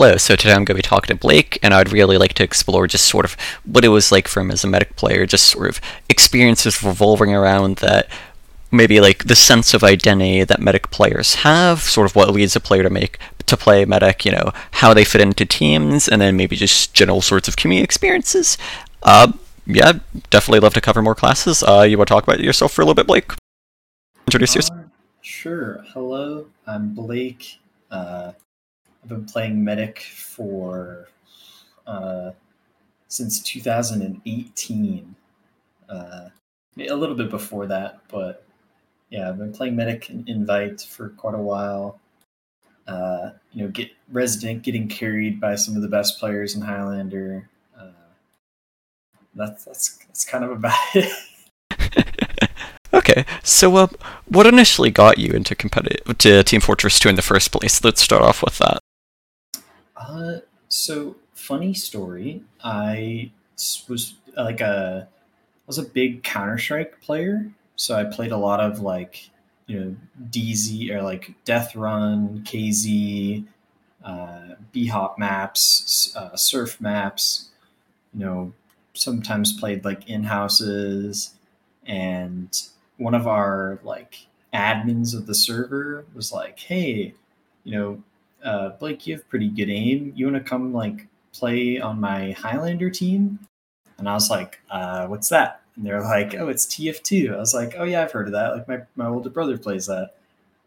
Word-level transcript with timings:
Hello, 0.00 0.16
so 0.16 0.36
today 0.36 0.52
I'm 0.52 0.58
going 0.58 0.66
to 0.66 0.74
be 0.74 0.82
talking 0.82 1.08
to 1.08 1.20
Blake, 1.20 1.58
and 1.60 1.74
I'd 1.74 1.90
really 1.90 2.18
like 2.18 2.34
to 2.34 2.44
explore 2.44 2.86
just 2.86 3.06
sort 3.06 3.24
of 3.24 3.36
what 3.64 3.84
it 3.84 3.88
was 3.88 4.12
like 4.12 4.28
for 4.28 4.38
him 4.38 4.52
as 4.52 4.62
a 4.62 4.68
medic 4.68 4.94
player, 4.94 5.26
just 5.26 5.48
sort 5.48 5.68
of 5.68 5.80
experiences 6.08 6.84
revolving 6.84 7.34
around 7.34 7.78
that, 7.78 8.08
maybe 8.70 9.00
like 9.00 9.24
the 9.24 9.34
sense 9.34 9.74
of 9.74 9.82
identity 9.82 10.44
that 10.44 10.60
medic 10.60 10.92
players 10.92 11.34
have, 11.42 11.80
sort 11.80 12.08
of 12.08 12.14
what 12.14 12.32
leads 12.32 12.54
a 12.54 12.60
player 12.60 12.84
to 12.84 12.90
make 12.90 13.18
to 13.46 13.56
play 13.56 13.84
medic, 13.84 14.24
you 14.24 14.30
know, 14.30 14.52
how 14.70 14.94
they 14.94 15.04
fit 15.04 15.20
into 15.20 15.44
teams, 15.44 16.06
and 16.06 16.22
then 16.22 16.36
maybe 16.36 16.54
just 16.54 16.94
general 16.94 17.20
sorts 17.20 17.48
of 17.48 17.56
community 17.56 17.82
experiences. 17.82 18.56
Uh, 19.02 19.32
yeah, 19.66 19.94
definitely 20.30 20.60
love 20.60 20.74
to 20.74 20.80
cover 20.80 21.02
more 21.02 21.16
classes. 21.16 21.64
Uh, 21.64 21.82
you 21.82 21.98
want 21.98 22.06
to 22.06 22.14
talk 22.14 22.22
about 22.22 22.38
yourself 22.38 22.72
for 22.72 22.82
a 22.82 22.84
little 22.84 22.94
bit, 22.94 23.08
Blake? 23.08 23.32
Introduce 24.28 24.54
yourself. 24.54 24.78
Uh, 24.78 24.82
sure. 25.22 25.84
Hello, 25.88 26.46
I'm 26.68 26.94
Blake. 26.94 27.58
Uh, 27.90 28.30
I've 29.08 29.16
been 29.16 29.24
playing 29.24 29.64
Medic 29.64 30.00
for 30.00 31.08
uh, 31.86 32.32
since 33.08 33.40
2018. 33.40 35.16
Uh, 35.88 36.28
a 36.78 36.94
little 36.94 37.16
bit 37.16 37.30
before 37.30 37.66
that, 37.68 38.00
but 38.08 38.44
yeah, 39.08 39.30
I've 39.30 39.38
been 39.38 39.54
playing 39.54 39.76
Medic 39.76 40.10
and 40.10 40.28
Invite 40.28 40.82
for 40.82 41.08
quite 41.10 41.34
a 41.34 41.38
while. 41.38 41.98
Uh, 42.86 43.30
you 43.52 43.62
know, 43.62 43.70
get 43.70 43.90
Resident 44.12 44.62
getting 44.62 44.88
carried 44.88 45.40
by 45.40 45.54
some 45.54 45.74
of 45.74 45.80
the 45.80 45.88
best 45.88 46.18
players 46.18 46.54
in 46.54 46.60
Highlander. 46.60 47.48
Uh, 47.80 47.92
that's 49.34 49.64
that's 49.64 49.96
that's 50.06 50.26
kind 50.26 50.44
of 50.44 50.50
about 50.50 50.78
it. 50.94 52.50
okay, 52.92 53.24
so 53.42 53.74
uh, 53.76 53.86
what 54.26 54.46
initially 54.46 54.90
got 54.90 55.16
you 55.16 55.32
into 55.32 55.54
competitive 55.54 56.18
to 56.18 56.44
Team 56.44 56.60
Fortress 56.60 56.98
2 56.98 57.08
in 57.08 57.16
the 57.16 57.22
first 57.22 57.50
place? 57.52 57.82
Let's 57.82 58.02
start 58.02 58.20
off 58.20 58.42
with 58.42 58.58
that. 58.58 58.80
Uh, 60.18 60.40
so 60.68 61.16
funny 61.32 61.72
story. 61.72 62.42
I 62.62 63.30
was 63.88 64.14
like 64.36 64.60
a 64.60 65.08
I 65.08 65.66
was 65.66 65.78
a 65.78 65.82
big 65.84 66.22
Counter 66.22 66.58
Strike 66.58 67.00
player, 67.00 67.50
so 67.76 67.94
I 67.94 68.04
played 68.04 68.32
a 68.32 68.36
lot 68.36 68.60
of 68.60 68.80
like 68.80 69.30
you 69.66 69.78
know 69.80 69.96
DZ 70.30 70.90
or 70.90 71.02
like 71.02 71.34
Death 71.44 71.76
Run, 71.76 72.42
KZ, 72.44 73.44
uh, 74.04 74.54
B-Hop 74.72 75.18
maps, 75.18 76.12
uh, 76.16 76.36
Surf 76.36 76.80
maps. 76.80 77.50
You 78.14 78.20
know, 78.20 78.52
sometimes 78.94 79.58
played 79.58 79.84
like 79.84 80.08
in 80.08 80.24
houses, 80.24 81.34
and 81.86 82.50
one 82.96 83.14
of 83.14 83.26
our 83.28 83.78
like 83.84 84.26
admins 84.54 85.14
of 85.14 85.26
the 85.26 85.34
server 85.34 86.06
was 86.14 86.32
like, 86.32 86.58
"Hey, 86.58 87.14
you 87.64 87.72
know, 87.78 88.02
uh, 88.48 88.70
Blake, 88.70 89.06
you 89.06 89.14
have 89.14 89.28
pretty 89.28 89.48
good 89.48 89.68
aim. 89.68 90.12
You 90.16 90.26
want 90.30 90.42
to 90.42 90.48
come 90.48 90.72
like 90.72 91.06
play 91.32 91.78
on 91.78 92.00
my 92.00 92.32
Highlander 92.32 92.90
team? 92.90 93.38
And 93.98 94.08
I 94.08 94.14
was 94.14 94.30
like, 94.30 94.60
uh, 94.70 95.06
what's 95.06 95.28
that? 95.28 95.62
And 95.76 95.84
they're 95.84 96.00
like, 96.00 96.34
oh, 96.34 96.48
it's 96.48 96.66
TF2. 96.66 97.34
I 97.34 97.38
was 97.38 97.54
like, 97.54 97.74
oh 97.76 97.84
yeah, 97.84 98.02
I've 98.02 98.12
heard 98.12 98.26
of 98.26 98.32
that. 98.32 98.54
Like 98.54 98.68
my, 98.68 98.80
my 98.96 99.06
older 99.06 99.30
brother 99.30 99.58
plays 99.58 99.86
that. 99.86 100.14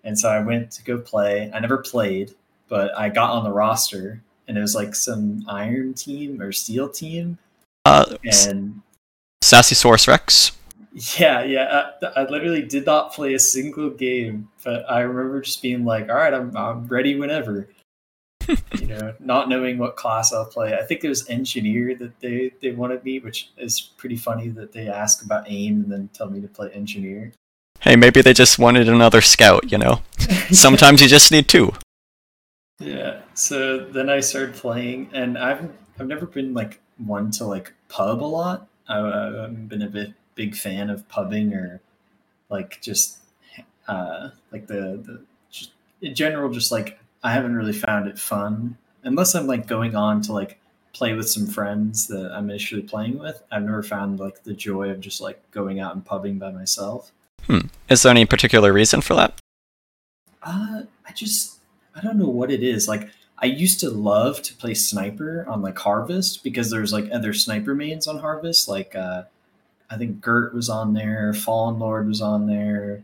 And 0.04 0.18
so 0.18 0.30
I 0.30 0.40
went 0.40 0.72
to 0.72 0.84
go 0.84 1.00
play. 1.00 1.52
I 1.54 1.60
never 1.60 1.78
played, 1.78 2.34
but 2.70 2.96
I 2.98 3.10
got 3.10 3.32
on 3.32 3.44
the 3.44 3.52
roster 3.52 4.22
and 4.48 4.58
it 4.58 4.62
was 4.62 4.76
like 4.76 4.94
some 4.96 5.44
iron 5.48 5.94
team 5.94 6.42
or 6.42 6.52
steel 6.52 6.88
team. 6.88 7.40
Uh, 7.86 8.18
and 8.48 8.82
Sassy 9.42 9.76
Source 9.76 10.08
Rex. 10.08 10.52
Yeah, 10.94 11.44
yeah. 11.44 11.64
Uh, 11.64 12.12
I, 12.16 12.22
I, 12.22 12.30
literally 12.30 12.64
did 12.64 12.86
not 12.86 13.14
play 13.14 13.34
a 13.34 13.40
single 13.40 13.90
game, 13.90 14.50
but 14.64 14.90
I 14.92 15.00
remember 15.02 15.42
just 15.42 15.62
being 15.62 15.86
like, 15.86 16.10
"All 16.10 16.16
right, 16.16 16.34
I'm 16.34 16.56
I'm 16.56 16.88
ready 16.88 17.16
whenever." 17.16 17.70
you 18.80 18.88
know, 18.88 19.14
not 19.20 19.48
knowing 19.48 19.78
what 19.78 19.96
class 19.96 20.34
I'll 20.34 20.46
play. 20.46 20.74
I 20.78 20.84
think 20.84 21.04
it 21.04 21.10
was 21.10 21.30
engineer 21.30 21.96
that 21.96 22.20
they 22.20 22.52
they 22.62 22.72
wanted 22.72 23.06
me, 23.06 23.20
which 23.20 23.52
is 23.58 23.80
pretty 23.80 24.18
funny 24.18 24.50
that 24.50 24.74
they 24.74 24.90
ask 24.90 25.24
about 25.24 25.46
aim 25.48 25.84
and 25.84 25.92
then 25.92 26.10
tell 26.14 26.30
me 26.30 26.42
to 26.42 26.48
play 26.48 26.70
engineer. 26.72 27.32
Hey, 27.80 27.96
maybe 27.96 28.22
they 28.22 28.34
just 28.34 28.60
wanted 28.60 28.90
another 28.90 29.22
scout. 29.22 29.72
You 29.72 29.78
know, 29.78 30.02
sometimes 30.52 31.02
you 31.02 31.08
just 31.08 31.32
need 31.32 31.48
two. 31.48 31.74
Yeah. 32.80 33.22
So 33.34 33.86
then 33.86 34.10
I 34.10 34.20
started 34.20 34.56
playing, 34.56 35.10
and 35.14 35.38
I've 35.38 35.72
I've 36.00 36.08
never 36.08 36.26
been 36.26 36.54
like 36.54 36.82
one 36.98 37.32
to 37.32 37.46
like 37.46 37.74
pub 37.88 38.22
a 38.22 38.26
lot. 38.26 38.68
I, 38.90 39.00
I've 39.46 39.70
been 39.70 39.84
a 39.84 39.88
bit 39.88 40.14
big 40.42 40.56
fan 40.56 40.90
of 40.90 41.08
pubbing 41.08 41.54
or 41.54 41.80
like 42.50 42.82
just 42.82 43.20
uh, 43.88 44.30
like 44.52 44.66
the 44.66 45.00
the 45.06 45.22
just, 45.52 45.72
in 46.02 46.16
general 46.16 46.52
just 46.52 46.72
like 46.72 46.98
I 47.22 47.32
haven't 47.32 47.56
really 47.56 47.74
found 47.74 48.08
it 48.08 48.18
fun 48.18 48.76
unless 49.04 49.36
I'm 49.36 49.46
like 49.46 49.68
going 49.68 49.96
on 49.96 50.22
to 50.24 50.34
like 50.34 50.60
play 50.94 51.14
with 51.14 51.30
some 51.30 51.46
friends 51.46 52.08
that 52.08 52.32
I'm 52.34 52.50
initially 52.50 52.82
playing 52.82 53.20
with. 53.20 53.44
I've 53.52 53.62
never 53.62 53.84
found 53.84 54.20
like 54.20 54.44
the 54.44 54.56
joy 54.56 54.90
of 54.90 55.00
just 55.00 55.22
like 55.22 55.40
going 55.52 55.80
out 55.80 55.94
and 55.94 56.04
pubbing 56.04 56.40
by 56.40 56.50
myself. 56.50 57.12
Hmm. 57.44 57.68
Is 57.88 58.02
there 58.02 58.10
any 58.10 58.26
particular 58.26 58.74
reason 58.74 59.02
for 59.02 59.14
that? 59.14 59.40
Uh, 60.42 60.82
I 61.08 61.12
just 61.14 61.60
I 61.96 62.02
don't 62.02 62.18
know 62.18 62.30
what 62.30 62.50
it 62.50 62.64
is. 62.64 62.88
Like 62.88 63.10
I 63.38 63.46
used 63.46 63.80
to 63.82 63.92
love 63.92 64.42
to 64.42 64.56
play 64.56 64.74
sniper 64.74 65.46
on 65.48 65.62
like 65.62 65.78
Harvest 65.78 66.44
because 66.44 66.72
there's 66.72 66.92
like 66.92 67.12
other 67.12 67.32
sniper 67.32 67.76
mains 67.76 68.08
on 68.08 68.18
Harvest, 68.18 68.68
like 68.68 68.96
uh, 68.96 69.26
I 69.92 69.98
think 69.98 70.22
Gert 70.22 70.54
was 70.54 70.70
on 70.70 70.94
there, 70.94 71.34
Fallen 71.34 71.78
Lord 71.78 72.08
was 72.08 72.22
on 72.22 72.48
there, 72.48 73.04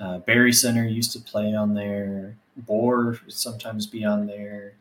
uh, 0.00 0.18
Barry 0.18 0.52
Center 0.52 0.84
used 0.84 1.12
to 1.12 1.20
play 1.20 1.54
on 1.54 1.74
there, 1.74 2.36
Boar 2.56 3.18
would 3.24 3.32
sometimes 3.32 3.86
be 3.86 4.04
on 4.04 4.26
there. 4.26 4.74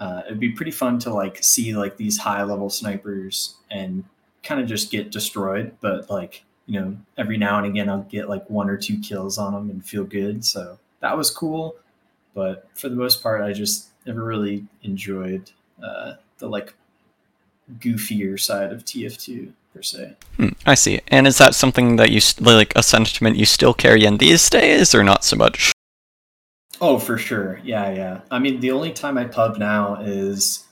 Uh, 0.00 0.22
it'd 0.26 0.40
be 0.40 0.52
pretty 0.52 0.70
fun 0.70 0.98
to 1.00 1.12
like 1.12 1.42
see 1.42 1.76
like 1.76 1.96
these 1.96 2.18
high 2.18 2.42
level 2.42 2.70
snipers 2.70 3.56
and 3.70 4.04
kind 4.42 4.60
of 4.60 4.66
just 4.66 4.90
get 4.90 5.10
destroyed, 5.10 5.76
but 5.80 6.08
like 6.10 6.44
you 6.66 6.80
know 6.80 6.96
every 7.18 7.36
now 7.36 7.58
and 7.58 7.66
again 7.66 7.88
I'll 7.88 8.02
get 8.02 8.28
like 8.28 8.48
one 8.48 8.70
or 8.70 8.76
two 8.76 8.98
kills 9.00 9.38
on 9.38 9.52
them 9.52 9.70
and 9.70 9.84
feel 9.84 10.04
good. 10.04 10.44
So 10.44 10.78
that 11.00 11.16
was 11.16 11.30
cool, 11.30 11.76
but 12.34 12.68
for 12.74 12.88
the 12.88 12.96
most 12.96 13.22
part 13.22 13.42
I 13.42 13.52
just 13.52 13.88
never 14.06 14.24
really 14.24 14.64
enjoyed 14.82 15.50
uh, 15.82 16.14
the 16.38 16.48
like 16.48 16.74
goofier 17.78 18.38
side 18.38 18.72
of 18.72 18.84
TF2 18.84 19.52
per 19.74 19.82
se. 19.82 20.14
Hmm, 20.36 20.48
I 20.64 20.74
see. 20.74 21.00
And 21.08 21.26
is 21.26 21.38
that 21.38 21.54
something 21.54 21.96
that 21.96 22.10
you 22.10 22.20
like 22.40 22.72
a 22.76 22.82
sentiment 22.82 23.36
you 23.36 23.44
still 23.44 23.74
carry 23.74 24.04
in 24.04 24.18
these 24.18 24.48
days, 24.48 24.94
or 24.94 25.02
not 25.02 25.24
so 25.24 25.36
much? 25.36 25.72
Oh, 26.80 26.98
for 26.98 27.18
sure. 27.18 27.60
Yeah, 27.64 27.92
yeah. 27.92 28.20
I 28.30 28.38
mean, 28.38 28.60
the 28.60 28.70
only 28.70 28.92
time 28.92 29.18
I 29.18 29.24
pub 29.24 29.58
now 29.58 30.00
is 30.00 30.64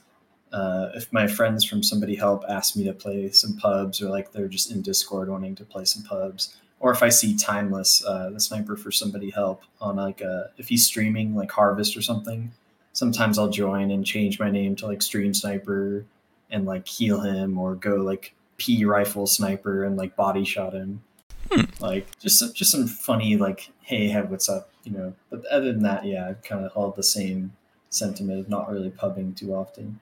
uh, 0.51 0.89
if 0.95 1.11
my 1.11 1.27
friends 1.27 1.65
from 1.65 1.83
Somebody 1.83 2.15
Help 2.15 2.43
ask 2.49 2.75
me 2.75 2.83
to 2.85 2.93
play 2.93 3.29
some 3.31 3.57
pubs, 3.57 4.01
or 4.01 4.09
like 4.09 4.31
they're 4.31 4.47
just 4.47 4.71
in 4.71 4.81
Discord 4.81 5.29
wanting 5.29 5.55
to 5.55 5.65
play 5.65 5.85
some 5.85 6.03
pubs, 6.03 6.55
or 6.79 6.91
if 6.91 7.03
I 7.03 7.09
see 7.09 7.35
Timeless, 7.35 8.03
uh, 8.05 8.29
the 8.29 8.39
sniper 8.39 8.75
for 8.75 8.91
Somebody 8.91 9.29
Help, 9.29 9.63
on 9.81 9.97
like 9.97 10.21
a, 10.21 10.27
uh, 10.27 10.47
if 10.57 10.69
he's 10.69 10.85
streaming 10.85 11.35
like 11.35 11.51
Harvest 11.51 11.97
or 11.97 12.01
something. 12.01 12.51
Sometimes 12.95 13.39
I'll 13.39 13.49
join 13.49 13.89
and 13.89 14.05
change 14.05 14.39
my 14.39 14.51
name 14.51 14.75
to 14.75 14.85
like 14.85 15.01
Stream 15.01 15.33
Sniper 15.33 16.05
and 16.51 16.65
like 16.65 16.87
heal 16.87 17.21
him, 17.21 17.57
or 17.57 17.73
go 17.73 17.95
like 17.95 18.35
P 18.57 18.85
rifle 18.85 19.27
sniper 19.27 19.83
and 19.83 19.97
like 19.97 20.15
body 20.15 20.45
shot 20.45 20.73
him. 20.73 21.03
Hmm. 21.51 21.65
Like 21.79 22.07
just 22.19 22.55
just 22.55 22.71
some 22.71 22.87
funny 22.87 23.37
like 23.37 23.71
hey 23.81 24.07
hey 24.07 24.21
what's 24.21 24.49
up 24.49 24.69
you 24.83 24.91
know. 24.91 25.13
But 25.29 25.45
other 25.47 25.71
than 25.71 25.83
that, 25.83 26.05
yeah, 26.05 26.27
I've 26.29 26.43
kind 26.43 26.65
of 26.65 26.73
held 26.73 26.95
the 26.95 27.03
same 27.03 27.53
sentiment 27.89 28.39
of 28.39 28.49
not 28.49 28.69
really 28.69 28.89
pubbing 28.89 29.33
too 29.33 29.53
often. 29.53 29.99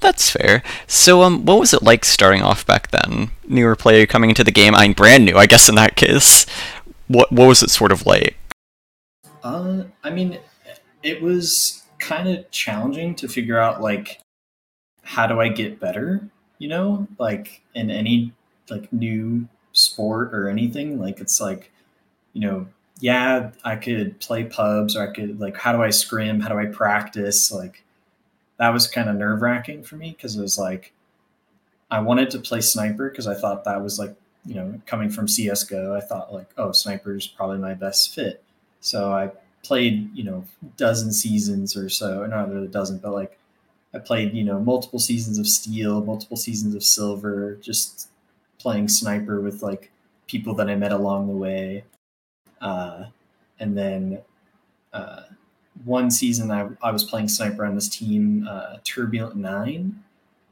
That's 0.00 0.30
fair. 0.30 0.62
So, 0.86 1.22
um, 1.22 1.44
what 1.44 1.60
was 1.60 1.72
it 1.72 1.82
like 1.82 2.04
starting 2.04 2.42
off 2.42 2.66
back 2.66 2.90
then? 2.90 3.30
Newer 3.46 3.76
player 3.76 4.06
coming 4.06 4.30
into 4.30 4.44
the 4.44 4.50
game, 4.50 4.74
I'm 4.74 4.92
brand 4.92 5.24
new, 5.24 5.36
I 5.36 5.46
guess. 5.46 5.68
In 5.68 5.74
that 5.76 5.96
case, 5.96 6.46
what 7.08 7.30
what 7.30 7.46
was 7.46 7.62
it 7.62 7.70
sort 7.70 7.92
of 7.92 8.06
like? 8.06 8.36
Uh, 9.42 9.84
I 10.02 10.10
mean, 10.10 10.38
it 11.02 11.22
was 11.22 11.82
kind 11.98 12.28
of 12.28 12.50
challenging 12.50 13.14
to 13.14 13.28
figure 13.28 13.58
out 13.58 13.80
like 13.80 14.20
how 15.02 15.26
do 15.26 15.40
I 15.40 15.48
get 15.48 15.78
better 15.78 16.28
you 16.64 16.70
know, 16.70 17.06
like 17.18 17.60
in 17.74 17.90
any 17.90 18.32
like 18.70 18.90
new 18.90 19.46
sport 19.74 20.32
or 20.32 20.48
anything. 20.48 20.98
Like 20.98 21.20
it's 21.20 21.38
like, 21.38 21.70
you 22.32 22.40
know, 22.40 22.66
yeah, 23.00 23.50
I 23.64 23.76
could 23.76 24.18
play 24.18 24.44
pubs 24.44 24.96
or 24.96 25.06
I 25.06 25.12
could 25.12 25.38
like 25.38 25.58
how 25.58 25.74
do 25.74 25.82
I 25.82 25.90
scrim? 25.90 26.40
How 26.40 26.48
do 26.48 26.58
I 26.58 26.64
practice? 26.64 27.52
Like 27.52 27.84
that 28.56 28.72
was 28.72 28.86
kind 28.86 29.10
of 29.10 29.16
nerve 29.16 29.42
wracking 29.42 29.82
for 29.82 29.96
me 29.96 30.12
because 30.12 30.36
it 30.36 30.40
was 30.40 30.58
like 30.58 30.94
I 31.90 32.00
wanted 32.00 32.30
to 32.30 32.38
play 32.38 32.62
sniper 32.62 33.10
because 33.10 33.26
I 33.26 33.34
thought 33.34 33.64
that 33.64 33.82
was 33.82 33.98
like, 33.98 34.16
you 34.46 34.54
know, 34.54 34.80
coming 34.86 35.10
from 35.10 35.26
CSGO, 35.26 35.94
I 35.94 36.00
thought 36.00 36.32
like, 36.32 36.48
oh, 36.56 36.72
sniper 36.72 37.14
is 37.14 37.26
probably 37.26 37.58
my 37.58 37.74
best 37.74 38.14
fit. 38.14 38.42
So 38.80 39.12
I 39.12 39.32
played, 39.62 40.16
you 40.16 40.24
know, 40.24 40.46
dozen 40.78 41.12
seasons 41.12 41.76
or 41.76 41.90
so, 41.90 42.24
not 42.24 42.48
a 42.48 42.66
dozen, 42.68 43.00
but 43.00 43.12
like 43.12 43.38
I 43.94 43.98
played, 43.98 44.34
you 44.34 44.44
know, 44.44 44.58
multiple 44.58 44.98
seasons 44.98 45.38
of 45.38 45.46
Steel, 45.46 46.04
multiple 46.04 46.36
seasons 46.36 46.74
of 46.74 46.82
Silver, 46.82 47.56
just 47.56 48.08
playing 48.58 48.88
Sniper 48.88 49.40
with 49.40 49.62
like 49.62 49.90
people 50.26 50.54
that 50.54 50.68
I 50.68 50.74
met 50.74 50.92
along 50.92 51.28
the 51.28 51.34
way. 51.34 51.84
Uh, 52.60 53.04
and 53.60 53.76
then 53.76 54.18
uh, 54.92 55.22
one 55.84 56.10
season 56.10 56.50
I, 56.50 56.68
I 56.82 56.90
was 56.90 57.04
playing 57.04 57.28
sniper 57.28 57.64
on 57.64 57.74
this 57.74 57.88
team, 57.88 58.46
uh, 58.48 58.76
Turbulent 58.84 59.36
Nine, 59.36 60.02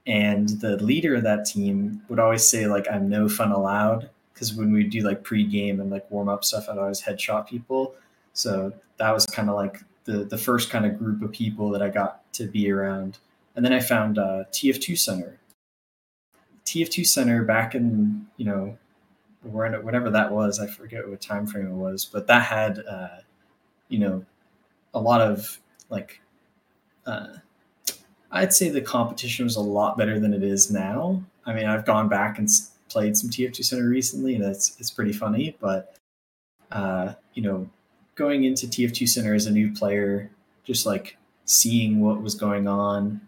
and 0.07 0.49
the 0.49 0.77
leader 0.83 1.15
of 1.17 1.23
that 1.23 1.47
team 1.47 2.03
would 2.09 2.19
always 2.19 2.49
say 2.49 2.67
like 2.67 2.87
I'm 2.91 3.09
no 3.09 3.29
fun 3.29 3.53
allowed 3.53 4.11
because 4.35 4.55
when 4.55 4.73
we 4.73 4.85
do 4.85 5.01
like 5.03 5.23
pre-game 5.23 5.81
and 5.81 5.91
like 5.91 6.11
warm 6.11 6.29
up 6.29 6.45
stuff, 6.45 6.69
I'd 6.69 6.79
always 6.79 7.01
headshot 7.01 7.47
people. 7.47 7.95
So 8.33 8.73
that 8.99 9.13
was 9.13 9.27
kind 9.27 9.49
of 9.49 9.55
like 9.55 9.81
the 10.05 10.25
the 10.25 10.39
first 10.39 10.71
kind 10.71 10.85
of 10.85 10.99
group 10.99 11.23
of 11.23 11.33
people 11.33 11.71
that 11.71 11.83
I 11.83 11.89
got 11.89 12.33
to 12.35 12.47
be 12.47 12.71
around. 12.71 13.19
And 13.55 13.65
then 13.65 13.73
I 13.73 13.81
found 13.81 14.19
uh, 14.19 14.45
TF2 14.53 14.99
Center. 14.99 15.39
TF2 16.65 17.07
Center 17.07 17.45
back 17.45 17.75
in 17.75 18.27
you 18.37 18.47
know 18.47 18.79
whatever 19.43 20.11
that 20.11 20.31
was, 20.31 20.61
I 20.61 20.67
forget 20.67 21.09
what 21.09 21.21
time 21.21 21.47
frame 21.47 21.67
it 21.67 21.75
was, 21.75 22.05
but 22.05 22.27
that 22.29 22.45
had 22.45 22.83
uh, 22.89 23.19
you 23.89 23.99
know 23.99 24.25
a 24.95 25.01
lot 25.01 25.21
of 25.21 25.61
like 25.91 26.21
uh, 27.07 27.29
I'd 28.31 28.53
say 28.53 28.71
the 28.71 28.81
competition 28.81 29.45
was 29.45 29.57
a 29.57 29.61
lot 29.61 29.99
better 29.99 30.19
than 30.19 30.33
it 30.33 30.43
is 30.43 30.71
now. 30.71 31.23
I 31.45 31.53
mean, 31.53 31.67
I've 31.67 31.85
gone 31.85 32.09
back 32.09 32.39
and 32.39 32.49
played 32.89 33.17
some 33.17 33.31
TF2 33.31 33.65
Center 33.65 33.89
recently, 33.89 34.35
and 34.35 34.45
it's 34.45 34.79
it's 34.79 34.91
pretty 34.91 35.13
funny. 35.13 35.57
But 35.61 35.97
uh, 36.71 37.15
you 37.35 37.43
know, 37.43 37.69
going 38.15 38.45
into 38.45 38.67
TF2 38.67 39.09
Center 39.09 39.35
as 39.35 39.47
a 39.47 39.51
new 39.51 39.73
player, 39.73 40.31
just 40.65 40.87
like 40.87 41.17
seeing 41.45 42.01
what 42.01 42.23
was 42.23 42.35
going 42.35 42.69
on, 42.69 43.21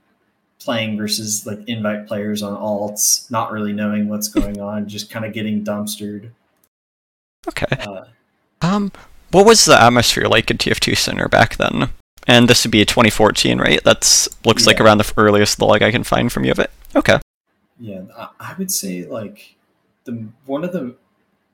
playing 0.64 0.96
versus 0.96 1.46
like 1.46 1.60
invite 1.68 2.06
players 2.06 2.42
on 2.42 2.56
alts, 2.56 3.30
not 3.30 3.52
really 3.52 3.72
knowing 3.72 4.08
what's 4.08 4.28
going 4.28 4.60
on, 4.60 4.88
just 4.88 5.10
kind 5.10 5.24
of 5.24 5.32
getting 5.32 5.64
dumpstered. 5.64 6.30
Okay. 7.46 7.66
Uh, 7.70 8.04
um, 8.62 8.92
what 9.30 9.46
was 9.46 9.64
the 9.64 9.80
atmosphere 9.80 10.24
like 10.24 10.50
in 10.50 10.58
TF2 10.58 10.96
Center 10.96 11.28
back 11.28 11.56
then? 11.56 11.90
And 12.26 12.48
this 12.48 12.64
would 12.64 12.70
be 12.70 12.84
2014, 12.84 13.58
right? 13.58 13.80
That's 13.84 14.28
looks 14.46 14.64
yeah. 14.64 14.68
like 14.68 14.80
around 14.80 14.98
the 14.98 15.12
earliest 15.16 15.60
log 15.60 15.82
I 15.82 15.90
can 15.90 16.04
find 16.04 16.32
from 16.32 16.44
you 16.44 16.52
of 16.52 16.58
it. 16.58 16.70
Okay. 16.96 17.18
Yeah, 17.78 18.02
I 18.40 18.54
would 18.56 18.70
say 18.70 19.04
like 19.04 19.56
the 20.04 20.28
one 20.46 20.64
of 20.64 20.72
the 20.72 20.94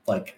like 0.06 0.36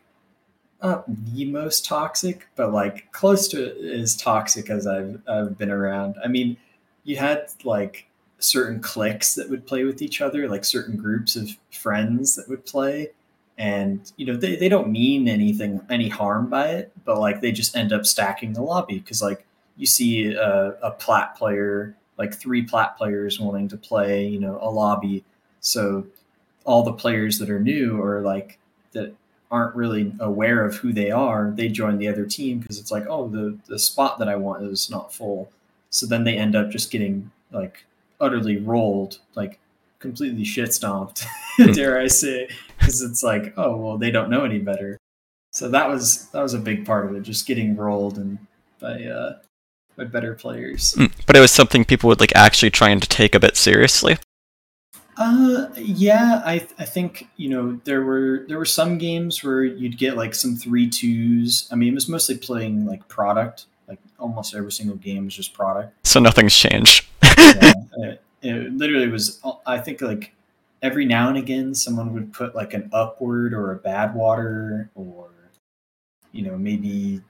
not 0.83 1.05
the 1.09 1.45
most 1.47 1.85
toxic, 1.85 2.49
but 2.57 2.73
like 2.73 3.11
close 3.13 3.49
to 3.49 3.93
as 3.93 4.17
toxic 4.17 4.71
as 4.71 4.87
I've 4.87 5.21
I've 5.29 5.59
been 5.59 5.71
around. 5.71 6.17
I 6.25 6.29
mean, 6.29 6.57
you 7.05 7.17
had 7.17 7.47
like 7.65 8.07
certain 8.43 8.81
cliques 8.81 9.35
that 9.35 9.49
would 9.51 9.67
play 9.67 9.85
with 9.85 10.03
each 10.03 10.21
other, 10.21 10.49
like 10.49 10.65
certain 10.65 10.97
groups 10.97 11.37
of 11.37 11.51
friends 11.71 12.37
that 12.37 12.49
would 12.49 12.65
play, 12.67 13.11
and 13.59 14.13
you 14.17 14.27
know 14.27 14.37
they, 14.37 14.57
they 14.57 14.69
don't 14.69 14.91
mean 14.91 15.29
anything 15.29 15.81
any 15.91 16.09
harm 16.09 16.49
by 16.49 16.69
it 16.69 16.91
but 17.05 17.19
like 17.19 17.41
they 17.41 17.53
just 17.53 17.77
end 17.77 17.93
up 17.93 18.07
stacking 18.07 18.53
the 18.53 18.63
lobby. 18.63 18.99
Because 18.99 19.23
like 19.23 19.47
you 19.77 19.87
see 19.87 20.33
a, 20.33 20.77
a 20.83 20.91
plat 20.93 21.37
player 21.37 21.95
like 22.19 22.35
three 22.35 22.63
plat 22.63 22.97
players 22.97 23.41
wanting 23.41 23.69
to 23.69 23.77
play 23.77 24.27
you 24.27 24.41
know 24.41 24.59
a 24.61 24.71
lobby. 24.71 25.25
So 25.61 26.07
all 26.65 26.83
the 26.83 26.93
players 26.93 27.39
that 27.39 27.51
are 27.51 27.61
new 27.61 28.01
or 28.01 28.21
like 28.21 28.59
that 28.93 29.15
aren't 29.51 29.77
really 29.77 30.13
aware 30.21 30.65
of 30.65 30.77
who 30.77 30.93
they 30.93 31.11
are 31.11 31.53
they 31.55 31.69
join 31.69 31.99
the 31.99 32.09
other 32.09 32.25
team 32.25 32.59
because 32.59 32.79
it's 32.79 32.91
like 32.91 33.05
oh 33.07 33.29
the 33.29 33.59
the 33.67 33.79
spot 33.79 34.19
that 34.19 34.29
i 34.29 34.37
want 34.37 34.65
is 34.65 34.91
not 34.91 35.13
full. 35.13 35.51
So 35.91 36.07
then 36.07 36.25
they 36.25 36.39
end 36.39 36.57
up 36.57 36.71
just 36.71 36.91
getting 36.91 37.31
like 37.53 37.85
utterly 38.23 38.57
rolled 38.57 39.19
like 39.35 39.59
completely 39.99 40.45
shit 40.45 40.73
stomped, 40.73 41.27
hmm. 41.57 41.73
dare 41.73 42.01
I 42.01 42.07
say, 42.07 42.49
because 42.79 43.03
it's 43.03 43.23
like, 43.23 43.53
oh 43.57 43.77
well, 43.77 43.99
they 43.99 44.11
don't 44.11 44.31
know 44.31 44.45
any 44.45 44.59
better. 44.59 44.99
So 45.51 45.69
that 45.69 45.89
was 45.89 46.29
that 46.31 46.43
was 46.43 46.55
a 46.55 46.59
big 46.59 46.87
part 46.87 47.07
of 47.07 47.15
it, 47.15 47.23
just 47.23 47.47
getting 47.47 47.77
rolled 47.77 48.17
and 48.17 48.39
by 48.81 49.05
uh, 49.05 49.39
by 49.97 50.05
better 50.05 50.35
players. 50.35 50.95
Hmm. 50.95 51.07
But 51.27 51.37
it 51.37 51.41
was 51.41 51.51
something 51.51 51.85
people 51.85 52.09
would 52.09 52.21
like 52.21 52.35
actually 52.35 52.71
trying 52.71 53.01
to 53.01 53.09
take 53.09 53.35
a 53.35 53.41
bit 53.41 53.57
seriously. 53.57 54.19
Uh, 55.17 55.69
yeah, 55.77 56.43
I 56.45 56.67
I 56.79 56.85
think 56.85 57.29
you 57.37 57.51
know 57.51 57.81
there 57.85 58.03
were 58.03 58.45
there 58.49 58.59
were 58.59 58.65
some 58.65 58.99
games 58.99 59.45
where 59.45 59.63
you'd 59.63 59.99
get 59.99 60.17
like 60.17 60.35
some 60.35 60.57
three 60.57 60.89
twos. 60.89 61.69
I 61.71 61.75
mean, 61.75 61.93
it 61.93 61.95
was 61.95 62.09
mostly 62.09 62.39
playing 62.39 62.87
like 62.87 63.09
process. 63.09 63.67
Like 63.87 63.99
almost 64.19 64.55
every 64.55 64.73
single 64.73 64.97
game 64.97 65.27
was 65.27 65.37
just 65.37 65.53
process. 65.53 65.91
So 66.05 66.19
nothing's 66.19 66.57
changed. 66.57 67.07
yeah, 67.37 67.73
it 68.43 68.73
literally 68.73 69.09
was 69.09 69.41
i 69.67 69.79
think 69.79 70.01
like 70.01 70.33
every 70.83 71.05
now 71.05 71.29
and 71.29 71.39
again 71.39 71.75
someone 71.75 72.13
would 72.13 72.33
put 72.33 72.55
like 72.55 72.75
an 72.75 72.89
upward 72.93 73.55
or 73.55 73.73
a 73.73 73.77
bad 73.77 74.15
water 74.15 74.91
or 74.95 75.29
you 76.33 76.43
know 76.43 76.59
maybe 76.59 77.21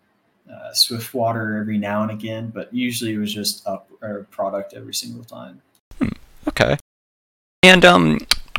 uh, 0.52 0.72
swift 0.72 1.14
water 1.14 1.56
every 1.56 1.78
now 1.78 2.02
and 2.02 2.10
again 2.10 2.50
but 2.54 2.72
usually 2.72 3.12
it 3.12 3.18
was 3.18 3.32
just 3.32 3.66
up 3.66 3.88
or 4.00 4.26
process 4.30 4.72
every 4.74 4.92
single 4.92 5.24
time. 5.24 5.62
Hmm. 5.98 6.08
okay. 6.48 6.76
And 7.62 7.84
um 7.84 8.18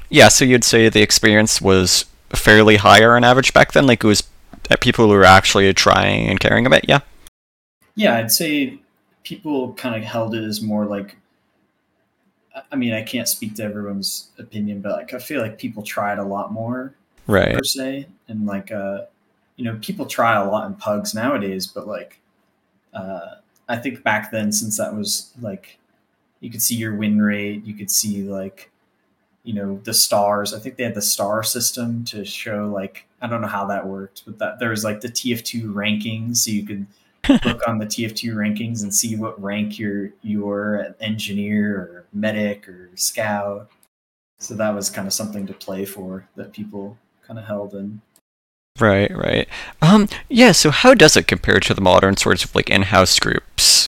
yeah 0.09 0.29
so 0.29 0.45
you'd 0.45 0.63
say 0.63 0.89
the 0.89 1.01
experience 1.01 1.61
was 1.61 2.05
fairly 2.33 2.77
higher 2.77 3.15
on 3.15 3.23
average 3.23 3.53
back 3.53 3.73
then? 3.73 3.85
Like 3.85 4.03
it 4.03 4.07
was 4.07 4.23
people 4.79 5.05
who 5.05 5.11
were 5.11 5.25
actually 5.25 5.71
trying 5.73 6.27
and 6.27 6.39
caring 6.39 6.65
about 6.65 6.87
yeah. 6.87 6.99
Yeah 7.95 8.15
i'd 8.15 8.31
say 8.31 8.79
people 9.23 9.73
kind 9.73 9.95
of 9.95 10.03
held 10.03 10.35
it 10.35 10.43
as 10.43 10.61
more 10.61 10.85
like 10.85 11.15
I 12.71 12.75
mean, 12.75 12.93
I 12.93 13.01
can't 13.01 13.27
speak 13.27 13.55
to 13.55 13.63
everyone's 13.63 14.29
opinion, 14.37 14.81
but 14.81 14.91
like 14.91 15.13
I 15.13 15.19
feel 15.19 15.41
like 15.41 15.57
people 15.57 15.83
tried 15.83 16.19
a 16.19 16.23
lot 16.23 16.51
more, 16.51 16.93
right? 17.27 17.55
Per 17.55 17.63
se, 17.63 18.07
and 18.27 18.45
like 18.45 18.71
uh, 18.71 19.01
you 19.55 19.65
know, 19.65 19.79
people 19.81 20.05
try 20.05 20.35
a 20.35 20.49
lot 20.49 20.67
in 20.67 20.75
pugs 20.75 21.13
nowadays, 21.13 21.65
but 21.67 21.87
like 21.87 22.19
uh, 22.93 23.35
I 23.67 23.77
think 23.77 24.03
back 24.03 24.31
then, 24.31 24.51
since 24.51 24.77
that 24.77 24.95
was 24.95 25.31
like 25.41 25.79
you 26.39 26.51
could 26.51 26.61
see 26.61 26.75
your 26.75 26.95
win 26.95 27.21
rate, 27.21 27.65
you 27.65 27.73
could 27.73 27.89
see 27.89 28.23
like 28.23 28.69
you 29.43 29.53
know 29.53 29.79
the 29.83 29.93
stars. 29.93 30.53
I 30.53 30.59
think 30.59 30.75
they 30.75 30.83
had 30.83 30.95
the 30.95 31.01
star 31.01 31.43
system 31.43 32.05
to 32.05 32.23
show 32.23 32.69
like 32.69 33.07
I 33.21 33.27
don't 33.27 33.41
know 33.41 33.47
how 33.47 33.65
that 33.67 33.87
worked, 33.87 34.23
but 34.25 34.37
that 34.39 34.59
there 34.59 34.69
was 34.69 34.83
like 34.83 35.01
the 35.01 35.07
TF2 35.09 35.73
rankings, 35.73 36.37
so 36.37 36.51
you 36.51 36.65
could 36.65 36.85
look 37.29 37.67
on 37.67 37.77
the 37.77 37.85
TF2 37.85 38.33
rankings 38.33 38.83
and 38.83 38.93
see 38.93 39.15
what 39.15 39.41
rank 39.41 39.79
you're 39.79 40.11
you're 40.21 40.75
an 40.75 40.95
engineer 40.99 41.77
or 41.77 42.05
medic 42.13 42.67
or 42.67 42.89
scout. 42.95 43.69
So 44.39 44.55
that 44.55 44.71
was 44.71 44.89
kind 44.89 45.07
of 45.07 45.13
something 45.13 45.47
to 45.47 45.53
play 45.53 45.85
for 45.85 46.27
that 46.35 46.51
people 46.51 46.97
kind 47.25 47.39
of 47.39 47.45
held 47.45 47.73
in. 47.73 48.01
Right, 48.79 49.15
right. 49.15 49.47
Um, 49.81 50.09
yeah. 50.29 50.51
So 50.51 50.71
how 50.71 50.93
does 50.93 51.15
it 51.15 51.27
compare 51.27 51.59
to 51.61 51.73
the 51.73 51.81
modern 51.81 52.17
sorts 52.17 52.43
of 52.43 52.55
like 52.55 52.69
in-house 52.69 53.19
groups? 53.19 53.87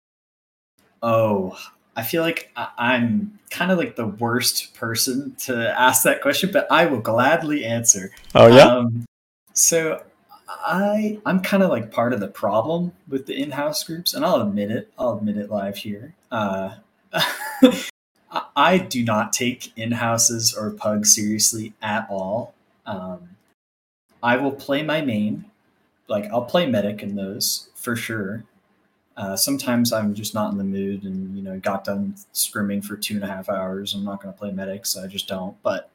Oh, 1.03 1.57
I 1.97 2.03
feel 2.03 2.23
like 2.23 2.51
I'm 2.57 3.39
kind 3.51 3.71
of 3.71 3.79
like 3.79 3.97
the 3.97 4.07
worst 4.07 4.75
person 4.75 5.35
to 5.41 5.79
ask 5.79 6.03
that 6.05 6.23
question, 6.23 6.51
but 6.53 6.67
I 6.71 6.87
will 6.87 7.01
gladly 7.01 7.65
answer. 7.65 8.11
Oh 8.35 8.47
yeah. 8.47 8.67
Um, 8.67 9.05
so 9.53 10.03
I 10.51 11.21
I'm 11.25 11.41
kind 11.41 11.63
of 11.63 11.71
like 11.71 11.93
part 11.93 12.13
of 12.13 12.21
the 12.21 12.29
problem 12.29 12.93
with 13.09 13.27
the 13.27 13.41
in-house 13.41 13.85
groups, 13.85 14.15
and 14.15 14.25
I'll 14.25 14.41
admit 14.41 14.71
it. 14.71 14.91
I'll 14.99 15.17
admit 15.19 15.37
it 15.37 15.51
live 15.51 15.79
here. 15.79 16.15
Uh, 16.31 16.77
I 18.57 18.79
do 18.79 19.05
not 19.05 19.33
take 19.33 19.77
in-houses 19.77 20.55
or 20.55 20.71
pugs 20.71 21.15
seriously 21.15 21.73
at 21.83 22.07
all. 22.11 22.55
Um, 22.87 23.37
I 24.23 24.37
will 24.37 24.53
play 24.53 24.83
my 24.83 25.01
main, 25.01 25.47
like 26.09 26.27
I'll 26.31 26.45
play 26.45 26.67
medic 26.67 27.03
in 27.03 27.17
those 27.17 27.69
for 27.75 27.97
sure. 27.97 28.45
Uh, 29.17 29.37
sometimes 29.37 29.93
I'm 29.93 30.15
just 30.15 30.35
not 30.35 30.51
in 30.53 30.59
the 30.59 30.65
mood, 30.65 31.05
and 31.05 31.37
you 31.37 31.43
know, 31.43 31.59
got 31.59 31.85
done 31.85 32.15
scrimming 32.33 32.85
for 32.85 32.97
two 32.97 33.17
and 33.17 33.25
a 33.25 33.29
half 33.29 33.49
hours. 33.49 33.95
I'm 33.95 34.05
not 34.05 34.23
going 34.23 34.33
to 34.33 34.39
play 34.39 34.51
medic, 34.51 34.87
so 34.87 35.03
I 35.03 35.07
just 35.07 35.29
don't. 35.29 35.61
But 35.63 35.91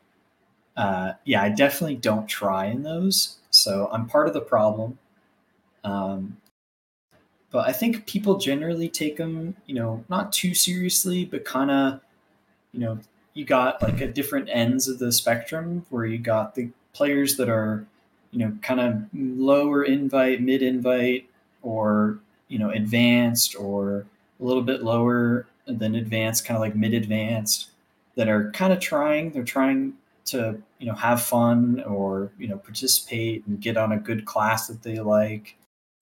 uh, 0.78 1.14
yeah, 1.24 1.42
I 1.42 1.50
definitely 1.50 1.96
don't 1.96 2.28
try 2.28 2.66
in 2.66 2.84
those. 2.84 3.38
So 3.66 3.90
I'm 3.92 4.06
part 4.06 4.28
of 4.28 4.36
the 4.36 4.42
problem. 4.42 5.00
Um, 5.84 6.38
but 7.50 7.68
I 7.68 7.72
think 7.72 8.06
people 8.06 8.38
generally 8.38 8.88
take 8.88 9.18
them, 9.18 9.56
you 9.66 9.74
know, 9.74 10.06
not 10.08 10.32
too 10.32 10.54
seriously, 10.54 11.26
but 11.26 11.46
kind 11.46 11.72
of, 11.72 12.00
you 12.74 12.80
know, 12.80 13.00
you 13.34 13.44
got 13.44 13.82
like 13.82 14.00
at 14.02 14.14
different 14.14 14.50
ends 14.52 14.88
of 14.88 15.00
the 15.00 15.12
spectrum 15.12 15.84
where 15.90 16.06
you 16.06 16.20
got 16.20 16.54
the 16.54 16.70
players 16.94 17.38
that 17.38 17.50
are, 17.50 17.88
you 18.30 18.38
know, 18.38 18.56
kind 18.62 18.80
of 18.80 19.04
lower 19.14 19.84
invite, 19.84 20.42
mid 20.42 20.62
invite, 20.62 21.28
or, 21.64 22.20
you 22.50 22.60
know, 22.60 22.70
advanced 22.70 23.56
or 23.56 24.06
a 24.40 24.44
little 24.44 24.62
bit 24.62 24.84
lower 24.84 25.48
than 25.66 25.96
advanced, 25.96 26.46
kind 26.46 26.56
of 26.56 26.62
like 26.62 26.76
mid 26.76 26.94
advanced, 26.94 27.72
that 28.14 28.30
are 28.30 28.52
kind 28.52 28.72
of 28.72 28.80
trying. 28.80 29.32
They're 29.32 29.44
trying 29.44 29.94
to 30.26 30.58
you 30.80 30.88
know 30.88 30.94
have 30.94 31.22
fun 31.22 31.84
or 31.84 32.32
you 32.38 32.48
know 32.48 32.58
participate 32.58 33.46
and 33.46 33.62
get 33.62 33.78
on 33.78 33.92
a 33.92 33.98
good 33.98 34.26
class 34.26 34.68
that 34.68 34.84
they 34.84 35.00
like 35.00 35.56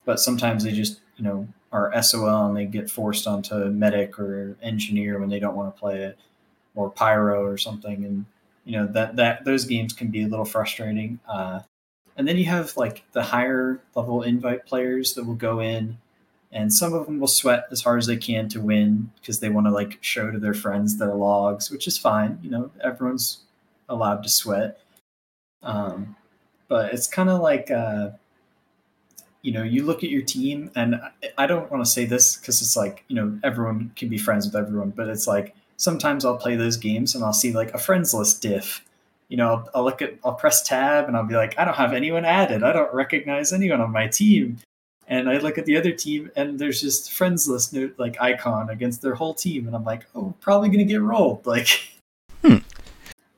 but 0.04 0.18
sometimes 0.18 0.64
they 0.64 0.72
just 0.72 1.00
you 1.16 1.24
know 1.24 1.46
are 1.72 2.02
sol 2.02 2.46
and 2.46 2.56
they 2.56 2.64
get 2.66 2.90
forced 2.90 3.26
onto 3.26 3.66
medic 3.66 4.18
or 4.18 4.56
engineer 4.62 5.18
when 5.18 5.28
they 5.28 5.38
don't 5.38 5.56
want 5.56 5.74
to 5.74 5.80
play 5.80 6.02
it 6.02 6.18
or 6.74 6.90
pyro 6.90 7.44
or 7.44 7.58
something 7.58 8.04
and 8.04 8.24
you 8.64 8.72
know 8.72 8.86
that 8.86 9.16
that 9.16 9.44
those 9.44 9.64
games 9.64 9.92
can 9.92 10.08
be 10.08 10.22
a 10.22 10.28
little 10.28 10.44
frustrating 10.44 11.18
uh, 11.28 11.60
and 12.16 12.26
then 12.26 12.36
you 12.36 12.44
have 12.44 12.76
like 12.76 13.04
the 13.12 13.22
higher 13.22 13.80
level 13.94 14.22
invite 14.22 14.64
players 14.66 15.14
that 15.14 15.24
will 15.24 15.34
go 15.34 15.60
in 15.60 15.98
and 16.54 16.72
some 16.72 16.94
of 16.94 17.06
them 17.06 17.18
will 17.18 17.26
sweat 17.26 17.66
as 17.72 17.82
hard 17.82 17.98
as 17.98 18.06
they 18.06 18.16
can 18.16 18.48
to 18.48 18.60
win 18.60 19.10
because 19.20 19.40
they 19.40 19.48
want 19.48 19.66
to 19.66 19.72
like 19.72 19.98
show 20.00 20.30
to 20.30 20.38
their 20.38 20.54
friends 20.54 20.96
their 20.96 21.14
logs, 21.14 21.68
which 21.68 21.88
is 21.88 21.98
fine. 21.98 22.38
You 22.42 22.50
know, 22.50 22.70
everyone's 22.82 23.40
allowed 23.88 24.22
to 24.22 24.28
sweat. 24.28 24.80
Um, 25.62 26.16
but 26.68 26.92
it's 26.92 27.06
kind 27.06 27.30
of 27.30 27.40
like, 27.40 27.70
uh, 27.70 28.10
you 29.42 29.52
know, 29.52 29.62
you 29.62 29.84
look 29.84 30.02
at 30.02 30.10
your 30.10 30.22
team, 30.22 30.70
and 30.74 31.00
I 31.36 31.46
don't 31.46 31.70
want 31.70 31.84
to 31.84 31.90
say 31.90 32.04
this 32.04 32.36
because 32.36 32.62
it's 32.62 32.76
like, 32.76 33.04
you 33.08 33.16
know, 33.16 33.38
everyone 33.44 33.92
can 33.96 34.08
be 34.08 34.18
friends 34.18 34.46
with 34.46 34.56
everyone, 34.56 34.90
but 34.90 35.08
it's 35.08 35.26
like 35.26 35.54
sometimes 35.76 36.24
I'll 36.24 36.36
play 36.36 36.56
those 36.56 36.76
games 36.76 37.14
and 37.14 37.24
I'll 37.24 37.32
see 37.32 37.52
like 37.52 37.72
a 37.74 37.78
friends 37.78 38.14
list 38.14 38.42
diff. 38.42 38.84
You 39.28 39.36
know, 39.36 39.48
I'll, 39.48 39.70
I'll 39.74 39.84
look 39.84 40.02
at, 40.02 40.14
I'll 40.24 40.34
press 40.34 40.62
tab 40.62 41.08
and 41.08 41.16
I'll 41.16 41.24
be 41.26 41.34
like, 41.34 41.58
I 41.58 41.64
don't 41.64 41.76
have 41.76 41.92
anyone 41.92 42.24
added. 42.24 42.62
I 42.62 42.72
don't 42.72 42.92
recognize 42.94 43.52
anyone 43.52 43.80
on 43.80 43.90
my 43.90 44.06
team 44.06 44.58
and 45.06 45.28
I 45.28 45.38
look 45.38 45.58
at 45.58 45.66
the 45.66 45.76
other 45.76 45.92
team, 45.92 46.30
and 46.36 46.58
there's 46.58 46.80
just 46.80 47.12
friends 47.12 47.48
list 47.48 47.72
note 47.72 47.94
like 47.98 48.20
icon 48.20 48.70
against 48.70 49.02
their 49.02 49.14
whole 49.14 49.34
team, 49.34 49.66
and 49.66 49.76
I'm 49.76 49.84
like, 49.84 50.06
oh, 50.14 50.34
probably 50.40 50.68
gonna 50.70 50.84
get 50.84 51.02
rolled. 51.02 51.46
Like. 51.54 51.90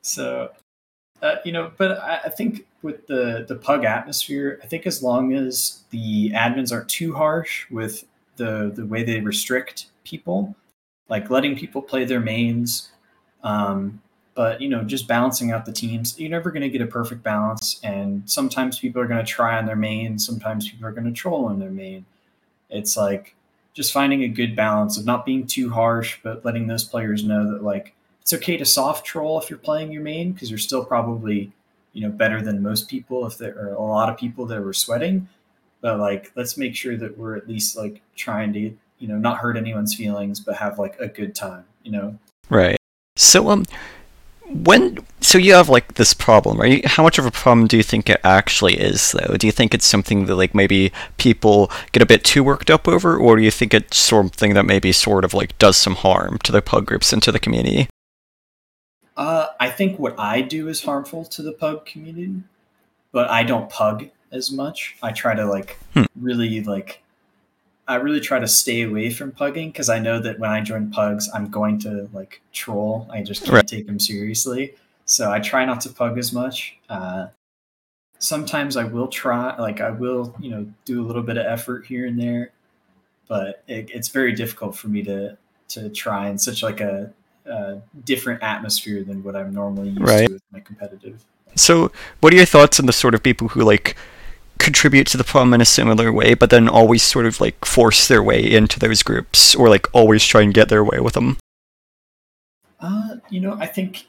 So, 0.07 0.51
uh, 1.21 1.35
you 1.43 1.51
know, 1.51 1.71
but 1.77 1.99
I, 1.99 2.21
I, 2.25 2.29
think 2.29 2.65
with 2.81 3.07
the 3.07 3.45
the 3.47 3.55
pug 3.55 3.83
atmosphere, 3.83 4.59
I 4.63 4.67
think 4.67 4.85
as 4.85 5.01
long 5.01 5.33
as 5.33 5.83
the 5.89 6.31
admins 6.31 6.71
aren't 6.71 6.89
too 6.89 7.13
harsh 7.13 7.69
with 7.69 8.05
the 8.35 8.71
the 8.73 8.85
way 8.85 9.03
they 9.03 9.19
restrict 9.19 9.87
people, 10.03 10.55
like 11.09 11.29
letting 11.29 11.55
people 11.55 11.81
play 11.81 12.05
their 12.05 12.19
mains, 12.19 12.91
um, 13.43 14.01
but 14.37 14.61
you 14.61 14.69
know 14.69 14.83
just 14.83 15.07
balancing 15.07 15.51
out 15.51 15.65
the 15.65 15.73
teams 15.73 16.17
you're 16.19 16.29
never 16.29 16.51
going 16.51 16.61
to 16.61 16.69
get 16.69 16.79
a 16.79 16.87
perfect 16.87 17.23
balance 17.23 17.79
and 17.83 18.21
sometimes 18.29 18.79
people 18.79 19.01
are 19.01 19.07
going 19.07 19.23
to 19.23 19.29
try 19.29 19.57
on 19.57 19.65
their 19.65 19.75
main 19.75 20.19
sometimes 20.19 20.69
people 20.69 20.85
are 20.85 20.91
going 20.91 21.05
to 21.05 21.11
troll 21.11 21.45
on 21.45 21.59
their 21.59 21.71
main. 21.71 22.05
It's 22.69 22.95
like 22.95 23.35
just 23.73 23.91
finding 23.91 24.23
a 24.23 24.27
good 24.27 24.55
balance 24.55 24.97
of 24.97 25.05
not 25.05 25.25
being 25.25 25.47
too 25.47 25.71
harsh 25.71 26.19
but 26.23 26.45
letting 26.45 26.67
those 26.67 26.83
players 26.83 27.23
know 27.23 27.51
that 27.51 27.63
like 27.63 27.95
it's 28.27 28.33
okay 28.33 28.57
to 28.57 28.65
soft 28.65 29.05
troll 29.05 29.39
if 29.39 29.49
you're 29.49 29.57
playing 29.57 29.89
your 29.89 30.01
main 30.01 30.33
because 30.33 30.49
you're 30.49 30.57
still 30.57 30.83
probably 30.83 31.49
you 31.93 32.01
know 32.01 32.09
better 32.09 32.41
than 32.41 32.61
most 32.61 32.89
people 32.89 33.25
if 33.25 33.37
there 33.37 33.57
are 33.57 33.73
a 33.73 33.81
lot 33.81 34.09
of 34.09 34.17
people 34.17 34.45
that 34.47 34.61
were 34.61 34.73
sweating. 34.73 35.29
But 35.79 35.97
like 35.97 36.33
let's 36.35 36.57
make 36.57 36.75
sure 36.75 36.97
that 36.97 37.17
we're 37.17 37.37
at 37.37 37.47
least 37.47 37.77
like 37.77 38.01
trying 38.17 38.51
to 38.51 38.59
you 38.59 39.07
know 39.07 39.17
not 39.17 39.37
hurt 39.37 39.55
anyone's 39.55 39.95
feelings 39.95 40.41
but 40.41 40.57
have 40.57 40.77
like 40.77 40.99
a 40.99 41.07
good 41.07 41.35
time 41.35 41.63
you 41.83 41.91
know? 41.93 42.19
Right. 42.49 42.75
So 43.15 43.47
um 43.49 43.63
when 44.49 44.97
so 45.21 45.37
you 45.37 45.53
have 45.53 45.69
like 45.69 45.93
this 45.93 46.13
problem 46.13 46.59
right? 46.59 46.85
How 46.85 47.03
much 47.03 47.17
of 47.17 47.25
a 47.25 47.31
problem 47.31 47.65
do 47.65 47.77
you 47.77 47.83
think 47.83 48.09
it 48.09 48.19
actually 48.25 48.77
is 48.77 49.13
though? 49.13 49.37
Do 49.37 49.47
you 49.47 49.53
think 49.53 49.73
it's 49.73 49.85
something 49.85 50.25
that 50.25 50.35
like 50.35 50.53
maybe 50.53 50.91
people 51.15 51.71
get 51.93 52.03
a 52.03 52.05
bit 52.05 52.25
too 52.25 52.43
worked 52.43 52.69
up 52.69 52.89
over 52.89 53.15
or 53.15 53.37
do 53.37 53.41
you 53.41 53.51
think 53.51 53.73
it's 53.73 53.95
something 53.95 54.53
that 54.53 54.65
maybe 54.65 54.91
sort 54.91 55.23
of 55.23 55.33
like 55.33 55.57
does 55.59 55.77
some 55.77 55.95
harm 55.95 56.39
to 56.39 56.51
the 56.51 56.61
pug 56.61 56.85
groups 56.85 57.13
and 57.13 57.23
to 57.23 57.31
the 57.31 57.39
community 57.39 57.87
uh, 59.17 59.47
i 59.59 59.69
think 59.69 59.99
what 59.99 60.17
i 60.19 60.41
do 60.41 60.67
is 60.67 60.83
harmful 60.83 61.25
to 61.25 61.41
the 61.41 61.51
pug 61.51 61.85
community 61.85 62.41
but 63.11 63.29
i 63.29 63.43
don't 63.43 63.69
pug 63.69 64.09
as 64.31 64.51
much 64.51 64.95
i 65.03 65.11
try 65.11 65.33
to 65.33 65.45
like 65.45 65.77
hmm. 65.93 66.05
really 66.15 66.61
like 66.61 67.01
I 67.87 67.95
really 67.95 68.19
try 68.19 68.39
to 68.39 68.47
stay 68.47 68.81
away 68.81 69.09
from 69.09 69.31
pugging 69.31 69.71
because 69.71 69.87
I 69.87 69.99
know 69.99 70.19
that 70.19 70.39
when 70.39 70.49
I 70.49 70.59
join 70.59 70.91
pugs, 70.91 71.29
I'm 71.33 71.49
going 71.49 71.79
to 71.79 72.09
like 72.11 72.41
troll. 72.51 73.07
I 73.09 73.23
just 73.23 73.43
can't 73.43 73.53
right. 73.53 73.67
take 73.67 73.87
them 73.87 73.99
seriously. 73.99 74.75
So 75.05 75.31
I 75.31 75.39
try 75.39 75.63
not 75.63 75.79
to 75.81 75.89
pug 75.89 76.17
as 76.17 76.33
much. 76.33 76.77
Uh, 76.89 77.27
sometimes 78.19 78.75
I 78.75 78.83
will 78.83 79.07
try, 79.07 79.55
like 79.57 79.79
I 79.79 79.91
will, 79.91 80.35
you 80.39 80.49
know, 80.51 80.67
do 80.83 81.01
a 81.01 81.05
little 81.05 81.23
bit 81.23 81.37
of 81.37 81.45
effort 81.45 81.85
here 81.85 82.05
and 82.05 82.19
there, 82.19 82.51
but 83.29 83.63
it, 83.67 83.89
it's 83.93 84.09
very 84.09 84.33
difficult 84.33 84.75
for 84.75 84.89
me 84.89 85.03
to 85.03 85.37
to 85.69 85.89
try 85.89 86.29
in 86.29 86.37
such 86.37 86.63
like 86.63 86.79
a, 86.79 87.11
a 87.47 87.81
different 88.03 88.43
atmosphere 88.43 89.03
than 89.03 89.23
what 89.23 89.35
I'm 89.35 89.53
normally 89.53 89.89
used 89.89 90.01
right. 90.01 90.27
to 90.27 90.33
with 90.33 90.43
my 90.51 90.59
competitive. 90.59 91.23
So, 91.55 91.91
what 92.19 92.33
are 92.33 92.35
your 92.35 92.45
thoughts 92.45 92.79
on 92.79 92.85
the 92.85 92.93
sort 92.93 93.15
of 93.15 93.23
people 93.23 93.49
who 93.49 93.61
like? 93.61 93.95
contribute 94.59 95.05
to 95.05 95.17
the 95.17 95.23
problem 95.23 95.53
in 95.53 95.61
a 95.61 95.65
similar 95.65 96.11
way, 96.11 96.33
but 96.33 96.49
then 96.49 96.67
always 96.67 97.03
sort 97.03 97.27
of 97.27 97.39
like 97.39 97.63
force 97.63 98.07
their 98.07 98.23
way 98.23 98.43
into 98.43 98.79
those 98.79 99.03
groups 99.03 99.53
or 99.53 99.69
like 99.69 99.87
always 99.93 100.25
try 100.25 100.41
and 100.41 100.51
get 100.51 100.67
their 100.67 100.83
way 100.83 100.99
with 100.99 101.13
them? 101.13 101.37
Uh, 102.79 103.17
you 103.29 103.39
know, 103.39 103.55
I 103.59 103.67
think 103.67 104.07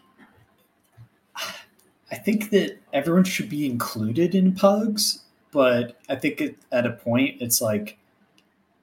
I 2.10 2.16
think 2.16 2.50
that 2.50 2.78
everyone 2.92 3.24
should 3.24 3.48
be 3.48 3.66
included 3.66 4.34
in 4.34 4.54
pugs, 4.54 5.22
but 5.52 5.98
I 6.08 6.16
think 6.16 6.40
it, 6.40 6.56
at 6.72 6.86
a 6.86 6.92
point 6.92 7.40
it's 7.40 7.60
like 7.60 7.98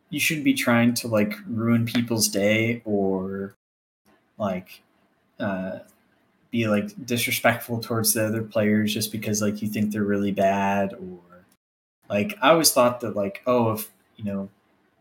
you 0.10 0.20
shouldn't 0.20 0.46
be 0.46 0.54
trying 0.54 0.94
to 0.96 1.08
like 1.08 1.34
ruin 1.48 1.86
people's 1.86 2.28
day 2.28 2.82
or 2.86 3.56
like 4.38 4.82
uh, 5.40 5.80
be 6.52 6.68
like 6.68 6.90
disrespectful 7.06 7.80
towards 7.80 8.14
the 8.14 8.26
other 8.26 8.44
players 8.44 8.94
just 8.94 9.12
because 9.12 9.42
like 9.42 9.62
you 9.62 9.68
think 9.68 9.92
they're 9.92 10.04
really 10.04 10.32
bad 10.32 10.94
or 10.94 11.20
like 12.10 12.38
I 12.42 12.50
always 12.50 12.72
thought 12.72 13.02
that 13.02 13.16
like, 13.16 13.42
oh, 13.46 13.74
if 13.74 13.92
you 14.16 14.26
know, 14.26 14.50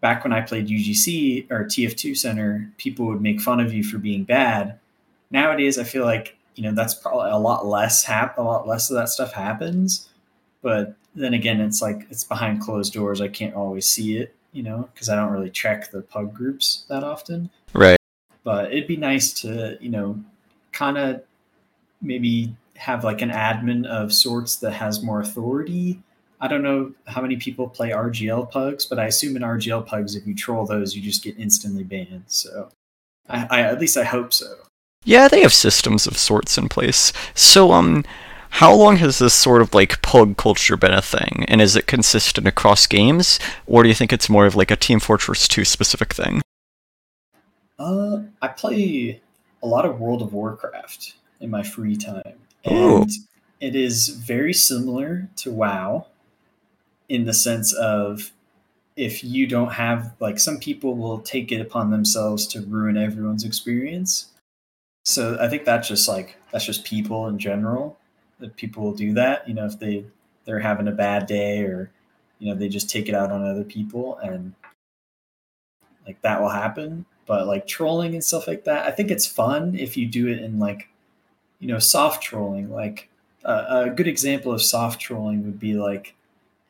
back 0.00 0.24
when 0.24 0.32
I 0.32 0.40
played 0.40 0.68
UGC 0.68 1.50
or 1.50 1.64
TF2 1.64 2.16
Center, 2.16 2.70
people 2.78 3.06
would 3.06 3.20
make 3.20 3.40
fun 3.40 3.60
of 3.60 3.72
you 3.72 3.84
for 3.84 3.98
being 3.98 4.24
bad. 4.24 4.78
Nowadays, 5.30 5.78
I 5.78 5.84
feel 5.84 6.04
like 6.04 6.36
you 6.54 6.62
know 6.62 6.72
that's 6.72 6.94
probably 6.94 7.30
a 7.30 7.38
lot 7.38 7.66
less 7.66 8.04
hap- 8.04 8.38
a 8.38 8.42
lot 8.42 8.66
less 8.66 8.90
of 8.90 8.96
that 8.96 9.08
stuff 9.08 9.32
happens. 9.32 10.08
But 10.62 10.96
then 11.14 11.34
again, 11.34 11.60
it's 11.60 11.82
like 11.82 12.06
it's 12.10 12.24
behind 12.24 12.60
closed 12.60 12.92
doors. 12.92 13.20
I 13.20 13.28
can't 13.28 13.54
always 13.54 13.86
see 13.86 14.16
it, 14.16 14.34
you 14.52 14.62
know, 14.62 14.88
because 14.92 15.08
I 15.08 15.16
don't 15.16 15.32
really 15.32 15.50
check 15.50 15.90
the 15.90 16.02
pug 16.02 16.34
groups 16.34 16.84
that 16.88 17.04
often. 17.04 17.50
Right. 17.72 17.98
But 18.44 18.72
it'd 18.72 18.86
be 18.86 18.96
nice 18.96 19.32
to, 19.40 19.78
you 19.80 19.90
know, 19.90 20.20
kind 20.72 20.98
of 20.98 21.22
maybe 22.00 22.54
have 22.76 23.02
like 23.02 23.22
an 23.22 23.30
admin 23.30 23.86
of 23.86 24.12
sorts 24.12 24.56
that 24.56 24.72
has 24.72 25.02
more 25.02 25.20
authority 25.20 26.02
I 26.44 26.46
don't 26.48 26.62
know 26.62 26.92
how 27.06 27.22
many 27.22 27.36
people 27.36 27.68
play 27.68 27.88
RGL 27.88 28.50
pugs, 28.50 28.84
but 28.84 28.98
I 28.98 29.06
assume 29.06 29.34
in 29.34 29.42
RGL 29.42 29.86
pugs, 29.86 30.14
if 30.14 30.26
you 30.26 30.34
troll 30.34 30.66
those, 30.66 30.94
you 30.94 31.00
just 31.00 31.24
get 31.24 31.38
instantly 31.38 31.84
banned. 31.84 32.24
So, 32.26 32.68
I, 33.26 33.46
I 33.50 33.60
at 33.62 33.80
least 33.80 33.96
I 33.96 34.04
hope 34.04 34.34
so. 34.34 34.54
Yeah, 35.04 35.26
they 35.28 35.40
have 35.40 35.54
systems 35.54 36.06
of 36.06 36.18
sorts 36.18 36.58
in 36.58 36.68
place. 36.68 37.14
So, 37.34 37.72
um, 37.72 38.04
how 38.50 38.74
long 38.74 38.98
has 38.98 39.20
this 39.20 39.32
sort 39.32 39.62
of 39.62 39.72
like 39.72 40.02
pug 40.02 40.36
culture 40.36 40.76
been 40.76 40.92
a 40.92 41.00
thing, 41.00 41.46
and 41.48 41.62
is 41.62 41.76
it 41.76 41.86
consistent 41.86 42.46
across 42.46 42.86
games, 42.86 43.40
or 43.66 43.82
do 43.82 43.88
you 43.88 43.94
think 43.94 44.12
it's 44.12 44.28
more 44.28 44.44
of 44.44 44.54
like 44.54 44.70
a 44.70 44.76
Team 44.76 45.00
Fortress 45.00 45.48
2 45.48 45.64
specific 45.64 46.12
thing? 46.12 46.42
Uh, 47.78 48.22
I 48.40 48.48
play 48.48 49.20
a 49.62 49.66
lot 49.66 49.84
of 49.84 50.00
World 50.00 50.22
of 50.22 50.32
Warcraft 50.32 51.14
in 51.40 51.50
my 51.50 51.62
free 51.62 51.96
time, 51.96 52.38
and 52.64 53.10
Ooh. 53.10 53.14
it 53.60 53.74
is 53.74 54.08
very 54.08 54.52
similar 54.52 55.28
to 55.36 55.50
WoW 55.50 56.06
in 57.08 57.24
the 57.24 57.34
sense 57.34 57.72
of 57.72 58.32
if 58.96 59.24
you 59.24 59.46
don't 59.46 59.72
have 59.72 60.14
like 60.20 60.38
some 60.38 60.58
people 60.58 60.96
will 60.96 61.18
take 61.18 61.50
it 61.50 61.60
upon 61.60 61.90
themselves 61.90 62.46
to 62.46 62.60
ruin 62.62 62.96
everyone's 62.96 63.44
experience 63.44 64.32
so 65.04 65.36
i 65.40 65.48
think 65.48 65.64
that's 65.64 65.88
just 65.88 66.08
like 66.08 66.36
that's 66.52 66.64
just 66.64 66.84
people 66.84 67.26
in 67.26 67.38
general 67.38 67.98
that 68.38 68.56
people 68.56 68.84
will 68.84 68.94
do 68.94 69.12
that 69.12 69.46
you 69.48 69.54
know 69.54 69.66
if 69.66 69.78
they 69.78 70.04
they're 70.44 70.60
having 70.60 70.88
a 70.88 70.92
bad 70.92 71.26
day 71.26 71.62
or 71.62 71.90
you 72.38 72.48
know 72.48 72.58
they 72.58 72.68
just 72.68 72.88
take 72.88 73.08
it 73.08 73.14
out 73.14 73.32
on 73.32 73.44
other 73.44 73.64
people 73.64 74.16
and 74.18 74.54
like 76.06 76.20
that 76.22 76.40
will 76.40 76.48
happen 76.48 77.04
but 77.26 77.46
like 77.46 77.66
trolling 77.66 78.14
and 78.14 78.24
stuff 78.24 78.46
like 78.46 78.64
that 78.64 78.86
i 78.86 78.90
think 78.90 79.10
it's 79.10 79.26
fun 79.26 79.74
if 79.76 79.96
you 79.96 80.06
do 80.06 80.28
it 80.28 80.40
in 80.42 80.58
like 80.58 80.88
you 81.58 81.68
know 81.68 81.78
soft 81.78 82.22
trolling 82.22 82.70
like 82.70 83.08
uh, 83.44 83.84
a 83.86 83.90
good 83.90 84.08
example 84.08 84.52
of 84.52 84.62
soft 84.62 85.00
trolling 85.00 85.44
would 85.44 85.60
be 85.60 85.74
like 85.74 86.14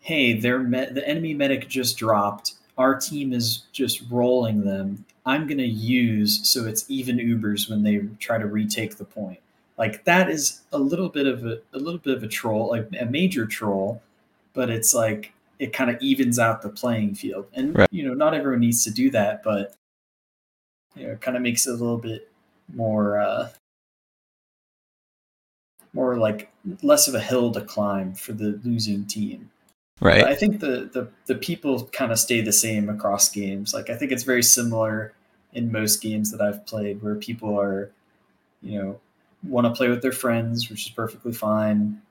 hey, 0.04 0.34
their 0.34 0.58
me- 0.58 0.90
the 0.90 1.06
enemy 1.08 1.32
medic 1.32 1.66
just 1.66 1.96
dropped. 1.96 2.52
Our 2.76 2.94
team 2.94 3.32
is 3.32 3.64
just 3.72 4.02
rolling 4.10 4.64
them. 4.64 5.04
I'm 5.26 5.46
gonna 5.46 5.62
use 5.62 6.46
so 6.48 6.66
it's 6.66 6.84
even 6.88 7.16
Ubers 7.16 7.68
when 7.70 7.82
they 7.82 8.00
try 8.20 8.38
to 8.38 8.46
retake 8.46 8.96
the 8.96 9.04
point. 9.04 9.40
Like 9.78 10.04
that 10.04 10.28
is 10.30 10.60
a 10.72 10.78
little 10.78 11.08
bit 11.08 11.26
of 11.26 11.44
a, 11.46 11.58
a 11.72 11.78
little 11.78 11.98
bit 11.98 12.16
of 12.16 12.22
a 12.22 12.28
troll, 12.28 12.68
like 12.68 12.88
a 13.00 13.06
major 13.06 13.46
troll, 13.46 14.02
but 14.52 14.68
it's 14.70 14.94
like 14.94 15.32
it 15.58 15.72
kind 15.72 15.90
of 15.90 16.00
evens 16.02 16.38
out 16.38 16.60
the 16.60 16.68
playing 16.68 17.14
field. 17.14 17.46
And 17.54 17.76
right. 17.78 17.88
you 17.90 18.06
know, 18.06 18.12
not 18.12 18.34
everyone 18.34 18.60
needs 18.60 18.84
to 18.84 18.90
do 18.90 19.10
that, 19.10 19.42
but 19.42 19.74
you 20.94 21.06
know, 21.06 21.12
it 21.12 21.20
kind 21.20 21.36
of 21.36 21.42
makes 21.42 21.66
it 21.66 21.70
a 21.70 21.76
little 21.76 21.98
bit 21.98 22.30
more 22.72 23.18
uh 23.18 23.50
more 25.92 26.16
like 26.16 26.50
less 26.82 27.06
of 27.06 27.14
a 27.14 27.20
hill 27.20 27.52
to 27.52 27.60
climb 27.60 28.14
for 28.14 28.32
the 28.32 28.60
losing 28.64 29.06
team. 29.06 29.50
Right. 30.00 30.22
But 30.22 30.30
I 30.30 30.34
think 30.34 30.60
the, 30.60 30.90
the 30.92 31.08
the 31.26 31.36
people 31.36 31.86
kind 31.86 32.10
of 32.10 32.18
stay 32.18 32.40
the 32.40 32.52
same 32.52 32.88
across 32.88 33.28
games. 33.28 33.72
Like 33.72 33.90
I 33.90 33.96
think 33.96 34.10
it's 34.10 34.24
very 34.24 34.42
similar 34.42 35.14
in 35.52 35.70
most 35.70 36.02
games 36.02 36.32
that 36.32 36.40
I've 36.40 36.66
played 36.66 37.00
where 37.00 37.14
people 37.14 37.58
are, 37.58 37.92
you 38.60 38.82
know, 38.82 39.00
want 39.44 39.66
to 39.66 39.72
play 39.72 39.88
with 39.88 40.02
their 40.02 40.12
friends, 40.12 40.68
which 40.68 40.86
is 40.86 40.90
perfectly 40.90 41.32
fine. 41.32 42.02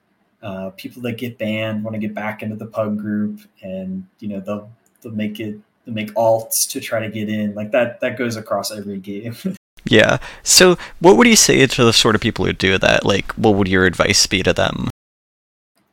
Uh, 0.42 0.70
people 0.72 1.02
that 1.02 1.18
get 1.18 1.38
banned 1.38 1.84
want 1.84 1.94
to 1.94 2.00
get 2.00 2.14
back 2.14 2.42
into 2.42 2.56
the 2.56 2.66
pug 2.66 2.98
group, 2.98 3.42
and 3.62 4.08
you 4.20 4.30
know 4.30 4.40
they'll 4.40 4.70
they'll 5.02 5.14
make 5.14 5.40
it 5.40 5.60
make 5.86 6.14
alts 6.14 6.70
to 6.70 6.80
try 6.80 7.00
to 7.00 7.10
get 7.10 7.30
in. 7.30 7.54
Like 7.56 7.72
that 7.72 8.00
that 8.02 8.18
goes 8.18 8.36
across 8.36 8.72
every 8.72 8.98
game. 8.98 9.36
yeah. 9.86 10.18
So 10.44 10.78
what 11.00 11.18
would 11.18 11.28
you 11.28 11.36
say 11.36 11.66
to 11.66 11.84
the 11.84 11.94
sort 11.94 12.16
of 12.16 12.22
people 12.22 12.46
who 12.46 12.54
do 12.54 12.78
that? 12.78 13.06
Like 13.06 13.32
what 13.34 13.56
would 13.56 13.68
your 13.68 13.86
advice 13.86 14.26
be 14.28 14.44
to 14.44 14.54
them? 14.54 14.90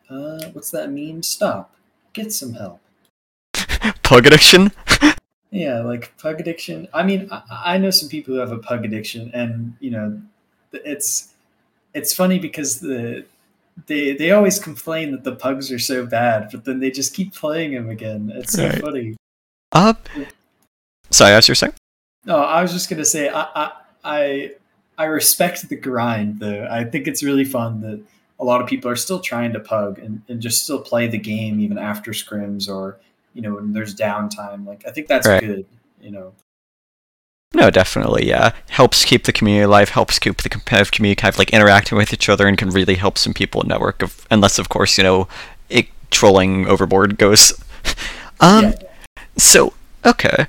Uh, 0.08 0.44
what's 0.52 0.70
that 0.70 0.90
mean? 0.90 1.22
Stop. 1.22 1.74
Get 2.12 2.32
some 2.32 2.54
help. 2.54 2.80
Pug 4.02 4.26
addiction? 4.26 4.72
yeah, 5.50 5.80
like 5.80 6.16
pug 6.18 6.40
addiction. 6.40 6.88
I 6.92 7.02
mean, 7.04 7.28
I, 7.30 7.42
I 7.50 7.78
know 7.78 7.90
some 7.90 8.08
people 8.08 8.34
who 8.34 8.40
have 8.40 8.52
a 8.52 8.58
pug 8.58 8.84
addiction, 8.84 9.30
and 9.32 9.76
you 9.80 9.90
know, 9.92 10.20
it's 10.72 11.32
it's 11.94 12.12
funny 12.14 12.38
because 12.38 12.80
the 12.80 13.24
they 13.86 14.12
they 14.12 14.32
always 14.32 14.58
complain 14.58 15.12
that 15.12 15.24
the 15.24 15.34
pugs 15.34 15.70
are 15.70 15.78
so 15.78 16.04
bad, 16.06 16.48
but 16.50 16.64
then 16.64 16.80
they 16.80 16.90
just 16.90 17.14
keep 17.14 17.34
playing 17.34 17.72
them 17.74 17.88
again. 17.88 18.32
It's 18.34 18.52
so 18.52 18.66
Right. 18.66 18.80
funny. 18.80 19.16
Uh, 19.72 19.94
sorry, 21.10 21.32
as 21.34 21.48
you're 21.48 21.54
saying? 21.54 21.74
No, 22.24 22.36
I 22.36 22.62
was 22.62 22.72
just 22.72 22.90
gonna 22.90 23.04
say 23.04 23.28
I, 23.28 23.42
I 23.54 23.72
I 24.04 24.50
I 24.98 25.04
respect 25.04 25.68
the 25.68 25.76
grind 25.76 26.40
though. 26.40 26.66
I 26.70 26.84
think 26.84 27.06
it's 27.06 27.22
really 27.22 27.44
fun 27.44 27.80
that 27.82 28.00
a 28.38 28.44
lot 28.44 28.60
of 28.60 28.66
people 28.66 28.90
are 28.90 28.96
still 28.96 29.20
trying 29.20 29.52
to 29.52 29.60
pug 29.60 29.98
and, 29.98 30.22
and 30.28 30.40
just 30.40 30.64
still 30.64 30.80
play 30.80 31.06
the 31.06 31.18
game 31.18 31.60
even 31.60 31.78
after 31.78 32.10
scrims 32.12 32.68
or 32.68 32.98
you 33.34 33.42
know 33.42 33.54
when 33.54 33.72
there's 33.72 33.94
downtime. 33.94 34.66
Like 34.66 34.84
I 34.86 34.90
think 34.90 35.06
that's 35.08 35.26
Right. 35.26 35.40
good. 35.40 35.66
You 36.00 36.10
know. 36.10 36.32
No, 37.52 37.68
definitely, 37.68 38.28
yeah. 38.28 38.52
Helps 38.68 39.04
keep 39.04 39.24
the 39.24 39.32
community 39.32 39.64
alive, 39.64 39.88
helps 39.88 40.18
keep 40.20 40.36
the 40.36 40.48
competitive 40.48 40.92
community 40.92 41.20
kind 41.20 41.34
of 41.34 41.38
like 41.38 41.50
interacting 41.52 41.98
with 41.98 42.12
each 42.12 42.28
other 42.28 42.46
and 42.46 42.56
can 42.56 42.70
really 42.70 42.94
help 42.94 43.18
some 43.18 43.34
people 43.34 43.62
network 43.64 44.02
of 44.02 44.26
unless 44.30 44.58
of 44.58 44.68
course, 44.68 44.96
you 44.98 45.04
know, 45.04 45.26
it 45.68 45.88
trolling 46.10 46.66
overboard 46.66 47.18
goes. 47.18 47.52
um 48.40 48.64
yeah. 48.64 48.72
So 49.36 49.72
okay. 50.04 50.46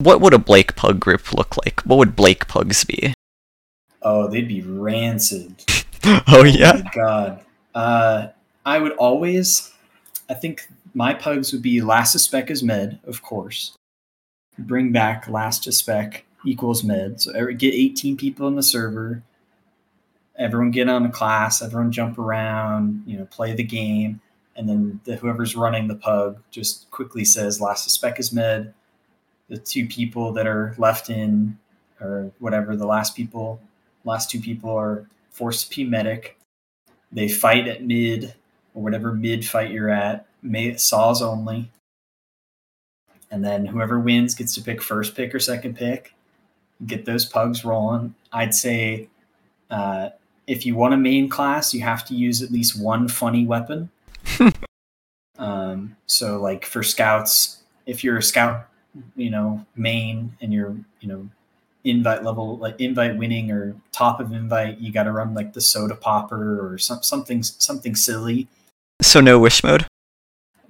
What 0.00 0.20
would 0.20 0.32
a 0.32 0.38
Blake 0.38 0.76
Pug 0.76 1.00
group 1.00 1.32
look 1.32 1.56
like? 1.64 1.80
What 1.80 1.98
would 1.98 2.14
Blake 2.14 2.46
Pugs 2.46 2.84
be? 2.84 3.14
Oh, 4.00 4.28
they'd 4.28 4.46
be 4.46 4.62
rancid. 4.62 5.64
oh 6.28 6.44
yeah. 6.44 6.82
my 6.84 6.90
god. 6.94 7.44
Uh, 7.74 8.28
I 8.64 8.78
would 8.78 8.92
always. 8.92 9.72
I 10.30 10.34
think 10.34 10.68
my 10.94 11.14
pugs 11.14 11.52
would 11.52 11.62
be 11.62 11.80
last 11.80 12.12
to 12.12 12.18
spec 12.18 12.50
is 12.50 12.62
med, 12.62 12.98
of 13.06 13.22
course. 13.22 13.74
Bring 14.58 14.92
back 14.92 15.28
last 15.28 15.64
to 15.64 15.72
spec 15.72 16.24
equals 16.44 16.84
med. 16.84 17.20
So 17.20 17.32
every, 17.32 17.54
get 17.54 17.74
18 17.74 18.16
people 18.16 18.46
in 18.48 18.56
the 18.56 18.62
server. 18.62 19.22
Everyone 20.36 20.70
get 20.70 20.88
on 20.88 21.06
a 21.06 21.10
class. 21.10 21.62
Everyone 21.62 21.90
jump 21.90 22.18
around. 22.18 23.02
You 23.06 23.18
know, 23.18 23.24
play 23.26 23.54
the 23.54 23.64
game, 23.64 24.20
and 24.58 24.68
then 24.68 25.00
the, 25.04 25.16
whoever's 25.16 25.56
running 25.56 25.86
the 25.86 25.94
pug 25.94 26.42
just 26.50 26.90
quickly 26.90 27.24
says 27.24 27.60
last 27.60 27.88
spec 27.88 28.18
is 28.18 28.32
med. 28.32 28.74
The 29.48 29.56
two 29.56 29.86
people 29.86 30.32
that 30.32 30.46
are 30.46 30.74
left 30.76 31.08
in, 31.08 31.56
or 32.00 32.32
whatever, 32.40 32.76
the 32.76 32.86
last 32.86 33.16
people, 33.16 33.60
last 34.04 34.30
two 34.30 34.40
people 34.40 34.76
are 34.76 35.06
forced 35.30 35.70
to 35.70 35.76
be 35.76 35.84
medic. 35.84 36.36
They 37.12 37.28
fight 37.28 37.68
at 37.68 37.84
mid 37.84 38.34
or 38.74 38.82
whatever 38.82 39.14
mid 39.14 39.46
fight 39.46 39.70
you're 39.70 39.88
at. 39.88 40.26
May, 40.42 40.76
saws 40.76 41.22
only. 41.22 41.70
And 43.30 43.44
then 43.44 43.64
whoever 43.64 44.00
wins 44.00 44.34
gets 44.34 44.54
to 44.56 44.62
pick 44.62 44.82
first 44.82 45.14
pick 45.14 45.34
or 45.34 45.38
second 45.38 45.76
pick. 45.76 46.14
Get 46.84 47.04
those 47.04 47.24
pugs 47.24 47.64
rolling. 47.64 48.14
I'd 48.32 48.54
say 48.54 49.08
uh, 49.70 50.10
if 50.48 50.66
you 50.66 50.74
want 50.74 50.94
a 50.94 50.98
main 50.98 51.28
class, 51.28 51.72
you 51.72 51.82
have 51.82 52.04
to 52.06 52.14
use 52.14 52.42
at 52.42 52.50
least 52.50 52.80
one 52.80 53.06
funny 53.06 53.46
weapon. 53.46 53.90
um, 55.38 55.96
so, 56.06 56.40
like 56.40 56.64
for 56.64 56.82
scouts, 56.82 57.62
if 57.86 58.02
you're 58.04 58.18
a 58.18 58.22
scout, 58.22 58.66
you 59.16 59.30
know, 59.30 59.64
main 59.76 60.36
and 60.40 60.52
you're, 60.52 60.76
you 61.00 61.08
know, 61.08 61.28
invite 61.84 62.22
level 62.24 62.58
like 62.58 62.78
invite 62.80 63.16
winning 63.16 63.50
or 63.52 63.74
top 63.92 64.18
of 64.20 64.32
invite 64.32 64.78
you 64.78 64.92
got 64.92 65.04
to 65.04 65.12
run 65.12 65.32
like 65.32 65.52
the 65.54 65.60
soda 65.60 65.94
popper 65.94 66.58
or 66.60 66.76
some, 66.76 67.02
something 67.02 67.42
something 67.42 67.94
silly 67.94 68.48
So 69.00 69.20
no 69.20 69.38
wish 69.38 69.62
mode? 69.62 69.86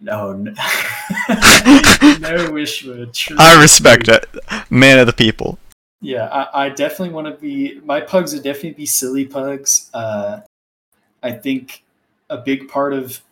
no 0.00 0.32
no, 0.34 0.52
no 2.20 2.52
wish 2.52 2.84
mode 2.84 3.12
true. 3.14 3.36
I 3.40 3.60
respect 3.60 4.06
it. 4.08 4.26
Man 4.70 4.98
of 5.00 5.06
the 5.06 5.12
people. 5.14 5.58
yeah 6.02 6.26
i, 6.26 6.66
I 6.66 6.68
definitely 6.68 7.14
want 7.14 7.26
to 7.26 7.32
be 7.32 7.80
my 7.84 8.00
pugs 8.02 8.34
would 8.34 8.44
definitely 8.44 8.72
be 8.72 8.86
silly 8.86 9.24
pugs 9.24 9.90
uh, 9.94 10.40
i 11.22 11.32
think 11.32 11.82
a 12.30 12.36
big 12.36 12.68
part 12.68 12.92
of 12.92 13.22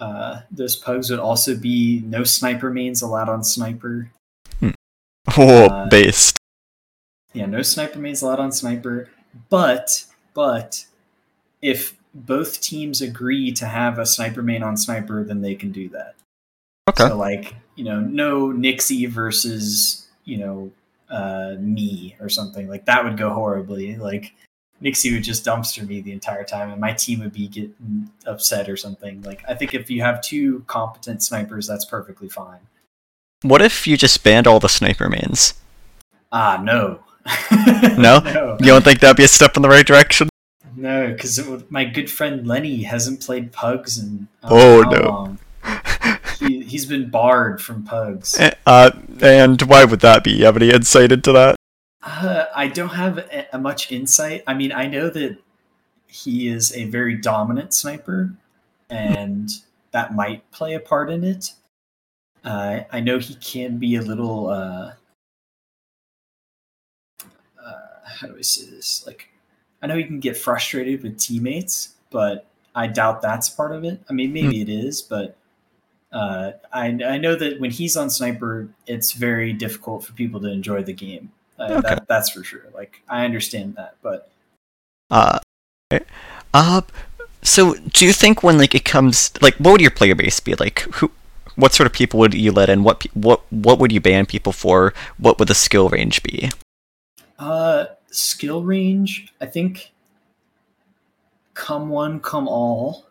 uh, 0.00 0.40
those 0.50 0.76
pugs 0.76 1.10
would 1.10 1.20
also 1.20 1.56
be 1.56 2.02
no 2.06 2.24
sniper 2.24 2.70
mains 2.70 3.02
allowed 3.02 3.28
on 3.28 3.44
sniper 3.44 4.10
Oh, 5.36 5.66
Uh, 5.66 5.88
based. 5.88 6.38
yeah, 7.34 7.46
no 7.46 7.62
sniper 7.62 7.98
mains 7.98 8.22
allowed 8.22 8.40
on 8.40 8.52
sniper. 8.52 9.08
But 9.48 10.04
but 10.34 10.86
if 11.62 11.96
both 12.14 12.60
teams 12.60 13.00
agree 13.00 13.52
to 13.52 13.66
have 13.66 13.98
a 13.98 14.06
sniper 14.06 14.42
main 14.42 14.62
on 14.62 14.76
sniper, 14.76 15.22
then 15.22 15.40
they 15.42 15.54
can 15.54 15.70
do 15.70 15.88
that. 15.90 16.14
Okay. 16.88 17.08
So 17.08 17.16
like 17.16 17.54
you 17.76 17.84
know, 17.84 18.00
no 18.00 18.50
Nixie 18.50 19.06
versus 19.06 20.08
you 20.24 20.38
know 20.38 20.72
uh, 21.10 21.54
me 21.58 22.16
or 22.20 22.28
something 22.28 22.68
like 22.68 22.86
that 22.86 23.04
would 23.04 23.16
go 23.18 23.30
horribly. 23.30 23.96
Like 23.96 24.32
Nixie 24.80 25.12
would 25.12 25.24
just 25.24 25.44
dumpster 25.44 25.86
me 25.86 26.00
the 26.00 26.12
entire 26.12 26.44
time, 26.44 26.70
and 26.70 26.80
my 26.80 26.92
team 26.92 27.20
would 27.20 27.32
be 27.32 27.48
getting 27.48 28.10
upset 28.26 28.68
or 28.68 28.76
something. 28.76 29.20
Like 29.22 29.42
I 29.48 29.54
think 29.54 29.74
if 29.74 29.90
you 29.90 30.02
have 30.02 30.22
two 30.22 30.64
competent 30.66 31.22
snipers, 31.22 31.66
that's 31.66 31.84
perfectly 31.84 32.28
fine. 32.28 32.60
What 33.42 33.62
if 33.62 33.86
you 33.86 33.96
just 33.96 34.22
banned 34.24 34.46
all 34.46 34.60
the 34.60 34.68
sniper 34.68 35.08
mains? 35.08 35.54
Ah, 36.32 36.60
no. 36.62 37.00
No? 37.98 38.18
no. 38.24 38.56
You 38.60 38.66
don't 38.66 38.84
think 38.84 39.00
that'd 39.00 39.16
be 39.16 39.24
a 39.24 39.28
step 39.28 39.56
in 39.56 39.62
the 39.62 39.68
right 39.68 39.86
direction? 39.86 40.28
No, 40.76 41.08
because 41.12 41.38
my 41.68 41.84
good 41.84 42.10
friend 42.10 42.46
Lenny 42.46 42.82
hasn't 42.84 43.20
played 43.20 43.52
Pugs 43.52 43.98
in 43.98 44.28
uh, 44.42 44.48
Oh, 44.50 44.82
how 44.84 44.90
no. 44.90 45.00
long. 45.08 45.38
He, 46.38 46.62
he's 46.62 46.86
been 46.86 47.10
barred 47.10 47.60
from 47.60 47.82
Pugs. 47.84 48.36
Eh, 48.40 48.52
Uh, 48.66 48.90
and 49.20 49.60
why 49.62 49.84
would 49.84 50.00
that 50.00 50.24
be? 50.24 50.30
You 50.32 50.44
have 50.46 50.56
any 50.56 50.70
insight 50.70 51.12
into 51.12 51.32
that? 51.32 51.56
Uh, 52.20 52.46
I 52.54 52.68
don't 52.68 52.90
have 52.90 53.16
a, 53.16 53.46
a 53.54 53.58
much 53.58 53.90
insight. 53.90 54.44
I 54.46 54.52
mean, 54.52 54.72
I 54.72 54.86
know 54.86 55.08
that 55.08 55.38
he 56.06 56.48
is 56.48 56.76
a 56.76 56.84
very 56.84 57.16
dominant 57.16 57.72
sniper, 57.72 58.34
and 58.90 59.48
that 59.92 60.14
might 60.14 60.50
play 60.50 60.74
a 60.74 60.80
part 60.80 61.10
in 61.10 61.24
it. 61.24 61.52
Uh, 62.44 62.80
I 62.92 63.00
know 63.00 63.18
he 63.18 63.36
can 63.36 63.78
be 63.78 63.96
a 63.96 64.02
little. 64.02 64.48
Uh, 64.48 64.92
uh, 67.64 67.72
how 68.04 68.26
do 68.26 68.36
I 68.36 68.42
say 68.42 68.68
this? 68.70 69.06
Like, 69.06 69.30
I 69.80 69.86
know 69.86 69.96
he 69.96 70.04
can 70.04 70.20
get 70.20 70.36
frustrated 70.36 71.02
with 71.02 71.18
teammates, 71.18 71.94
but 72.10 72.46
I 72.74 72.86
doubt 72.86 73.22
that's 73.22 73.48
part 73.48 73.72
of 73.72 73.82
it. 73.84 74.02
I 74.10 74.12
mean, 74.12 74.34
maybe 74.34 74.60
it 74.60 74.68
is, 74.68 75.00
but 75.00 75.38
uh, 76.12 76.52
I, 76.70 76.86
I 76.86 77.16
know 77.16 77.34
that 77.36 77.60
when 77.60 77.70
he's 77.70 77.96
on 77.96 78.10
sniper, 78.10 78.68
it's 78.86 79.12
very 79.12 79.54
difficult 79.54 80.04
for 80.04 80.12
people 80.12 80.40
to 80.40 80.50
enjoy 80.50 80.82
the 80.82 80.92
game. 80.92 81.32
Okay. 81.68 81.80
that, 81.80 82.08
that's 82.08 82.30
for 82.30 82.42
sure. 82.42 82.64
Like, 82.74 83.02
I 83.08 83.24
understand 83.24 83.74
that, 83.76 83.96
but 84.02 84.30
Uh, 85.10 85.38
uh, 86.54 86.82
so 87.42 87.74
do 87.74 88.06
you 88.06 88.12
think 88.12 88.42
when 88.42 88.58
like 88.58 88.74
it 88.74 88.84
comes 88.84 89.32
like 89.40 89.54
what 89.56 89.72
would 89.72 89.80
your 89.80 89.90
player 89.90 90.14
base 90.14 90.40
be 90.40 90.54
like? 90.54 90.80
Who, 90.94 91.10
what 91.56 91.72
sort 91.72 91.86
of 91.86 91.92
people 91.92 92.18
would 92.20 92.34
you 92.34 92.52
let 92.52 92.68
in? 92.70 92.82
What 92.84 93.04
what 93.14 93.42
what 93.50 93.78
would 93.78 93.92
you 93.92 94.00
ban 94.00 94.26
people 94.26 94.52
for? 94.52 94.94
What 95.18 95.38
would 95.38 95.48
the 95.48 95.54
skill 95.54 95.88
range 95.88 96.22
be? 96.22 96.50
Uh, 97.38 97.86
skill 98.10 98.62
range, 98.62 99.32
I 99.40 99.46
think. 99.46 99.92
Come 101.54 101.88
one, 101.88 102.20
come 102.20 102.48
all. 102.48 103.06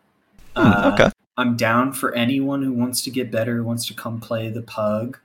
Hmm, 0.56 0.72
Uh, 0.72 0.90
okay. 0.94 1.10
I'm 1.36 1.56
down 1.56 1.92
for 1.92 2.14
anyone 2.14 2.62
who 2.62 2.72
wants 2.72 3.02
to 3.04 3.10
get 3.10 3.30
better, 3.30 3.62
wants 3.62 3.86
to 3.86 3.94
come 3.94 4.20
play 4.20 4.48
the 4.48 4.62
pug. 4.62 5.18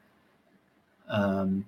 Um, 1.07 1.65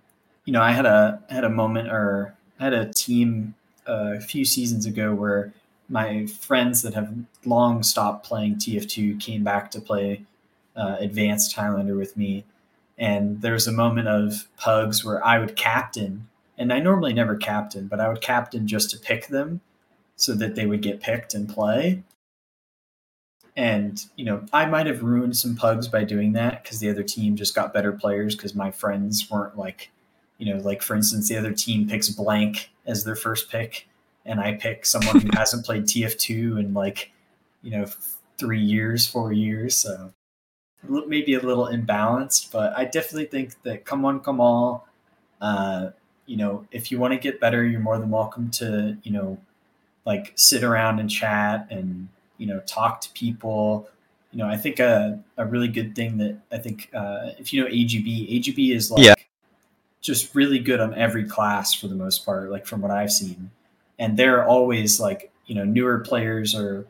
you 0.48 0.54
know, 0.54 0.62
I 0.62 0.72
had 0.72 0.86
a 0.86 1.22
had 1.30 1.44
a 1.44 1.50
moment, 1.50 1.90
or 1.90 2.34
I 2.58 2.64
had 2.64 2.74
a 2.74 2.92
team 2.94 3.54
uh, 3.88 4.14
a 4.16 4.22
few 4.22 4.46
seasons 4.46 4.86
ago 4.86 5.14
where 5.14 5.54
my 5.90 6.26
friends 6.26 6.82
that 6.84 6.94
have 6.94 7.14
long 7.44 7.84
stopped 7.84 8.26
playing 8.26 8.56
TF2 8.56 9.20
came 9.20 9.44
back 9.44 9.70
to 9.72 9.82
play 9.82 10.24
uh, 10.76 10.96
Advanced 11.00 11.54
Highlander 11.54 11.98
with 11.98 12.16
me, 12.16 12.46
and 12.98 13.42
there 13.42 13.52
was 13.52 13.68
a 13.68 13.74
moment 13.74 14.08
of 14.08 14.48
pugs 14.58 15.04
where 15.04 15.24
I 15.24 15.38
would 15.38 15.58
captain, 15.58 16.30
and 16.58 16.72
I 16.72 16.80
normally 16.80 17.14
never 17.14 17.36
captain, 17.36 17.88
but 17.88 18.00
I 18.00 18.08
would 18.08 18.22
captain 18.22 18.68
just 18.68 18.90
to 18.92 18.98
pick 18.98 19.28
them, 19.28 19.60
so 20.16 20.34
that 20.34 20.56
they 20.56 20.66
would 20.66 20.82
get 20.82 21.02
picked 21.02 21.34
and 21.34 21.50
play. 21.50 22.04
And 23.58 24.02
you 24.16 24.24
know 24.24 24.46
i 24.54 24.66
might 24.66 24.86
have 24.86 25.04
ruined 25.04 25.36
some 25.36 25.58
pugs 25.58 25.90
by 25.90 26.06
doing 26.06 26.32
that 26.34 26.64
because 26.64 26.80
the 26.80 26.90
other 26.90 27.04
team 27.04 27.36
just 27.36 27.54
got 27.54 27.74
better 27.74 27.92
players 27.92 28.34
because 28.34 28.56
my 28.56 28.72
friends 28.72 29.30
weren't 29.30 29.58
like 29.58 29.90
you 30.38 30.54
know 30.54 30.62
like 30.62 30.82
for 30.82 30.96
instance 30.96 31.30
the 31.30 31.38
other 31.38 31.54
team 31.54 31.88
picks 31.88 32.10
blank 32.10 32.70
as 32.86 33.04
their 33.04 33.16
first 33.16 33.50
pick 33.50 33.88
and 34.26 34.40
i 34.40 34.54
pick 34.54 34.86
someone 34.86 35.20
who 35.20 35.30
hasn't 35.34 35.66
played 35.66 35.84
tf2 35.84 36.60
in 36.60 36.74
like 36.74 37.12
you 37.62 37.72
know 37.72 37.86
three 38.38 38.62
years 38.62 39.08
four 39.08 39.34
years 39.34 39.76
so 39.76 40.12
maybe 40.84 41.34
a 41.34 41.40
little 41.40 41.68
imbalanced, 41.68 42.52
but 42.52 42.74
I 42.78 42.86
definitely 42.86 43.26
think 43.26 43.62
that 43.64 43.86
come 43.86 44.06
on, 44.06 44.20
come 44.20 44.40
all. 44.40 44.88
Uh, 45.42 45.90
you 46.26 46.38
know, 46.38 46.66
if 46.72 46.92
you 46.92 47.00
want 47.00 47.14
to 47.14 47.20
get 47.20 47.40
better, 47.40 47.66
you're 47.66 47.80
more 47.80 47.98
than 47.98 48.10
welcome 48.10 48.50
to, 48.52 48.98
you 49.04 49.12
know, 49.12 49.38
like 50.06 50.34
sit 50.36 50.64
around 50.64 51.00
and 51.00 51.10
chat 51.10 51.68
and, 51.70 52.08
you 52.38 52.48
know, 52.48 52.60
talk 52.62 53.02
to 53.02 53.12
people. 53.12 53.88
You 54.32 54.40
know, 54.40 54.48
I 54.48 54.58
think 54.58 54.80
a, 54.80 55.20
a 55.38 55.46
really 55.46 55.68
good 55.68 55.96
thing 55.96 56.18
that 56.18 56.38
I 56.52 56.58
think, 56.58 56.90
uh, 56.94 57.32
if 57.40 57.54
you 57.54 57.64
know 57.64 57.70
AGB, 57.70 58.40
AGB 58.40 58.76
is 58.76 58.92
like 58.92 59.06
Yeah. 59.06 59.14
Just 60.08 60.34
really 60.34 60.58
good 60.58 60.80
on 60.80 60.96
every 60.96 61.26
class 61.26 61.74
for 61.74 61.88
the 61.88 61.96
most 61.96 62.26
part, 62.26 62.50
like 62.50 62.66
from 62.66 62.82
what 62.82 62.92
I've 62.92 63.12
seen. 63.12 63.52
And 64.00 64.18
they're 64.18 64.48
always 64.48 65.00
like, 65.00 65.32
you 65.46 65.54
know, 65.54 65.66
newer 65.66 66.00
players 66.00 66.56
or 66.56 66.88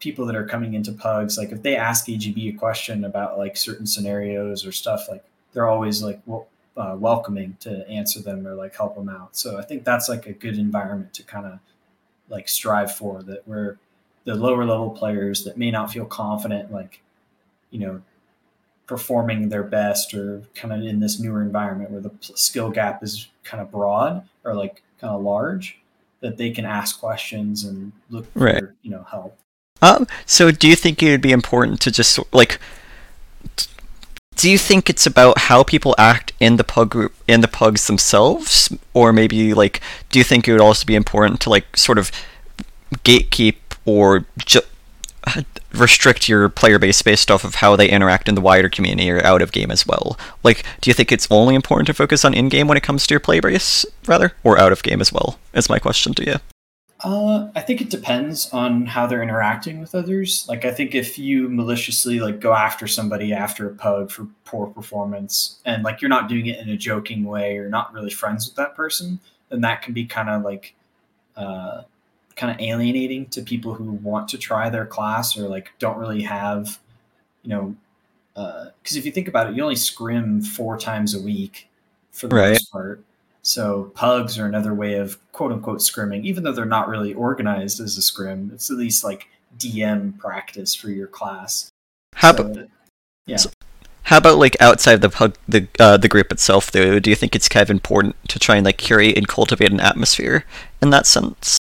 people 0.00 0.26
that 0.26 0.36
are 0.36 0.46
coming 0.46 0.74
into 0.74 0.92
pugs 0.92 1.38
like 1.38 1.52
if 1.52 1.62
they 1.62 1.74
ask 1.74 2.08
agb 2.08 2.36
a 2.36 2.52
question 2.52 3.04
about 3.04 3.38
like 3.38 3.56
certain 3.56 3.86
scenarios 3.86 4.66
or 4.66 4.72
stuff 4.72 5.06
like 5.08 5.24
they're 5.52 5.68
always 5.68 6.02
like 6.02 6.20
well, 6.26 6.46
uh, 6.76 6.94
welcoming 6.98 7.56
to 7.60 7.88
answer 7.88 8.20
them 8.20 8.46
or 8.46 8.54
like 8.54 8.76
help 8.76 8.94
them 8.94 9.08
out 9.08 9.34
so 9.34 9.58
i 9.58 9.62
think 9.62 9.84
that's 9.84 10.08
like 10.08 10.26
a 10.26 10.32
good 10.32 10.58
environment 10.58 11.14
to 11.14 11.22
kind 11.22 11.46
of 11.46 11.58
like 12.28 12.46
strive 12.46 12.94
for 12.94 13.22
that 13.22 13.46
where 13.48 13.78
the 14.24 14.34
lower 14.34 14.66
level 14.66 14.90
players 14.90 15.44
that 15.44 15.56
may 15.56 15.70
not 15.70 15.90
feel 15.90 16.04
confident 16.04 16.70
like 16.70 17.00
you 17.70 17.78
know 17.78 18.02
performing 18.86 19.48
their 19.48 19.62
best 19.64 20.14
or 20.14 20.42
kind 20.54 20.72
of 20.72 20.82
in 20.82 21.00
this 21.00 21.18
newer 21.18 21.42
environment 21.42 21.90
where 21.90 22.00
the 22.00 22.10
skill 22.34 22.70
gap 22.70 23.02
is 23.02 23.28
kind 23.44 23.60
of 23.60 23.70
broad 23.70 24.26
or 24.44 24.54
like 24.54 24.82
kind 25.00 25.12
of 25.14 25.22
large 25.22 25.78
that 26.20 26.36
they 26.38 26.50
can 26.50 26.64
ask 26.64 26.98
questions 27.00 27.64
and 27.64 27.92
look 28.10 28.30
for 28.32 28.38
Right. 28.38 28.64
you 28.82 28.90
know 28.90 29.04
help 29.10 29.36
Um, 29.82 30.06
so 30.24 30.50
do 30.50 30.68
you 30.68 30.76
think 30.76 31.02
it 31.02 31.10
would 31.10 31.20
be 31.20 31.32
important 31.32 31.80
to 31.82 31.90
just 31.90 32.18
like 32.32 32.58
do 34.36 34.50
you 34.50 34.58
think 34.58 34.90
it's 34.90 35.06
about 35.06 35.38
how 35.38 35.62
people 35.62 35.94
act 35.98 36.32
in 36.40 36.56
the 36.56 36.64
pug 36.64 36.90
group 36.90 37.14
in 37.26 37.40
the 37.40 37.48
pugs 37.48 37.86
themselves 37.86 38.72
or 38.94 39.12
maybe 39.12 39.54
like 39.54 39.80
do 40.10 40.18
you 40.18 40.24
think 40.24 40.46
it 40.46 40.52
would 40.52 40.60
also 40.60 40.84
be 40.84 40.94
important 40.94 41.40
to 41.40 41.50
like 41.50 41.76
sort 41.76 41.98
of 41.98 42.10
gatekeep 43.04 43.56
or 43.84 44.26
ju- 44.38 44.60
restrict 45.72 46.28
your 46.28 46.48
player 46.48 46.78
base 46.78 47.02
based 47.02 47.30
off 47.30 47.44
of 47.44 47.56
how 47.56 47.76
they 47.76 47.88
interact 47.88 48.28
in 48.28 48.34
the 48.34 48.40
wider 48.40 48.68
community 48.68 49.10
or 49.10 49.24
out 49.24 49.42
of 49.42 49.52
game 49.52 49.70
as 49.70 49.86
well 49.86 50.18
like 50.42 50.62
do 50.80 50.88
you 50.88 50.94
think 50.94 51.10
it's 51.12 51.28
only 51.30 51.54
important 51.54 51.86
to 51.86 51.94
focus 51.94 52.24
on 52.24 52.32
in 52.32 52.48
game 52.48 52.68
when 52.68 52.76
it 52.76 52.82
comes 52.82 53.06
to 53.06 53.14
your 53.14 53.20
player 53.20 53.42
base 53.42 53.84
rather 54.06 54.32
or 54.44 54.58
out 54.58 54.72
of 54.72 54.82
game 54.82 55.00
as 55.00 55.12
well 55.12 55.38
is 55.52 55.68
my 55.68 55.78
question 55.78 56.14
to 56.14 56.24
you 56.24 56.36
Uh, 57.04 57.48
I 57.54 57.60
think 57.60 57.82
it 57.82 57.90
depends 57.90 58.48
on 58.52 58.86
how 58.86 59.06
they're 59.06 59.22
interacting 59.22 59.80
with 59.80 59.94
others. 59.94 60.46
Like, 60.48 60.64
I 60.64 60.72
think 60.72 60.94
if 60.94 61.18
you 61.18 61.48
maliciously 61.50 62.20
like 62.20 62.40
go 62.40 62.54
after 62.54 62.86
somebody 62.86 63.34
after 63.34 63.68
a 63.68 63.74
pug 63.74 64.10
for 64.10 64.26
poor 64.46 64.66
performance, 64.68 65.60
and 65.66 65.84
like 65.84 66.00
you're 66.00 66.08
not 66.08 66.28
doing 66.28 66.46
it 66.46 66.58
in 66.58 66.70
a 66.70 66.76
joking 66.76 67.24
way 67.24 67.58
or 67.58 67.68
not 67.68 67.92
really 67.92 68.10
friends 68.10 68.46
with 68.46 68.56
that 68.56 68.74
person, 68.74 69.20
then 69.50 69.60
that 69.60 69.82
can 69.82 69.92
be 69.92 70.06
kind 70.06 70.30
of 70.30 70.42
like, 70.42 70.74
uh, 71.36 71.82
kind 72.36 72.52
of 72.54 72.60
alienating 72.60 73.26
to 73.26 73.42
people 73.42 73.74
who 73.74 73.92
want 73.92 74.28
to 74.28 74.38
try 74.38 74.68
their 74.70 74.86
class 74.86 75.36
or 75.38 75.48
like 75.48 75.70
don't 75.78 75.96
really 75.98 76.22
have, 76.22 76.78
you 77.42 77.50
know, 77.50 77.74
because 78.34 78.96
if 78.96 79.04
you 79.06 79.12
think 79.12 79.28
about 79.28 79.48
it, 79.48 79.56
you 79.56 79.62
only 79.62 79.76
scrim 79.76 80.42
four 80.42 80.76
times 80.78 81.14
a 81.14 81.20
week 81.20 81.68
for 82.12 82.28
the 82.28 82.36
Right. 82.36 82.48
most 82.50 82.70
part. 82.70 83.02
So 83.42 83.92
pugs 83.94 84.38
are 84.38 84.46
another 84.46 84.74
way 84.74 84.94
of 84.94 85.18
quote 85.32 85.52
unquote 85.52 85.78
scrimming, 85.78 86.24
even 86.24 86.42
though 86.44 86.52
they're 86.52 86.64
not 86.66 86.88
really 86.88 87.14
organized 87.14 87.80
as 87.80 87.96
a 87.96 88.02
scrim. 88.02 88.50
It's 88.52 88.70
at 88.70 88.76
least 88.76 89.02
like 89.04 89.28
DM 89.58 90.18
practice 90.18 90.74
for 90.74 90.90
your 90.90 91.06
class. 91.06 91.70
how 92.14 92.34
So, 92.34 92.44
about 92.44 92.68
yeah. 93.26 93.36
so- 93.36 93.50
How 94.02 94.18
about 94.18 94.38
like 94.38 94.56
outside 94.60 95.00
the 95.00 95.08
pug, 95.10 95.36
the 95.48 95.66
uh, 95.78 95.96
the 95.96 96.08
group 96.08 96.30
itself 96.32 96.70
though? 96.72 96.98
Do 96.98 97.08
you 97.10 97.16
think 97.16 97.34
it's 97.34 97.48
kind 97.48 97.62
of 97.62 97.70
important 97.70 98.16
to 98.28 98.38
try 98.38 98.56
and 98.56 98.64
like 98.64 98.76
curate 98.78 99.16
and 99.16 99.26
cultivate 99.26 99.72
an 99.72 99.80
atmosphere 99.80 100.44
in 100.82 100.90
that 100.90 101.06
sense? 101.06 101.56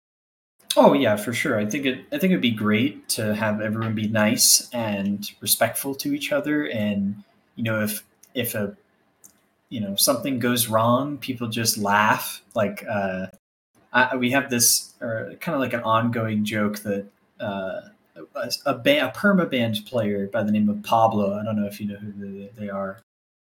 Oh 0.82 0.94
yeah, 0.94 1.16
for 1.16 1.34
sure. 1.34 1.58
I 1.58 1.66
think 1.66 1.84
it. 1.84 2.06
I 2.10 2.16
think 2.16 2.30
it'd 2.30 2.40
be 2.40 2.52
great 2.52 3.06
to 3.10 3.34
have 3.34 3.60
everyone 3.60 3.94
be 3.94 4.08
nice 4.08 4.66
and 4.72 5.30
respectful 5.42 5.94
to 5.96 6.14
each 6.14 6.32
other, 6.32 6.64
and 6.64 7.22
you 7.54 7.64
know, 7.64 7.82
if 7.82 8.02
if 8.34 8.54
a 8.54 8.74
you 9.68 9.82
know 9.82 9.94
something 9.96 10.38
goes 10.38 10.68
wrong, 10.68 11.18
people 11.18 11.48
just 11.48 11.76
laugh. 11.76 12.40
Like 12.54 12.82
uh, 12.88 13.26
I, 13.92 14.16
we 14.16 14.30
have 14.30 14.48
this, 14.48 14.94
or 15.02 15.34
kind 15.40 15.54
of 15.54 15.60
like 15.60 15.74
an 15.74 15.82
ongoing 15.82 16.46
joke 16.46 16.78
that 16.78 17.04
uh, 17.38 17.82
a 18.34 18.50
a, 18.64 18.74
ba- 18.74 19.06
a 19.06 19.12
perma 19.14 19.50
banned 19.50 19.84
player 19.84 20.28
by 20.28 20.42
the 20.42 20.50
name 20.50 20.70
of 20.70 20.82
Pablo. 20.82 21.38
I 21.38 21.44
don't 21.44 21.60
know 21.60 21.66
if 21.66 21.78
you 21.78 21.88
know 21.88 21.96
who 21.96 22.12
they, 22.12 22.50
they 22.56 22.70
are. 22.70 23.02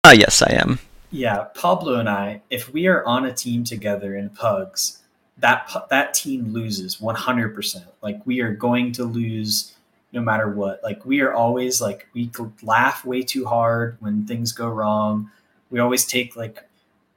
Ah, 0.04 0.12
yes, 0.12 0.42
I 0.42 0.52
am. 0.52 0.80
Yeah, 1.10 1.44
Pablo 1.54 1.94
and 1.94 2.10
I, 2.10 2.42
if 2.50 2.70
we 2.74 2.88
are 2.88 3.02
on 3.06 3.24
a 3.24 3.32
team 3.32 3.64
together 3.64 4.14
in 4.14 4.28
pugs, 4.28 5.01
that 5.42 5.68
that 5.90 6.14
team 6.14 6.52
loses 6.52 6.96
100%. 6.96 7.84
Like 8.00 8.24
we 8.24 8.40
are 8.40 8.54
going 8.54 8.92
to 8.92 9.04
lose 9.04 9.74
no 10.12 10.20
matter 10.20 10.48
what. 10.48 10.80
Like 10.84 11.04
we 11.04 11.20
are 11.20 11.34
always 11.34 11.80
like 11.80 12.06
we 12.14 12.30
laugh 12.62 13.04
way 13.04 13.22
too 13.22 13.44
hard 13.44 13.96
when 14.00 14.24
things 14.24 14.52
go 14.52 14.68
wrong. 14.68 15.30
We 15.70 15.80
always 15.80 16.04
take 16.06 16.36
like 16.36 16.64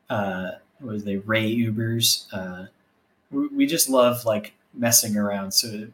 uh 0.09 0.51
what 0.79 0.93
was 0.93 1.03
they 1.03 1.17
Ray 1.17 1.55
Ubers. 1.55 2.25
Uh 2.33 2.65
we, 3.29 3.47
we 3.47 3.65
just 3.67 3.89
love 3.89 4.25
like 4.25 4.53
messing 4.73 5.15
around. 5.17 5.51
So 5.51 5.87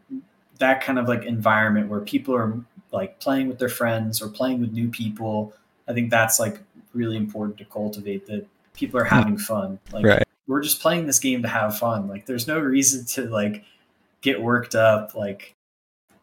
that 0.60 0.82
kind 0.82 0.98
of 0.98 1.10
like 1.10 1.26
environment 1.26 1.90
where 1.90 2.00
people 2.00 2.34
are 2.34 2.58
like 2.94 3.20
playing 3.20 3.50
with 3.50 3.60
their 3.60 3.70
friends 3.70 4.22
or 4.22 4.30
playing 4.30 4.62
with 4.62 4.72
new 4.72 4.88
people, 4.88 5.54
I 5.86 5.94
think 5.94 6.10
that's 6.10 6.40
like 6.40 6.62
really 6.94 7.18
important 7.18 7.58
to 7.58 7.66
cultivate 7.66 8.26
that 8.28 8.46
people 8.74 9.02
are 9.02 9.06
having 9.06 9.38
fun. 9.38 9.80
Like 9.92 10.06
Right. 10.06 10.24
We're 10.48 10.62
just 10.62 10.82
playing 10.82 11.08
this 11.08 11.20
game 11.20 11.42
to 11.44 11.48
have 11.48 11.78
fun. 11.78 12.08
Like 12.08 12.26
there's 12.26 12.48
no 12.48 12.60
reason 12.60 13.06
to 13.14 13.30
like 13.30 13.64
get 14.22 14.42
worked 14.42 14.76
up. 14.76 15.16
Like 15.16 15.54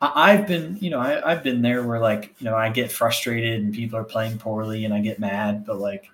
I- 0.00 0.32
I've 0.32 0.46
been, 0.46 0.76
you 0.80 0.90
know, 0.90 1.00
I, 1.00 1.30
I've 1.32 1.42
been 1.42 1.62
there 1.62 1.82
where 1.82 2.00
like, 2.00 2.34
you 2.38 2.44
know, 2.44 2.54
I 2.56 2.68
get 2.70 2.92
frustrated 2.92 3.60
and 3.60 3.74
people 3.74 3.98
are 3.98 4.04
playing 4.04 4.38
poorly 4.38 4.84
and 4.84 4.92
I 4.94 5.00
get 5.00 5.18
mad, 5.18 5.64
but 5.66 5.78
like, 5.78 6.10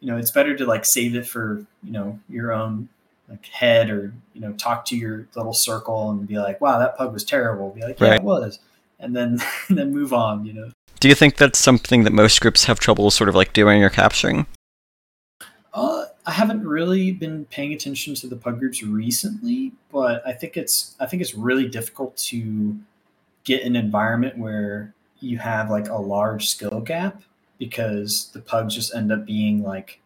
you 0.00 0.08
know, 0.08 0.16
it's 0.16 0.30
better 0.30 0.56
to 0.56 0.64
like 0.66 0.84
save 0.84 1.16
it 1.16 1.26
for, 1.26 1.64
you 1.82 1.92
know, 1.92 2.18
your 2.28 2.52
own 2.52 2.88
like 3.28 3.44
head 3.46 3.90
or, 3.90 4.12
you 4.34 4.40
know, 4.40 4.52
talk 4.52 4.84
to 4.86 4.96
your 4.96 5.26
little 5.34 5.52
circle 5.52 6.10
and 6.10 6.26
be 6.26 6.38
like, 6.38 6.60
wow, 6.60 6.78
that 6.78 6.96
pug 6.96 7.12
was 7.12 7.24
terrible. 7.24 7.70
Be 7.70 7.82
like, 7.82 7.98
yeah, 8.00 8.08
Right. 8.10 8.16
it 8.20 8.22
was. 8.22 8.58
And 9.00 9.14
then, 9.16 9.40
and 9.68 9.78
then 9.78 9.92
move 9.92 10.12
on, 10.12 10.44
you 10.44 10.52
know? 10.52 10.70
Do 11.00 11.08
you 11.08 11.14
think 11.14 11.36
that's 11.36 11.58
something 11.60 12.02
that 12.04 12.12
most 12.12 12.40
groups 12.40 12.64
have 12.64 12.80
trouble 12.80 13.10
sort 13.10 13.28
of 13.28 13.34
like 13.36 13.52
doing 13.52 13.84
or 13.84 13.90
capturing? 13.90 14.46
I 16.28 16.32
haven't 16.32 16.62
really 16.62 17.10
been 17.10 17.46
paying 17.46 17.72
attention 17.72 18.14
to 18.16 18.26
the 18.26 18.36
pug 18.36 18.58
groups 18.58 18.82
recently, 18.82 19.72
but 19.90 20.22
I 20.26 20.32
think 20.34 20.58
it's 20.58 20.94
I 21.00 21.06
think 21.06 21.22
it's 21.22 21.34
really 21.34 21.66
difficult 21.66 22.18
to 22.28 22.76
get 23.44 23.62
an 23.62 23.74
environment 23.74 24.36
where 24.36 24.92
you 25.20 25.38
have 25.38 25.70
like 25.70 25.88
a 25.88 25.96
large 25.96 26.50
skill 26.50 26.80
gap 26.80 27.22
because 27.58 28.30
the 28.34 28.40
pugs 28.40 28.74
just 28.74 28.94
end 28.94 29.10
up 29.10 29.24
being 29.24 29.62
like 29.62 30.00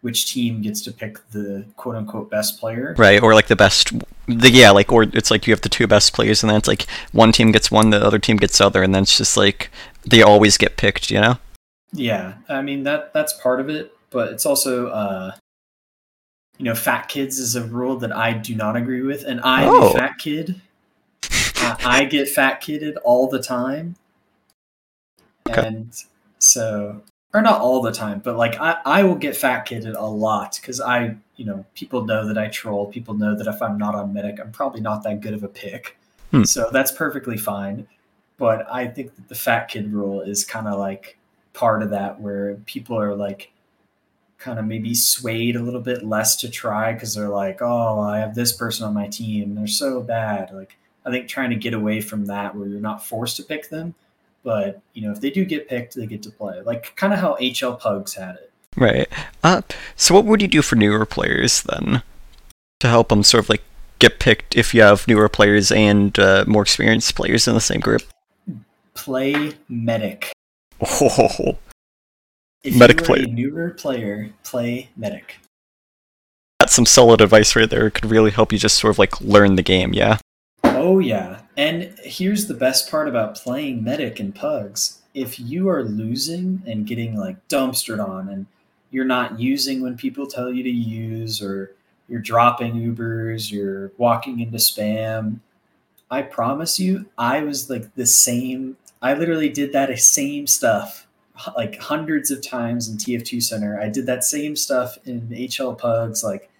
which 0.00 0.32
team 0.32 0.62
gets 0.62 0.80
to 0.82 0.90
pick 0.90 1.18
the 1.30 1.64
quote 1.76 1.94
unquote 1.94 2.28
best 2.28 2.58
player. 2.58 2.96
Right, 2.98 3.22
or 3.22 3.32
like 3.32 3.46
the 3.46 3.54
best, 3.54 3.92
the 4.26 4.50
yeah, 4.50 4.72
like 4.72 4.90
or 4.90 5.04
it's 5.04 5.30
like 5.30 5.46
you 5.46 5.52
have 5.52 5.60
the 5.60 5.68
two 5.68 5.86
best 5.86 6.12
players, 6.12 6.42
and 6.42 6.50
then 6.50 6.56
it's 6.56 6.68
like 6.68 6.86
one 7.12 7.30
team 7.30 7.52
gets 7.52 7.70
one, 7.70 7.90
the 7.90 8.04
other 8.04 8.18
team 8.18 8.36
gets 8.36 8.58
the 8.58 8.66
other, 8.66 8.82
and 8.82 8.92
then 8.92 9.04
it's 9.04 9.16
just 9.16 9.36
like 9.36 9.70
they 10.04 10.22
always 10.22 10.58
get 10.58 10.76
picked, 10.76 11.08
you 11.08 11.20
know? 11.20 11.38
Yeah, 11.92 12.34
I 12.48 12.62
mean 12.62 12.82
that 12.82 13.14
that's 13.14 13.32
part 13.34 13.60
of 13.60 13.68
it, 13.68 13.95
but 14.16 14.32
it's 14.32 14.46
also 14.46 14.88
uh 14.88 15.32
you 16.58 16.64
know, 16.64 16.74
fat 16.74 17.08
kids 17.08 17.38
is 17.38 17.54
a 17.54 17.62
rule 17.62 17.98
that 17.98 18.16
I 18.16 18.32
do 18.32 18.54
not 18.54 18.76
agree 18.76 19.02
with, 19.02 19.24
and 19.24 19.42
I'm 19.42 19.68
Oh. 19.68 19.90
a 19.90 19.92
fat 19.92 20.16
kid. 20.18 20.58
uh, 21.60 21.76
I 21.84 22.06
get 22.06 22.30
fat 22.30 22.62
kidded 22.62 22.96
all 23.04 23.28
the 23.28 23.42
time, 23.42 23.96
Okay. 25.48 25.66
and 25.66 25.92
so 26.38 27.02
or 27.34 27.42
not 27.42 27.60
all 27.60 27.82
the 27.82 27.92
time, 27.92 28.20
but 28.24 28.36
like 28.36 28.58
I 28.58 28.78
I 28.86 29.02
will 29.02 29.16
get 29.26 29.36
fat 29.36 29.60
kidded 29.66 29.94
a 29.96 30.06
lot 30.06 30.56
because 30.58 30.80
I 30.80 31.16
you 31.36 31.44
know 31.44 31.66
people 31.74 32.04
know 32.06 32.26
that 32.26 32.38
I 32.38 32.48
troll. 32.48 32.86
People 32.86 33.12
know 33.14 33.36
that 33.36 33.46
if 33.46 33.60
I'm 33.60 33.76
not 33.76 33.94
on 33.94 34.14
medic, 34.14 34.40
I'm 34.40 34.50
probably 34.52 34.80
not 34.80 35.02
that 35.02 35.20
good 35.20 35.34
of 35.34 35.42
a 35.44 35.48
pick, 35.48 35.98
Hmm. 36.30 36.44
so 36.44 36.70
that's 36.72 36.90
perfectly 36.92 37.36
fine. 37.36 37.86
But 38.38 38.66
I 38.72 38.86
think 38.88 39.14
that 39.16 39.28
the 39.28 39.34
fat 39.34 39.68
kid 39.68 39.92
rule 39.92 40.22
is 40.22 40.42
kind 40.44 40.66
of 40.68 40.78
like 40.78 41.18
part 41.52 41.82
of 41.82 41.90
that 41.90 42.18
where 42.20 42.54
people 42.66 42.98
are 42.98 43.14
like 43.14 43.50
kind 44.38 44.58
of 44.58 44.64
maybe 44.66 44.94
swayed 44.94 45.56
a 45.56 45.62
little 45.62 45.80
bit 45.80 46.04
less 46.04 46.36
to 46.36 46.50
try 46.50 46.92
because 46.92 47.14
they're 47.14 47.28
like, 47.28 47.62
oh, 47.62 48.00
I 48.00 48.18
have 48.18 48.34
this 48.34 48.52
person 48.52 48.86
on 48.86 48.94
my 48.94 49.08
team. 49.08 49.54
They're 49.54 49.66
so 49.66 50.00
bad. 50.00 50.52
Like, 50.52 50.76
I 51.04 51.10
think 51.10 51.28
trying 51.28 51.50
to 51.50 51.56
get 51.56 51.74
away 51.74 52.00
from 52.00 52.26
that 52.26 52.54
where 52.54 52.68
you're 52.68 52.80
not 52.80 53.04
forced 53.04 53.36
to 53.36 53.42
pick 53.42 53.68
them. 53.68 53.94
But, 54.42 54.80
you 54.92 55.02
know, 55.02 55.12
if 55.12 55.20
they 55.20 55.30
do 55.30 55.44
get 55.44 55.68
picked, 55.68 55.96
they 55.96 56.06
get 56.06 56.22
to 56.24 56.30
play. 56.30 56.60
Like, 56.60 56.94
kind 56.96 57.12
of 57.12 57.18
how 57.18 57.36
HL 57.40 57.78
Pugs 57.78 58.14
had 58.14 58.36
it. 58.36 58.52
Right. 58.76 59.08
Uh, 59.42 59.62
so 59.96 60.14
what 60.14 60.24
would 60.26 60.42
you 60.42 60.48
do 60.48 60.62
for 60.62 60.76
newer 60.76 61.06
players 61.06 61.62
then, 61.62 62.02
to 62.80 62.88
help 62.88 63.08
them 63.08 63.22
sort 63.22 63.44
of 63.44 63.48
like 63.48 63.62
get 63.98 64.18
picked 64.18 64.54
if 64.54 64.74
you 64.74 64.82
have 64.82 65.08
newer 65.08 65.28
players 65.28 65.72
and 65.72 66.18
uh, 66.18 66.44
more 66.46 66.62
experienced 66.62 67.14
players 67.16 67.48
in 67.48 67.54
the 67.54 67.60
same 67.60 67.80
group? 67.80 68.02
Play 68.94 69.52
medic. 69.68 70.32
Oh, 70.78 71.56
If 72.62 72.76
Medic 72.76 72.98
you 72.98 73.02
are 73.02 73.06
player. 73.06 73.24
a 73.24 73.26
newer 73.28 73.70
player, 73.70 74.30
play 74.42 74.90
medic. 74.96 75.36
that's 76.58 76.74
some 76.74 76.86
solid 76.86 77.20
advice 77.20 77.54
right 77.54 77.70
there. 77.70 77.86
It 77.86 77.92
could 77.92 78.10
really 78.10 78.30
help 78.30 78.52
you 78.52 78.58
just 78.58 78.78
sort 78.78 78.90
of 78.92 78.98
like 78.98 79.20
learn 79.20 79.56
the 79.56 79.62
game. 79.62 79.92
Yeah. 79.92 80.18
Oh 80.64 80.98
yeah. 80.98 81.40
And 81.56 81.94
here's 82.02 82.46
the 82.48 82.54
best 82.54 82.90
part 82.90 83.08
about 83.08 83.36
playing 83.36 83.84
medic 83.84 84.18
in 84.20 84.32
pugs. 84.32 85.00
If 85.14 85.38
you 85.40 85.68
are 85.68 85.84
losing 85.84 86.62
and 86.66 86.86
getting 86.86 87.16
like 87.16 87.46
dumpstered 87.48 88.04
on 88.06 88.28
and 88.28 88.46
you're 88.90 89.04
not 89.04 89.38
using 89.40 89.80
when 89.80 89.96
people 89.96 90.26
tell 90.26 90.52
you 90.52 90.62
to 90.62 90.70
use 90.70 91.40
or 91.40 91.72
you're 92.08 92.20
dropping 92.20 92.74
Ubers, 92.74 93.50
you're 93.50 93.90
walking 93.96 94.40
into 94.40 94.58
spam, 94.58 95.40
I 96.10 96.22
promise 96.22 96.78
you, 96.78 97.06
I 97.16 97.40
was 97.42 97.70
like 97.70 97.94
the 97.94 98.06
same. 98.06 98.76
I 99.00 99.14
literally 99.14 99.48
did 99.48 99.72
that 99.72 99.96
same 99.98 100.46
stuff 100.46 101.05
like 101.56 101.78
hundreds 101.78 102.30
of 102.30 102.46
times 102.46 102.88
in 102.88 102.96
TF2 102.96 103.42
Center. 103.42 103.80
I 103.80 103.88
did 103.88 104.06
that 104.06 104.24
same 104.24 104.56
stuff 104.56 104.98
in 105.04 105.28
HL 105.28 105.76
Pugs. 105.76 106.24
Like 106.24 106.50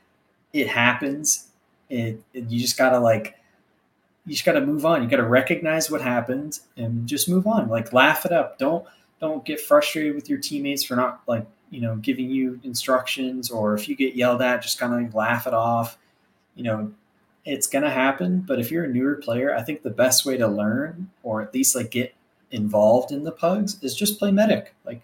it 0.52 0.68
happens. 0.68 1.48
It, 1.88 2.22
it 2.32 2.50
you 2.50 2.60
just 2.60 2.76
gotta 2.76 2.98
like 2.98 3.36
you 4.26 4.32
just 4.32 4.44
gotta 4.44 4.60
move 4.60 4.84
on. 4.84 5.02
You 5.02 5.08
gotta 5.08 5.24
recognize 5.24 5.90
what 5.90 6.00
happened 6.00 6.58
and 6.76 7.06
just 7.06 7.28
move 7.28 7.46
on. 7.46 7.68
Like 7.68 7.92
laugh 7.92 8.26
it 8.26 8.32
up. 8.32 8.58
Don't 8.58 8.84
don't 9.20 9.44
get 9.44 9.60
frustrated 9.60 10.14
with 10.14 10.28
your 10.28 10.38
teammates 10.38 10.84
for 10.84 10.96
not 10.96 11.22
like 11.26 11.46
you 11.70 11.80
know 11.80 11.96
giving 11.96 12.30
you 12.30 12.60
instructions 12.64 13.50
or 13.50 13.74
if 13.74 13.88
you 13.88 13.96
get 13.96 14.14
yelled 14.14 14.42
at, 14.42 14.62
just 14.62 14.78
kind 14.78 14.92
of 14.92 15.00
like 15.00 15.14
laugh 15.14 15.46
it 15.46 15.54
off. 15.54 15.96
You 16.54 16.64
know, 16.64 16.92
it's 17.44 17.66
gonna 17.66 17.90
happen. 17.90 18.40
But 18.40 18.58
if 18.58 18.70
you're 18.70 18.84
a 18.84 18.88
newer 18.88 19.14
player, 19.14 19.54
I 19.54 19.62
think 19.62 19.82
the 19.82 19.90
best 19.90 20.26
way 20.26 20.36
to 20.36 20.48
learn 20.48 21.10
or 21.22 21.40
at 21.40 21.54
least 21.54 21.76
like 21.76 21.92
get 21.92 22.15
involved 22.50 23.12
in 23.12 23.24
the 23.24 23.32
pugs 23.32 23.82
is 23.82 23.94
just 23.94 24.18
play 24.18 24.30
medic. 24.30 24.74
Like 24.84 25.02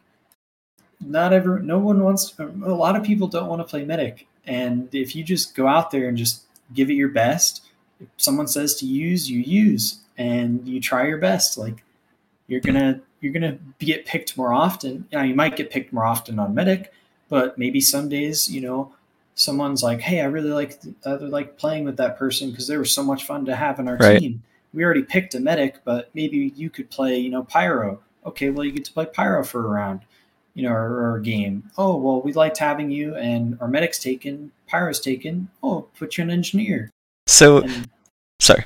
not 1.00 1.32
every 1.32 1.62
no 1.62 1.78
one 1.78 2.02
wants 2.02 2.34
a 2.38 2.44
lot 2.44 2.96
of 2.96 3.02
people 3.02 3.26
don't 3.26 3.48
want 3.48 3.60
to 3.60 3.68
play 3.68 3.84
medic. 3.84 4.26
And 4.46 4.92
if 4.94 5.14
you 5.14 5.24
just 5.24 5.54
go 5.54 5.66
out 5.66 5.90
there 5.90 6.08
and 6.08 6.16
just 6.16 6.42
give 6.74 6.90
it 6.90 6.94
your 6.94 7.08
best, 7.08 7.62
if 8.00 8.08
someone 8.16 8.48
says 8.48 8.74
to 8.76 8.86
use, 8.86 9.30
you 9.30 9.40
use 9.40 10.00
and 10.18 10.66
you 10.66 10.80
try 10.80 11.06
your 11.06 11.18
best. 11.18 11.58
Like 11.58 11.82
you're 12.48 12.60
gonna 12.60 13.00
you're 13.20 13.32
gonna 13.32 13.58
get 13.78 14.06
picked 14.06 14.36
more 14.36 14.52
often. 14.52 15.06
You, 15.10 15.18
know, 15.18 15.24
you 15.24 15.34
might 15.34 15.56
get 15.56 15.70
picked 15.70 15.92
more 15.92 16.04
often 16.04 16.38
on 16.38 16.54
medic, 16.54 16.92
but 17.28 17.58
maybe 17.58 17.80
some 17.80 18.08
days, 18.08 18.50
you 18.50 18.60
know, 18.60 18.92
someone's 19.34 19.82
like, 19.82 20.00
"Hey, 20.00 20.20
I 20.20 20.24
really 20.24 20.50
like 20.50 20.80
I 21.06 21.12
really 21.12 21.30
like 21.30 21.56
playing 21.58 21.84
with 21.84 21.96
that 21.98 22.18
person 22.18 22.50
because 22.50 22.66
they 22.66 22.76
were 22.76 22.84
so 22.84 23.02
much 23.02 23.24
fun 23.24 23.44
to 23.46 23.56
have 23.56 23.78
in 23.78 23.88
our 23.88 23.96
Right. 23.96 24.18
team. 24.20 24.42
We 24.74 24.84
already 24.84 25.02
picked 25.02 25.34
a 25.34 25.40
medic, 25.40 25.80
but 25.84 26.10
maybe 26.14 26.52
you 26.56 26.70
could 26.70 26.90
play, 26.90 27.18
you 27.18 27.30
know, 27.30 27.44
pyro. 27.44 28.00
Okay, 28.24 28.50
well, 28.50 28.64
you 28.64 28.72
get 28.72 28.84
to 28.86 28.92
play 28.92 29.04
pyro 29.06 29.44
for 29.44 29.64
a 29.64 29.68
round, 29.68 30.00
you 30.54 30.62
know, 30.62 30.72
or, 30.72 31.02
or 31.10 31.16
a 31.16 31.22
game. 31.22 31.70
Oh, 31.76 31.96
well, 31.96 32.22
we 32.22 32.32
liked 32.32 32.58
having 32.58 32.90
you, 32.90 33.14
and 33.16 33.58
our 33.60 33.68
medic's 33.68 33.98
taken, 33.98 34.52
pyro's 34.66 35.00
taken. 35.00 35.48
Oh, 35.62 35.88
put 35.98 36.16
you 36.16 36.24
an 36.24 36.30
engineer. 36.30 36.90
So 37.26 37.62
And 37.62 37.90
sorry. 38.40 38.64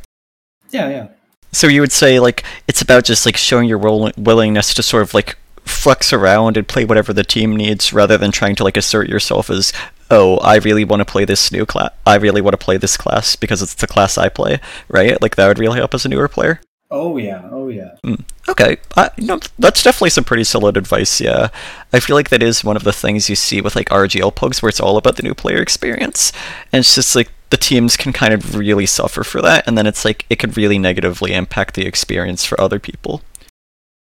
yeah, 0.70 0.88
yeah, 0.88 1.08
So 1.52 1.66
you 1.66 1.80
would 1.80 1.92
say 1.92 2.20
like 2.20 2.44
it's 2.68 2.82
about 2.82 3.04
just 3.04 3.26
like 3.26 3.36
showing 3.36 3.68
your 3.68 3.78
will- 3.78 4.12
willingness 4.16 4.74
to 4.74 4.82
sort 4.82 5.02
of 5.02 5.12
like 5.14 5.36
flex 5.64 6.12
around 6.12 6.56
and 6.56 6.66
play 6.68 6.84
whatever 6.84 7.12
the 7.12 7.24
team 7.24 7.56
needs 7.56 7.92
rather 7.92 8.16
than 8.16 8.30
trying 8.30 8.54
to 8.56 8.64
like 8.64 8.76
assert 8.76 9.08
yourself 9.08 9.50
as 9.50 9.72
oh 10.10 10.38
I 10.38 10.56
really 10.56 10.84
want 10.84 11.00
to 11.00 11.04
play 11.04 11.24
this 11.24 11.50
new 11.52 11.66
class 11.66 11.92
I 12.06 12.16
really 12.16 12.40
want 12.40 12.52
to 12.58 12.64
play 12.64 12.76
this 12.76 12.96
class 12.96 13.36
because 13.36 13.62
it's 13.62 13.74
the 13.74 13.86
class 13.86 14.18
I 14.18 14.28
play 14.28 14.60
right? 14.88 15.20
Like 15.20 15.36
that 15.36 15.48
would 15.48 15.58
really 15.58 15.78
help 15.78 15.94
as 15.94 16.04
a 16.04 16.08
newer 16.08 16.28
player. 16.28 16.60
Oh 16.88 17.16
yeah, 17.16 17.48
oh 17.50 17.68
yeah. 17.68 17.96
Hmm. 18.04 18.22
okay. 18.48 18.76
I, 18.96 19.10
you 19.16 19.26
know 19.26 19.40
that's 19.58 19.82
definitely 19.82 20.10
some 20.10 20.24
pretty 20.24 20.44
solid 20.44 20.76
advice 20.76 21.20
yeah. 21.20 21.48
I 21.92 21.98
feel 22.00 22.14
like 22.14 22.28
that 22.30 22.42
is 22.42 22.62
one 22.62 22.76
of 22.76 22.84
the 22.84 22.92
things 22.92 23.28
you 23.28 23.34
see 23.36 23.60
with 23.60 23.74
like 23.74 23.88
RGL 23.88 24.34
pugs 24.36 24.62
where 24.62 24.68
it's 24.68 24.80
all 24.80 24.96
about 24.96 25.16
the 25.16 25.22
new 25.22 25.34
player 25.34 25.60
experience. 25.60 26.32
And 26.72 26.80
it's 26.80 26.94
just 26.94 27.16
like 27.16 27.30
the 27.50 27.56
teams 27.56 27.96
can 27.96 28.12
kind 28.12 28.32
of 28.32 28.56
really 28.56 28.86
suffer 28.86 29.24
for 29.24 29.40
that 29.42 29.66
and 29.66 29.76
then 29.76 29.86
it's 29.86 30.04
like 30.04 30.26
it 30.30 30.38
could 30.38 30.56
really 30.56 30.78
negatively 30.78 31.32
impact 31.32 31.74
the 31.74 31.86
experience 31.86 32.44
for 32.44 32.60
other 32.60 32.78
people. 32.78 33.22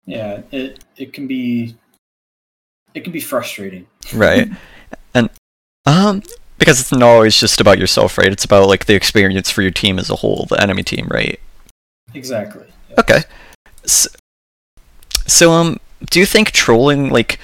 Yeah, 0.06 0.42
it 0.52 0.84
it 0.96 1.14
can 1.14 1.28
be 1.28 1.76
it 2.94 3.04
can 3.04 3.12
be 3.12 3.20
frustrating. 3.20 3.88
right 4.14 4.48
um 5.86 6.22
because 6.58 6.80
it's 6.80 6.92
not 6.92 7.02
always 7.04 7.40
just 7.40 7.62
about 7.62 7.78
yourself 7.80 8.18
right 8.18 8.32
it's 8.32 8.44
about 8.46 8.68
like 8.68 8.86
the 8.86 8.96
experience 8.96 9.50
for 9.50 9.62
your 9.62 9.72
team 9.72 9.98
as 10.00 10.10
a 10.10 10.16
whole 10.18 10.46
the 10.50 10.62
enemy 10.62 10.84
team 10.84 11.08
right 11.10 11.40
Exactly. 12.14 12.66
Yeah. 12.90 12.96
okay 13.00 13.20
so, 13.86 14.10
so 15.28 15.52
um 15.52 15.80
do 16.10 16.20
you 16.20 16.26
think 16.26 16.52
trolling 16.52 17.10
like 17.10 17.40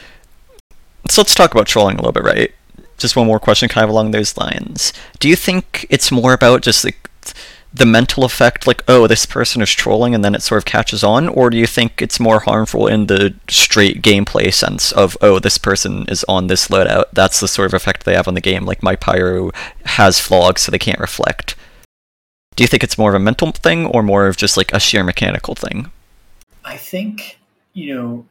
so 1.09 1.21
let's 1.21 1.35
talk 1.35 1.53
about 1.53 1.67
trolling 1.67 1.95
a 1.95 1.99
little 1.99 2.11
bit 2.11 2.23
right 2.23 2.51
just 2.97 3.15
one 3.15 3.27
more 3.27 3.39
question 3.39 3.69
kind 3.69 3.83
of 3.83 3.89
along 3.89 4.11
those 4.11 4.37
lines 4.37 4.91
do 5.19 5.27
you 5.29 5.35
think 5.35 5.85
it's 5.89 6.11
more 6.11 6.33
about 6.33 6.61
just 6.61 6.83
like 6.83 7.09
the 7.75 7.85
mental 7.85 8.23
effect 8.23 8.65
like 8.65 8.81
oh 8.87 9.05
this 9.05 9.25
person 9.25 9.61
is 9.61 9.69
trolling 9.69 10.15
and 10.15 10.23
then 10.23 10.33
it 10.33 10.41
sort 10.41 10.59
of 10.59 10.65
catches 10.65 11.03
on? 11.03 11.27
Or 11.27 11.49
do 11.49 11.57
you 11.57 11.67
think 11.67 12.01
it's 12.01 12.19
more 12.19 12.39
harmful 12.39 12.87
in 12.87 13.07
the 13.07 13.35
straight 13.49 14.01
gameplay 14.01 14.53
sense 14.53 14.93
of 14.93 15.17
oh 15.21 15.39
this 15.39 15.57
person 15.57 16.05
is 16.07 16.23
on 16.29 16.47
this 16.47 16.69
loadout? 16.69 17.05
That's 17.11 17.41
the 17.41 17.49
sort 17.49 17.67
of 17.67 17.73
effect 17.73 18.05
they 18.05 18.15
have 18.15 18.27
on 18.27 18.33
the 18.33 18.41
game 18.41 18.65
like 18.65 18.81
my 18.81 18.95
pyro 18.95 19.51
has 19.83 20.19
flaws 20.19 20.61
so 20.61 20.71
they 20.71 20.79
can't 20.79 20.99
reflect. 20.99 21.55
Do 22.55 22.63
you 22.63 22.67
think 22.67 22.83
it's 22.83 22.97
more 22.97 23.09
of 23.09 23.15
a 23.15 23.19
mental 23.19 23.51
thing 23.51 23.85
or 23.85 24.01
more 24.01 24.27
of 24.27 24.37
just 24.37 24.55
like 24.55 24.71
a 24.71 24.79
sheer 24.79 25.03
mechanical 25.03 25.55
thing? 25.55 25.91
I 26.63 26.77
think 26.77 27.39
you 27.73 27.93
know. 27.93 28.25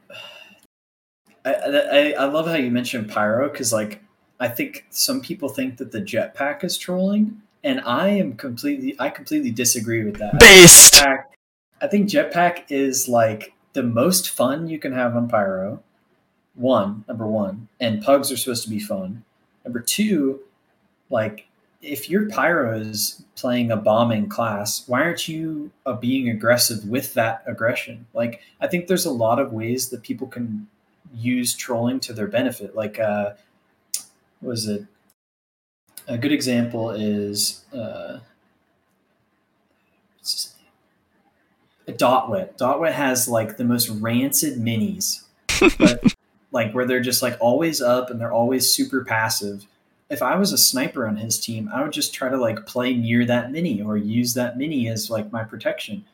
I 1.44 1.52
I, 1.52 2.14
I 2.18 2.24
love 2.24 2.46
how 2.46 2.54
you 2.54 2.70
mentioned 2.70 3.10
pyro 3.10 3.50
because 3.50 3.74
like 3.74 4.00
I 4.40 4.48
think 4.48 4.86
some 4.88 5.20
people 5.20 5.50
think 5.50 5.76
that 5.76 5.92
the 5.92 6.00
jetpack 6.00 6.64
is 6.64 6.78
trolling, 6.78 7.42
and 7.64 7.80
I 7.80 8.10
am 8.10 8.34
completely 8.34 8.94
I 8.98 9.10
completely 9.10 9.50
disagree 9.50 10.04
with 10.04 10.18
that. 10.18 10.38
based 10.38 10.94
Jetpack, 10.94 11.24
I 11.80 11.88
think 11.88 12.08
jetpack 12.08 12.64
is 12.68 13.08
like 13.08 13.54
the 13.72 13.82
most 13.82 14.30
fun 14.30 14.68
you 14.68 14.78
can 14.78 14.92
have 14.92 15.16
on 15.16 15.28
pyro. 15.28 15.82
One 16.54 17.04
number 17.08 17.26
one, 17.26 17.68
and 17.80 18.00
pugs 18.00 18.30
are 18.30 18.36
supposed 18.36 18.62
to 18.62 18.70
be 18.70 18.78
fun. 18.78 19.24
Number 19.64 19.80
two, 19.80 20.40
like 21.10 21.48
if 21.84 22.08
your 22.08 22.28
pyro 22.28 22.78
is 22.78 23.24
playing 23.36 23.70
a 23.70 23.76
bombing 23.76 24.28
class, 24.28 24.88
why 24.88 25.02
aren't 25.02 25.28
you 25.28 25.70
uh, 25.84 25.92
being 25.92 26.28
aggressive 26.28 26.88
with 26.88 27.14
that 27.14 27.44
aggression? 27.46 28.06
Like, 28.14 28.40
I 28.60 28.66
think 28.66 28.86
there's 28.86 29.04
a 29.04 29.12
lot 29.12 29.38
of 29.38 29.52
ways 29.52 29.90
that 29.90 30.02
people 30.02 30.26
can 30.26 30.66
use 31.14 31.54
trolling 31.54 32.00
to 32.00 32.12
their 32.12 32.26
benefit. 32.26 32.74
Like, 32.74 32.98
uh, 32.98 33.32
was 34.40 34.66
it? 34.66 34.86
A 36.06 36.18
good 36.18 36.32
example 36.32 36.90
is 36.90 37.64
uh? 37.72 38.18
Dotwet. 41.86 42.56
Dotwet 42.56 42.92
has 42.92 43.28
like 43.28 43.56
the 43.56 43.64
most 43.64 43.88
rancid 43.90 44.58
minis, 44.58 45.24
but 45.78 46.14
like 46.52 46.72
where 46.72 46.86
they're 46.86 47.00
just 47.00 47.22
like 47.22 47.36
always 47.40 47.82
up 47.82 48.10
and 48.10 48.18
they're 48.18 48.32
always 48.32 48.72
super 48.72 49.04
passive 49.04 49.66
if 50.10 50.22
I 50.22 50.36
was 50.36 50.52
a 50.52 50.58
sniper 50.58 51.06
on 51.06 51.16
his 51.16 51.38
team, 51.38 51.70
I 51.72 51.82
would 51.82 51.92
just 51.92 52.14
try 52.14 52.28
to 52.28 52.36
like 52.36 52.66
play 52.66 52.94
near 52.94 53.24
that 53.26 53.50
mini 53.50 53.80
or 53.80 53.96
use 53.96 54.34
that 54.34 54.56
mini 54.56 54.88
as 54.88 55.10
like 55.10 55.32
my 55.32 55.44
protection. 55.44 56.04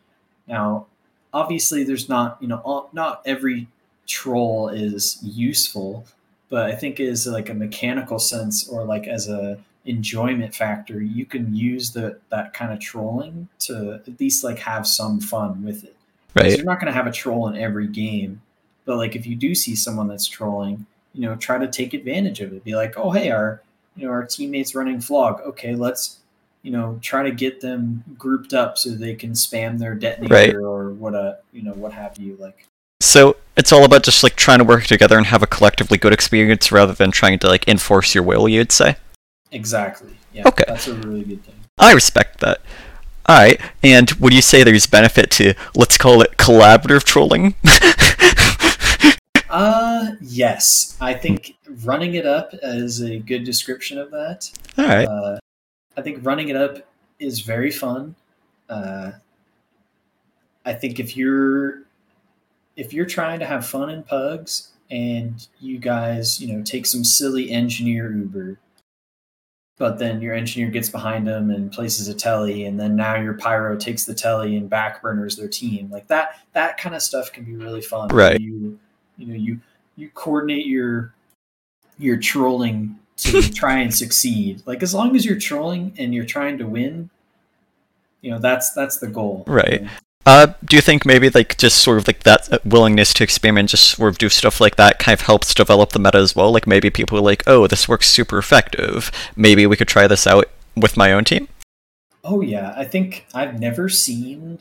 Now, 0.46 0.86
obviously, 1.32 1.84
there's 1.84 2.08
not 2.08 2.38
you 2.40 2.48
know 2.48 2.60
all, 2.64 2.90
not 2.92 3.22
every 3.26 3.68
troll 4.06 4.68
is 4.68 5.18
useful, 5.22 6.06
but 6.48 6.70
I 6.70 6.74
think 6.74 7.00
is 7.00 7.26
like 7.26 7.48
a 7.48 7.54
mechanical 7.54 8.18
sense 8.18 8.68
or 8.68 8.84
like 8.84 9.06
as 9.06 9.28
a 9.28 9.58
enjoyment 9.84 10.54
factor, 10.54 11.00
you 11.00 11.24
can 11.24 11.54
use 11.54 11.92
the 11.92 12.18
that 12.30 12.52
kind 12.52 12.72
of 12.72 12.80
trolling 12.80 13.48
to 13.60 14.00
at 14.06 14.20
least 14.20 14.44
like 14.44 14.58
have 14.58 14.86
some 14.86 15.20
fun 15.20 15.64
with 15.64 15.84
it. 15.84 15.96
right 16.34 16.56
You're 16.56 16.66
not 16.66 16.80
going 16.80 16.92
to 16.92 16.96
have 16.96 17.06
a 17.06 17.12
troll 17.12 17.48
in 17.48 17.56
every 17.56 17.86
game, 17.86 18.42
but 18.84 18.96
like 18.96 19.16
if 19.16 19.26
you 19.26 19.36
do 19.36 19.54
see 19.54 19.74
someone 19.74 20.08
that's 20.08 20.26
trolling, 20.26 20.86
you 21.14 21.22
know, 21.22 21.34
try 21.36 21.58
to 21.58 21.66
take 21.68 21.94
advantage 21.94 22.40
of 22.40 22.52
it. 22.52 22.64
Be 22.64 22.74
like, 22.74 22.94
oh 22.96 23.10
hey, 23.10 23.30
our 23.30 23.62
you 23.96 24.06
know 24.06 24.12
our 24.12 24.24
teammates 24.24 24.74
running 24.74 25.00
flog. 25.00 25.40
Okay, 25.40 25.74
let's 25.74 26.18
you 26.62 26.70
know 26.70 26.98
try 27.00 27.22
to 27.22 27.30
get 27.30 27.60
them 27.60 28.04
grouped 28.18 28.52
up 28.52 28.76
so 28.76 28.90
they 28.90 29.14
can 29.14 29.32
spam 29.32 29.78
their 29.78 29.94
detonator 29.94 30.34
Right. 30.34 30.54
or 30.54 30.90
what 30.90 31.14
a 31.14 31.38
you 31.52 31.62
know 31.62 31.72
what 31.72 31.92
have 31.92 32.18
you. 32.18 32.36
Like 32.38 32.66
so 33.00 33.36
it's 33.56 33.72
all 33.72 33.84
about 33.84 34.02
just 34.02 34.22
like 34.22 34.36
trying 34.36 34.58
to 34.58 34.64
work 34.64 34.84
together 34.84 35.16
and 35.16 35.26
have 35.26 35.42
a 35.42 35.46
collectively 35.46 35.96
good 35.96 36.12
experience 36.12 36.70
rather 36.70 36.92
than 36.92 37.10
trying 37.10 37.38
to 37.38 37.48
like 37.48 37.66
enforce 37.66 38.14
your 38.14 38.22
will 38.22 38.46
you'd 38.46 38.72
say 38.72 38.96
exactly. 39.52 40.12
Yeah. 40.32 40.46
Okay. 40.48 40.64
That's 40.66 40.86
a 40.88 40.94
really 40.94 41.24
good 41.24 41.44
thing. 41.44 41.54
i 41.78 41.92
respect 41.92 42.40
that 42.40 42.60
all 43.26 43.36
right 43.36 43.60
and 43.82 44.10
would 44.20 44.32
you 44.34 44.42
say 44.42 44.62
there's 44.62 44.86
benefit 44.86 45.30
to 45.30 45.54
let's 45.74 45.96
call 45.98 46.20
it 46.22 46.36
collaborative 46.36 47.04
trolling 47.04 47.54
Uh 49.48 50.12
yes, 50.20 50.96
I 51.00 51.12
think 51.14 51.56
running 51.84 52.14
it 52.14 52.24
up 52.24 52.50
is 52.62 53.00
a 53.02 53.18
good 53.18 53.42
description 53.44 53.98
of 53.98 54.10
that. 54.12 54.48
all 54.78 54.84
right 54.86 55.06
Uh, 55.08 55.38
I 55.96 56.02
think 56.02 56.24
running 56.24 56.50
it 56.50 56.56
up 56.56 56.86
is 57.18 57.40
very 57.40 57.72
fun. 57.72 58.14
Uh, 58.68 59.10
I 60.64 60.72
think 60.72 61.00
if 61.00 61.16
you're 61.16 61.82
if 62.76 62.92
you're 62.92 63.06
trying 63.06 63.40
to 63.40 63.46
have 63.46 63.66
fun 63.66 63.90
in 63.90 64.04
pugs 64.04 64.68
and 64.88 65.46
you 65.60 65.78
guys, 65.78 66.40
you 66.40 66.52
know, 66.56 66.62
take 66.62 66.86
some 66.86 67.02
silly 67.04 67.50
engineer 67.50 68.12
Uber, 68.12 68.56
but 69.80 69.98
then 69.98 70.20
your 70.20 70.34
engineer 70.34 70.68
gets 70.68 70.90
behind 70.90 71.26
them 71.26 71.50
and 71.50 71.72
places 71.72 72.06
a 72.06 72.12
telly, 72.12 72.66
and 72.66 72.78
then 72.78 72.96
now 72.96 73.14
your 73.16 73.32
pyro 73.32 73.78
takes 73.78 74.04
the 74.04 74.12
telly 74.12 74.54
and 74.54 74.70
backburners 74.70 75.38
their 75.38 75.48
team. 75.48 75.88
Like 75.90 76.06
that, 76.08 76.38
that 76.52 76.76
kind 76.76 76.94
of 76.94 77.00
stuff 77.00 77.32
can 77.32 77.44
be 77.44 77.56
really 77.56 77.80
fun. 77.80 78.08
Right. 78.08 78.38
You, 78.38 78.78
you 79.16 79.26
know, 79.26 79.34
you 79.34 79.58
you 79.96 80.10
coordinate 80.10 80.66
your 80.66 81.14
your 81.96 82.18
trolling 82.18 82.98
to 83.16 83.40
try 83.54 83.78
and 83.78 83.92
succeed. 83.92 84.62
Like 84.66 84.82
as 84.82 84.92
long 84.92 85.16
as 85.16 85.24
you're 85.24 85.40
trolling 85.40 85.94
and 85.96 86.14
you're 86.14 86.26
trying 86.26 86.58
to 86.58 86.66
win, 86.66 87.08
you 88.20 88.30
know 88.30 88.38
that's 88.38 88.72
that's 88.72 88.98
the 88.98 89.08
goal. 89.08 89.44
Right. 89.46 89.88
Uh, 90.26 90.52
do 90.64 90.76
you 90.76 90.82
think 90.82 91.06
maybe 91.06 91.30
like 91.30 91.56
just 91.56 91.78
sort 91.78 91.96
of 91.96 92.06
like 92.06 92.24
that 92.24 92.52
uh, 92.52 92.58
willingness 92.64 93.14
to 93.14 93.24
experiment, 93.24 93.70
just 93.70 93.96
sort 93.96 94.10
of 94.10 94.18
do 94.18 94.28
stuff 94.28 94.60
like 94.60 94.76
that, 94.76 94.98
kind 94.98 95.14
of 95.18 95.22
helps 95.22 95.54
develop 95.54 95.90
the 95.90 95.98
meta 95.98 96.18
as 96.18 96.36
well? 96.36 96.52
Like 96.52 96.66
maybe 96.66 96.90
people 96.90 97.18
are 97.18 97.22
like, 97.22 97.42
"Oh, 97.46 97.66
this 97.66 97.88
works 97.88 98.08
super 98.08 98.38
effective. 98.38 99.10
Maybe 99.34 99.66
we 99.66 99.76
could 99.76 99.88
try 99.88 100.06
this 100.06 100.26
out 100.26 100.46
with 100.76 100.96
my 100.96 101.12
own 101.12 101.24
team." 101.24 101.48
Oh 102.22 102.42
yeah, 102.42 102.74
I 102.76 102.84
think 102.84 103.26
I've 103.34 103.58
never 103.58 103.88
seen, 103.88 104.58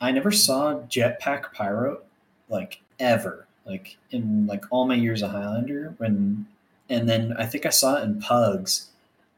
I 0.00 0.10
never 0.10 0.32
saw 0.32 0.80
Jetpack 0.88 1.52
Pyro 1.52 2.00
like 2.48 2.80
ever, 2.98 3.46
like 3.66 3.98
in 4.10 4.46
like 4.46 4.64
all 4.70 4.86
my 4.86 4.94
years 4.94 5.22
of 5.22 5.32
Highlander. 5.32 5.94
When 5.98 6.46
and 6.88 7.06
then 7.06 7.34
I 7.38 7.44
think 7.44 7.66
I 7.66 7.70
saw 7.70 7.96
it 7.96 8.04
in 8.04 8.20
Pugs, 8.20 8.88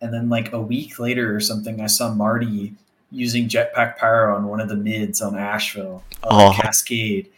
and 0.01 0.15
then 0.15 0.29
like 0.29 0.53
a 0.53 0.61
week 0.61 1.01
later 1.01 1.35
or 1.35 1.41
something, 1.41 1.81
I 1.81 1.87
saw 1.87 2.15
Marty 2.15 2.75
using 3.11 3.49
Jetpack 3.49 3.97
Pyro 3.99 4.35
on 4.37 4.47
one 4.47 4.61
of 4.61 4.69
the 4.69 4.77
mids 4.77 5.21
on 5.21 5.37
Ashville, 5.37 6.03
on 6.25 6.53
Oh. 6.53 6.57
Cascade, 6.57 7.29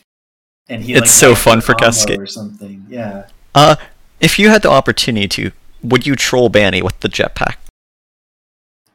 and 0.69 0.83
he 0.83 0.93
It's 0.93 1.01
like, 1.03 1.11
so 1.11 1.35
fun 1.35 1.61
for 1.61 1.75
Cascade. 1.75 2.21
or 2.21 2.27
something. 2.27 2.87
Yeah. 2.89 3.27
Uh, 3.55 3.77
if 4.21 4.39
you 4.39 4.49
had 4.51 4.63
the 4.63 4.71
opportunity 4.71 5.29
to, 5.29 5.51
would 5.83 6.07
you 6.07 6.15
troll 6.17 6.49
Banny 6.51 6.83
with 6.83 6.99
the 7.01 7.09
jetpack? 7.09 7.57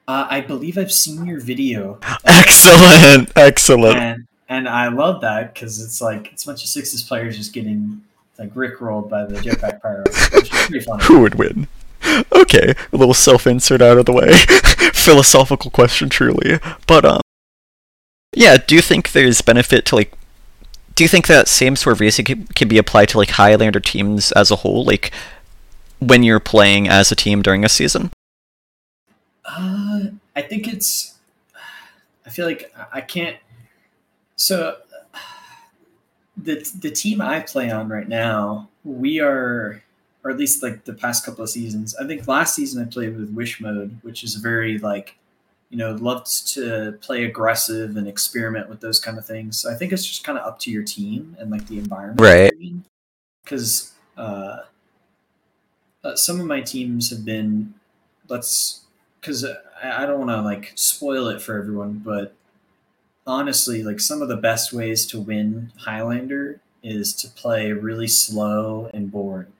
Uh, 0.07 0.25
I 0.29 0.39
believe 0.41 0.77
I've 0.77 0.91
seen 0.91 1.25
your 1.25 1.39
video. 1.41 1.99
Excellent, 2.25 3.29
excellent. 3.35 3.97
and 3.99 4.27
and 4.49 4.69
I 4.69 4.87
love 4.87 5.19
that 5.21 5.53
because 5.53 5.81
it's 5.83 5.99
like 6.01 6.31
it's 6.31 6.43
a 6.45 6.47
bunch 6.47 6.63
of 6.63 6.69
sixes 6.69 7.03
players 7.03 7.35
just 7.35 7.51
getting 7.53 8.01
like 8.39 8.53
rickrolled 8.53 9.09
by 9.09 9.25
the 9.25 9.35
jetpack 9.35 9.81
pyro, 9.81 10.03
which 10.33 10.43
is 10.43 10.49
pretty 10.49 10.79
funny. 10.79 11.03
Who 11.07 11.19
would 11.19 11.35
win? 11.35 11.67
Okay, 12.31 12.73
a 12.91 12.97
little 12.97 13.13
self-insert 13.13 13.81
out 13.81 13.97
of 13.97 14.05
the 14.05 14.13
way. 14.13 14.33
Philosophical 14.93 15.71
question, 15.71 16.09
truly. 16.09 16.59
But 16.87 17.05
um, 17.05 17.21
yeah. 18.35 18.57
Do 18.57 18.75
you 18.75 18.81
think 18.81 19.11
there's 19.11 19.41
benefit 19.41 19.85
to 19.87 19.95
like? 19.95 20.13
Do 20.95 21.03
you 21.03 21.07
think 21.07 21.27
that 21.27 21.47
same 21.47 21.75
sort 21.75 21.93
of 21.93 21.99
reason 21.99 22.25
can, 22.25 22.47
can 22.47 22.67
be 22.67 22.77
applied 22.77 23.09
to 23.09 23.17
like 23.17 23.31
Highlander 23.31 23.79
teams 23.79 24.31
as 24.31 24.49
a 24.49 24.57
whole? 24.57 24.83
Like 24.83 25.11
when 25.99 26.23
you're 26.23 26.39
playing 26.39 26.87
as 26.87 27.11
a 27.11 27.15
team 27.15 27.41
during 27.41 27.63
a 27.63 27.69
season? 27.69 28.11
Uh, 29.45 30.01
I 30.35 30.41
think 30.41 30.67
it's. 30.67 31.15
I 32.25 32.29
feel 32.29 32.45
like 32.45 32.73
I 32.91 33.01
can't. 33.01 33.37
So, 34.35 34.77
the 36.35 36.69
the 36.79 36.91
team 36.91 37.21
I 37.21 37.39
play 37.39 37.71
on 37.71 37.89
right 37.89 38.07
now, 38.07 38.69
we 38.83 39.19
are, 39.19 39.81
or 40.27 40.31
at 40.31 40.37
least 40.37 40.61
like 40.61 40.83
the 40.83 40.93
past 40.93 41.25
couple 41.25 41.41
of 41.41 41.49
seasons. 41.49 41.95
I 41.95 42.05
think 42.05 42.27
last 42.27 42.53
season 42.53 42.83
I 42.83 42.85
played 42.85 43.17
with 43.17 43.29
Wish 43.29 43.61
Mode, 43.61 43.97
which 44.01 44.25
is 44.25 44.35
very 44.35 44.77
like, 44.77 45.17
you 45.69 45.77
know, 45.77 45.93
loves 45.93 46.41
to 46.53 46.97
play 46.99 47.23
aggressive 47.23 47.95
and 47.95 48.09
experiment 48.09 48.67
with 48.67 48.81
those 48.81 48.99
kind 48.99 49.17
of 49.17 49.25
things. 49.25 49.57
So 49.57 49.71
I 49.71 49.75
think 49.75 49.93
it's 49.93 50.05
just 50.05 50.25
kind 50.25 50.37
of 50.37 50.45
up 50.45 50.59
to 50.59 50.69
your 50.69 50.83
team 50.83 51.37
and 51.39 51.49
like 51.49 51.65
the 51.67 51.77
environment, 51.77 52.19
Right. 52.19 52.51
Because 53.41 53.93
uh, 54.17 54.57
uh, 56.03 56.15
some 56.15 56.41
of 56.41 56.45
my 56.45 56.59
teams 56.59 57.09
have 57.09 57.23
been, 57.23 57.73
let's 58.27 58.81
because 59.21 59.45
I 59.45 60.03
I 60.03 60.05
don't 60.05 60.19
want 60.19 60.31
to 60.31 60.41
like 60.41 60.73
spoil 60.75 61.29
it 61.29 61.41
for 61.41 61.57
everyone, 61.57 62.01
but 62.03 62.35
honestly, 63.25 63.81
like 63.81 64.01
some 64.01 64.21
of 64.21 64.27
the 64.27 64.35
best 64.35 64.73
ways 64.73 65.05
to 65.05 65.21
win 65.21 65.71
Highlander 65.77 66.59
is 66.83 67.13
to 67.13 67.29
play 67.29 67.71
really 67.71 68.07
slow 68.07 68.89
and 68.93 69.09
boring 69.09 69.53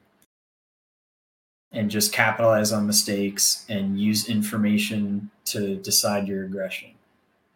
and 1.72 1.92
just 1.92 2.14
capitalize 2.14 2.72
on 2.72 2.88
mistakes 2.88 3.66
and 3.70 4.00
use 4.00 4.30
information 4.30 5.30
to 5.46 5.76
decide 5.78 6.28
your 6.28 6.46
aggression. 6.46 6.92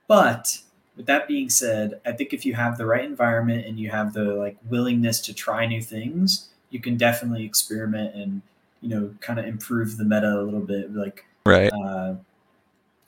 But 0.07 0.59
with 0.97 1.05
that 1.05 1.27
being 1.27 1.49
said, 1.49 2.01
I 2.05 2.11
think 2.11 2.33
if 2.33 2.45
you 2.45 2.53
have 2.53 2.77
the 2.77 2.85
right 2.85 3.05
environment 3.05 3.65
and 3.65 3.79
you 3.79 3.89
have 3.89 4.13
the 4.13 4.23
like 4.35 4.57
willingness 4.69 5.21
to 5.21 5.33
try 5.33 5.65
new 5.65 5.81
things, 5.81 6.49
you 6.69 6.79
can 6.79 6.97
definitely 6.97 7.45
experiment 7.45 8.15
and 8.15 8.41
you 8.81 8.89
know 8.89 9.13
kind 9.21 9.39
of 9.39 9.45
improve 9.45 9.97
the 9.97 10.03
meta 10.05 10.39
a 10.39 10.41
little 10.41 10.59
bit 10.61 10.93
like 10.93 11.25
Right. 11.45 11.71
uh, 11.71 12.15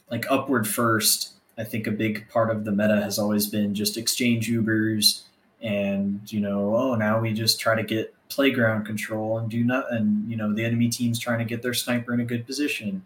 like 0.10 0.26
upward 0.30 0.68
first. 0.68 1.32
I 1.58 1.64
think 1.64 1.86
a 1.86 1.92
big 1.92 2.28
part 2.30 2.50
of 2.50 2.66
the 2.66 2.72
meta 2.72 3.02
has 3.02 3.20
always 3.20 3.46
been 3.48 3.76
just 3.76 3.96
exchange 3.98 4.50
Ubers 4.50 5.22
and 5.64 6.32
you 6.32 6.42
know 6.42 6.76
oh 6.76 6.96
now 6.96 7.20
we 7.20 7.34
just 7.34 7.60
try 7.60 7.74
to 7.74 7.84
get 7.84 8.14
playground 8.30 8.86
control 8.86 9.38
and 9.38 9.50
do 9.50 9.64
not 9.64 9.92
and 9.92 10.30
you 10.30 10.36
know 10.36 10.54
the 10.54 10.64
enemy 10.64 10.90
team's 10.90 11.18
trying 11.18 11.40
to 11.40 11.46
get 11.46 11.62
their 11.62 11.74
sniper 11.74 12.14
in 12.14 12.20
a 12.20 12.26
good 12.26 12.46
position. 12.46 13.04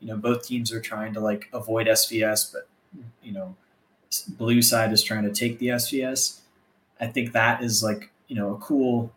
You 0.00 0.08
know 0.08 0.16
both 0.16 0.44
teams 0.44 0.72
are 0.72 0.80
trying 0.80 1.14
to 1.14 1.20
like 1.20 1.48
avoid 1.52 1.86
SVS, 1.86 2.52
but 2.52 2.68
you 3.22 3.32
know 3.32 3.54
blue 4.36 4.60
side 4.60 4.92
is 4.92 5.02
trying 5.02 5.22
to 5.22 5.32
take 5.32 5.58
the 5.58 5.68
SVS. 5.68 6.40
I 7.00 7.06
think 7.06 7.32
that 7.32 7.62
is 7.62 7.82
like 7.82 8.10
you 8.26 8.36
know 8.36 8.54
a 8.54 8.58
cool 8.58 9.12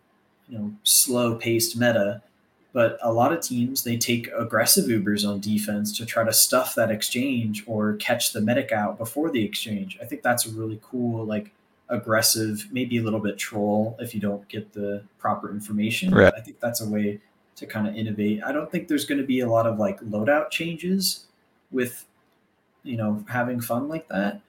you 0.48 0.58
know 0.58 0.72
slow 0.84 1.34
paced 1.34 1.76
meta 1.76 2.22
but 2.72 2.98
a 3.00 3.10
lot 3.10 3.32
of 3.32 3.40
teams 3.40 3.82
they 3.84 3.96
take 3.96 4.28
aggressive 4.38 4.84
ubers 4.84 5.26
on 5.26 5.40
defense 5.40 5.96
to 5.96 6.04
try 6.04 6.22
to 6.22 6.32
stuff 6.32 6.74
that 6.74 6.90
exchange 6.90 7.64
or 7.66 7.94
catch 7.94 8.32
the 8.32 8.40
medic 8.40 8.70
out 8.70 8.98
before 8.98 9.30
the 9.30 9.42
exchange 9.42 9.98
i 10.00 10.04
think 10.04 10.22
that's 10.22 10.46
a 10.46 10.50
really 10.50 10.78
cool 10.82 11.24
like 11.24 11.50
aggressive 11.88 12.66
maybe 12.72 12.98
a 12.98 13.02
little 13.02 13.20
bit 13.20 13.38
troll 13.38 13.96
if 14.00 14.14
you 14.14 14.20
don't 14.20 14.46
get 14.48 14.72
the 14.72 15.02
proper 15.18 15.50
information 15.50 16.12
Right. 16.14 16.32
i 16.36 16.40
think 16.40 16.58
that's 16.60 16.80
a 16.80 16.88
way 16.88 17.20
to 17.56 17.66
kind 17.66 17.86
of 17.86 17.94
innovate 17.94 18.42
i 18.44 18.52
don't 18.52 18.70
think 18.70 18.88
there's 18.88 19.04
going 19.04 19.20
to 19.20 19.26
be 19.26 19.40
a 19.40 19.48
lot 19.48 19.66
of 19.66 19.78
like 19.78 20.00
loadout 20.00 20.50
changes 20.50 21.26
with 21.70 22.04
you 22.82 22.96
know 22.96 23.24
having 23.28 23.60
fun 23.60 23.88
like 23.88 24.08
that 24.08 24.40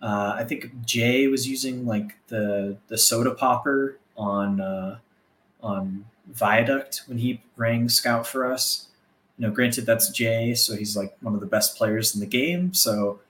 uh, 0.00 0.34
i 0.36 0.44
think 0.44 0.70
jay 0.84 1.26
was 1.26 1.48
using 1.48 1.86
like 1.86 2.16
the 2.28 2.76
the 2.88 2.96
soda 2.98 3.34
popper 3.34 3.98
on 4.16 4.60
uh, 4.60 4.98
on 5.62 6.04
Viaduct 6.28 7.02
when 7.06 7.18
he 7.18 7.42
rang 7.56 7.88
scout 7.88 8.26
for 8.26 8.50
us. 8.50 8.88
You 9.38 9.46
know, 9.46 9.52
granted 9.52 9.84
that's 9.86 10.08
Jay, 10.10 10.54
so 10.54 10.74
he's 10.74 10.96
like 10.96 11.16
one 11.20 11.34
of 11.34 11.40
the 11.40 11.46
best 11.46 11.76
players 11.76 12.14
in 12.14 12.20
the 12.20 12.26
game. 12.26 12.72
So, 12.72 13.20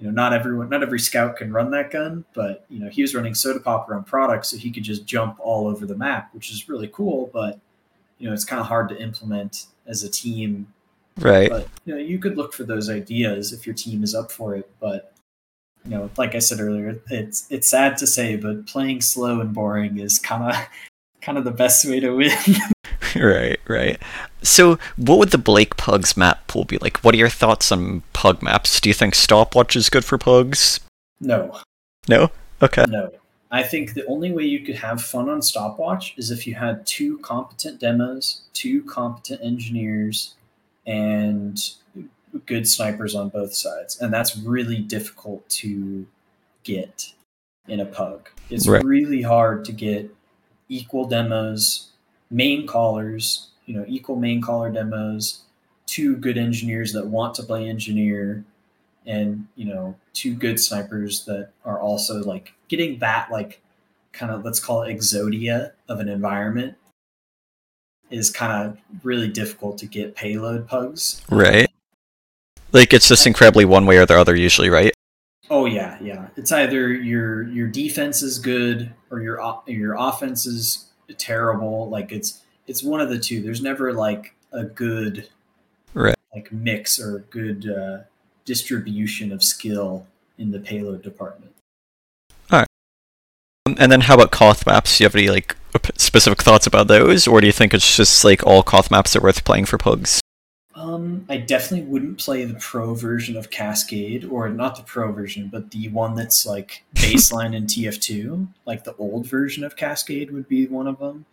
you 0.00 0.06
know, 0.06 0.12
not 0.12 0.32
everyone, 0.32 0.70
not 0.70 0.82
every 0.82 0.98
scout 0.98 1.36
can 1.36 1.52
run 1.52 1.70
that 1.72 1.90
gun, 1.90 2.24
but 2.32 2.64
you 2.70 2.80
know, 2.80 2.88
he 2.88 3.02
was 3.02 3.14
running 3.14 3.34
Soda 3.34 3.60
Popper 3.60 3.94
on 3.94 4.02
product, 4.02 4.46
so 4.46 4.56
he 4.56 4.70
could 4.70 4.82
just 4.82 5.04
jump 5.04 5.36
all 5.38 5.66
over 5.66 5.84
the 5.84 5.94
map, 5.94 6.32
which 6.32 6.50
is 6.50 6.68
really 6.68 6.88
cool. 6.88 7.28
But 7.32 7.60
you 8.18 8.26
know, 8.26 8.32
it's 8.32 8.44
kind 8.44 8.60
of 8.60 8.66
hard 8.66 8.88
to 8.88 9.00
implement 9.00 9.66
as 9.86 10.02
a 10.02 10.10
team. 10.10 10.72
Right. 11.18 11.50
But 11.50 11.68
you 11.84 11.94
know, 11.94 12.00
you 12.00 12.18
could 12.18 12.38
look 12.38 12.54
for 12.54 12.64
those 12.64 12.88
ideas 12.88 13.52
if 13.52 13.66
your 13.66 13.74
team 13.74 14.02
is 14.02 14.14
up 14.14 14.32
for 14.32 14.54
it. 14.54 14.70
But 14.80 15.12
you 15.84 15.90
know, 15.90 16.10
like 16.16 16.34
I 16.34 16.38
said 16.38 16.60
earlier, 16.60 16.98
it's 17.10 17.46
it's 17.50 17.68
sad 17.68 17.98
to 17.98 18.06
say, 18.06 18.36
but 18.36 18.66
playing 18.66 19.02
slow 19.02 19.40
and 19.40 19.52
boring 19.52 19.98
is 19.98 20.18
kind 20.18 20.50
of 20.50 20.66
kind 21.20 21.36
of 21.36 21.44
the 21.44 21.50
best 21.50 21.84
way 21.84 22.00
to 22.00 22.12
win. 22.12 22.32
Right, 23.20 23.58
right. 23.68 23.98
So, 24.42 24.78
what 24.96 25.18
would 25.18 25.30
the 25.30 25.38
Blake 25.38 25.76
Pugs 25.76 26.16
map 26.16 26.46
pool 26.46 26.64
be 26.64 26.78
like? 26.78 26.98
What 26.98 27.14
are 27.14 27.18
your 27.18 27.28
thoughts 27.28 27.70
on 27.72 28.02
pug 28.12 28.42
maps? 28.42 28.80
Do 28.80 28.88
you 28.88 28.94
think 28.94 29.14
stopwatch 29.14 29.76
is 29.76 29.90
good 29.90 30.04
for 30.04 30.18
pugs? 30.18 30.80
no, 31.20 31.58
No? 32.08 32.30
Okay. 32.62 32.84
no. 32.88 33.10
I 33.50 33.62
think 33.64 33.94
the 33.94 34.06
only 34.06 34.30
way 34.30 34.44
you 34.44 34.60
could 34.60 34.76
have 34.76 35.02
fun 35.02 35.28
on 35.28 35.42
stopwatch 35.42 36.14
is 36.16 36.30
if 36.30 36.46
you 36.46 36.54
had 36.54 36.86
two 36.86 37.18
competent 37.18 37.80
demos, 37.80 38.42
two 38.52 38.82
competent 38.84 39.40
engineers, 39.42 40.34
and 40.86 41.58
good 42.46 42.68
snipers 42.68 43.14
on 43.14 43.28
both 43.28 43.52
sides. 43.54 44.00
And 44.00 44.12
that's 44.14 44.36
really 44.36 44.78
difficult 44.78 45.48
to 45.50 46.06
get 46.62 47.12
in 47.66 47.80
a 47.80 47.86
pug. 47.86 48.28
It's 48.50 48.68
Right. 48.68 48.84
really 48.84 49.22
hard 49.22 49.64
to 49.64 49.72
get 49.72 50.14
equal 50.68 51.06
demos, 51.06 51.89
main 52.30 52.66
callers, 52.66 53.48
you 53.66 53.74
know, 53.74 53.84
equal 53.88 54.16
main 54.16 54.40
caller 54.40 54.70
demos, 54.70 55.42
two 55.86 56.16
good 56.16 56.38
engineers 56.38 56.92
that 56.92 57.06
want 57.06 57.34
to 57.34 57.42
play 57.42 57.68
engineer, 57.68 58.44
and 59.06 59.46
you 59.56 59.64
know, 59.64 59.96
two 60.12 60.34
good 60.34 60.60
snipers 60.60 61.24
that 61.24 61.50
are 61.64 61.80
also 61.80 62.22
like 62.22 62.54
getting 62.68 62.98
that 62.98 63.30
like 63.30 63.60
kind 64.12 64.32
of 64.32 64.44
let's 64.44 64.60
call 64.60 64.82
it 64.82 64.94
exodia 64.94 65.72
of 65.88 66.00
an 66.00 66.08
environment 66.08 66.76
is 68.10 68.30
kind 68.30 68.52
of 68.66 68.78
really 69.04 69.28
difficult 69.28 69.78
to 69.78 69.86
get 69.86 70.16
payload 70.16 70.66
pugs. 70.66 71.22
Right. 71.30 71.70
Like, 72.72 72.92
it's 72.92 73.08
just 73.08 73.26
incredibly 73.26 73.64
one 73.64 73.86
way 73.86 73.96
or 73.98 74.06
the 74.06 74.18
other, 74.18 74.36
usually, 74.36 74.68
right? 74.68 74.92
Oh 75.48 75.66
yeah, 75.66 75.98
yeah. 76.00 76.28
It's 76.36 76.52
either 76.52 76.92
your 76.92 77.42
your 77.42 77.66
defense 77.66 78.22
is 78.22 78.38
good 78.38 78.92
or 79.10 79.20
your 79.20 79.62
your 79.66 79.96
offense 79.98 80.46
is 80.46 80.89
terrible. 81.14 81.88
Like 81.88 82.12
it's 82.12 82.42
it's 82.66 82.82
one 82.82 83.00
of 83.00 83.08
the 83.08 83.18
two. 83.18 83.42
There's 83.42 83.62
never 83.62 83.92
like 83.92 84.34
a 84.52 84.64
good 84.64 85.28
Right. 85.94 86.14
like 86.34 86.52
mix 86.52 87.00
or 87.00 87.20
good 87.30 87.68
uh, 87.68 87.98
distribution 88.44 89.32
of 89.32 89.42
skill 89.42 90.06
in 90.38 90.52
the 90.52 90.60
payload 90.60 91.02
department. 91.02 91.52
Um, 92.50 92.64
And 93.78 93.90
then 93.92 94.02
how 94.02 94.14
about 94.14 94.30
Koth 94.30 94.66
maps? 94.66 94.96
Do 94.98 95.04
you 95.04 95.06
have 95.06 95.14
any 95.16 95.28
like 95.28 95.56
specific 95.96 96.42
thoughts 96.42 96.66
about 96.66 96.86
those, 96.88 97.26
or 97.26 97.40
do 97.40 97.46
you 97.46 97.52
think 97.52 97.74
it's 97.74 97.96
just 97.96 98.24
like 98.24 98.44
all 98.46 98.62
Koth 98.62 98.90
maps 98.90 99.14
are 99.16 99.20
worth 99.20 99.44
playing 99.44 99.66
for 99.66 99.78
pugs? 99.78 100.19
Um, 101.00 101.24
I 101.28 101.36
definitely 101.38 101.86
wouldn't 101.86 102.18
play 102.18 102.44
the 102.44 102.54
pro 102.58 102.94
version 102.94 103.36
of 103.36 103.50
Cascade, 103.50 104.24
or 104.24 104.48
not 104.48 104.76
the 104.76 104.82
pro 104.82 105.12
version, 105.12 105.48
but 105.52 105.70
the 105.70 105.88
one 105.88 106.14
that's 106.14 106.44
like 106.46 106.84
baseline 106.94 107.54
in 107.54 107.64
TF2. 107.66 108.46
Like 108.66 108.84
the 108.84 108.94
old 108.96 109.26
version 109.26 109.64
of 109.64 109.76
Cascade 109.76 110.30
would 110.30 110.48
be 110.48 110.66
one 110.66 110.86
of 110.86 110.98
them. 110.98 111.24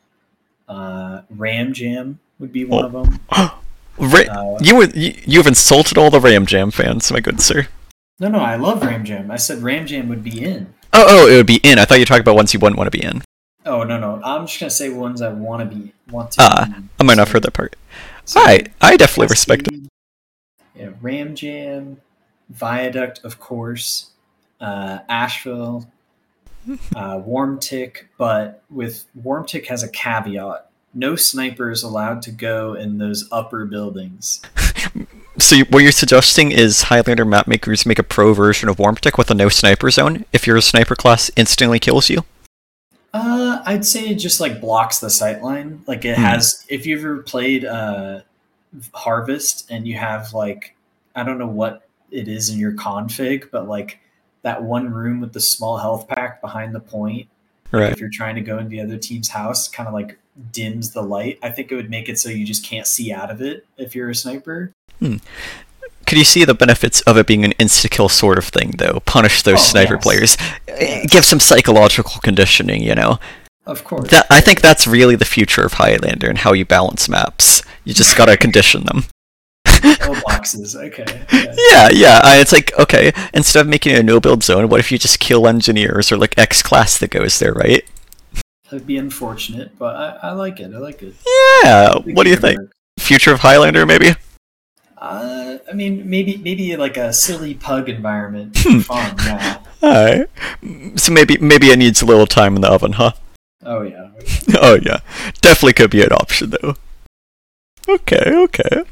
Uh, 0.68 1.22
Ram 1.30 1.74
Jam 1.74 2.20
would 2.40 2.52
be 2.52 2.66
one 2.66 2.86
of 2.86 2.92
them. 2.92 3.20
Ra- 4.00 4.20
Uh, 4.30 4.58
you, 4.62 4.76
would- 4.76 4.96
you 4.96 5.14
you 5.26 5.40
have 5.40 5.48
insulted 5.48 5.98
all 5.98 6.10
the 6.12 6.20
Ram 6.22 6.46
Jam 6.46 6.70
fans, 6.72 7.12
my 7.12 7.20
good 7.20 7.42
sir. 7.42 7.68
no, 8.20 8.28
no, 8.30 8.40
I 8.40 8.56
love 8.56 8.84
Ram 8.84 9.04
Jam. 9.04 9.32
I 9.32 9.38
said 9.38 9.60
Ram 9.64 9.88
Jam 9.88 10.08
would 10.10 10.24
be 10.24 10.44
in. 10.44 10.74
Oh, 10.94 11.06
oh, 11.08 11.28
it 11.28 11.36
would 11.38 11.48
be 11.48 11.60
in. 11.64 11.80
I 11.80 11.86
thought 11.86 11.96
you 11.96 12.02
were 12.02 12.06
talking 12.06 12.22
about 12.22 12.36
ones 12.36 12.54
you 12.54 12.60
wouldn't 12.60 12.78
want 12.78 12.92
to 12.92 12.98
be 12.98 13.04
in. 13.04 13.22
Oh 13.66 13.84
no, 13.84 14.00
no, 14.00 14.22
I'm 14.24 14.46
just 14.46 14.60
gonna 14.60 14.70
say 14.70 14.90
ones 14.90 15.22
I 15.22 15.30
want 15.30 15.68
to 15.70 15.76
be 15.76 15.94
want 16.12 16.32
to. 16.32 16.38
Ah, 16.42 16.66
be 16.68 16.76
in. 16.76 16.90
I 17.00 17.04
might 17.04 17.16
not 17.18 17.28
have 17.28 17.32
heard 17.34 17.44
that 17.44 17.54
part. 17.54 17.76
So 18.28 18.42
I 18.42 18.66
I 18.82 18.98
definitely 18.98 19.28
respect 19.28 19.68
it. 19.68 19.90
Yeah, 20.76 20.90
Ram 21.02 21.34
Jam, 21.34 22.02
Viaduct, 22.50 23.22
of 23.24 23.40
course, 23.40 24.12
uh, 24.60 25.00
Ashville, 25.08 25.90
uh, 26.68 27.20
Warmtic, 27.20 28.04
but 28.18 28.62
with 28.70 29.06
Warmtic 29.20 29.68
has 29.68 29.82
a 29.82 29.90
caveat. 29.90 30.70
No 30.94 31.16
sniper 31.16 31.72
is 31.72 31.84
allowed 31.84 32.22
to 32.24 32.32
go 32.32 32.74
in 32.74 32.98
those 32.98 33.28
upper 33.32 33.66
buildings. 33.66 34.42
So 35.40 35.60
what 35.70 35.84
you're 35.84 35.92
suggesting 35.92 36.52
is 36.52 36.82
Highlander 36.84 37.24
map 37.24 37.48
makers 37.48 37.86
make 37.86 38.00
a 38.00 38.04
pro 38.04 38.34
version 38.34 38.70
of 38.70 38.78
Warmtic 38.78 39.20
with 39.20 39.30
a 39.30 39.36
no 39.36 39.50
sniper 39.50 39.92
zone. 39.92 40.26
If 40.34 40.48
your 40.48 40.60
sniper 40.62 40.96
class 40.96 41.30
instantly 41.36 41.78
kills 41.78 42.10
you. 42.10 42.24
Uh, 43.18 43.62
I'd 43.66 43.86
say 43.86 44.08
it 44.10 44.16
just 44.16 44.40
like 44.40 44.62
blocks 44.62 45.00
the 45.00 45.10
sight 45.10 45.42
line. 45.42 45.84
Like 45.88 46.06
it 46.06 46.16
Hmm. 46.16 46.24
has. 46.24 46.66
If 46.70 46.86
you've 46.86 47.00
ever 47.04 47.24
played 47.24 47.66
uh, 47.66 48.22
Harvest 48.94 49.70
and 49.72 49.88
you 49.88 49.96
have 49.98 50.34
like, 50.34 50.76
I 51.16 51.24
don't 51.24 51.38
know 51.40 51.48
what 51.48 51.88
it 52.12 52.28
is 52.28 52.50
in 52.50 52.60
your 52.60 52.74
config, 52.74 53.50
but 53.52 53.68
like 53.68 54.00
that 54.44 54.64
one 54.64 54.92
room 54.92 55.20
with 55.20 55.34
the 55.34 55.40
small 55.42 55.78
health 55.78 56.08
pack 56.08 56.42
behind 56.42 56.76
the 56.76 56.80
point. 56.80 57.28
Right. 57.72 57.92
If 57.92 58.00
you're 58.00 58.10
trying 58.12 58.36
to 58.36 58.42
go 58.42 58.58
into 58.60 58.70
the 58.70 58.82
other 58.82 58.98
team's 58.98 59.30
house, 59.30 59.68
kind 59.68 59.88
of 59.88 59.94
like 59.94 60.18
dims 60.52 60.92
the 60.92 61.02
light. 61.02 61.40
I 61.44 61.50
think 61.50 61.72
it 61.72 61.76
would 61.76 61.90
make 61.90 62.08
it 62.08 62.18
so 62.20 62.30
you 62.30 62.46
just 62.46 62.64
can't 62.64 62.88
see 62.88 63.12
out 63.12 63.30
of 63.32 63.42
it 63.42 63.66
if 63.78 63.96
you're 63.96 64.10
a 64.10 64.16
sniper. 64.16 64.72
Could 66.08 66.18
you 66.18 66.24
see 66.24 66.44
the 66.46 66.54
benefits 66.56 67.02
of 67.02 67.18
it 67.18 67.28
being 67.28 67.44
an 67.46 67.52
insta 67.60 67.90
kill 67.92 68.10
sort 68.10 68.38
of 68.40 68.46
thing, 68.46 68.72
though? 68.78 69.02
Punish 69.06 69.44
those 69.44 69.60
Oh, 69.60 69.64
sniper 69.64 69.96
yes. 69.96 70.04
players. 70.04 70.38
Yes. 70.68 71.12
Give 71.12 71.24
some 71.26 71.40
psychological 71.40 72.20
conditioning, 72.22 72.82
you 72.82 72.96
know? 72.96 73.20
Of 73.66 73.84
course. 73.84 74.10
That 74.10 74.26
I 74.30 74.40
think 74.42 74.62
that's 74.62 74.88
really 74.88 75.16
the 75.18 75.26
future 75.26 75.64
of 75.66 75.74
Highlander 75.74 76.30
and 76.30 76.38
how 76.40 76.54
you 76.54 76.64
balance 76.66 77.10
maps. 77.10 77.62
You 77.84 77.94
just 77.94 78.16
gotta 78.18 78.38
condition 78.46 78.86
them. 78.86 79.04
Oh, 79.84 80.20
boxes. 80.26 80.76
Okay. 80.76 81.06
Yeah. 81.32 81.54
Yeah, 81.72 81.90
yeah. 81.92 82.22
I, 82.24 82.40
it's 82.40 82.54
like, 82.54 82.72
okay, 82.80 83.12
instead 83.34 83.62
of 83.62 83.68
making 83.68 83.96
a 83.96 84.02
no 84.02 84.20
build 84.20 84.42
zone, 84.44 84.70
what 84.70 84.80
if 84.80 84.92
you 84.92 84.98
just 84.98 85.20
kill 85.20 85.48
engineers 85.48 86.12
or 86.12 86.18
like 86.18 86.38
X 86.38 86.64
class 86.64 86.98
that 87.00 87.10
goes 87.12 87.40
there, 87.40 87.52
right? 87.54 87.84
That'd 88.72 88.88
be 88.88 88.98
unfortunate, 88.98 89.78
but 89.78 89.96
I, 89.96 90.30
I 90.30 90.32
like 90.32 90.60
it. 90.60 90.74
I 90.74 90.78
like 90.78 91.02
it. 91.04 91.14
Yeah. 91.64 91.96
What 92.14 92.24
do 92.24 92.30
you 92.30 92.36
think? 92.38 92.60
work. 92.60 92.72
Future 93.00 93.32
of 93.34 93.42
Highlander, 93.42 93.86
maybe? 93.86 94.12
Uh, 95.00 95.60
I 95.70 95.74
mean, 95.74 96.10
maybe 96.10 96.38
maybe 96.38 96.76
like 96.76 96.98
a 96.98 97.14
silly 97.14 97.54
pug 97.54 97.88
environment. 97.88 98.58
Hmm. 98.58 98.80
Fun, 98.80 99.16
yeah. 99.20 99.60
Alright. 99.84 100.30
So 101.00 101.14
maybe 101.14 101.38
maybe 101.38 101.68
it 101.68 101.78
needs 101.78 102.02
a 102.02 102.06
little 102.06 102.26
time 102.26 102.56
in 102.56 102.62
the 102.62 102.70
oven, 102.70 102.94
huh? 102.94 103.12
Oh 103.64 103.84
yeah. 103.84 104.10
oh 104.60 104.80
yeah, 104.82 105.00
definitely 105.42 105.74
could 105.74 105.92
be 105.92 106.02
an 106.02 106.12
option 106.12 106.50
though. 106.50 106.76
Okay, 107.88 108.24
okay, 108.26 108.84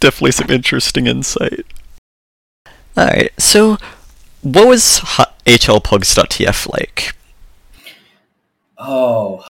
definitely 0.00 0.32
some 0.32 0.50
interesting 0.50 1.06
insight. 1.06 1.64
All 2.96 3.06
right, 3.06 3.30
so 3.40 3.78
what 4.42 4.66
was 4.66 5.00
hlpugs.tf 5.46 6.72
like? 6.72 7.14
Oh. 8.76 9.44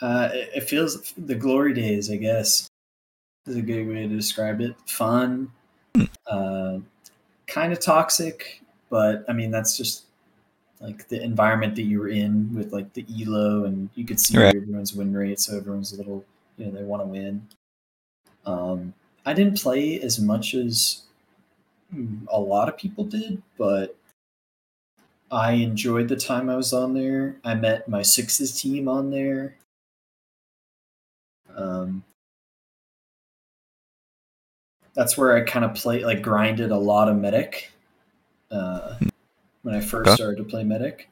Uh, 0.00 0.28
it 0.32 0.64
feels 0.64 1.12
the 1.16 1.34
glory 1.34 1.72
days, 1.72 2.10
I 2.10 2.16
guess. 2.16 2.68
Is 3.46 3.56
a 3.56 3.62
good 3.62 3.86
way 3.86 4.08
to 4.08 4.08
describe 4.08 4.60
it. 4.60 4.74
Fun, 4.86 5.52
uh, 6.26 6.78
kind 7.46 7.72
of 7.72 7.80
toxic, 7.80 8.60
but 8.90 9.24
I 9.28 9.32
mean 9.32 9.52
that's 9.52 9.76
just 9.76 10.06
like 10.80 11.06
the 11.08 11.22
environment 11.22 11.76
that 11.76 11.82
you 11.84 12.00
were 12.00 12.08
in 12.08 12.52
with 12.54 12.72
like 12.72 12.92
the 12.94 13.06
elo, 13.20 13.64
and 13.64 13.88
you 13.94 14.04
could 14.04 14.18
see 14.18 14.36
Right. 14.36 14.56
everyone's 14.56 14.94
win 14.94 15.14
rate, 15.16 15.38
so 15.38 15.56
everyone's 15.56 15.92
a 15.92 15.96
little, 15.96 16.24
you 16.56 16.66
know, 16.66 16.72
they 16.72 16.82
want 16.82 17.02
to 17.02 17.06
win. 17.06 17.46
Um, 18.44 18.94
I 19.24 19.32
didn't 19.32 19.60
play 19.60 20.00
as 20.00 20.20
much 20.20 20.54
as 20.54 21.02
mm, 21.94 22.26
a 22.28 22.40
lot 22.40 22.68
of 22.68 22.76
people 22.76 23.04
did, 23.04 23.42
but 23.56 23.96
I 25.30 25.52
enjoyed 25.52 26.08
the 26.08 26.16
time 26.16 26.50
I 26.50 26.56
was 26.56 26.72
on 26.72 26.94
there. 26.94 27.36
I 27.44 27.54
met 27.54 27.88
my 27.88 28.02
sixes 28.02 28.60
team 28.60 28.88
on 28.88 29.10
there. 29.10 29.56
Um, 31.54 32.04
that's 34.96 35.16
where 35.16 35.36
I 35.36 35.42
kind 35.42 35.64
of 35.64 35.74
play 35.74 36.04
like 36.04 36.22
grinded 36.22 36.70
a 36.72 36.78
lot 36.78 37.08
of 37.08 37.16
medic 37.16 37.70
uh, 38.50 38.96
when 39.62 39.74
I 39.74 39.80
first 39.80 40.08
Okay. 40.08 40.14
started 40.14 40.38
to 40.38 40.44
play 40.44 40.64
medic. 40.64 41.08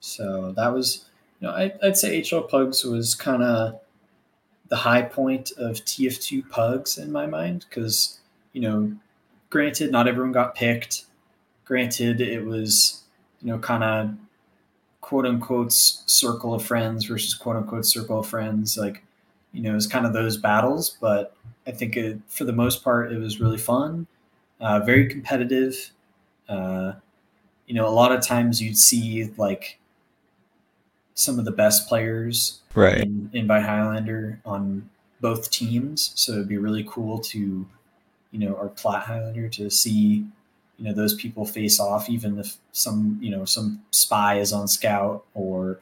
So 0.00 0.52
that 0.52 0.72
was, 0.72 1.06
you 1.40 1.48
know, 1.48 1.54
I, 1.54 1.72
I'd 1.82 1.96
say 1.96 2.20
HL 2.20 2.48
Pugs 2.48 2.84
was 2.84 3.14
kind 3.14 3.42
of 3.42 3.80
the 4.68 4.76
high 4.76 5.02
point 5.02 5.50
of 5.56 5.76
TF2 5.76 6.48
Pugs 6.50 6.98
in 6.98 7.10
my 7.10 7.26
mind 7.26 7.64
because, 7.68 8.20
you 8.52 8.60
know, 8.60 8.92
granted, 9.48 9.90
not 9.90 10.06
everyone 10.06 10.32
got 10.32 10.54
picked. 10.54 11.06
Granted, 11.64 12.20
it 12.20 12.44
was, 12.44 13.02
you 13.40 13.48
know, 13.48 13.58
kind 13.58 13.82
of 13.82 14.10
quote 15.00 15.24
unquote 15.24 15.72
circle 15.72 16.52
of 16.52 16.64
friends 16.64 17.06
versus 17.06 17.34
quote 17.34 17.56
unquote 17.56 17.86
circle 17.86 18.18
of 18.20 18.26
friends. 18.26 18.76
Like, 18.76 19.02
you 19.56 19.62
know, 19.62 19.72
it 19.72 19.74
was 19.74 19.86
kind 19.86 20.04
of 20.04 20.12
those 20.12 20.36
battles, 20.36 20.98
but 21.00 21.34
I 21.66 21.70
think 21.70 21.96
it, 21.96 22.20
for 22.28 22.44
the 22.44 22.52
most 22.52 22.84
part, 22.84 23.10
it 23.10 23.18
was 23.18 23.40
really 23.40 23.56
fun, 23.56 24.06
uh, 24.60 24.80
very 24.80 25.08
competitive. 25.08 25.92
Uh, 26.46 26.92
you 27.66 27.74
know, 27.74 27.88
a 27.88 27.90
lot 27.90 28.12
of 28.12 28.24
times 28.24 28.60
you'd 28.60 28.76
see 28.76 29.32
like 29.38 29.78
some 31.14 31.38
of 31.38 31.46
the 31.46 31.52
best 31.52 31.88
players 31.88 32.60
Right. 32.74 32.98
in, 32.98 33.30
in 33.32 33.46
by 33.46 33.60
Highlander 33.60 34.38
on 34.44 34.90
both 35.22 35.50
teams. 35.50 36.12
So 36.14 36.32
it'd 36.32 36.48
be 36.48 36.58
really 36.58 36.84
cool 36.86 37.18
to, 37.20 37.66
you 38.32 38.38
know, 38.38 38.54
our 38.56 38.68
Plat 38.68 39.04
Highlander 39.04 39.48
to 39.48 39.70
see, 39.70 40.26
you 40.76 40.84
know, 40.84 40.92
those 40.92 41.14
people 41.14 41.46
face 41.46 41.80
off, 41.80 42.10
even 42.10 42.38
if 42.38 42.58
some, 42.72 43.18
you 43.22 43.30
know, 43.30 43.46
some 43.46 43.82
spy 43.90 44.38
is 44.38 44.52
on 44.52 44.68
scout 44.68 45.24
or, 45.32 45.80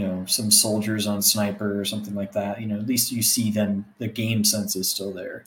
you 0.00 0.06
know, 0.06 0.24
some 0.24 0.50
soldiers 0.50 1.06
on 1.06 1.20
sniper 1.20 1.78
or 1.78 1.84
something 1.84 2.14
like 2.14 2.32
that. 2.32 2.60
You 2.60 2.66
know, 2.66 2.76
at 2.76 2.86
least 2.86 3.12
you 3.12 3.22
see 3.22 3.50
them, 3.50 3.84
the 3.98 4.08
game 4.08 4.44
sense 4.44 4.74
is 4.74 4.88
still 4.88 5.12
there. 5.12 5.44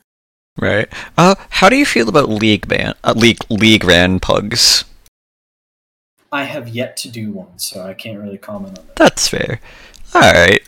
Right. 0.60 0.88
Uh, 1.18 1.34
how 1.50 1.70
do 1.70 1.76
you 1.76 1.86
feel 1.86 2.08
about 2.08 2.30
league 2.30 2.68
ban, 2.68 2.94
uh, 3.04 3.14
league 3.16 3.40
league 3.50 3.84
ran 3.84 4.20
pugs? 4.20 4.86
I 6.32 6.44
have 6.44 6.70
yet 6.70 6.96
to 6.98 7.10
do 7.10 7.32
one, 7.32 7.58
so 7.58 7.82
I 7.82 7.96
can't 7.96 8.20
really 8.20 8.38
comment 8.38 8.78
on 8.78 8.86
that. 8.86 8.96
That's 8.96 9.28
fair. 9.28 9.60
All 10.14 10.22
right. 10.22 10.62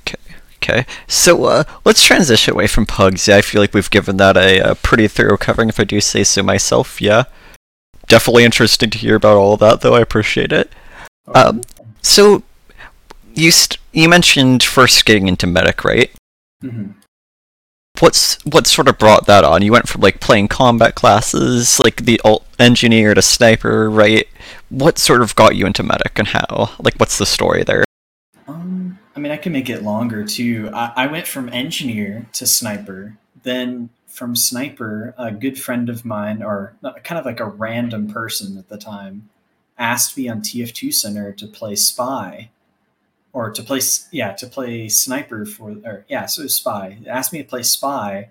Okay. 0.00 0.16
Okay. 0.56 0.86
So 1.06 1.44
uh, 1.44 1.64
let's 1.84 2.02
transition 2.02 2.54
away 2.54 2.66
from 2.66 2.86
pugs. 2.86 3.28
Yeah, 3.28 3.36
I 3.36 3.42
feel 3.42 3.60
like 3.60 3.74
we've 3.74 3.90
given 3.90 4.16
that 4.16 4.38
a, 4.38 4.70
a 4.70 4.74
pretty 4.74 5.08
thorough 5.08 5.36
covering, 5.36 5.68
if 5.68 5.78
I 5.78 5.84
do 5.84 6.00
say 6.00 6.24
so 6.24 6.42
myself. 6.42 7.02
Yeah. 7.02 7.24
Definitely 8.06 8.44
interesting 8.44 8.88
to 8.90 8.98
hear 8.98 9.16
about 9.16 9.36
all 9.36 9.54
of 9.54 9.60
that, 9.60 9.82
though. 9.82 9.94
I 9.94 10.00
appreciate 10.00 10.52
it. 10.52 10.72
Um, 11.34 11.62
So 12.04 12.42
you 13.34 13.50
st- 13.50 13.80
you 13.92 14.08
mentioned 14.08 14.62
first 14.62 15.04
getting 15.06 15.26
into 15.26 15.46
medic, 15.46 15.84
right? 15.84 16.10
Mm-hmm. 16.62 16.92
What's 18.00 18.44
what 18.44 18.66
sort 18.66 18.88
of 18.88 18.98
brought 18.98 19.26
that 19.26 19.42
on? 19.42 19.62
You 19.62 19.72
went 19.72 19.88
from 19.88 20.02
like 20.02 20.20
playing 20.20 20.48
combat 20.48 20.94
classes, 20.94 21.80
like 21.80 22.04
the 22.04 22.20
alt 22.22 22.46
engineer 22.58 23.14
to 23.14 23.22
sniper, 23.22 23.90
right? 23.90 24.28
What 24.68 24.98
sort 24.98 25.22
of 25.22 25.34
got 25.34 25.56
you 25.56 25.66
into 25.66 25.82
medic 25.82 26.18
and 26.18 26.28
how? 26.28 26.70
Like, 26.78 26.94
what's 26.96 27.18
the 27.18 27.26
story 27.26 27.64
there? 27.64 27.84
Um, 28.46 28.98
I 29.16 29.20
mean, 29.20 29.32
I 29.32 29.36
can 29.38 29.52
make 29.52 29.70
it 29.70 29.82
longer 29.82 30.24
too. 30.24 30.70
I, 30.74 30.92
I 30.96 31.06
went 31.06 31.26
from 31.26 31.48
engineer 31.48 32.26
to 32.34 32.46
sniper. 32.46 33.16
Then 33.44 33.90
from 34.06 34.36
Sniper, 34.36 35.12
a 35.18 35.32
good 35.32 35.60
friend 35.60 35.88
of 35.88 36.04
mine, 36.04 36.42
or 36.42 36.76
kind 37.02 37.18
of 37.18 37.24
like 37.24 37.40
a 37.40 37.46
random 37.46 38.08
person 38.08 38.56
at 38.56 38.68
the 38.68 38.78
time, 38.78 39.28
asked 39.78 40.16
me 40.16 40.28
on 40.28 40.40
TF2 40.40 40.92
Center 40.92 41.32
to 41.32 41.46
play 41.46 41.74
Spy, 41.74 42.50
or 43.32 43.50
to 43.50 43.62
play 43.62 43.80
yeah 44.12 44.32
to 44.32 44.46
play 44.46 44.88
Sniper 44.88 45.44
for 45.44 45.76
or 45.84 46.04
yeah 46.08 46.26
so 46.26 46.46
Spy. 46.46 46.98
asked 47.06 47.32
me 47.32 47.42
to 47.42 47.48
play 47.48 47.62
Spy, 47.62 48.30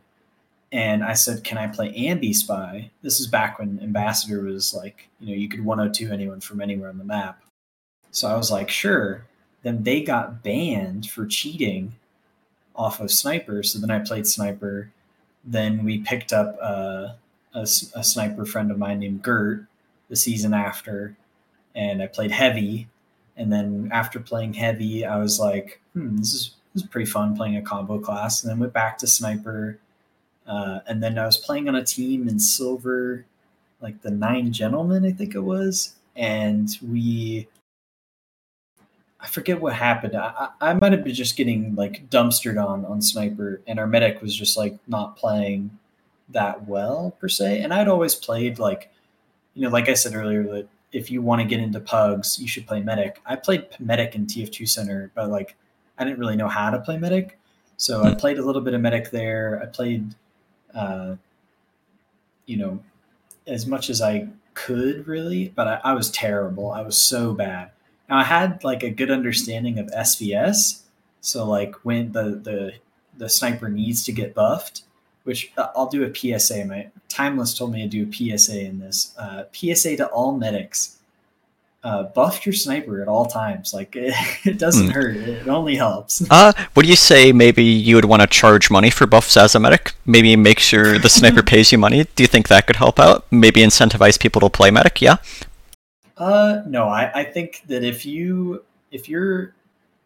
and 0.71 1.03
I 1.03 1.13
said, 1.13 1.43
"Can 1.43 1.57
I 1.57 1.67
play 1.67 1.93
Ambi 1.93 2.33
Spy?" 2.33 2.91
This 3.01 3.19
is 3.19 3.27
back 3.27 3.59
when 3.59 3.79
Ambassador 3.81 4.41
was 4.41 4.73
like 4.73 5.09
you 5.19 5.27
know 5.27 5.41
you 5.41 5.49
could 5.49 5.65
102 5.65 6.11
anyone 6.11 6.39
from 6.39 6.61
anywhere 6.61 6.89
on 6.89 6.97
the 6.97 7.03
map. 7.03 7.41
So 8.11 8.27
I 8.27 8.37
was 8.37 8.51
like, 8.51 8.69
"Sure." 8.69 9.25
Then 9.63 9.83
they 9.83 10.01
got 10.01 10.43
banned 10.43 11.09
for 11.09 11.25
cheating 11.25 11.93
off 12.75 12.99
of 12.99 13.11
Sniper. 13.11 13.63
So 13.63 13.79
then 13.79 13.91
I 13.91 13.99
played 13.99 14.27
Sniper. 14.27 14.91
Then 15.43 15.83
we 15.83 15.99
picked 15.99 16.33
up 16.33 16.57
uh, 16.61 17.13
a, 17.53 17.61
a 17.61 18.03
sniper 18.03 18.45
friend 18.45 18.71
of 18.71 18.77
mine 18.77 18.99
named 18.99 19.23
Gert 19.23 19.65
the 20.09 20.15
season 20.15 20.53
after, 20.53 21.15
and 21.75 22.01
I 22.01 22.07
played 22.07 22.31
Heavy. 22.31 22.87
And 23.35 23.51
then 23.51 23.89
after 23.91 24.19
playing 24.19 24.53
Heavy, 24.53 25.05
I 25.05 25.17
was 25.17 25.39
like, 25.39 25.81
hmm, 25.93 26.17
this 26.17 26.33
is, 26.33 26.51
this 26.73 26.83
is 26.83 26.89
pretty 26.89 27.09
fun 27.09 27.35
playing 27.35 27.57
a 27.57 27.61
combo 27.61 27.99
class. 27.99 28.43
And 28.43 28.51
then 28.51 28.59
went 28.59 28.73
back 28.73 28.97
to 28.99 29.07
Sniper. 29.07 29.79
Uh, 30.45 30.79
and 30.87 31.01
then 31.01 31.17
I 31.17 31.25
was 31.25 31.37
playing 31.37 31.67
on 31.67 31.75
a 31.75 31.83
team 31.83 32.27
in 32.27 32.39
Silver, 32.39 33.25
like 33.81 34.01
the 34.01 34.11
Nine 34.11 34.51
Gentlemen, 34.51 35.05
I 35.05 35.11
think 35.11 35.35
it 35.35 35.39
was. 35.39 35.95
And 36.15 36.69
we 36.81 37.47
I 39.23 39.27
forget 39.27 39.61
what 39.61 39.73
happened. 39.73 40.17
I, 40.17 40.49
I 40.59 40.73
might 40.73 40.91
have 40.91 41.05
been 41.05 41.13
just 41.13 41.37
getting 41.37 41.75
like 41.75 42.09
dumpstered 42.09 42.63
on 42.63 42.83
on 42.83 43.01
sniper, 43.01 43.61
and 43.65 43.79
our 43.79 43.87
medic 43.87 44.21
was 44.21 44.35
just 44.35 44.57
like 44.57 44.77
not 44.85 45.15
playing 45.15 45.71
that 46.29 46.67
well 46.67 47.15
per 47.21 47.29
se. 47.29 47.61
And 47.61 47.73
I'd 47.73 47.87
always 47.87 48.15
played 48.15 48.59
like, 48.59 48.91
you 49.53 49.61
know, 49.61 49.69
like 49.69 49.87
I 49.87 49.93
said 49.93 50.13
earlier, 50.13 50.43
that 50.43 50.67
if 50.93 51.09
you 51.09 51.21
want 51.21 51.41
to 51.41 51.47
get 51.47 51.59
into 51.59 51.79
pugs, 51.79 52.39
you 52.39 52.47
should 52.47 52.67
play 52.67 52.81
medic. 52.81 53.19
I 53.25 53.35
played 53.35 53.67
medic 53.79 54.15
in 54.15 54.27
TF2 54.27 54.69
Center, 54.69 55.11
but 55.15 55.29
like 55.29 55.55
I 55.97 56.05
didn't 56.05 56.19
really 56.19 56.35
know 56.35 56.47
how 56.47 56.69
to 56.69 56.79
play 56.79 56.97
medic, 56.97 57.39
so 57.77 58.03
I 58.03 58.11
hmm. 58.11 58.17
played 58.17 58.37
a 58.37 58.45
little 58.45 58.61
bit 58.61 58.73
of 58.73 58.81
medic 58.81 59.11
there. 59.11 59.59
I 59.61 59.65
played, 59.65 60.15
uh, 60.73 61.15
you 62.45 62.57
know, 62.57 62.79
as 63.47 63.65
much 63.65 63.89
as 63.89 64.01
I 64.01 64.29
could 64.53 65.07
really, 65.07 65.49
but 65.49 65.67
I, 65.67 65.81
I 65.83 65.93
was 65.93 66.11
terrible. 66.11 66.71
I 66.71 66.81
was 66.81 67.07
so 67.07 67.33
bad. 67.33 67.71
Now 68.07 68.17
I 68.19 68.23
had 68.23 68.63
like 68.63 68.83
a 68.83 68.89
good 68.89 69.09
understanding 69.09 69.79
of 69.79 69.87
SVS, 69.87 70.83
so 71.21 71.45
like 71.45 71.75
when 71.83 72.11
the 72.11 72.23
the 72.23 72.73
the 73.17 73.29
sniper 73.29 73.69
needs 73.69 74.03
to 74.05 74.11
get 74.11 74.33
buffed, 74.33 74.83
which 75.23 75.51
uh, 75.57 75.67
I'll 75.75 75.87
do 75.87 76.03
a 76.03 76.13
PSA. 76.39 76.65
My 76.65 76.89
timeless 77.09 77.57
told 77.57 77.71
me 77.71 77.81
to 77.81 77.87
do 77.87 78.09
a 78.09 78.37
PSA 78.37 78.65
in 78.65 78.79
this. 78.79 79.13
Uh, 79.17 79.45
PSA 79.53 79.97
to 79.97 80.07
all 80.07 80.37
medics: 80.37 80.97
uh, 81.83 82.03
buff 82.03 82.45
your 82.45 82.53
sniper 82.53 83.01
at 83.01 83.07
all 83.07 83.25
times. 83.25 83.73
Like 83.73 83.95
it, 83.95 84.13
it 84.45 84.57
doesn't 84.57 84.87
mm. 84.87 84.93
hurt; 84.93 85.15
it 85.15 85.47
only 85.47 85.75
helps. 85.75 86.23
Uh, 86.33 86.51
would 86.75 86.87
you 86.87 86.95
say 86.95 87.31
maybe 87.31 87.63
you 87.63 87.95
would 87.95 88.05
want 88.05 88.21
to 88.21 88.27
charge 88.27 88.71
money 88.71 88.89
for 88.89 89.05
buffs 89.05 89.37
as 89.37 89.55
a 89.55 89.59
medic? 89.59 89.93
Maybe 90.05 90.35
make 90.35 90.59
sure 90.59 90.97
the 90.97 91.09
sniper 91.09 91.43
pays 91.43 91.71
you 91.71 91.77
money. 91.77 92.05
Do 92.15 92.23
you 92.23 92.27
think 92.27 92.47
that 92.47 92.65
could 92.65 92.77
help 92.77 92.99
out? 92.99 93.25
Maybe 93.31 93.61
incentivize 93.61 94.19
people 94.19 94.41
to 94.41 94.49
play 94.49 94.71
medic? 94.71 95.01
Yeah. 95.01 95.17
Uh, 96.17 96.61
no, 96.65 96.87
I, 96.87 97.11
I 97.13 97.23
think 97.23 97.63
that 97.67 97.83
if 97.83 98.05
you 98.05 98.63
if 98.91 99.09
you're 99.09 99.53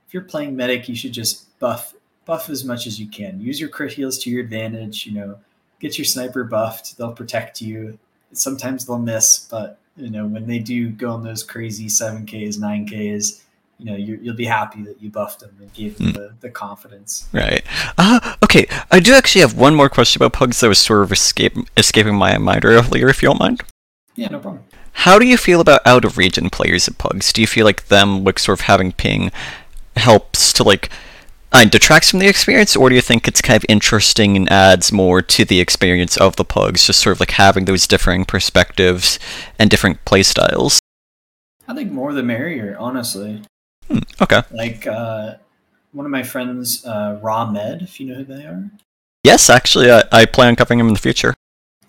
if 0.07 0.13
you're 0.13 0.24
playing 0.24 0.55
medic, 0.55 0.89
you 0.89 0.95
should 0.95 1.13
just 1.13 1.57
buff 1.59 1.93
buff 2.28 2.49
as 2.49 2.63
much 2.63 2.86
as 2.86 2.99
you 2.99 3.07
can. 3.07 3.41
Use 3.41 3.59
your 3.59 3.69
crit 3.69 3.93
heals 3.93 4.19
to 4.19 4.30
your 4.30 4.41
advantage. 4.41 5.07
You 5.07 5.13
know, 5.13 5.39
get 5.80 5.97
your 5.97 6.05
sniper 6.05 6.43
buffed. 6.43 6.97
They'll 6.97 7.13
protect 7.13 7.61
you. 7.61 7.97
Sometimes 8.34 8.86
they'll 8.86 8.99
miss, 8.99 9.47
but 9.49 9.80
you 9.95 10.11
know 10.11 10.28
when 10.28 10.45
they 10.45 10.59
do 10.59 10.89
go 10.89 11.11
on 11.11 11.23
those 11.23 11.41
crazy 11.41 11.89
seven 11.89 12.25
Ks, 12.25 12.57
nine 12.57 12.86
Ks, 12.86 13.43
you 13.80 13.86
know 13.86 13.95
you 13.95 14.19
will 14.23 14.36
be 14.36 14.45
happy 14.45 14.84
that 14.84 15.01
you 15.01 15.09
buffed 15.09 15.39
them 15.39 15.55
and 15.59 15.73
gave 15.73 15.97
them 15.97 16.07
mm. 16.07 16.13
the, 16.13 16.34
the 16.41 16.49
confidence. 16.49 17.28
Right. 17.32 17.63
Uh, 17.97 18.36
okay. 18.43 18.67
I 18.91 18.99
do 18.99 19.13
actually 19.13 19.41
have 19.41 19.57
one 19.57 19.73
more 19.73 19.89
question 19.89 20.21
about 20.21 20.34
pugs 20.34 20.59
that 20.59 20.67
was 20.67 20.78
sort 20.78 21.03
of 21.03 21.11
escape, 21.11 21.55
escaping 21.78 22.15
my 22.15 22.38
mind 22.38 22.65
earlier, 22.65 23.07
if 23.07 23.23
you 23.23 23.30
don't 23.30 23.39
mind. 23.39 23.61
Yeah, 24.15 24.28
no 24.28 24.39
problem. 24.39 24.63
How 24.91 25.19
do 25.19 25.25
you 25.28 25.38
feel 25.38 25.61
about 25.61 25.86
out 25.86 26.05
of 26.05 26.17
region 26.17 26.49
players 26.49 26.88
at 26.88 26.97
Pugs? 26.97 27.32
Do 27.32 27.39
you 27.39 27.45
feel 27.45 27.65
like 27.65 27.88
them 27.88 28.23
like 28.23 28.39
sort 28.39 28.59
of 28.59 28.65
having 28.65 28.91
ping 28.91 29.32
helps 29.95 30.51
to 30.53 30.63
like 30.63 30.89
uh, 31.51 31.65
detracts 31.65 32.11
from 32.11 32.19
the 32.19 32.27
experience, 32.27 32.75
or 32.75 32.89
do 32.89 32.95
you 32.95 33.01
think 33.01 33.27
it's 33.27 33.41
kind 33.41 33.57
of 33.57 33.65
interesting 33.69 34.35
and 34.35 34.51
adds 34.51 34.91
more 34.91 35.21
to 35.21 35.45
the 35.45 35.59
experience 35.59 36.17
of 36.17 36.35
the 36.35 36.45
Pugs, 36.45 36.85
just 36.85 36.99
sort 36.99 37.15
of 37.15 37.19
like 37.19 37.31
having 37.31 37.65
those 37.65 37.87
differing 37.87 38.25
perspectives 38.25 39.19
and 39.57 39.69
different 39.69 40.03
playstyles? 40.05 40.79
I 41.67 41.73
think 41.73 41.91
more 41.91 42.13
the 42.13 42.23
merrier, 42.23 42.75
honestly. 42.79 43.41
Hmm, 43.87 43.99
okay. 44.21 44.41
Like 44.51 44.85
uh, 44.87 45.35
one 45.91 46.05
of 46.05 46.11
my 46.11 46.23
friends, 46.23 46.85
uh, 46.85 47.19
Raw 47.21 47.49
Med, 47.49 47.81
if 47.81 47.99
you 47.99 48.07
know 48.07 48.15
who 48.15 48.23
they 48.23 48.45
are. 48.45 48.69
Yes, 49.23 49.49
actually, 49.49 49.91
I, 49.91 50.03
I 50.11 50.25
plan 50.25 50.49
on 50.49 50.55
covering 50.55 50.79
him 50.79 50.87
in 50.87 50.93
the 50.93 50.99
future. 50.99 51.33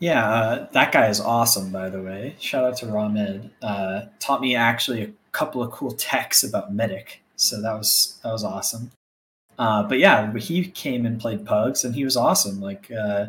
Yeah, 0.00 0.28
uh, 0.28 0.68
that 0.72 0.92
guy 0.92 1.08
is 1.08 1.20
awesome, 1.20 1.70
by 1.70 1.90
the 1.90 2.00
way. 2.00 2.36
Shout 2.38 2.64
out 2.64 2.76
to 2.78 2.86
Ramed. 2.86 3.50
Uh, 3.60 4.02
taught 4.20 4.40
me 4.40 4.54
actually 4.54 5.02
a 5.02 5.10
couple 5.32 5.62
of 5.62 5.72
cool 5.72 5.92
techs 5.98 6.44
about 6.44 6.72
Medic, 6.72 7.20
so 7.36 7.60
that 7.60 7.72
was 7.72 8.18
that 8.22 8.32
was 8.32 8.44
awesome. 8.44 8.92
Uh, 9.58 9.82
but 9.82 9.98
yeah, 9.98 10.32
he 10.34 10.68
came 10.68 11.04
and 11.04 11.20
played 11.20 11.44
Pugs, 11.44 11.84
and 11.84 11.94
he 11.94 12.04
was 12.04 12.16
awesome. 12.16 12.60
Like, 12.60 12.90
uh, 12.92 13.26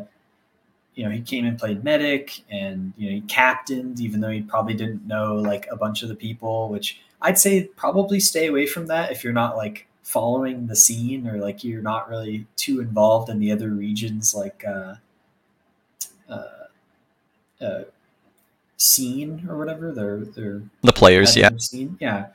you 0.94 1.04
know, 1.04 1.10
he 1.10 1.20
came 1.20 1.44
and 1.44 1.58
played 1.58 1.82
Medic, 1.82 2.42
and 2.50 2.92
you 2.96 3.06
know, 3.08 3.14
he 3.16 3.20
captained, 3.22 4.00
even 4.00 4.20
though 4.20 4.30
he 4.30 4.42
probably 4.42 4.74
didn't 4.74 5.06
know 5.06 5.34
like 5.34 5.66
a 5.70 5.76
bunch 5.76 6.02
of 6.02 6.08
the 6.08 6.14
people. 6.14 6.68
Which 6.68 7.00
I'd 7.20 7.38
say 7.38 7.64
probably 7.76 8.20
stay 8.20 8.46
away 8.46 8.66
from 8.66 8.86
that 8.86 9.10
if 9.10 9.24
you're 9.24 9.32
not 9.32 9.56
like 9.56 9.86
following 10.02 10.66
the 10.66 10.76
scene 10.76 11.26
or 11.28 11.38
like 11.38 11.62
you're 11.64 11.82
not 11.82 12.08
really 12.08 12.46
too 12.56 12.80
involved 12.80 13.28
in 13.28 13.38
the 13.38 13.52
other 13.52 13.70
regions, 13.70 14.34
like. 14.34 14.64
Uh, 14.66 14.94
uh, 16.28 16.44
uh, 17.60 17.82
scene 18.76 19.46
or 19.48 19.58
whatever. 19.58 19.92
They're 19.92 20.24
they're 20.24 20.62
the 20.82 20.92
players, 20.92 21.36
yeah. 21.36 21.50
Scene. 21.58 21.96
Yeah. 22.00 22.28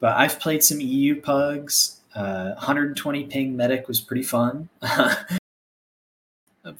But 0.00 0.16
I've 0.16 0.40
played 0.40 0.64
some 0.64 0.80
EU 0.80 1.20
pugs. 1.20 2.00
Uh, 2.14 2.52
120 2.54 3.24
ping 3.24 3.56
medic 3.56 3.88
was 3.88 4.00
pretty 4.00 4.22
fun. 4.22 4.68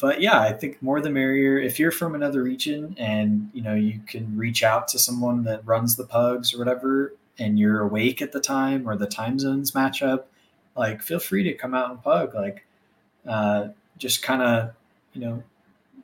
but 0.01 0.20
yeah, 0.20 0.41
I 0.41 0.53
think 0.53 0.83
more 0.83 1.01
the 1.01 1.11
merrier. 1.11 1.59
If 1.59 1.78
you're 1.78 1.91
from 1.91 2.14
another 2.14 2.43
region 2.43 2.95
and 2.99 3.51
you 3.53 3.62
know 3.62 3.74
you 3.74 4.01
can 4.07 4.37
reach 4.37 4.62
out 4.62 4.89
to 4.89 4.99
someone 4.99 5.45
that 5.45 5.66
runs 5.66 5.97
the 5.97 6.05
pugs 6.05 6.55
or 6.55 6.59
whatever, 6.59 7.14
and 7.39 7.59
you're 7.59 7.80
awake 7.80 8.20
at 8.20 8.33
the 8.33 8.41
time 8.41 8.89
or 8.89 8.97
the 8.97 9.07
time 9.07 9.39
zones 9.39 9.74
match 9.74 10.03
up, 10.03 10.28
like 10.76 11.03
feel 11.03 11.18
free 11.18 11.43
to 11.45 11.55
come 11.55 11.74
out 11.74 11.91
and 11.91 12.03
pug. 12.03 12.35
Like, 12.35 12.66
uh, 13.26 13.68
just 13.99 14.22
kind 14.22 14.43
of 14.43 14.74
you 15.14 15.20
know 15.20 15.43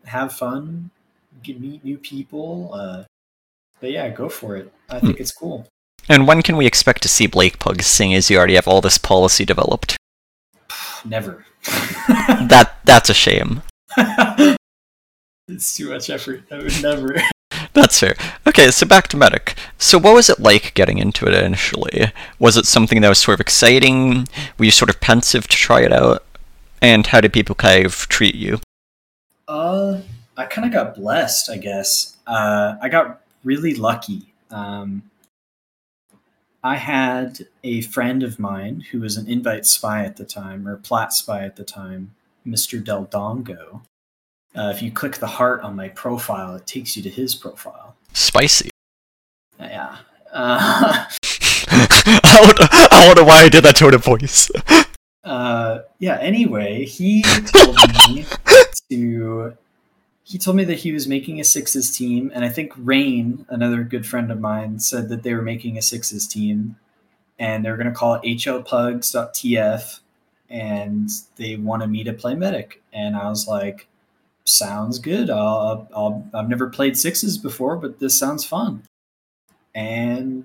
have 0.04 0.32
fun, 0.32 0.90
get 1.42 1.60
meet 1.60 1.84
new 1.84 1.98
people. 1.98 2.70
Uh, 2.72 3.04
but 3.80 3.92
yeah, 3.92 4.08
go 4.08 4.28
for 4.28 4.56
it. 4.56 4.72
I 4.88 5.00
think 5.00 5.18
mm. 5.18 5.20
it's 5.20 5.32
cool. 5.32 5.68
And 6.08 6.26
when 6.26 6.42
can 6.42 6.56
we 6.56 6.66
expect 6.66 7.02
to 7.02 7.08
see 7.08 7.26
Blake 7.26 7.58
Pug 7.58 7.82
seeing 7.82 8.14
as 8.14 8.30
you 8.30 8.38
already 8.38 8.54
have 8.54 8.66
all 8.66 8.80
this 8.80 8.98
policy 8.98 9.44
developed? 9.44 9.96
Never. 11.04 11.44
that 11.64 12.76
that's 12.84 13.10
a 13.10 13.14
shame. 13.14 13.62
it's 15.48 15.76
too 15.76 15.90
much 15.90 16.10
effort. 16.10 16.44
I 16.50 16.58
would 16.58 16.82
never. 16.82 17.16
That's 17.72 18.00
fair. 18.00 18.14
Okay, 18.46 18.70
so 18.70 18.86
back 18.86 19.08
to 19.08 19.16
Medic. 19.16 19.54
So 19.78 19.98
what 19.98 20.14
was 20.14 20.28
it 20.28 20.40
like 20.40 20.74
getting 20.74 20.98
into 20.98 21.26
it 21.26 21.34
initially? 21.34 22.12
Was 22.38 22.56
it 22.56 22.66
something 22.66 23.00
that 23.02 23.08
was 23.08 23.18
sort 23.18 23.34
of 23.34 23.40
exciting? 23.40 24.26
Were 24.58 24.64
you 24.64 24.70
sort 24.70 24.90
of 24.90 25.00
pensive 25.00 25.46
to 25.48 25.56
try 25.56 25.82
it 25.82 25.92
out? 25.92 26.24
And 26.80 27.06
how 27.06 27.20
did 27.20 27.32
people 27.32 27.54
kind 27.54 27.84
of 27.84 28.08
treat 28.08 28.34
you? 28.34 28.60
Uh, 29.46 30.00
I 30.36 30.46
kind 30.46 30.66
of 30.66 30.72
got 30.72 30.96
blessed, 30.96 31.50
I 31.50 31.58
guess. 31.58 32.16
Uh, 32.26 32.76
I 32.80 32.88
got 32.88 33.20
really 33.44 33.74
lucky. 33.74 34.32
Um, 34.50 35.02
I 36.68 36.76
had 36.76 37.46
a 37.64 37.80
friend 37.80 38.22
of 38.22 38.38
mine 38.38 38.84
who 38.90 39.00
was 39.00 39.16
an 39.16 39.26
invite 39.26 39.64
spy 39.64 40.04
at 40.04 40.18
the 40.18 40.24
time, 40.26 40.68
or 40.68 40.76
plat 40.76 41.14
spy 41.14 41.42
at 41.46 41.56
the 41.56 41.64
time, 41.64 42.14
Mr. 42.46 42.84
Del 42.84 43.06
Dongo. 43.06 43.80
Uh, 44.54 44.70
if 44.74 44.82
you 44.82 44.90
click 44.90 45.16
the 45.16 45.28
heart 45.28 45.62
on 45.62 45.74
my 45.74 45.88
profile, 45.88 46.56
it 46.56 46.66
takes 46.66 46.94
you 46.94 47.02
to 47.04 47.08
his 47.08 47.34
profile. 47.34 47.96
Spicy. 48.12 48.70
Yeah. 49.58 49.96
Uh, 50.30 51.06
I, 51.70 52.38
wonder, 52.42 52.68
I 52.70 53.04
wonder 53.08 53.24
why 53.24 53.42
I 53.42 53.48
did 53.48 53.64
that 53.64 53.74
tone 53.74 53.94
of 53.94 54.04
voice. 54.04 54.50
uh, 55.24 55.80
yeah, 55.98 56.18
anyway, 56.20 56.84
he 56.84 57.22
told 57.46 57.76
me 58.10 58.24
to 58.90 59.56
he 60.28 60.36
told 60.36 60.58
me 60.58 60.64
that 60.64 60.80
he 60.80 60.92
was 60.92 61.08
making 61.08 61.40
a 61.40 61.44
sixes 61.44 61.96
team, 61.96 62.30
and 62.34 62.44
I 62.44 62.50
think 62.50 62.74
Rain, 62.76 63.46
another 63.48 63.82
good 63.82 64.06
friend 64.06 64.30
of 64.30 64.38
mine, 64.38 64.78
said 64.78 65.08
that 65.08 65.22
they 65.22 65.32
were 65.32 65.40
making 65.40 65.78
a 65.78 65.82
sixes 65.82 66.28
team, 66.28 66.76
and 67.38 67.64
they're 67.64 67.78
going 67.78 67.88
to 67.88 67.94
call 67.94 68.14
it 68.14 68.22
hlpugs.tf, 68.22 70.00
and 70.50 71.10
they 71.36 71.56
wanted 71.56 71.88
me 71.88 72.04
to 72.04 72.12
play 72.12 72.34
medic, 72.34 72.82
and 72.92 73.16
I 73.16 73.30
was 73.30 73.48
like, 73.48 73.88
sounds 74.44 74.98
good. 74.98 75.30
I'll, 75.30 75.88
I'll, 75.96 76.28
I've 76.34 76.50
never 76.50 76.68
played 76.68 76.98
sixes 76.98 77.38
before, 77.38 77.76
but 77.76 77.98
this 77.98 78.18
sounds 78.18 78.44
fun. 78.44 78.82
And 79.74 80.44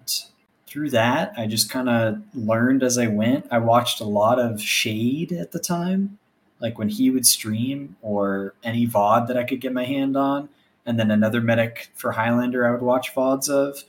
through 0.66 0.92
that, 0.92 1.34
I 1.38 1.46
just 1.46 1.70
kind 1.70 1.90
of 1.90 2.22
learned 2.34 2.84
as 2.84 2.98
I 2.98 3.08
went. 3.08 3.48
I 3.52 3.58
watched 3.58 4.00
a 4.00 4.06
lot 4.06 4.40
of 4.40 4.62
Shade 4.62 5.34
at 5.34 5.52
the 5.52 5.60
time, 5.60 6.20
like 6.64 6.80
when 6.80 6.88
he 6.88 7.12
would 7.12 7.28
stream 7.28 7.98
or 8.02 8.56
any 8.64 8.88
VOD 8.88 9.28
that 9.28 9.38
I 9.38 9.44
could 9.44 9.60
get 9.60 9.74
my 9.74 9.84
hand 9.84 10.16
on. 10.16 10.48
And 10.86 10.98
then 10.98 11.12
another 11.12 11.42
medic 11.42 11.90
for 11.94 12.14
Highlander 12.14 12.66
I 12.66 12.72
would 12.72 12.82
watch 12.82 13.14
VODs 13.14 13.50
of. 13.50 13.84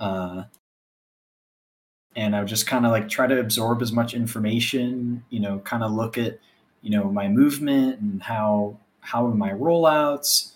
Uh, 0.00 0.44
and 2.16 2.34
I 2.34 2.40
would 2.40 2.48
just 2.48 2.66
kind 2.66 2.86
of 2.86 2.92
like 2.92 3.10
try 3.10 3.26
to 3.26 3.38
absorb 3.38 3.82
as 3.82 3.92
much 3.92 4.14
information, 4.14 5.22
you 5.28 5.38
know, 5.38 5.58
kind 5.60 5.84
of 5.84 5.92
look 5.92 6.16
at, 6.16 6.38
you 6.80 6.90
know, 6.90 7.04
my 7.12 7.28
movement 7.28 8.00
and 8.00 8.22
how 8.22 8.78
how 9.00 9.26
are 9.26 9.34
my 9.34 9.50
rollouts. 9.50 10.52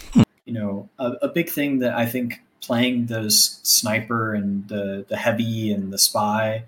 You 0.46 0.54
know, 0.54 0.88
a, 0.98 1.12
a 1.22 1.28
big 1.28 1.50
thing 1.50 1.80
that 1.80 1.94
I 1.94 2.06
think 2.06 2.40
playing 2.62 3.06
those 3.06 3.60
sniper 3.62 4.34
and 4.34 4.66
the 4.68 5.04
the 5.06 5.18
heavy 5.18 5.70
and 5.70 5.92
the 5.92 5.98
spy 5.98 6.64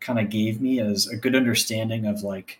kind 0.00 0.18
of 0.18 0.28
gave 0.28 0.60
me 0.60 0.80
as 0.80 1.06
a 1.06 1.16
good 1.16 1.36
understanding 1.36 2.04
of 2.04 2.22
like 2.22 2.58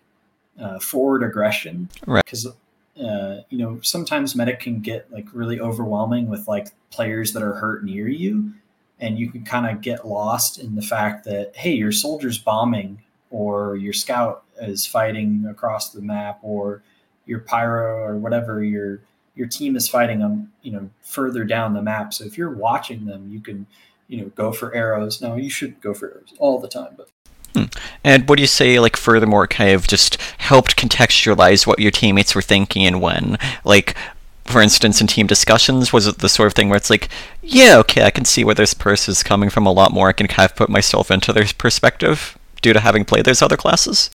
uh, 0.59 0.79
forward 0.79 1.23
aggression, 1.23 1.89
right? 2.07 2.25
Because 2.25 2.47
uh, 2.47 3.41
you 3.49 3.59
know 3.59 3.81
sometimes 3.83 4.35
medic 4.35 4.61
can 4.61 4.81
get 4.81 5.11
like 5.13 5.27
really 5.33 5.61
overwhelming 5.61 6.29
with 6.29 6.47
like 6.49 6.69
players 6.91 7.33
that 7.33 7.43
are 7.43 7.55
hurt 7.55 7.85
near 7.85 8.09
you, 8.09 8.53
and 9.01 9.19
you 9.19 9.31
can 9.31 9.45
kind 9.45 9.67
of 9.67 9.83
get 9.83 10.07
lost 10.07 10.59
in 10.59 10.75
the 10.75 10.83
fact 10.83 11.25
that 11.25 11.53
hey, 11.57 11.73
your 11.73 11.93
soldier's 11.93 12.39
bombing 12.39 13.01
or 13.31 13.77
your 13.77 13.93
scout 13.93 14.45
is 14.61 14.87
fighting 14.87 15.45
across 15.51 15.91
the 15.91 16.01
map 16.01 16.39
or 16.43 16.83
your 17.27 17.41
pyro 17.41 17.99
or 18.05 18.17
whatever 18.17 18.63
your 18.63 19.01
your 19.35 19.49
team 19.49 19.77
is 19.77 19.89
fighting 19.89 20.21
them 20.21 20.53
you 20.63 20.71
know 20.71 20.89
further 21.03 21.45
down 21.45 21.75
the 21.75 21.83
map 21.83 22.15
so 22.15 22.25
if 22.25 22.39
you're 22.39 22.51
watching 22.51 23.07
them 23.07 23.29
you 23.31 23.41
can 23.41 23.67
you 24.09 24.21
know 24.21 24.29
go 24.37 24.53
for 24.53 24.75
arrows 24.75 25.21
now 25.21 25.35
you 25.35 25.51
should 25.51 25.81
go 25.81 25.93
for 25.93 26.13
arrows 26.13 26.33
all 26.39 26.61
the 26.61 26.69
time 26.69 26.95
but 26.97 27.09
hmm. 27.55 27.65
and 28.05 28.29
what 28.29 28.37
do 28.37 28.43
you 28.43 28.47
say 28.47 28.79
like 28.79 28.97
furthermore 28.97 29.47
kind 29.47 29.71
of 29.71 29.87
just 29.87 30.14
helped 30.45 30.77
contextualize 30.77 31.67
what 31.67 31.79
your 31.79 31.91
teammates 31.91 32.35
were 32.35 32.43
thinking 32.43 32.85
and 32.87 33.01
when 33.01 33.39
like 33.65 33.97
for 34.45 34.61
instance 34.61 35.01
in 35.01 35.07
team 35.07 35.27
discussions 35.27 35.93
was 35.93 36.07
it 36.07 36.19
the 36.19 36.29
sort 36.29 36.47
of 36.47 36.53
thing 36.53 36.69
where 36.69 36.77
it's 36.77 36.91
like 36.91 37.09
yeah 37.43 37.77
okay 37.79 38.05
i 38.05 38.11
can 38.11 38.25
see 38.25 38.45
where 38.45 38.55
this 38.55 38.75
person 38.75 39.13
is 39.13 39.23
coming 39.23 39.51
from 39.51 39.67
a 39.67 39.73
lot 39.73 39.91
more 39.93 40.09
i 40.09 40.13
can 40.13 40.27
kind 40.27 40.49
of 40.49 40.57
put 40.57 40.69
myself 40.69 41.11
into 41.11 41.33
their 41.33 41.47
perspective 41.59 42.37
due 42.61 42.73
to 42.73 42.81
having 42.81 43.05
played 43.05 43.25
those 43.25 43.43
other 43.43 43.57
classes 43.57 44.11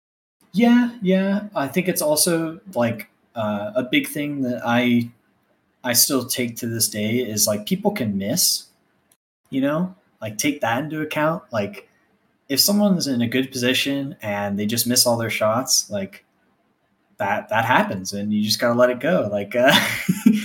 yeah, 0.56 0.92
yeah. 1.02 1.48
I 1.54 1.68
think 1.68 1.86
it's 1.86 2.00
also 2.00 2.60
like 2.74 3.10
uh, 3.34 3.72
a 3.74 3.82
big 3.82 4.08
thing 4.08 4.40
that 4.42 4.62
I 4.64 5.10
I 5.84 5.92
still 5.92 6.24
take 6.24 6.56
to 6.56 6.66
this 6.66 6.88
day 6.88 7.18
is 7.18 7.46
like 7.46 7.66
people 7.66 7.90
can 7.90 8.16
miss, 8.16 8.64
you 9.50 9.60
know, 9.60 9.94
like 10.20 10.38
take 10.38 10.62
that 10.62 10.82
into 10.82 11.02
account. 11.02 11.42
Like 11.52 11.90
if 12.48 12.60
someone's 12.60 13.06
in 13.06 13.22
a 13.22 13.28
good 13.28 13.50
position 13.50 14.16
and 14.22 14.58
they 14.58 14.66
just 14.66 14.86
miss 14.86 15.06
all 15.06 15.16
their 15.16 15.30
shots, 15.30 15.90
like 15.90 16.24
that 17.18 17.48
that 17.48 17.64
happens, 17.64 18.12
and 18.12 18.32
you 18.32 18.42
just 18.42 18.60
gotta 18.60 18.78
let 18.78 18.90
it 18.90 19.00
go. 19.00 19.28
Like 19.30 19.54
uh, 19.56 19.74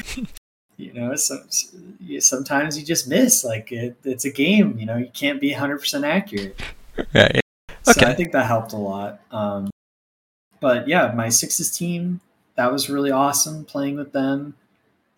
you 0.77 0.93
know, 0.93 1.15
some, 1.15 1.43
sometimes 2.19 2.77
you 2.77 2.85
just 2.85 3.07
miss. 3.07 3.43
Like 3.43 3.71
it, 3.71 3.97
it's 4.03 4.25
a 4.25 4.31
game. 4.31 4.77
You 4.77 4.85
know, 4.85 4.97
you 4.97 5.09
can't 5.13 5.39
be 5.39 5.51
hundred 5.51 5.79
percent 5.79 6.05
accurate. 6.05 6.59
Right. 7.13 7.41
Okay. 7.87 7.99
So 7.99 8.05
I 8.05 8.13
think 8.13 8.31
that 8.31 8.45
helped 8.45 8.73
a 8.73 8.77
lot. 8.77 9.21
Um, 9.31 9.69
but 10.59 10.87
yeah, 10.87 11.11
my 11.15 11.29
sixes 11.29 11.75
team 11.75 12.21
that 12.55 12.71
was 12.71 12.89
really 12.89 13.11
awesome 13.11 13.65
playing 13.65 13.95
with 13.95 14.11
them. 14.11 14.55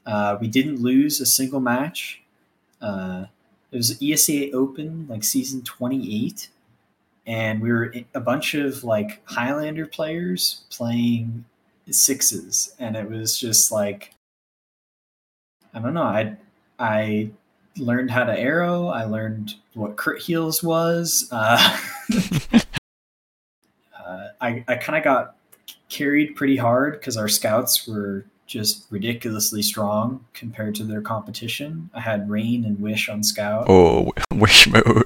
Uh, 0.05 0.37
we 0.39 0.47
didn't 0.47 0.81
lose 0.81 1.19
a 1.19 1.25
single 1.25 1.59
match. 1.59 2.21
Uh, 2.81 3.25
it 3.71 3.77
was 3.77 3.99
ESEA 3.99 4.53
Open, 4.53 5.07
like 5.09 5.23
season 5.23 5.61
28, 5.63 6.49
and 7.25 7.61
we 7.61 7.71
were 7.71 7.93
a 8.13 8.19
bunch 8.19 8.53
of 8.53 8.83
like 8.83 9.21
Highlander 9.25 9.85
players 9.85 10.63
playing 10.69 11.45
sixes, 11.89 12.73
and 12.79 12.95
it 12.95 13.09
was 13.09 13.37
just 13.37 13.71
like 13.71 14.13
I 15.73 15.79
don't 15.79 15.93
know. 15.93 16.03
I 16.03 16.37
I 16.79 17.31
learned 17.77 18.11
how 18.11 18.23
to 18.23 18.37
arrow. 18.37 18.87
I 18.87 19.05
learned 19.05 19.55
what 19.73 19.95
crit 19.95 20.21
heals 20.21 20.63
was. 20.63 21.27
Uh, 21.31 21.79
uh, 23.97 24.27
I, 24.41 24.63
I 24.67 24.75
kind 24.75 24.97
of 24.97 25.03
got 25.03 25.35
carried 25.89 26.35
pretty 26.35 26.57
hard 26.57 26.99
because 26.99 27.17
our 27.17 27.27
scouts 27.27 27.87
were 27.87 28.25
just 28.45 28.85
ridiculously 28.91 29.61
strong 29.61 30.25
compared 30.33 30.75
to 30.75 30.83
their 30.83 31.01
competition. 31.01 31.89
I 31.93 32.01
had 32.01 32.29
Rain 32.29 32.65
and 32.65 32.79
Wish 32.79 33.09
on 33.09 33.23
scout. 33.23 33.65
Oh, 33.69 34.11
Wish 34.31 34.67
mode. 34.67 35.05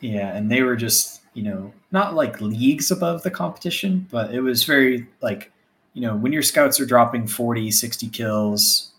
Yeah, 0.00 0.34
and 0.34 0.50
they 0.50 0.62
were 0.62 0.76
just, 0.76 1.22
you 1.34 1.42
know, 1.42 1.72
not 1.90 2.14
like 2.14 2.40
leagues 2.40 2.90
above 2.90 3.22
the 3.22 3.30
competition, 3.30 4.06
but 4.10 4.32
it 4.32 4.40
was 4.40 4.64
very 4.64 5.06
like, 5.20 5.52
you 5.94 6.02
know, 6.02 6.14
when 6.16 6.32
your 6.32 6.42
scouts 6.42 6.78
are 6.80 6.86
dropping 6.86 7.26
40, 7.26 7.70
60 7.70 8.08
kills, 8.08 8.92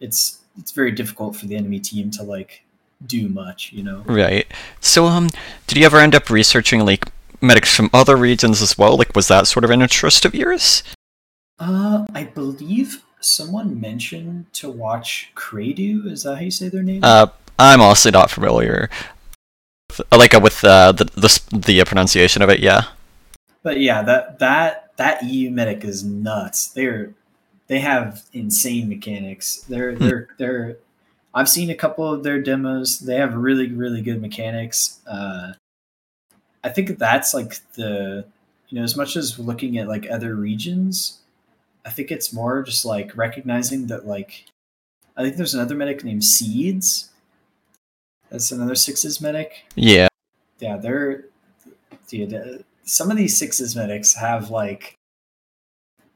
it's 0.00 0.40
it's 0.58 0.70
very 0.70 0.92
difficult 0.92 1.34
for 1.34 1.46
the 1.46 1.56
enemy 1.56 1.80
team 1.80 2.10
to 2.12 2.22
like 2.22 2.64
do 3.06 3.28
much, 3.28 3.72
you 3.72 3.82
know. 3.82 4.02
Right. 4.06 4.46
So 4.80 5.06
um 5.06 5.30
did 5.66 5.78
you 5.78 5.86
ever 5.86 5.98
end 5.98 6.14
up 6.14 6.30
researching 6.30 6.84
like 6.84 7.10
medics 7.44 7.74
from 7.74 7.90
other 7.92 8.16
regions 8.16 8.62
as 8.62 8.76
well? 8.76 8.96
Like, 8.96 9.14
was 9.14 9.28
that 9.28 9.46
sort 9.46 9.64
of 9.64 9.70
an 9.70 9.82
interest 9.82 10.24
of 10.24 10.34
yours? 10.34 10.82
Uh, 11.58 12.04
I 12.14 12.24
believe 12.24 13.04
someone 13.20 13.80
mentioned 13.80 14.52
to 14.54 14.70
watch 14.70 15.30
Kradu. 15.36 16.10
Is 16.10 16.24
that 16.24 16.36
how 16.36 16.40
you 16.40 16.50
say 16.50 16.68
their 16.68 16.82
name? 16.82 17.04
Uh, 17.04 17.28
I'm 17.58 17.80
honestly 17.80 18.10
not 18.10 18.30
familiar. 18.30 18.90
Like 20.12 20.34
uh, 20.34 20.40
with 20.40 20.64
uh, 20.64 20.92
the 20.92 21.04
the 21.04 21.40
the 21.52 21.84
pronunciation 21.84 22.42
of 22.42 22.50
it, 22.50 22.60
yeah. 22.60 22.84
But 23.62 23.80
yeah, 23.80 24.02
that 24.02 24.38
that 24.38 24.96
that 24.96 25.24
EU 25.24 25.50
medic 25.50 25.84
is 25.84 26.04
nuts. 26.04 26.68
They're 26.68 27.14
they 27.66 27.80
have 27.80 28.24
insane 28.32 28.88
mechanics. 28.88 29.64
They're 29.68 29.94
hmm. 29.94 30.04
they're 30.04 30.28
they're. 30.38 30.76
I've 31.36 31.48
seen 31.48 31.70
a 31.70 31.74
couple 31.74 32.12
of 32.12 32.22
their 32.22 32.40
demos. 32.40 33.00
They 33.00 33.16
have 33.16 33.34
really 33.34 33.72
really 33.72 34.02
good 34.02 34.20
mechanics. 34.20 35.00
Uh, 35.06 35.54
I 36.62 36.68
think 36.68 36.98
that's 36.98 37.34
like 37.34 37.54
the 37.74 38.24
you 38.68 38.78
know 38.78 38.84
as 38.84 38.96
much 38.96 39.16
as 39.16 39.38
looking 39.38 39.78
at 39.78 39.88
like 39.88 40.06
other 40.10 40.34
regions, 40.34 41.20
I 41.84 41.90
think 41.90 42.10
it's 42.10 42.32
more 42.32 42.62
just 42.62 42.84
like 42.84 43.16
recognizing 43.16 43.86
that 43.88 44.06
like 44.06 44.44
I 45.16 45.22
think 45.22 45.36
there's 45.36 45.54
another 45.54 45.74
medic 45.74 46.04
named 46.04 46.24
Seeds. 46.24 47.10
That's 48.34 48.50
another 48.50 48.74
sixes 48.74 49.20
medic. 49.20 49.64
Yeah. 49.76 50.08
Yeah, 50.58 50.76
they're 50.76 51.26
dude. 52.08 52.34
Uh, 52.34 52.64
some 52.82 53.08
of 53.12 53.16
these 53.16 53.38
sixes 53.38 53.76
medics 53.76 54.12
have 54.12 54.50
like 54.50 54.96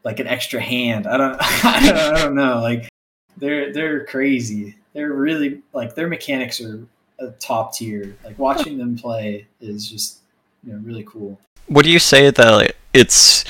like 0.03 0.19
an 0.19 0.27
extra 0.27 0.61
hand. 0.61 1.07
I 1.07 1.17
don't 1.17 1.37
I 1.41 1.87
don't, 1.87 1.97
I 1.97 2.19
don't 2.19 2.35
know. 2.35 2.61
Like 2.61 2.89
they're 3.37 3.73
they're 3.73 4.05
crazy. 4.07 4.75
They're 4.95 5.13
really 5.13 5.63
like 5.73 5.95
their 5.95 6.09
mechanics 6.09 6.61
are 6.61 6.85
a 7.21 7.29
top 7.39 7.75
tier. 7.75 8.17
Like 8.25 8.37
watching 8.37 8.79
them 8.79 8.99
play 8.99 9.47
is 9.61 9.89
just 9.89 10.19
you 10.65 10.73
know, 10.73 10.81
really 10.81 11.05
cool. 11.05 11.39
Would 11.69 11.87
you 11.87 12.01
say 12.01 12.33
that 12.33 12.75
it's 12.93 13.45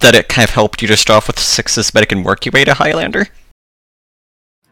that 0.00 0.14
it 0.14 0.30
kind 0.30 0.48
of 0.48 0.54
helped 0.54 0.80
you 0.80 0.88
to 0.88 0.96
start 0.96 1.18
off 1.18 1.26
with 1.26 1.38
sixes, 1.38 1.92
medic 1.92 2.12
and 2.12 2.24
work 2.24 2.46
your 2.46 2.52
way 2.52 2.64
to 2.64 2.72
Highlander? 2.72 3.26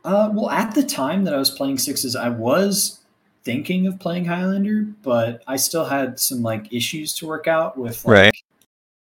Uh, 0.03 0.31
well, 0.33 0.49
at 0.49 0.74
the 0.74 0.83
time 0.83 1.24
that 1.24 1.35
I 1.35 1.37
was 1.37 1.51
playing 1.51 1.76
sixes, 1.76 2.16
I 2.16 2.31
was 2.31 2.99
thinking 3.49 3.86
of 3.86 3.99
playing 3.99 4.26
Highlander, 4.26 4.82
but 5.03 5.42
I 5.46 5.57
still 5.57 5.86
had 5.86 6.20
some 6.20 6.42
like 6.42 6.70
issues 6.70 7.14
to 7.14 7.26
work 7.26 7.46
out 7.49 7.78
with, 7.78 8.05
like, 8.05 8.14
right? 8.14 8.36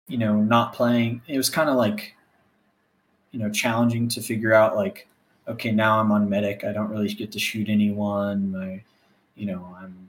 You 0.09 0.19
know, 0.19 0.35
not 0.35 0.73
playing. 0.73 1.23
It 1.29 1.37
was 1.37 1.49
kind 1.49 1.71
of 1.71 1.77
like, 1.77 2.17
you 3.31 3.39
know, 3.39 3.49
challenging 3.51 4.09
to 4.09 4.21
figure 4.21 4.53
out 4.53 4.75
like, 4.75 5.07
okay, 5.47 5.71
now 5.71 6.01
I'm 6.01 6.11
on 6.11 6.29
medic. 6.29 6.65
I 6.65 6.73
don't 6.73 6.91
really 6.91 7.07
get 7.15 7.31
to 7.33 7.39
shoot 7.39 7.69
anyone. 7.69 8.57
I, 8.57 8.83
you 9.37 9.47
know, 9.47 9.77
I'm 9.81 10.09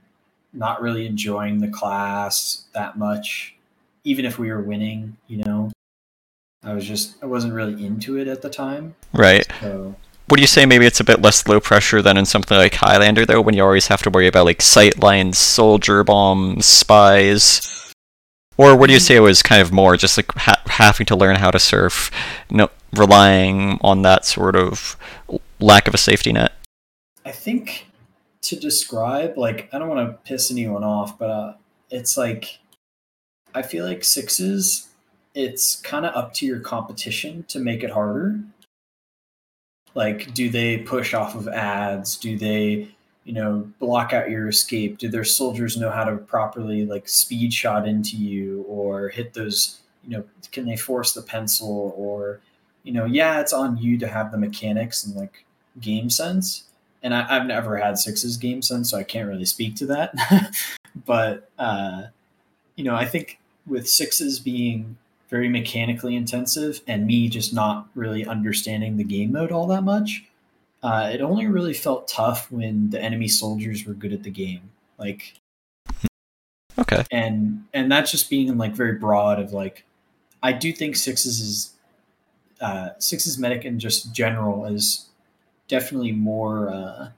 not 0.52 0.82
really 0.82 1.06
enjoying 1.06 1.60
the 1.60 1.68
class 1.68 2.64
that 2.74 2.98
much, 2.98 3.54
even 4.02 4.24
if 4.24 4.36
we 4.36 4.50
were 4.50 4.62
winning, 4.62 5.16
you 5.28 5.44
know. 5.44 5.70
I 6.64 6.74
was 6.74 6.84
just 6.84 7.22
I 7.22 7.26
wasn't 7.26 7.54
really 7.54 7.86
into 7.86 8.18
it 8.18 8.26
at 8.26 8.42
the 8.42 8.50
time. 8.50 8.96
Right. 9.12 9.46
So 9.60 9.94
would 10.34 10.40
you 10.40 10.48
say 10.48 10.66
maybe 10.66 10.84
it's 10.84 10.98
a 10.98 11.04
bit 11.04 11.22
less 11.22 11.46
low 11.46 11.60
pressure 11.60 12.02
than 12.02 12.16
in 12.16 12.24
something 12.26 12.58
like 12.58 12.74
Highlander 12.74 13.24
though, 13.24 13.40
when 13.40 13.54
you 13.54 13.62
always 13.62 13.86
have 13.86 14.02
to 14.02 14.10
worry 14.10 14.26
about 14.26 14.46
like 14.46 14.60
sight 14.60 14.98
lines, 14.98 15.38
soldier 15.38 16.02
bombs, 16.02 16.66
spies? 16.66 17.94
Or 18.56 18.74
would 18.74 18.90
you 18.90 18.98
say 18.98 19.14
it 19.14 19.20
was 19.20 19.44
kind 19.44 19.62
of 19.62 19.70
more 19.70 19.96
just 19.96 20.18
like 20.18 20.34
ha- 20.34 20.60
having 20.66 21.06
to 21.06 21.14
learn 21.14 21.36
how 21.36 21.52
to 21.52 21.60
surf, 21.60 22.10
you 22.50 22.56
know, 22.56 22.68
relying 22.94 23.78
on 23.80 24.02
that 24.02 24.24
sort 24.24 24.56
of 24.56 24.96
lack 25.60 25.86
of 25.86 25.94
a 25.94 25.98
safety 25.98 26.32
net? 26.32 26.50
I 27.24 27.30
think 27.30 27.86
to 28.42 28.56
describe 28.56 29.38
like 29.38 29.68
I 29.72 29.78
don't 29.78 29.88
want 29.88 30.10
to 30.10 30.18
piss 30.28 30.50
anyone 30.50 30.82
off, 30.82 31.16
but 31.16 31.30
uh, 31.30 31.54
it's 31.90 32.16
like 32.16 32.58
I 33.54 33.62
feel 33.62 33.86
like 33.86 34.02
sixes. 34.02 34.88
It's 35.32 35.76
kind 35.76 36.04
of 36.04 36.12
up 36.16 36.34
to 36.34 36.46
your 36.46 36.58
competition 36.58 37.44
to 37.46 37.60
make 37.60 37.84
it 37.84 37.90
harder. 37.90 38.40
Like, 39.94 40.34
do 40.34 40.48
they 40.50 40.78
push 40.78 41.14
off 41.14 41.34
of 41.34 41.48
ads? 41.48 42.16
Do 42.16 42.36
they, 42.36 42.88
you 43.24 43.32
know, 43.32 43.70
block 43.78 44.12
out 44.12 44.30
your 44.30 44.48
escape? 44.48 44.98
Do 44.98 45.08
their 45.08 45.24
soldiers 45.24 45.76
know 45.76 45.90
how 45.90 46.04
to 46.04 46.16
properly 46.16 46.84
like 46.84 47.08
speed 47.08 47.52
shot 47.52 47.86
into 47.86 48.16
you 48.16 48.64
or 48.68 49.08
hit 49.08 49.34
those? 49.34 49.80
You 50.02 50.18
know, 50.18 50.24
can 50.52 50.66
they 50.66 50.76
force 50.76 51.12
the 51.12 51.22
pencil 51.22 51.94
or, 51.96 52.40
you 52.82 52.92
know, 52.92 53.04
yeah, 53.04 53.40
it's 53.40 53.52
on 53.52 53.76
you 53.78 53.96
to 53.98 54.08
have 54.08 54.32
the 54.32 54.38
mechanics 54.38 55.04
and 55.04 55.14
like 55.14 55.44
game 55.80 56.10
sense. 56.10 56.64
And 57.02 57.14
I, 57.14 57.22
have 57.34 57.46
never 57.46 57.76
had 57.76 57.98
sixes 57.98 58.36
game 58.36 58.62
sense, 58.62 58.90
so 58.90 58.98
I 58.98 59.02
can't 59.02 59.28
really 59.28 59.44
speak 59.44 59.76
to 59.76 59.86
that. 59.86 60.14
but 61.06 61.50
uh, 61.58 62.04
you 62.76 62.84
know, 62.84 62.94
I 62.94 63.04
think 63.04 63.38
with 63.66 63.88
sixes 63.88 64.40
being 64.40 64.96
very 65.34 65.48
mechanically 65.48 66.14
intensive 66.14 66.80
and 66.86 67.08
me 67.08 67.28
just 67.28 67.52
not 67.52 67.88
really 67.96 68.24
understanding 68.24 68.96
the 68.96 69.02
game 69.02 69.32
mode 69.32 69.50
all 69.50 69.66
that 69.66 69.82
much, 69.82 70.22
uh, 70.84 71.10
it 71.12 71.20
only 71.20 71.44
really 71.44 71.74
felt 71.74 72.06
tough 72.06 72.52
when 72.52 72.88
the 72.90 73.02
enemy 73.02 73.26
soldiers 73.26 73.84
were 73.84 73.94
good 73.94 74.12
at 74.12 74.22
the 74.22 74.30
game. 74.30 74.70
Like, 74.96 75.34
okay, 76.78 77.02
and 77.10 77.64
and 77.74 77.90
that's 77.90 78.12
just 78.12 78.30
being 78.30 78.56
like 78.56 78.76
very 78.76 78.92
broad 78.92 79.40
of 79.40 79.52
like, 79.52 79.84
I 80.40 80.52
do 80.52 80.72
think 80.72 80.94
sixes 80.94 81.40
is 81.40 81.72
uh, 82.60 82.90
sixes 82.98 83.36
medic 83.36 83.64
in 83.64 83.80
just 83.80 84.14
general 84.14 84.66
is 84.66 85.08
definitely 85.66 86.12
more 86.12 86.70
uh, 86.70 87.08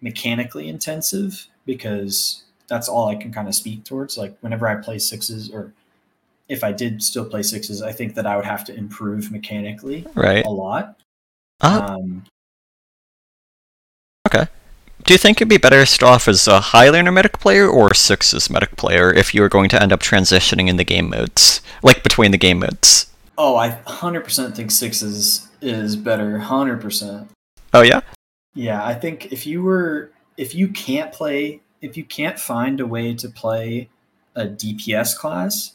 mechanically 0.00 0.68
intensive 0.68 1.48
because 1.66 2.44
that's 2.68 2.88
all 2.88 3.08
I 3.08 3.16
can 3.16 3.32
kind 3.32 3.48
of 3.48 3.56
speak 3.56 3.82
towards. 3.82 4.16
Like 4.16 4.38
whenever 4.40 4.68
I 4.68 4.76
play 4.76 5.00
sixes, 5.00 5.50
or 5.50 5.72
if 6.52 6.62
I 6.62 6.70
did 6.70 7.02
still 7.02 7.24
play 7.24 7.42
sixes, 7.42 7.80
I 7.80 7.92
think 7.92 8.14
that 8.14 8.26
I 8.26 8.36
would 8.36 8.44
have 8.44 8.64
to 8.66 8.74
improve 8.74 9.32
mechanically 9.32 10.06
right 10.14 10.44
a 10.44 10.50
lot. 10.50 11.00
Uh, 11.60 11.96
um, 11.98 12.24
okay. 14.28 14.46
Do 15.04 15.14
you 15.14 15.18
think 15.18 15.38
it'd 15.38 15.48
be 15.48 15.56
better 15.56 15.80
to 15.80 15.86
start 15.86 16.14
off 16.14 16.28
as 16.28 16.46
a 16.46 16.60
Highlander 16.60 17.10
medic 17.10 17.40
player 17.40 17.66
or 17.66 17.94
sixes 17.94 18.50
medic 18.50 18.76
player 18.76 19.12
if 19.12 19.34
you 19.34 19.40
were 19.40 19.48
going 19.48 19.70
to 19.70 19.82
end 19.82 19.92
up 19.92 20.00
transitioning 20.00 20.68
in 20.68 20.76
the 20.76 20.84
game 20.84 21.08
modes, 21.10 21.60
like 21.82 22.02
between 22.02 22.30
the 22.30 22.38
game 22.38 22.58
modes? 22.60 23.10
Oh, 23.38 23.56
I 23.56 23.70
100% 23.70 24.54
think 24.54 24.70
sixes 24.70 25.48
is 25.62 25.96
better. 25.96 26.38
100%. 26.38 27.28
Oh 27.72 27.82
yeah. 27.82 28.02
Yeah, 28.54 28.84
I 28.84 28.94
think 28.94 29.32
if 29.32 29.46
you 29.46 29.62
were 29.62 30.10
if 30.36 30.54
you 30.54 30.68
can't 30.68 31.12
play 31.12 31.62
if 31.80 31.96
you 31.96 32.04
can't 32.04 32.38
find 32.38 32.78
a 32.78 32.86
way 32.86 33.14
to 33.14 33.28
play 33.28 33.88
a 34.36 34.46
DPS 34.46 35.16
class, 35.16 35.72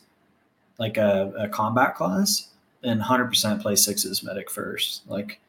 like 0.79 0.97
a, 0.97 1.33
a 1.37 1.47
combat 1.47 1.95
class, 1.95 2.49
then 2.81 3.01
100% 3.01 3.61
play 3.61 3.75
sixes 3.75 4.23
medic 4.23 4.49
first. 4.49 5.01
Like, 5.07 5.39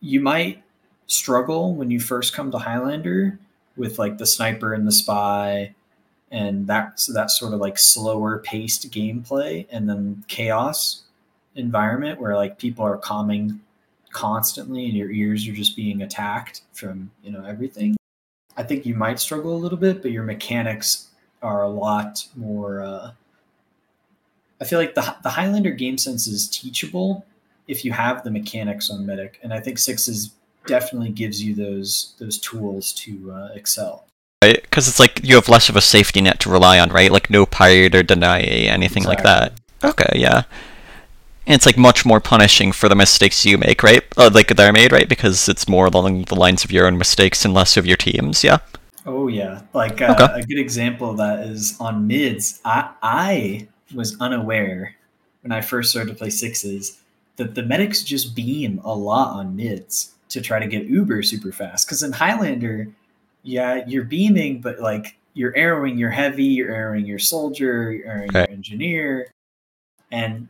you 0.00 0.20
might 0.20 0.62
struggle 1.06 1.74
when 1.74 1.90
you 1.90 2.00
first 2.00 2.34
come 2.34 2.50
to 2.50 2.58
Highlander 2.58 3.38
with 3.76 3.98
like 3.98 4.18
the 4.18 4.26
sniper 4.26 4.74
and 4.74 4.86
the 4.86 4.92
spy 4.92 5.74
and 6.30 6.66
that 6.66 7.00
that 7.12 7.30
sort 7.30 7.52
of 7.52 7.60
like 7.60 7.78
slower 7.78 8.38
paced 8.38 8.90
gameplay 8.90 9.66
and 9.70 9.88
then 9.88 10.24
chaos 10.28 11.02
environment 11.54 12.20
where 12.20 12.34
like 12.34 12.58
people 12.58 12.84
are 12.84 12.96
calming 12.96 13.60
constantly 14.12 14.86
and 14.86 14.94
your 14.94 15.10
ears 15.10 15.46
are 15.46 15.52
just 15.52 15.76
being 15.76 16.02
attacked 16.02 16.62
from 16.72 17.10
you 17.22 17.30
know 17.30 17.44
everything 17.44 17.94
I 18.56 18.62
think 18.62 18.84
you 18.84 18.94
might 18.94 19.18
struggle 19.18 19.54
a 19.54 19.58
little 19.58 19.78
bit, 19.78 20.02
but 20.02 20.10
your 20.10 20.24
mechanics 20.24 21.08
are 21.42 21.62
a 21.62 21.68
lot 21.68 22.26
more. 22.36 22.82
Uh, 22.82 23.12
I 24.62 24.64
feel 24.64 24.78
like 24.78 24.94
the 24.94 25.16
the 25.24 25.30
Highlander 25.30 25.72
game 25.72 25.98
sense 25.98 26.28
is 26.28 26.48
teachable 26.48 27.26
if 27.66 27.84
you 27.84 27.90
have 27.90 28.22
the 28.22 28.30
mechanics 28.30 28.90
on 28.90 29.04
Medic, 29.04 29.40
and 29.42 29.52
I 29.52 29.58
think 29.58 29.76
Sixes 29.76 30.30
definitely 30.66 31.10
gives 31.10 31.42
you 31.42 31.52
those 31.52 32.14
those 32.20 32.38
tools 32.38 32.92
to 32.92 33.32
uh, 33.32 33.48
excel. 33.54 34.06
Right, 34.40 34.62
because 34.62 34.86
it's 34.86 35.00
like 35.00 35.20
you 35.24 35.34
have 35.34 35.48
less 35.48 35.68
of 35.68 35.74
a 35.74 35.80
safety 35.80 36.20
net 36.20 36.38
to 36.40 36.48
rely 36.48 36.78
on, 36.78 36.90
right? 36.90 37.10
Like 37.10 37.28
no 37.28 37.44
pirate 37.44 37.96
or 37.96 38.04
deny 38.04 38.40
anything 38.40 39.02
exactly. 39.02 39.06
like 39.08 39.24
that. 39.24 39.52
Okay, 39.82 40.20
yeah. 40.20 40.44
And 41.44 41.56
it's 41.56 41.66
like 41.66 41.76
much 41.76 42.06
more 42.06 42.20
punishing 42.20 42.70
for 42.70 42.88
the 42.88 42.94
mistakes 42.94 43.44
you 43.44 43.58
make, 43.58 43.82
right? 43.82 44.04
Uh, 44.16 44.30
like 44.32 44.54
they're 44.54 44.72
made, 44.72 44.92
right? 44.92 45.08
Because 45.08 45.48
it's 45.48 45.68
more 45.68 45.86
along 45.86 46.26
the 46.26 46.36
lines 46.36 46.62
of 46.62 46.70
your 46.70 46.86
own 46.86 46.98
mistakes 46.98 47.44
and 47.44 47.52
less 47.52 47.76
of 47.76 47.84
your 47.84 47.96
team's. 47.96 48.44
Yeah. 48.44 48.58
Oh 49.04 49.26
yeah, 49.26 49.62
like 49.74 50.00
uh, 50.00 50.14
okay. 50.16 50.40
a 50.40 50.46
good 50.46 50.60
example 50.60 51.10
of 51.10 51.16
that 51.16 51.40
is 51.40 51.76
on 51.80 52.06
mids. 52.06 52.60
I 52.64 52.90
I 53.02 53.68
was 53.94 54.16
unaware 54.20 54.96
when 55.42 55.52
I 55.52 55.60
first 55.60 55.90
started 55.90 56.10
to 56.12 56.18
play 56.18 56.30
sixes 56.30 57.00
that 57.36 57.54
the 57.54 57.62
medics 57.62 58.02
just 58.02 58.34
beam 58.34 58.80
a 58.84 58.94
lot 58.94 59.34
on 59.34 59.56
mids 59.56 60.12
to 60.28 60.40
try 60.40 60.58
to 60.58 60.66
get 60.66 60.86
uber 60.86 61.22
super 61.22 61.52
fast. 61.52 61.86
Because 61.86 62.02
in 62.02 62.12
Highlander, 62.12 62.88
yeah, 63.42 63.84
you're 63.86 64.04
beaming, 64.04 64.60
but 64.60 64.80
like 64.80 65.16
you're 65.34 65.56
arrowing 65.56 65.98
your 65.98 66.10
heavy, 66.10 66.44
you're 66.44 66.74
arrowing 66.74 67.06
your 67.06 67.18
soldier, 67.18 67.92
you're 67.92 68.08
arrowing 68.08 68.30
okay. 68.30 68.40
your 68.40 68.50
engineer, 68.50 69.32
and 70.10 70.48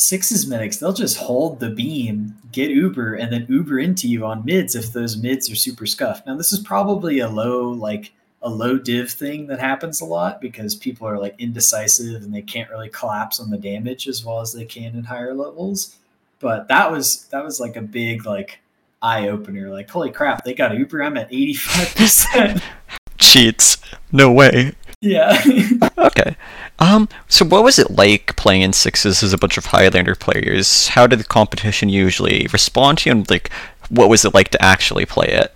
Sixes 0.00 0.46
medics, 0.46 0.78
they'll 0.78 0.94
just 0.94 1.18
hold 1.18 1.60
the 1.60 1.68
beam, 1.68 2.34
get 2.52 2.70
Uber, 2.70 3.16
and 3.16 3.30
then 3.30 3.44
Uber 3.50 3.78
into 3.78 4.08
you 4.08 4.24
on 4.24 4.46
mids 4.46 4.74
if 4.74 4.94
those 4.94 5.18
mids 5.18 5.50
are 5.50 5.54
super 5.54 5.84
scuffed. 5.84 6.26
Now, 6.26 6.38
this 6.38 6.54
is 6.54 6.60
probably 6.60 7.18
a 7.18 7.28
low, 7.28 7.68
like, 7.68 8.10
a 8.42 8.48
low 8.48 8.78
div 8.78 9.10
thing 9.10 9.46
that 9.48 9.60
happens 9.60 10.00
a 10.00 10.04
lot 10.04 10.40
because 10.40 10.74
people 10.74 11.06
are 11.06 11.18
like 11.18 11.34
indecisive 11.38 12.22
and 12.22 12.32
they 12.32 12.42
can't 12.42 12.70
really 12.70 12.88
collapse 12.88 13.38
on 13.38 13.50
the 13.50 13.58
damage 13.58 14.08
as 14.08 14.24
well 14.24 14.40
as 14.40 14.52
they 14.52 14.64
can 14.64 14.96
in 14.96 15.04
higher 15.04 15.34
levels. 15.34 15.96
But 16.38 16.68
that 16.68 16.90
was 16.90 17.26
that 17.26 17.44
was 17.44 17.60
like 17.60 17.76
a 17.76 17.82
big 17.82 18.24
like 18.24 18.60
eye 19.02 19.28
opener. 19.28 19.68
Like, 19.70 19.90
holy 19.90 20.10
crap, 20.10 20.44
they 20.44 20.54
got 20.54 20.76
Uber. 20.76 21.02
I'm 21.02 21.16
at 21.16 21.32
eighty 21.32 21.54
five 21.54 21.94
percent. 21.94 22.62
Cheats. 23.18 23.76
No 24.12 24.32
way. 24.32 24.72
Yeah. 25.02 25.42
okay. 25.98 26.36
Um. 26.78 27.08
So, 27.28 27.44
what 27.44 27.62
was 27.64 27.78
it 27.78 27.90
like 27.90 28.36
playing 28.36 28.62
in 28.62 28.72
sixes 28.72 29.22
as 29.22 29.32
a 29.32 29.38
bunch 29.38 29.58
of 29.58 29.66
Highlander 29.66 30.14
players? 30.14 30.88
How 30.88 31.06
did 31.06 31.20
the 31.20 31.24
competition 31.24 31.88
usually 31.88 32.48
respond 32.52 32.98
to 32.98 33.10
you, 33.10 33.16
and 33.16 33.30
like, 33.30 33.50
what 33.90 34.08
was 34.08 34.24
it 34.24 34.34
like 34.34 34.48
to 34.50 34.62
actually 34.62 35.04
play 35.06 35.28
it? 35.28 35.54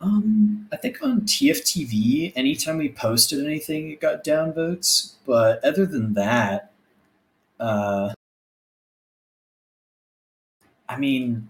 Um, 0.00 0.68
I 0.72 0.76
think 0.76 1.02
on 1.02 1.22
TFTV, 1.22 2.32
anytime 2.36 2.78
we 2.78 2.88
posted 2.90 3.44
anything, 3.44 3.90
it 3.90 4.00
got 4.00 4.24
downvotes. 4.24 5.12
But 5.26 5.64
other 5.64 5.86
than 5.86 6.14
that, 6.14 6.72
uh, 7.58 8.12
I 10.88 10.96
mean, 10.98 11.48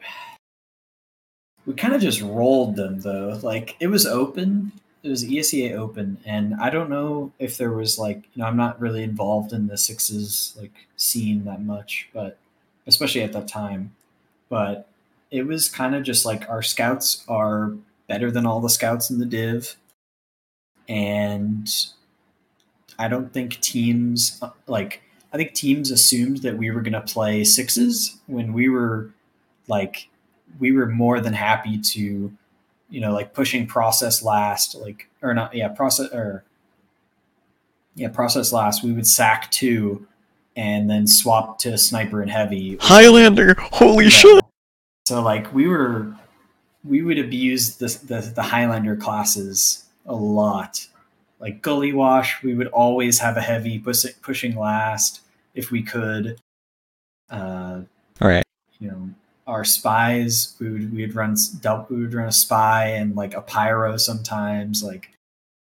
we 1.66 1.74
kind 1.74 1.94
of 1.94 2.00
just 2.00 2.20
rolled 2.20 2.76
them 2.76 3.00
though. 3.00 3.38
Like 3.42 3.76
it 3.80 3.88
was 3.88 4.06
open, 4.06 4.72
it 5.02 5.08
was 5.08 5.24
ESEA 5.24 5.76
Open, 5.76 6.18
and 6.24 6.54
I 6.56 6.70
don't 6.70 6.90
know 6.90 7.32
if 7.38 7.56
there 7.56 7.72
was 7.72 7.98
like 7.98 8.24
you 8.34 8.42
know 8.42 8.46
I'm 8.46 8.56
not 8.56 8.80
really 8.80 9.02
involved 9.04 9.52
in 9.52 9.68
the 9.68 9.78
sixes 9.78 10.54
like 10.60 10.72
scene 10.96 11.44
that 11.44 11.62
much, 11.62 12.08
but 12.12 12.38
especially 12.86 13.22
at 13.22 13.32
that 13.32 13.48
time, 13.48 13.94
but 14.48 14.88
it 15.30 15.46
was 15.46 15.68
kind 15.68 15.94
of 15.94 16.02
just 16.02 16.24
like 16.24 16.48
our 16.48 16.62
scouts 16.62 17.24
are 17.28 17.72
better 18.06 18.30
than 18.30 18.46
all 18.46 18.60
the 18.60 18.70
scouts 18.70 19.10
in 19.10 19.18
the 19.18 19.26
div, 19.26 19.76
and 20.88 21.68
I 22.98 23.08
don't 23.08 23.32
think 23.32 23.60
teams 23.60 24.38
uh, 24.42 24.50
like 24.66 25.02
I 25.32 25.36
think 25.36 25.54
teams 25.54 25.90
assumed 25.90 26.38
that 26.38 26.56
we 26.56 26.70
were 26.70 26.80
going 26.80 26.92
to 26.94 27.00
play 27.00 27.44
sixes 27.44 28.18
when 28.26 28.52
we 28.52 28.68
were 28.68 29.10
like 29.68 30.08
we 30.58 30.72
were 30.72 30.86
more 30.86 31.20
than 31.20 31.34
happy 31.34 31.78
to 31.78 32.32
you 32.90 33.00
know, 33.00 33.12
like 33.12 33.34
pushing 33.34 33.66
process 33.66 34.22
last, 34.22 34.74
like 34.74 35.08
or 35.22 35.34
not, 35.34 35.54
yeah, 35.54 35.68
process 35.68 36.12
or 36.12 36.44
yeah, 37.94 38.08
process 38.08 38.52
last. 38.52 38.82
We 38.82 38.92
would 38.92 39.06
sack 39.06 39.50
two, 39.50 40.06
and 40.56 40.88
then 40.88 41.06
swap 41.06 41.58
to 41.60 41.76
sniper 41.76 42.22
and 42.22 42.30
heavy. 42.30 42.78
Highlander, 42.80 43.54
holy 43.58 44.04
yeah. 44.04 44.10
shit! 44.10 44.44
So 45.08 45.22
like 45.22 45.54
we 45.54 45.66
were, 45.66 46.14
we 46.84 47.00
would 47.00 47.18
abuse 47.18 47.76
the, 47.76 47.86
the 48.04 48.20
the 48.34 48.42
Highlander 48.42 48.94
classes 48.94 49.86
a 50.04 50.14
lot. 50.14 50.86
Like 51.40 51.62
Gullywash, 51.62 52.42
we 52.42 52.52
would 52.52 52.66
always 52.66 53.18
have 53.20 53.38
a 53.38 53.40
heavy 53.40 53.78
pushing 53.78 54.12
pushing 54.20 54.54
last 54.54 55.22
if 55.54 55.70
we 55.70 55.82
could. 55.82 56.38
Uh, 57.30 57.84
All 58.20 58.28
right. 58.28 58.44
You 58.80 58.90
know, 58.90 59.10
our 59.46 59.64
spies. 59.64 60.54
We 60.60 60.68
would 60.68 60.92
we 60.92 61.00
would 61.06 61.14
run 61.14 61.36
we 61.88 62.02
would 62.02 62.12
run 62.12 62.28
a 62.28 62.32
spy 62.32 62.88
and 62.88 63.16
like 63.16 63.32
a 63.32 63.40
pyro 63.40 63.96
sometimes. 63.96 64.82
Like 64.82 65.12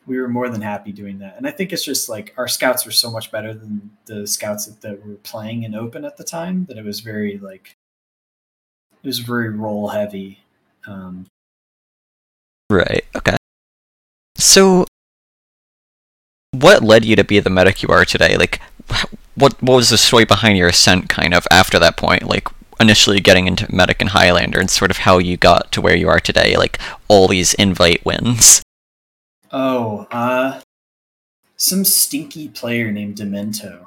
we 0.06 0.16
were 0.16 0.28
more 0.28 0.48
than 0.48 0.62
happy 0.62 0.92
doing 0.92 1.18
that. 1.18 1.36
And 1.36 1.48
I 1.48 1.50
think 1.50 1.72
it's 1.72 1.84
just 1.84 2.08
like 2.08 2.34
our 2.36 2.46
scouts 2.46 2.86
were 2.86 2.92
so 2.92 3.10
much 3.10 3.32
better 3.32 3.52
than 3.52 3.90
the 4.06 4.28
scouts 4.28 4.66
that, 4.66 4.80
that 4.82 5.04
were 5.04 5.16
playing 5.16 5.64
in 5.64 5.74
open 5.74 6.04
at 6.04 6.18
the 6.18 6.24
time 6.24 6.66
that 6.66 6.78
it 6.78 6.84
was 6.84 7.00
very 7.00 7.36
like 7.38 7.76
it 9.04 9.06
was 9.06 9.18
very 9.18 9.50
roll 9.50 9.88
heavy. 9.88 10.40
Um, 10.86 11.26
right. 12.70 13.04
Okay. 13.14 13.36
So, 14.38 14.86
what 16.52 16.82
led 16.82 17.04
you 17.04 17.14
to 17.16 17.24
be 17.24 17.38
the 17.38 17.50
medic 17.50 17.82
you 17.82 17.90
are 17.90 18.06
today? 18.06 18.36
Like, 18.38 18.62
what 19.34 19.62
what 19.62 19.76
was 19.76 19.90
the 19.90 19.98
story 19.98 20.24
behind 20.24 20.56
your 20.56 20.68
ascent? 20.68 21.10
Kind 21.10 21.34
of 21.34 21.46
after 21.50 21.78
that 21.78 21.98
point, 21.98 22.22
like 22.22 22.48
initially 22.80 23.20
getting 23.20 23.46
into 23.46 23.72
Medic 23.72 24.00
and 24.00 24.10
Highlander 24.10 24.58
and 24.58 24.70
sort 24.70 24.90
of 24.90 24.98
how 24.98 25.18
you 25.18 25.36
got 25.36 25.70
to 25.72 25.82
where 25.82 25.96
you 25.96 26.08
are 26.08 26.20
today, 26.20 26.56
like 26.56 26.80
all 27.06 27.28
these 27.28 27.52
invite 27.54 28.04
wins. 28.06 28.62
Oh, 29.52 30.08
uh, 30.10 30.62
some 31.56 31.84
stinky 31.84 32.48
player 32.48 32.90
named 32.90 33.16
Demento. 33.16 33.86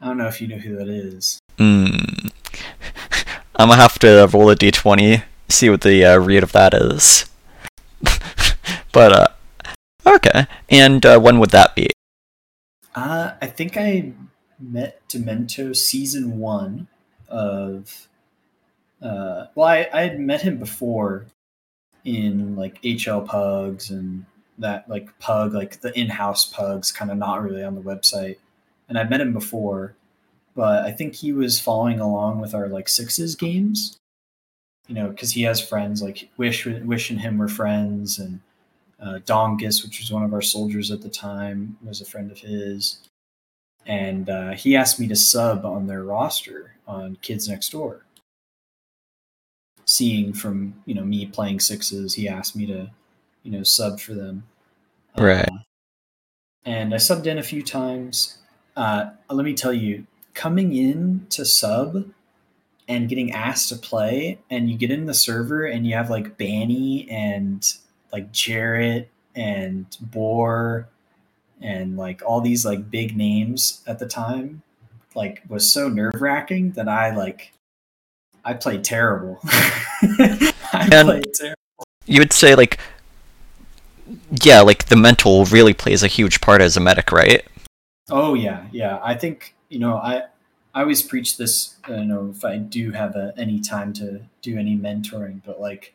I 0.00 0.06
don't 0.06 0.16
know 0.16 0.26
if 0.26 0.40
you 0.40 0.48
know 0.48 0.56
who 0.56 0.76
that 0.76 0.88
is. 0.88 1.38
Hmm. 1.58 2.29
I'm 3.60 3.68
gonna 3.68 3.82
have 3.82 3.98
to 3.98 4.26
roll 4.32 4.48
a 4.48 4.56
d20, 4.56 5.22
see 5.50 5.68
what 5.68 5.82
the 5.82 6.02
uh, 6.02 6.16
read 6.16 6.42
of 6.42 6.52
that 6.52 6.72
is. 6.72 7.26
but, 8.90 9.12
uh, 9.12 9.26
okay. 10.06 10.46
And 10.70 11.04
uh, 11.04 11.20
when 11.20 11.38
would 11.38 11.50
that 11.50 11.76
be? 11.76 11.90
Uh, 12.94 13.32
I 13.42 13.46
think 13.48 13.76
I 13.76 14.14
met 14.58 15.06
Demento 15.10 15.76
season 15.76 16.38
one 16.38 16.88
of. 17.28 18.08
Uh, 19.02 19.48
well, 19.54 19.68
I, 19.68 19.88
I 19.92 20.02
had 20.04 20.18
met 20.18 20.40
him 20.40 20.56
before 20.56 21.26
in 22.02 22.56
like 22.56 22.80
HL 22.80 23.26
Pugs 23.26 23.90
and 23.90 24.24
that 24.56 24.88
like 24.88 25.18
Pug, 25.18 25.52
like 25.52 25.82
the 25.82 25.98
in-house 25.98 26.46
Pugs, 26.46 26.90
kind 26.92 27.10
of 27.10 27.18
not 27.18 27.42
really 27.42 27.62
on 27.62 27.74
the 27.74 27.82
website. 27.82 28.38
And 28.88 28.98
I 28.98 29.04
met 29.04 29.20
him 29.20 29.34
before, 29.34 29.96
but 30.54 30.84
I 30.84 30.92
think 30.92 31.14
he 31.14 31.32
was 31.32 31.60
following 31.60 32.00
along 32.00 32.40
with 32.40 32.54
our 32.54 32.68
like 32.68 32.88
sixes 32.88 33.34
games. 33.34 33.96
You 34.88 34.94
know, 34.94 35.08
because 35.08 35.32
he 35.32 35.42
has 35.42 35.60
friends 35.60 36.02
like 36.02 36.28
Wish, 36.36 36.66
Wish 36.66 37.10
and 37.10 37.20
him 37.20 37.38
were 37.38 37.48
friends, 37.48 38.18
and 38.18 38.40
uh, 39.00 39.20
Dongus, 39.24 39.84
which 39.84 40.00
was 40.00 40.10
one 40.10 40.24
of 40.24 40.32
our 40.32 40.42
soldiers 40.42 40.90
at 40.90 41.00
the 41.00 41.08
time, 41.08 41.78
was 41.82 42.00
a 42.00 42.04
friend 42.04 42.30
of 42.30 42.38
his. 42.38 42.98
And 43.86 44.28
uh, 44.28 44.52
he 44.52 44.76
asked 44.76 45.00
me 45.00 45.06
to 45.08 45.16
sub 45.16 45.64
on 45.64 45.86
their 45.86 46.02
roster 46.02 46.74
on 46.86 47.16
Kids 47.22 47.48
Next 47.48 47.70
Door. 47.70 48.04
Seeing 49.84 50.32
from 50.32 50.74
you 50.86 50.94
know 50.94 51.04
me 51.04 51.26
playing 51.26 51.60
sixes, 51.60 52.14
he 52.14 52.28
asked 52.28 52.54
me 52.54 52.66
to 52.66 52.90
you 53.42 53.50
know 53.50 53.62
sub 53.62 54.00
for 54.00 54.14
them. 54.14 54.44
Right. 55.16 55.48
Uh, 55.48 55.58
and 56.64 56.94
I 56.94 56.98
subbed 56.98 57.26
in 57.26 57.38
a 57.38 57.42
few 57.42 57.62
times. 57.62 58.38
Uh, 58.76 59.10
let 59.30 59.44
me 59.44 59.54
tell 59.54 59.72
you, 59.72 60.06
coming 60.34 60.74
in 60.74 61.26
to 61.30 61.44
sub 61.44 62.04
and 62.88 63.08
getting 63.08 63.32
asked 63.32 63.68
to 63.68 63.76
play, 63.76 64.38
and 64.50 64.68
you 64.70 64.76
get 64.76 64.90
in 64.90 65.06
the 65.06 65.14
server 65.14 65.64
and 65.64 65.86
you 65.86 65.94
have 65.94 66.10
like 66.10 66.36
Banny 66.36 67.10
and 67.10 67.64
like 68.12 68.32
Jarrett 68.32 69.08
and 69.36 69.86
Boar 70.00 70.88
and 71.60 71.96
like 71.96 72.22
all 72.26 72.40
these 72.40 72.64
like 72.64 72.90
big 72.90 73.16
names 73.16 73.82
at 73.86 73.98
the 73.98 74.06
time, 74.08 74.62
like 75.14 75.42
was 75.48 75.72
so 75.72 75.88
nerve 75.88 76.14
wracking 76.20 76.72
that 76.72 76.88
I 76.88 77.14
like 77.14 77.52
I 78.44 78.54
played 78.54 78.82
terrible. 78.84 79.38
I 79.44 80.52
And- 80.92 81.08
played 81.08 81.34
terrible. 81.34 81.54
You 82.06 82.18
would 82.20 82.32
say, 82.32 82.56
like, 82.56 82.80
yeah, 84.42 84.62
like 84.62 84.86
the 84.86 84.96
mental 84.96 85.44
really 85.44 85.74
plays 85.74 86.02
a 86.02 86.08
huge 86.08 86.40
part 86.40 86.60
as 86.60 86.76
a 86.76 86.80
medic, 86.80 87.12
right? 87.12 87.46
Oh 88.10 88.34
yeah, 88.34 88.66
yeah. 88.72 88.98
I 89.04 89.14
think 89.14 89.54
you 89.70 89.78
know 89.78 89.96
I 89.96 90.24
I 90.74 90.82
always 90.82 91.02
preach 91.02 91.36
this. 91.38 91.76
uh, 91.88 91.94
You 91.94 92.04
know, 92.06 92.30
if 92.36 92.44
I 92.44 92.58
do 92.58 92.92
have 92.92 93.16
a, 93.16 93.32
any 93.38 93.60
time 93.60 93.92
to 93.94 94.20
do 94.42 94.58
any 94.58 94.76
mentoring, 94.76 95.42
but 95.46 95.60
like 95.60 95.94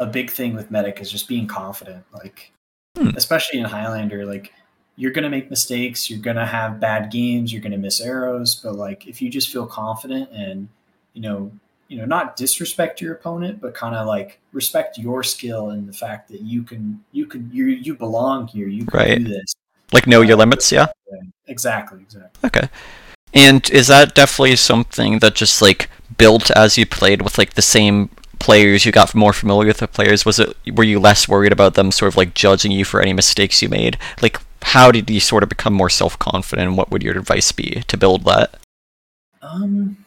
a 0.00 0.06
big 0.06 0.30
thing 0.30 0.54
with 0.54 0.70
medic 0.70 1.00
is 1.00 1.10
just 1.10 1.28
being 1.28 1.46
confident. 1.46 2.04
Like 2.12 2.52
Hmm. 2.98 3.10
especially 3.16 3.58
in 3.60 3.66
Highlander, 3.66 4.26
like 4.26 4.52
you're 4.96 5.12
gonna 5.12 5.30
make 5.30 5.50
mistakes, 5.50 6.08
you're 6.10 6.20
gonna 6.20 6.46
have 6.46 6.80
bad 6.80 7.10
games, 7.12 7.52
you're 7.52 7.62
gonna 7.62 7.78
miss 7.78 8.00
arrows, 8.00 8.56
but 8.56 8.74
like 8.76 9.06
if 9.08 9.22
you 9.22 9.30
just 9.30 9.50
feel 9.50 9.66
confident 9.66 10.30
and 10.32 10.68
you 11.14 11.22
know 11.22 11.50
you 11.88 11.98
know 11.98 12.04
not 12.06 12.36
disrespect 12.36 13.00
your 13.00 13.14
opponent 13.14 13.60
but 13.60 13.74
kind 13.74 13.94
of 13.94 14.06
like 14.08 14.40
respect 14.52 14.98
your 14.98 15.22
skill 15.22 15.70
and 15.70 15.88
the 15.88 15.92
fact 15.92 16.28
that 16.28 16.40
you 16.42 16.62
can 16.62 17.02
you 17.12 17.26
can 17.26 17.48
you 17.52 17.66
you 17.66 17.94
belong 17.94 18.46
here 18.48 18.68
you 18.68 18.84
can 18.86 18.98
Right. 18.98 19.18
do 19.24 19.30
this 19.32 19.54
Like, 19.92 20.06
know 20.06 20.20
your 20.22 20.36
limits, 20.36 20.72
yeah? 20.72 20.88
Exactly 21.46 22.00
exactly 22.02 22.40
Okay. 22.44 22.68
And 23.34 23.68
is 23.70 23.88
that 23.88 24.14
definitely 24.14 24.56
something 24.56 25.18
that 25.18 25.34
just 25.34 25.60
like 25.60 25.90
built 26.16 26.50
as 26.52 26.78
you 26.78 26.86
played 26.86 27.22
with 27.22 27.36
like 27.38 27.54
the 27.54 27.62
same 27.62 28.08
players 28.38 28.86
you 28.86 28.92
got 28.92 29.14
more 29.14 29.32
familiar 29.32 29.68
with 29.68 29.78
the 29.78 29.88
players 29.88 30.24
was 30.24 30.38
it 30.38 30.54
were 30.74 30.84
you 30.84 31.00
less 31.00 31.26
worried 31.28 31.52
about 31.52 31.74
them 31.74 31.90
sort 31.90 32.12
of 32.12 32.16
like 32.16 32.34
judging 32.34 32.70
you 32.70 32.84
for 32.84 33.00
any 33.00 33.12
mistakes 33.12 33.62
you 33.62 33.68
made 33.68 33.96
like 34.20 34.38
how 34.62 34.92
did 34.92 35.08
you 35.08 35.20
sort 35.20 35.42
of 35.42 35.48
become 35.48 35.72
more 35.72 35.88
self-confident 35.88 36.68
and 36.68 36.76
what 36.76 36.90
would 36.90 37.02
your 37.02 37.16
advice 37.16 37.50
be 37.52 37.82
to 37.88 37.96
build 37.96 38.24
that 38.24 38.54
Um, 39.42 40.04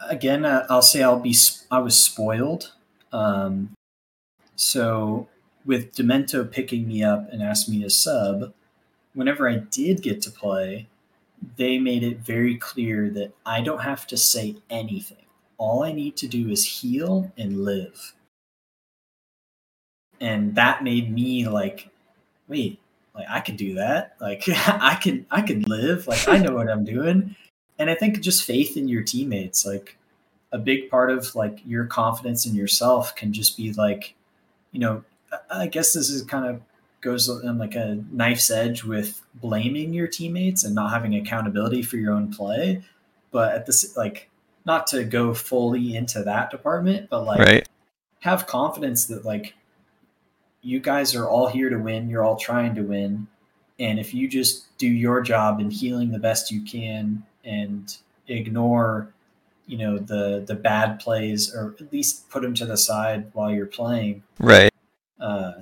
again, 0.00 0.44
I'll 0.44 0.82
say 0.82 1.02
I'll 1.02 1.20
be. 1.20 1.34
I 1.70 1.78
was 1.78 2.02
spoiled. 2.02 2.72
Um, 3.12 3.70
so 4.56 5.28
with 5.64 5.94
Demento 5.94 6.50
picking 6.50 6.86
me 6.86 7.02
up 7.02 7.28
and 7.32 7.42
asking 7.42 7.74
me 7.74 7.82
to 7.82 7.90
sub, 7.90 8.52
whenever 9.14 9.48
I 9.48 9.56
did 9.56 10.02
get 10.02 10.22
to 10.22 10.30
play, 10.30 10.88
they 11.56 11.78
made 11.78 12.02
it 12.02 12.18
very 12.18 12.56
clear 12.56 13.10
that 13.10 13.32
I 13.46 13.60
don't 13.60 13.80
have 13.80 14.06
to 14.08 14.16
say 14.16 14.56
anything. 14.68 15.24
All 15.58 15.82
I 15.82 15.92
need 15.92 16.16
to 16.18 16.28
do 16.28 16.50
is 16.50 16.64
heal 16.64 17.32
and 17.36 17.64
live. 17.64 18.14
And 20.20 20.54
that 20.54 20.84
made 20.84 21.12
me 21.12 21.48
like, 21.48 21.88
wait, 22.46 22.78
like 23.14 23.26
I 23.28 23.40
could 23.40 23.56
do 23.56 23.74
that. 23.74 24.16
Like 24.20 24.44
I 24.48 24.96
can 24.96 25.26
I 25.30 25.42
can 25.42 25.62
live. 25.62 26.06
Like 26.06 26.28
I 26.28 26.36
know 26.38 26.54
what 26.54 26.70
I'm 26.70 26.84
doing 26.84 27.36
and 27.80 27.90
i 27.90 27.94
think 27.94 28.20
just 28.20 28.44
faith 28.44 28.76
in 28.76 28.86
your 28.86 29.02
teammates 29.02 29.66
like 29.66 29.96
a 30.52 30.58
big 30.58 30.90
part 30.90 31.10
of 31.10 31.34
like 31.34 31.60
your 31.64 31.86
confidence 31.86 32.46
in 32.46 32.54
yourself 32.54 33.16
can 33.16 33.32
just 33.32 33.56
be 33.56 33.72
like 33.72 34.14
you 34.70 34.78
know 34.78 35.02
I 35.48 35.68
guess 35.68 35.92
this 35.92 36.10
is 36.10 36.22
kind 36.22 36.44
of 36.44 36.60
goes 37.00 37.28
on 37.28 37.58
like 37.58 37.74
a 37.74 38.02
knife's 38.10 38.50
edge 38.50 38.84
with 38.84 39.22
blaming 39.34 39.92
your 39.94 40.06
teammates 40.06 40.64
and 40.64 40.74
not 40.74 40.90
having 40.90 41.14
accountability 41.14 41.82
for 41.82 41.96
your 41.96 42.12
own 42.12 42.32
play. 42.32 42.82
But 43.30 43.54
at 43.54 43.66
this 43.66 43.96
like 43.96 44.30
not 44.64 44.86
to 44.88 45.04
go 45.04 45.34
fully 45.34 45.96
into 45.96 46.22
that 46.22 46.50
department 46.50 47.08
but 47.10 47.24
like 47.24 47.40
right. 47.40 47.68
have 48.20 48.46
confidence 48.46 49.06
that 49.06 49.24
like 49.24 49.54
you 50.62 50.78
guys 50.78 51.14
are 51.14 51.28
all 51.28 51.48
here 51.48 51.70
to 51.70 51.78
win 51.78 52.08
you're 52.08 52.24
all 52.24 52.36
trying 52.36 52.74
to 52.74 52.82
win 52.82 53.26
and 53.78 53.98
if 53.98 54.12
you 54.12 54.28
just 54.28 54.76
do 54.78 54.86
your 54.86 55.20
job 55.22 55.60
in 55.60 55.70
healing 55.70 56.10
the 56.12 56.18
best 56.18 56.50
you 56.50 56.62
can 56.62 57.24
and 57.44 57.96
ignore 58.28 59.12
you 59.66 59.78
know 59.78 59.98
the 59.98 60.44
the 60.46 60.54
bad 60.54 61.00
plays 61.00 61.54
or 61.54 61.74
at 61.80 61.92
least 61.92 62.28
put 62.28 62.42
them 62.42 62.54
to 62.54 62.66
the 62.66 62.76
side 62.76 63.30
while 63.32 63.50
you're 63.50 63.66
playing 63.66 64.22
right. 64.38 64.70
uh 65.20 65.52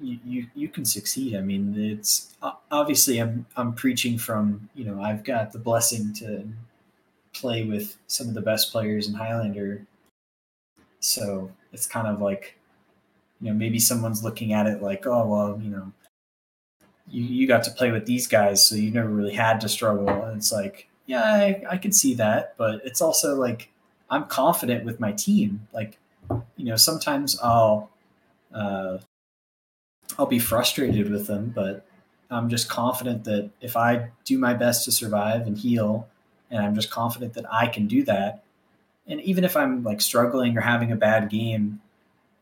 you, 0.00 0.46
you 0.54 0.68
can 0.68 0.84
succeed. 0.84 1.36
I 1.36 1.40
mean 1.40 1.74
it's 1.76 2.34
obviously 2.70 3.18
i'm 3.18 3.46
i'm 3.56 3.72
preaching 3.72 4.16
from 4.16 4.68
you 4.74 4.84
know 4.84 5.02
i've 5.02 5.24
got 5.24 5.52
the 5.52 5.58
blessing 5.58 6.12
to 6.14 6.46
play 7.32 7.64
with 7.64 7.96
some 8.06 8.28
of 8.28 8.34
the 8.34 8.40
best 8.40 8.72
players 8.72 9.08
in 9.08 9.14
highlander. 9.14 9.86
So 11.00 11.50
it's 11.72 11.86
kind 11.86 12.06
of 12.06 12.20
like 12.20 12.56
you 13.40 13.48
know 13.48 13.54
maybe 13.54 13.78
someone's 13.78 14.24
looking 14.24 14.52
at 14.52 14.66
it 14.66 14.82
like 14.82 15.06
oh 15.06 15.26
well 15.26 15.60
you 15.62 15.70
know 15.70 15.92
you, 17.10 17.22
you 17.22 17.46
got 17.46 17.62
to 17.64 17.70
play 17.70 17.90
with 17.90 18.06
these 18.06 18.26
guys 18.26 18.66
so 18.66 18.74
you 18.74 18.90
never 18.90 19.08
really 19.08 19.34
had 19.34 19.60
to 19.62 19.68
struggle. 19.68 20.08
And 20.08 20.36
it's 20.36 20.52
like 20.52 20.88
yeah 21.06 21.22
I, 21.22 21.62
I 21.70 21.76
can 21.78 21.92
see 21.92 22.14
that 22.14 22.54
but 22.56 22.80
it's 22.84 23.00
also 23.00 23.34
like 23.36 23.70
i'm 24.10 24.24
confident 24.24 24.84
with 24.84 25.00
my 25.00 25.12
team. 25.12 25.66
Like 25.72 25.98
you 26.56 26.66
know 26.66 26.76
sometimes 26.76 27.38
i'll 27.40 27.90
uh, 28.52 28.98
i'll 30.18 30.26
be 30.26 30.38
frustrated 30.38 31.10
with 31.10 31.26
them 31.26 31.52
but 31.54 31.86
i'm 32.30 32.48
just 32.48 32.68
confident 32.68 33.24
that 33.24 33.50
if 33.60 33.76
i 33.76 34.08
do 34.24 34.38
my 34.38 34.54
best 34.54 34.84
to 34.84 34.92
survive 34.92 35.46
and 35.46 35.58
heal 35.58 36.06
and 36.50 36.64
i'm 36.64 36.74
just 36.74 36.90
confident 36.90 37.34
that 37.34 37.44
i 37.52 37.66
can 37.66 37.86
do 37.86 38.02
that 38.02 38.42
and 39.06 39.20
even 39.22 39.44
if 39.44 39.56
i'm 39.56 39.82
like 39.82 40.00
struggling 40.00 40.56
or 40.56 40.60
having 40.60 40.92
a 40.92 40.96
bad 40.96 41.28
game 41.30 41.80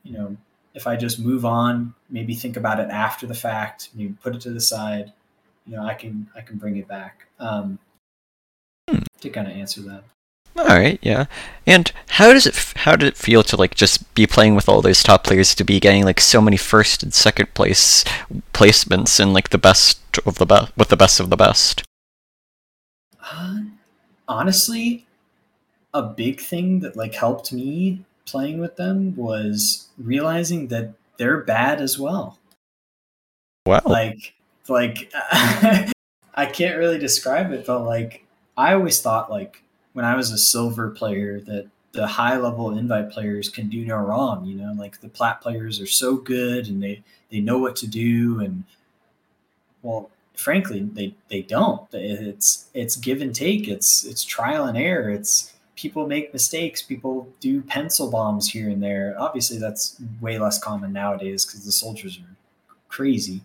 you 0.02 0.12
know 0.12 0.36
if 0.74 0.86
I 0.86 0.94
just 0.94 1.18
move 1.18 1.46
on, 1.46 1.94
maybe 2.10 2.34
think 2.34 2.54
about 2.54 2.78
it 2.78 2.90
after 2.90 3.26
the 3.26 3.32
fact, 3.34 3.88
maybe 3.94 4.12
put 4.22 4.34
it 4.36 4.42
to 4.42 4.50
the 4.50 4.60
side, 4.60 5.10
you 5.66 5.74
know, 5.74 5.82
I 5.82 5.94
can 5.94 6.28
I 6.36 6.42
can 6.42 6.58
bring 6.58 6.76
it 6.76 6.86
back. 6.86 7.26
Um, 7.40 7.78
Hmm. 8.90 8.98
to 9.20 9.30
kind 9.30 9.46
of 9.50 9.56
answer 9.56 9.80
that. 9.80 10.04
all 10.58 10.66
right 10.66 10.98
yeah 11.02 11.24
and 11.66 11.90
how 12.10 12.30
does 12.34 12.46
it 12.46 12.54
how 12.76 12.94
did 12.94 13.08
it 13.08 13.16
feel 13.16 13.42
to 13.44 13.56
like 13.56 13.74
just 13.74 14.04
be 14.16 14.26
playing 14.26 14.56
with 14.56 14.68
all 14.68 14.82
those 14.82 15.02
top 15.02 15.22
players 15.22 15.54
to 15.54 15.62
be 15.62 15.78
getting 15.78 16.04
like 16.04 16.20
so 16.20 16.40
many 16.40 16.56
first 16.56 17.04
and 17.04 17.14
second 17.14 17.52
place 17.54 18.02
placements 18.52 19.20
and 19.20 19.32
like 19.32 19.50
the 19.50 19.58
best 19.58 20.00
of 20.26 20.38
the 20.38 20.46
best 20.46 20.76
with 20.76 20.88
the 20.88 20.96
best 20.96 21.20
of 21.20 21.30
the 21.30 21.36
best 21.36 21.84
Uh, 23.22 23.58
honestly, 24.26 25.06
a 25.92 26.02
big 26.02 26.40
thing 26.40 26.80
that 26.80 26.96
like 26.96 27.14
helped 27.14 27.52
me 27.52 28.04
playing 28.24 28.58
with 28.58 28.76
them 28.76 29.14
was 29.14 29.88
realizing 29.98 30.68
that 30.68 30.94
they're 31.18 31.42
bad 31.42 31.80
as 31.80 31.98
well. 31.98 32.38
wow 33.66 33.82
like 33.84 34.34
like 34.68 35.12
I 36.36 36.46
can't 36.46 36.76
really 36.76 36.98
describe 36.98 37.50
it, 37.52 37.66
but 37.66 37.80
like 37.80 38.24
I 38.56 38.74
always 38.74 39.00
thought 39.00 39.30
like 39.30 39.62
when 39.94 40.04
I 40.04 40.14
was 40.14 40.30
a 40.30 40.38
silver 40.38 40.90
player 40.90 41.40
that 41.40 41.68
the 41.96 42.06
high 42.06 42.36
level 42.36 42.76
invite 42.76 43.10
players 43.10 43.48
can 43.48 43.68
do 43.68 43.84
no 43.84 43.96
wrong. 43.96 44.44
You 44.44 44.56
know, 44.56 44.72
like 44.76 45.00
the 45.00 45.08
plat 45.08 45.40
players 45.40 45.80
are 45.80 45.86
so 45.86 46.16
good 46.16 46.68
and 46.68 46.82
they 46.82 47.02
they 47.30 47.40
know 47.40 47.58
what 47.58 47.74
to 47.76 47.86
do 47.88 48.40
and 48.40 48.62
well 49.82 50.10
frankly 50.34 50.82
they 50.92 51.14
they 51.28 51.42
don't. 51.42 51.82
It's 51.92 52.68
it's 52.74 52.96
give 52.96 53.20
and 53.22 53.34
take. 53.34 53.66
It's 53.66 54.04
it's 54.04 54.22
trial 54.22 54.66
and 54.66 54.78
error. 54.78 55.10
It's 55.10 55.54
people 55.74 56.06
make 56.06 56.32
mistakes. 56.32 56.82
People 56.82 57.28
do 57.40 57.62
pencil 57.62 58.10
bombs 58.10 58.50
here 58.50 58.68
and 58.68 58.82
there. 58.82 59.16
Obviously 59.18 59.58
that's 59.58 59.96
way 60.20 60.38
less 60.38 60.58
common 60.62 60.92
nowadays 60.92 61.44
because 61.44 61.64
the 61.64 61.72
soldiers 61.72 62.18
are 62.18 62.36
crazy. 62.88 63.40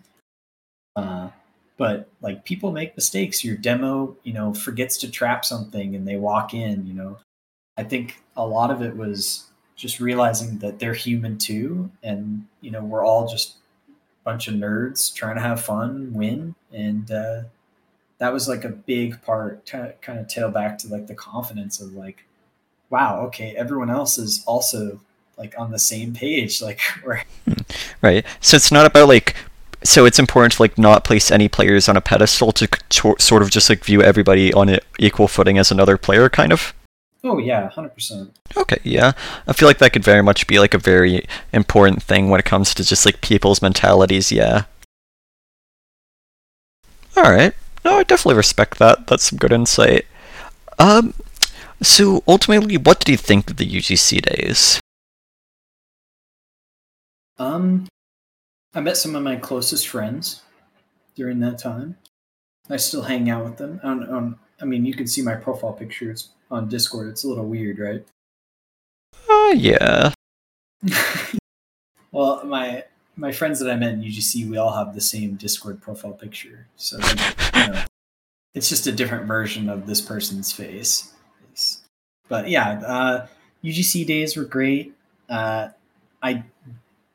Uh, 0.94 1.30
but 1.78 2.08
like 2.20 2.44
people 2.44 2.70
make 2.70 2.94
mistakes. 2.96 3.42
Your 3.42 3.56
demo 3.56 4.14
you 4.22 4.34
know 4.34 4.52
forgets 4.52 4.98
to 4.98 5.10
trap 5.10 5.44
something 5.44 5.96
and 5.96 6.06
they 6.06 6.16
walk 6.16 6.52
in 6.54 6.86
you 6.86 6.94
know 6.94 7.18
i 7.76 7.82
think 7.82 8.22
a 8.36 8.46
lot 8.46 8.70
of 8.70 8.82
it 8.82 8.96
was 8.96 9.50
just 9.76 10.00
realizing 10.00 10.58
that 10.58 10.78
they're 10.78 10.94
human 10.94 11.38
too 11.38 11.90
and 12.02 12.46
you 12.60 12.70
know 12.70 12.82
we're 12.84 13.04
all 13.04 13.26
just 13.26 13.56
a 14.22 14.30
bunch 14.30 14.48
of 14.48 14.54
nerds 14.54 15.12
trying 15.12 15.34
to 15.34 15.40
have 15.40 15.60
fun, 15.60 16.12
win, 16.12 16.54
and 16.72 17.10
uh, 17.10 17.42
that 18.18 18.32
was 18.32 18.48
like 18.48 18.64
a 18.64 18.68
big 18.68 19.20
part. 19.22 19.66
To 19.66 19.94
kind 20.00 20.18
of 20.18 20.28
tail 20.28 20.50
back 20.50 20.78
to 20.78 20.88
like 20.88 21.06
the 21.08 21.14
confidence 21.14 21.80
of 21.80 21.92
like, 21.94 22.24
wow, 22.90 23.20
okay, 23.26 23.54
everyone 23.56 23.90
else 23.90 24.18
is 24.18 24.44
also 24.46 25.00
like 25.36 25.58
on 25.58 25.72
the 25.72 25.78
same 25.78 26.14
page. 26.14 26.62
Like, 26.62 26.80
right. 28.02 28.24
So 28.40 28.56
it's 28.56 28.72
not 28.72 28.86
about 28.86 29.08
like. 29.08 29.34
So 29.84 30.04
it's 30.04 30.20
important 30.20 30.52
to 30.52 30.62
like 30.62 30.78
not 30.78 31.02
place 31.02 31.32
any 31.32 31.48
players 31.48 31.88
on 31.88 31.96
a 31.96 32.00
pedestal 32.00 32.52
to, 32.52 32.68
to 32.68 33.16
sort 33.18 33.42
of 33.42 33.50
just 33.50 33.68
like 33.68 33.84
view 33.84 34.00
everybody 34.00 34.52
on 34.52 34.68
an 34.68 34.78
equal 35.00 35.26
footing 35.26 35.58
as 35.58 35.72
another 35.72 35.98
player, 35.98 36.28
kind 36.28 36.52
of. 36.52 36.72
Oh 37.24 37.38
yeah, 37.38 37.68
hundred 37.68 37.94
percent. 37.94 38.36
Okay, 38.56 38.78
yeah, 38.82 39.12
I 39.46 39.52
feel 39.52 39.68
like 39.68 39.78
that 39.78 39.92
could 39.92 40.04
very 40.04 40.22
much 40.22 40.46
be 40.46 40.58
like 40.58 40.74
a 40.74 40.78
very 40.78 41.24
important 41.52 42.02
thing 42.02 42.30
when 42.30 42.40
it 42.40 42.46
comes 42.46 42.74
to 42.74 42.84
just 42.84 43.06
like 43.06 43.20
people's 43.20 43.62
mentalities. 43.62 44.32
Yeah. 44.32 44.64
All 47.16 47.30
right. 47.30 47.54
No, 47.84 47.98
I 47.98 48.02
definitely 48.04 48.36
respect 48.36 48.78
that. 48.78 49.06
That's 49.06 49.24
some 49.24 49.38
good 49.38 49.52
insight. 49.52 50.06
Um, 50.78 51.14
so 51.80 52.22
ultimately, 52.26 52.76
what 52.76 53.00
did 53.00 53.08
you 53.10 53.16
think 53.16 53.50
of 53.50 53.56
the 53.56 53.66
UGC 53.66 54.22
days? 54.22 54.80
Um, 57.38 57.88
I 58.74 58.80
met 58.80 58.96
some 58.96 59.14
of 59.14 59.22
my 59.22 59.36
closest 59.36 59.88
friends 59.88 60.42
during 61.14 61.40
that 61.40 61.58
time. 61.58 61.98
I 62.70 62.76
still 62.76 63.02
hang 63.02 63.28
out 63.28 63.44
with 63.44 63.56
them. 63.58 63.80
On, 63.82 64.08
on 64.08 64.38
I 64.60 64.64
mean, 64.64 64.84
you 64.84 64.94
can 64.94 65.06
see 65.06 65.22
my 65.22 65.34
profile 65.34 65.72
picture. 65.72 66.10
It's 66.10 66.28
on 66.52 66.68
Discord. 66.68 67.08
It's 67.08 67.24
a 67.24 67.28
little 67.28 67.46
weird, 67.46 67.78
right? 67.78 68.04
Uh, 69.28 69.54
yeah. 69.56 70.12
well, 72.12 72.44
my 72.44 72.84
my 73.16 73.32
friends 73.32 73.60
that 73.60 73.70
I 73.70 73.76
met 73.76 73.92
in 73.92 74.02
UGC, 74.02 74.48
we 74.48 74.56
all 74.56 74.72
have 74.72 74.94
the 74.94 75.00
same 75.00 75.36
Discord 75.36 75.80
profile 75.80 76.12
picture, 76.12 76.66
so 76.76 76.98
you 76.98 77.72
know, 77.72 77.82
it's 78.54 78.68
just 78.68 78.86
a 78.86 78.92
different 78.92 79.26
version 79.26 79.68
of 79.68 79.86
this 79.86 80.00
person's 80.00 80.52
face. 80.52 81.12
But 82.28 82.48
yeah, 82.48 82.80
uh, 82.86 83.26
UGC 83.64 84.06
days 84.06 84.36
were 84.36 84.44
great. 84.44 84.94
Uh, 85.30 85.68
I 86.22 86.44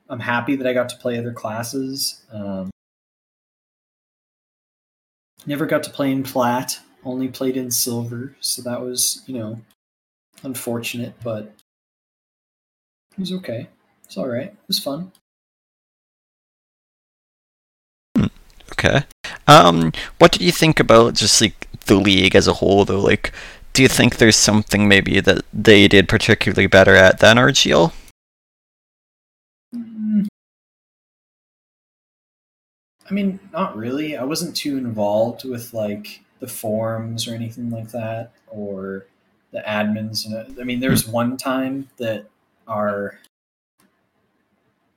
I'm 0.09 0.19
happy 0.19 0.55
that 0.55 0.65
I 0.65 0.73
got 0.73 0.89
to 0.89 0.95
play 0.97 1.19
other 1.19 1.33
classes. 1.33 2.21
Um, 2.31 2.71
never 5.45 5.65
got 5.65 5.83
to 5.83 5.89
play 5.89 6.11
in 6.11 6.23
plat 6.23 6.79
only 7.07 7.27
played 7.29 7.57
in 7.57 7.71
silver, 7.71 8.35
so 8.39 8.61
that 8.61 8.81
was, 8.81 9.23
you 9.25 9.37
know, 9.37 9.61
unfortunate, 10.43 11.13
but 11.23 11.53
it 13.11 13.19
was 13.19 13.31
okay. 13.33 13.67
It's 14.03 14.17
all 14.17 14.27
right. 14.27 14.47
It 14.47 14.67
was 14.67 14.79
fun. 14.79 15.11
Hmm, 18.15 18.27
okay. 18.73 19.03
Um, 19.47 19.91
what 20.19 20.31
did 20.31 20.41
you 20.41 20.51
think 20.51 20.79
about 20.79 21.15
just 21.15 21.41
like 21.41 21.67
the 21.85 21.95
league 21.95 22.35
as 22.35 22.47
a 22.47 22.53
whole, 22.53 22.85
though? 22.85 22.99
Like, 22.99 23.31
do 23.73 23.81
you 23.81 23.87
think 23.87 24.17
there's 24.17 24.35
something 24.35 24.87
maybe 24.87 25.19
that 25.19 25.43
they 25.53 25.87
did 25.87 26.09
particularly 26.09 26.67
better 26.67 26.95
at 26.95 27.19
than 27.19 27.37
RGL? 27.37 27.93
Mm. 29.75 30.27
I 33.09 33.13
mean, 33.13 33.39
not 33.53 33.77
really. 33.77 34.17
I 34.17 34.23
wasn't 34.23 34.55
too 34.55 34.77
involved 34.77 35.45
with 35.45 35.73
like 35.73 36.21
the 36.39 36.47
forums 36.47 37.27
or 37.27 37.33
anything 37.33 37.69
like 37.69 37.89
that, 37.91 38.31
or 38.47 39.05
the 39.51 39.59
admins. 39.59 40.25
And 40.25 40.59
I 40.59 40.63
mean, 40.63 40.79
there 40.79 40.91
was 40.91 41.07
one 41.07 41.37
time 41.37 41.89
that 41.97 42.27
our 42.67 43.19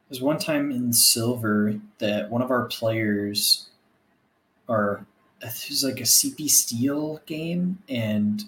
there's 0.08 0.20
one 0.20 0.38
time 0.38 0.72
in 0.72 0.92
silver 0.92 1.74
that 1.98 2.30
one 2.30 2.42
of 2.42 2.50
our 2.50 2.64
players, 2.64 3.70
or 4.66 5.06
it 5.40 5.66
was 5.68 5.84
like 5.84 6.00
a 6.00 6.04
CP 6.04 6.50
Steel 6.50 7.20
game, 7.26 7.78
and 7.88 8.44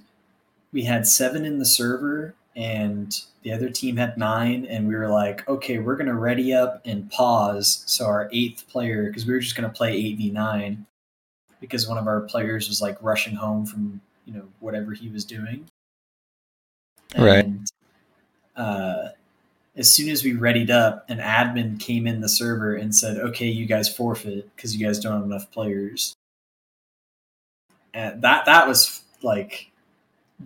we 0.72 0.82
had 0.82 1.06
seven 1.06 1.44
in 1.44 1.58
the 1.58 1.64
server, 1.64 2.34
and 2.56 3.14
the 3.42 3.52
other 3.52 3.70
team 3.70 3.96
had 3.96 4.18
nine, 4.18 4.66
and 4.66 4.88
we 4.88 4.96
were 4.96 5.08
like, 5.08 5.48
okay, 5.48 5.78
we're 5.78 5.96
gonna 5.96 6.14
ready 6.14 6.52
up 6.52 6.82
and 6.84 7.10
pause. 7.12 7.84
So 7.86 8.06
our 8.06 8.28
eighth 8.32 8.66
player, 8.68 9.06
because 9.06 9.24
we 9.24 9.32
were 9.32 9.40
just 9.40 9.54
gonna 9.54 9.68
play 9.68 9.92
eight 9.92 10.16
v 10.16 10.30
nine, 10.30 10.86
because 11.62 11.88
one 11.88 11.96
of 11.96 12.08
our 12.08 12.20
players 12.22 12.68
was 12.68 12.82
like 12.82 12.98
rushing 13.00 13.36
home 13.36 13.64
from 13.64 14.00
you 14.26 14.34
know 14.34 14.42
whatever 14.60 14.92
he 14.92 15.08
was 15.08 15.24
doing. 15.24 15.64
And, 17.14 17.24
right. 17.24 17.46
Uh, 18.54 19.08
as 19.74 19.94
soon 19.94 20.10
as 20.10 20.22
we 20.22 20.34
readied 20.34 20.70
up, 20.70 21.08
an 21.08 21.18
admin 21.18 21.80
came 21.80 22.06
in 22.06 22.20
the 22.20 22.28
server 22.28 22.74
and 22.74 22.94
said, 22.94 23.16
"Okay, 23.16 23.46
you 23.46 23.64
guys 23.64 23.88
forfeit 23.88 24.54
because 24.54 24.76
you 24.76 24.84
guys 24.84 24.98
don't 24.98 25.14
have 25.14 25.24
enough 25.24 25.50
players." 25.50 26.14
And 27.94 28.20
that 28.22 28.44
that 28.44 28.66
was 28.68 29.02
like 29.22 29.70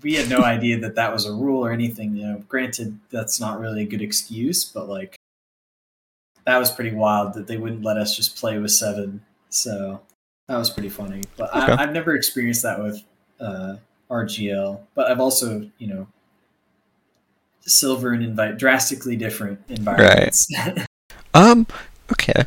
we 0.03 0.15
had 0.15 0.29
no 0.29 0.43
idea 0.43 0.79
that 0.81 0.97
that 0.97 1.13
was 1.13 1.25
a 1.25 1.33
rule 1.33 1.65
or 1.65 1.73
anything. 1.73 2.15
You 2.15 2.27
know, 2.27 2.45
granted, 2.49 2.99
that's 3.11 3.41
not 3.41 3.59
really 3.59 3.83
a 3.83 3.87
good 3.87 4.03
excuse, 4.03 4.65
but 4.65 4.89
like 4.89 5.17
that 6.45 6.59
was 6.59 6.71
pretty 6.71 6.93
wild 6.95 7.33
that 7.35 7.47
they 7.47 7.57
wouldn't 7.57 7.85
let 7.85 7.97
us 7.97 8.15
just 8.15 8.37
play 8.37 8.59
with 8.59 8.71
seven. 8.71 9.23
So 9.49 10.03
that 10.49 10.57
was 10.57 10.71
pretty 10.71 10.89
funny, 10.89 11.23
but 11.37 11.55
okay. 11.55 11.73
I, 11.73 11.81
have 11.81 11.93
never 11.93 12.15
experienced 12.15 12.63
that 12.63 12.81
with 12.81 13.03
uh, 13.41 13.77
RGL. 14.11 14.81
But 14.95 15.11
I've 15.11 15.21
also, 15.21 15.69
you 15.79 15.89
know, 15.89 16.07
silver 17.63 18.13
and 18.13 18.23
invite 18.23 18.57
drastically 18.57 19.17
different 19.17 19.61
environments. 19.69 20.47
Right. 20.57 20.87
um. 21.35 21.67
Okay. 22.13 22.45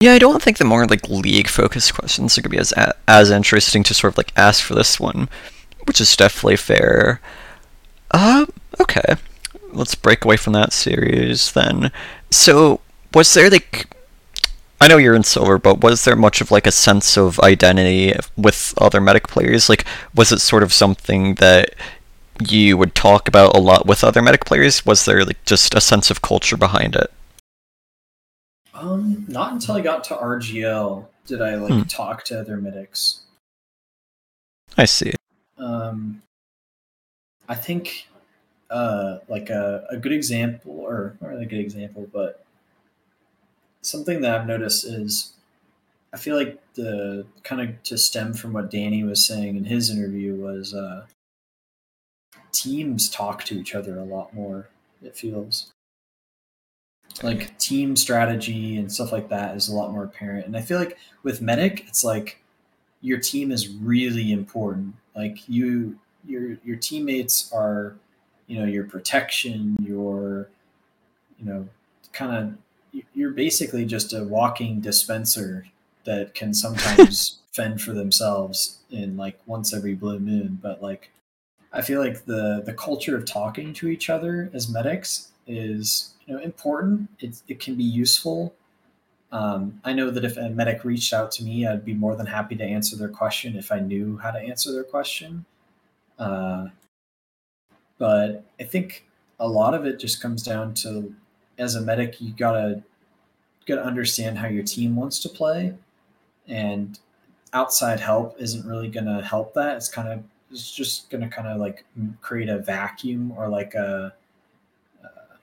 Yeah, 0.00 0.12
I 0.12 0.18
don't 0.18 0.42
think 0.42 0.58
the 0.58 0.64
more 0.64 0.86
like 0.86 1.08
league 1.08 1.48
focused 1.48 1.94
questions 1.94 2.36
are 2.36 2.42
gonna 2.42 2.50
be 2.50 2.58
as 2.58 2.72
as 3.06 3.30
interesting 3.30 3.82
to 3.84 3.94
sort 3.94 4.14
of 4.14 4.18
like 4.18 4.32
ask 4.36 4.64
for 4.64 4.74
this 4.74 4.98
one, 4.98 5.28
which 5.84 6.00
is 6.00 6.16
definitely 6.16 6.56
fair. 6.56 7.20
Um. 8.12 8.50
Okay. 8.80 9.16
Let's 9.72 9.94
break 9.94 10.24
away 10.24 10.38
from 10.38 10.54
that 10.54 10.72
series 10.72 11.52
then. 11.52 11.90
So, 12.30 12.80
was 13.12 13.34
there 13.34 13.50
like 13.50 13.94
I 14.80 14.88
know 14.88 14.98
you're 14.98 15.14
in 15.14 15.22
silver, 15.22 15.58
but 15.58 15.80
was 15.80 16.04
there 16.04 16.16
much 16.16 16.40
of 16.40 16.50
like 16.50 16.66
a 16.66 16.72
sense 16.72 17.16
of 17.16 17.40
identity 17.40 18.14
with 18.36 18.74
other 18.78 19.00
medic 19.00 19.28
players? 19.28 19.68
Like, 19.68 19.86
was 20.14 20.32
it 20.32 20.40
sort 20.40 20.62
of 20.62 20.72
something 20.72 21.36
that 21.36 21.74
you 22.46 22.76
would 22.76 22.94
talk 22.94 23.28
about 23.28 23.56
a 23.56 23.60
lot 23.60 23.86
with 23.86 24.04
other 24.04 24.20
medic 24.20 24.44
players? 24.44 24.84
Was 24.84 25.04
there 25.04 25.24
like 25.24 25.42
just 25.44 25.74
a 25.74 25.80
sense 25.80 26.10
of 26.10 26.22
culture 26.22 26.56
behind 26.56 26.94
it? 26.94 27.10
Um, 28.74 29.24
not 29.28 29.52
until 29.52 29.76
I 29.76 29.80
got 29.80 30.04
to 30.04 30.14
RGL 30.14 31.06
did 31.26 31.42
I 31.42 31.56
like 31.56 31.72
hmm. 31.72 31.82
talk 31.82 32.24
to 32.24 32.38
other 32.38 32.56
medics. 32.56 33.20
I 34.76 34.84
see. 34.84 35.14
Um, 35.58 36.22
I 37.48 37.54
think 37.54 38.08
uh, 38.70 39.18
like 39.28 39.50
a, 39.50 39.86
a 39.90 39.96
good 39.96 40.12
example, 40.12 40.72
or 40.72 41.16
not 41.20 41.30
really 41.30 41.44
a 41.44 41.48
good 41.48 41.60
example, 41.60 42.08
but 42.12 42.45
something 43.86 44.20
that 44.20 44.40
I've 44.40 44.46
noticed 44.46 44.84
is 44.84 45.32
I 46.12 46.18
feel 46.18 46.36
like 46.36 46.60
the 46.74 47.26
kind 47.42 47.60
of 47.60 47.82
to 47.84 47.98
stem 47.98 48.34
from 48.34 48.52
what 48.52 48.70
Danny 48.70 49.04
was 49.04 49.26
saying 49.26 49.56
in 49.56 49.64
his 49.64 49.90
interview 49.90 50.34
was 50.34 50.74
uh, 50.74 51.06
teams 52.52 53.08
talk 53.08 53.44
to 53.44 53.58
each 53.58 53.74
other 53.74 53.98
a 53.98 54.04
lot 54.04 54.34
more. 54.34 54.68
It 55.02 55.16
feels 55.16 55.72
like 57.22 57.56
team 57.58 57.96
strategy 57.96 58.76
and 58.76 58.90
stuff 58.90 59.12
like 59.12 59.28
that 59.28 59.56
is 59.56 59.68
a 59.68 59.74
lot 59.74 59.92
more 59.92 60.04
apparent. 60.04 60.46
And 60.46 60.56
I 60.56 60.60
feel 60.60 60.78
like 60.78 60.98
with 61.22 61.40
medic, 61.40 61.84
it's 61.86 62.04
like 62.04 62.42
your 63.00 63.18
team 63.18 63.52
is 63.52 63.68
really 63.68 64.32
important. 64.32 64.94
Like 65.14 65.48
you, 65.48 65.98
your 66.26 66.58
your 66.64 66.76
teammates 66.76 67.52
are, 67.52 67.94
you 68.46 68.58
know, 68.58 68.66
your 68.66 68.84
protection, 68.84 69.76
your, 69.80 70.48
you 71.38 71.46
know, 71.46 71.68
kind 72.12 72.34
of 72.36 72.58
you're 73.14 73.30
basically 73.30 73.84
just 73.84 74.12
a 74.12 74.24
walking 74.24 74.80
dispenser 74.80 75.66
that 76.04 76.34
can 76.34 76.54
sometimes 76.54 77.38
fend 77.52 77.80
for 77.80 77.92
themselves 77.92 78.78
in 78.90 79.16
like 79.16 79.38
once 79.46 79.74
every 79.74 79.94
blue 79.94 80.18
moon. 80.18 80.58
But 80.62 80.82
like, 80.82 81.10
I 81.72 81.82
feel 81.82 82.00
like 82.00 82.24
the 82.24 82.62
the 82.64 82.72
culture 82.72 83.16
of 83.16 83.24
talking 83.24 83.72
to 83.74 83.88
each 83.88 84.08
other 84.08 84.50
as 84.54 84.68
medics 84.68 85.32
is 85.46 86.14
you 86.26 86.34
know 86.34 86.42
important. 86.42 87.08
It 87.20 87.42
it 87.48 87.60
can 87.60 87.74
be 87.74 87.84
useful. 87.84 88.54
Um, 89.32 89.80
I 89.84 89.92
know 89.92 90.10
that 90.10 90.24
if 90.24 90.36
a 90.36 90.50
medic 90.50 90.84
reached 90.84 91.12
out 91.12 91.30
to 91.32 91.44
me, 91.44 91.66
I'd 91.66 91.84
be 91.84 91.94
more 91.94 92.14
than 92.14 92.26
happy 92.26 92.54
to 92.56 92.64
answer 92.64 92.96
their 92.96 93.08
question 93.08 93.56
if 93.56 93.72
I 93.72 93.80
knew 93.80 94.16
how 94.18 94.30
to 94.30 94.38
answer 94.38 94.72
their 94.72 94.84
question. 94.84 95.44
Uh, 96.18 96.68
but 97.98 98.44
I 98.60 98.64
think 98.64 99.04
a 99.40 99.48
lot 99.48 99.74
of 99.74 99.84
it 99.84 99.98
just 99.98 100.22
comes 100.22 100.42
down 100.42 100.74
to 100.74 101.12
as 101.58 101.74
a 101.74 101.80
medic, 101.80 102.20
you 102.20 102.32
gotta 102.32 102.82
gotta 103.66 103.84
understand 103.84 104.38
how 104.38 104.46
your 104.46 104.62
team 104.62 104.96
wants 104.96 105.20
to 105.20 105.28
play, 105.28 105.74
and 106.46 106.98
outside 107.52 108.00
help 108.00 108.36
isn't 108.38 108.66
really 108.66 108.88
gonna 108.88 109.22
help 109.24 109.54
that. 109.54 109.76
It's 109.76 109.88
kind 109.88 110.08
of 110.08 110.22
it's 110.50 110.74
just 110.74 111.10
gonna 111.10 111.28
kind 111.28 111.48
of 111.48 111.58
like 111.58 111.84
create 112.20 112.48
a 112.48 112.58
vacuum 112.58 113.32
or 113.36 113.48
like 113.48 113.74
a 113.74 114.14
uh, 115.04 115.36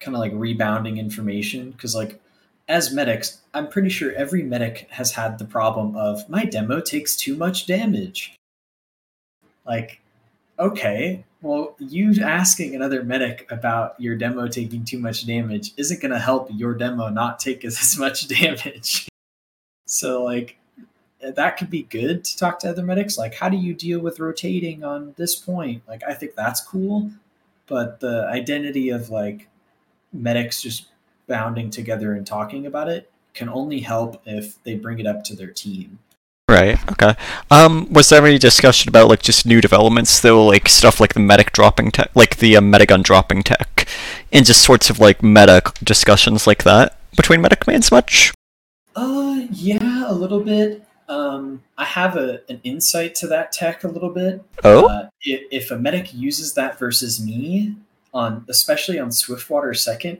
kind 0.00 0.14
of 0.14 0.20
like 0.20 0.32
rebounding 0.34 0.98
information 0.98 1.70
because 1.70 1.94
like 1.94 2.20
as 2.68 2.92
medics, 2.92 3.42
I'm 3.54 3.68
pretty 3.68 3.88
sure 3.88 4.12
every 4.12 4.42
medic 4.42 4.86
has 4.90 5.12
had 5.12 5.38
the 5.38 5.44
problem 5.44 5.96
of 5.96 6.28
my 6.28 6.44
demo 6.44 6.80
takes 6.80 7.16
too 7.16 7.36
much 7.36 7.66
damage. 7.66 8.34
Like, 9.66 10.00
okay, 10.58 11.24
well, 11.42 11.74
you 11.78 12.14
asking 12.22 12.74
another 12.74 13.02
medic 13.02 13.50
about 13.50 14.00
your 14.00 14.16
demo 14.16 14.46
taking 14.46 14.84
too 14.84 14.98
much 14.98 15.26
damage 15.26 15.72
isn't 15.76 16.00
going 16.00 16.12
to 16.12 16.18
help 16.18 16.48
your 16.52 16.72
demo 16.72 17.08
not 17.08 17.40
take 17.40 17.64
as 17.66 17.98
much 17.98 18.28
damage. 18.28 19.08
so, 19.86 20.22
like, 20.22 20.56
that 21.20 21.56
could 21.56 21.70
be 21.70 21.82
good 21.82 22.24
to 22.24 22.36
talk 22.36 22.58
to 22.60 22.70
other 22.70 22.82
medics. 22.82 23.18
Like, 23.18 23.34
how 23.34 23.48
do 23.48 23.56
you 23.56 23.74
deal 23.74 24.00
with 24.00 24.20
rotating 24.20 24.84
on 24.84 25.14
this 25.16 25.34
point? 25.34 25.82
Like, 25.86 26.02
I 26.04 26.14
think 26.14 26.34
that's 26.34 26.60
cool. 26.60 27.10
But 27.66 28.00
the 28.00 28.26
identity 28.26 28.90
of 28.90 29.10
like 29.10 29.48
medics 30.12 30.60
just 30.60 30.86
bounding 31.26 31.70
together 31.70 32.12
and 32.12 32.26
talking 32.26 32.66
about 32.66 32.88
it 32.88 33.10
can 33.34 33.48
only 33.48 33.80
help 33.80 34.20
if 34.26 34.62
they 34.64 34.74
bring 34.74 34.98
it 34.98 35.06
up 35.06 35.24
to 35.24 35.36
their 35.36 35.50
team. 35.50 35.98
Right. 36.52 36.78
Okay. 36.92 37.14
Um, 37.50 37.90
was 37.90 38.10
there 38.10 38.26
any 38.26 38.36
discussion 38.36 38.90
about 38.90 39.08
like 39.08 39.22
just 39.22 39.46
new 39.46 39.62
developments 39.62 40.20
though, 40.20 40.44
like 40.44 40.68
stuff 40.68 41.00
like 41.00 41.14
the 41.14 41.20
medic 41.20 41.50
dropping 41.52 41.90
tech, 41.90 42.10
like 42.14 42.36
the 42.36 42.58
uh, 42.58 42.60
medigun 42.60 43.02
dropping 43.02 43.42
tech, 43.42 43.88
and 44.34 44.44
just 44.44 44.60
sorts 44.60 44.90
of 44.90 44.98
like 44.98 45.22
meta 45.22 45.62
discussions 45.82 46.46
like 46.46 46.64
that 46.64 46.98
between 47.16 47.40
medic 47.40 47.66
mains 47.66 47.90
much? 47.90 48.34
Uh, 48.94 49.46
yeah, 49.50 50.04
a 50.06 50.12
little 50.12 50.40
bit. 50.40 50.84
Um, 51.08 51.62
I 51.78 51.86
have 51.86 52.18
a 52.18 52.42
an 52.50 52.60
insight 52.64 53.14
to 53.16 53.26
that 53.28 53.52
tech 53.52 53.82
a 53.82 53.88
little 53.88 54.10
bit. 54.10 54.44
Oh. 54.62 54.88
Uh, 54.88 55.08
if, 55.22 55.40
if 55.50 55.70
a 55.70 55.78
medic 55.78 56.12
uses 56.12 56.52
that 56.52 56.78
versus 56.78 57.24
me 57.24 57.76
on, 58.12 58.44
especially 58.50 58.98
on 58.98 59.10
Swiftwater 59.10 59.72
second, 59.72 60.18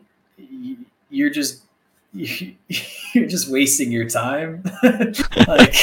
you're 1.11 1.28
just 1.28 1.64
you're 2.14 3.26
just 3.28 3.51
wasting 3.51 3.93
your 3.93 4.09
time. 4.09 4.64
like 5.47 5.76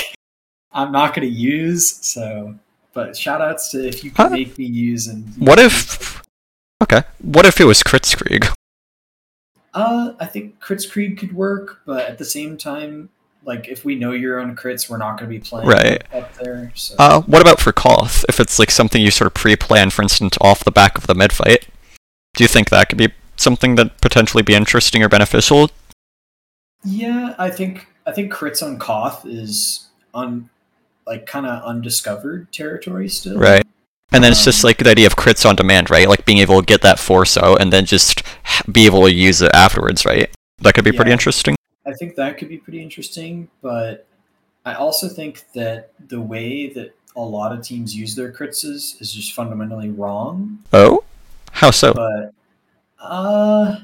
I'm 0.72 0.92
not 0.92 1.14
going 1.14 1.28
to 1.28 1.34
use 1.34 1.90
so. 2.06 2.56
But 2.94 3.16
shout 3.16 3.42
outs 3.42 3.70
to 3.72 3.88
if 3.88 4.04
you 4.04 4.12
can 4.12 4.30
huh? 4.30 4.36
make 4.36 4.58
me 4.58 4.66
use 4.66 5.08
and. 5.08 5.34
What 5.38 5.60
if? 5.60 6.22
Okay. 6.82 7.04
What 7.22 7.46
if 7.46 7.60
it 7.60 7.66
was 7.66 7.84
Kritzkrieg? 7.84 8.52
Uh, 9.74 10.14
I 10.20 10.26
think 10.26 10.60
Kritzkrieg 10.60 11.18
could 11.18 11.34
work, 11.34 11.82
but 11.86 12.08
at 12.08 12.18
the 12.18 12.26
same 12.26 12.58
time, 12.58 13.10
like 13.46 13.68
if 13.68 13.86
we 13.86 13.96
know 13.96 14.12
you're 14.12 14.40
on 14.40 14.56
crits, 14.56 14.90
we're 14.90 14.98
not 14.98 15.20
going 15.20 15.32
to 15.32 15.40
be 15.40 15.40
playing 15.40 15.68
right. 15.68 16.04
up 16.14 16.34
there. 16.38 16.72
So. 16.76 16.96
Uh, 16.98 17.22
what 17.22 17.42
about 17.42 17.60
for 17.60 17.72
Koth? 17.72 18.26
If 18.28 18.40
it's 18.40 18.60
like 18.60 18.72
something 18.72 19.02
you 19.02 19.12
sort 19.12 19.28
of 19.28 19.34
pre-plan, 19.34 19.92
for 19.92 20.02
instance, 20.02 20.38
off 20.42 20.64
the 20.64 20.72
back 20.72 20.98
of 20.98 21.08
the 21.08 21.16
mid 21.16 21.32
fight, 21.32 21.68
do 22.36 22.44
you 22.44 22.48
think 22.48 22.70
that 22.70 22.90
could 22.90 22.98
be 22.98 23.14
something 23.38 23.76
that 23.76 24.02
potentially 24.02 24.44
be 24.44 24.56
interesting 24.56 25.04
or 25.04 25.10
beneficial? 25.10 25.70
Yeah, 26.84 27.36
I 27.38 27.50
think 27.50 27.88
I 28.06 28.12
think 28.12 28.34
crits 28.34 28.64
on 28.64 28.80
Koth 28.80 29.26
is 29.26 29.88
un 30.14 30.50
like 31.10 31.26
kind 31.26 31.46
of 31.46 31.64
undiscovered 31.64 32.52
territory 32.54 33.10
still. 33.10 33.38
Right. 33.38 33.66
And 34.12 34.24
then 34.24 34.30
um, 34.30 34.34
it's 34.34 34.46
just 34.46 34.64
um, 34.64 34.70
like 34.70 34.78
the 34.78 34.90
idea 34.90 35.08
of 35.08 35.16
crits 35.16 35.48
on 35.48 35.56
demand, 35.56 35.90
right? 35.90 36.08
Like 36.08 36.24
being 36.24 36.38
able 36.38 36.60
to 36.60 36.66
get 36.66 36.82
that 36.84 37.00
force 37.00 37.36
out 37.36 37.62
and 37.62 37.74
then 37.74 37.86
just 37.86 38.24
be 38.72 38.86
able 38.86 39.04
to 39.04 39.14
use 39.14 39.42
it 39.42 39.52
afterwards, 39.54 40.06
right? 40.06 40.30
That 40.60 40.76
could 40.76 40.84
be 40.84 40.92
yeah, 40.92 40.98
pretty 40.98 41.12
interesting. 41.12 41.56
I 41.86 41.94
think 41.94 42.16
that 42.16 42.38
could 42.38 42.48
be 42.48 42.58
pretty 42.58 42.82
interesting, 42.82 43.50
but 43.62 44.06
I 44.66 44.76
also 44.76 45.10
think 45.10 45.46
that 45.56 45.92
the 46.08 46.22
way 46.22 46.70
that 46.70 46.96
a 47.16 47.22
lot 47.22 47.52
of 47.52 47.64
teams 47.64 47.96
use 47.96 48.16
their 48.16 48.32
crits 48.32 48.64
is, 48.64 48.96
is 49.00 49.12
just 49.12 49.34
fundamentally 49.34 49.90
wrong. 49.90 50.60
Oh? 50.72 51.04
How 51.52 51.72
so? 51.72 51.94
But 51.94 52.34
uh, 53.00 53.80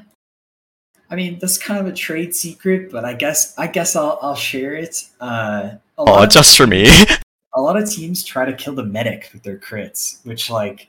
I 1.09 1.15
mean, 1.15 1.39
that's 1.39 1.57
kind 1.57 1.79
of 1.79 1.87
a 1.87 1.95
trade 1.95 2.35
secret, 2.35 2.91
but 2.91 3.05
I 3.05 3.13
guess 3.13 3.57
I 3.57 3.67
guess 3.67 3.95
I'll 3.95 4.19
I'll 4.21 4.35
share 4.35 4.73
it. 4.73 5.03
Uh, 5.19 5.75
oh, 5.97 6.25
just 6.25 6.57
for 6.57 6.67
me. 6.67 6.87
a 7.53 7.61
lot 7.61 7.77
of 7.77 7.89
teams 7.89 8.23
try 8.23 8.45
to 8.45 8.53
kill 8.53 8.73
the 8.73 8.83
medic 8.83 9.29
with 9.33 9.43
their 9.43 9.57
crits, 9.57 10.23
which 10.25 10.49
like 10.49 10.87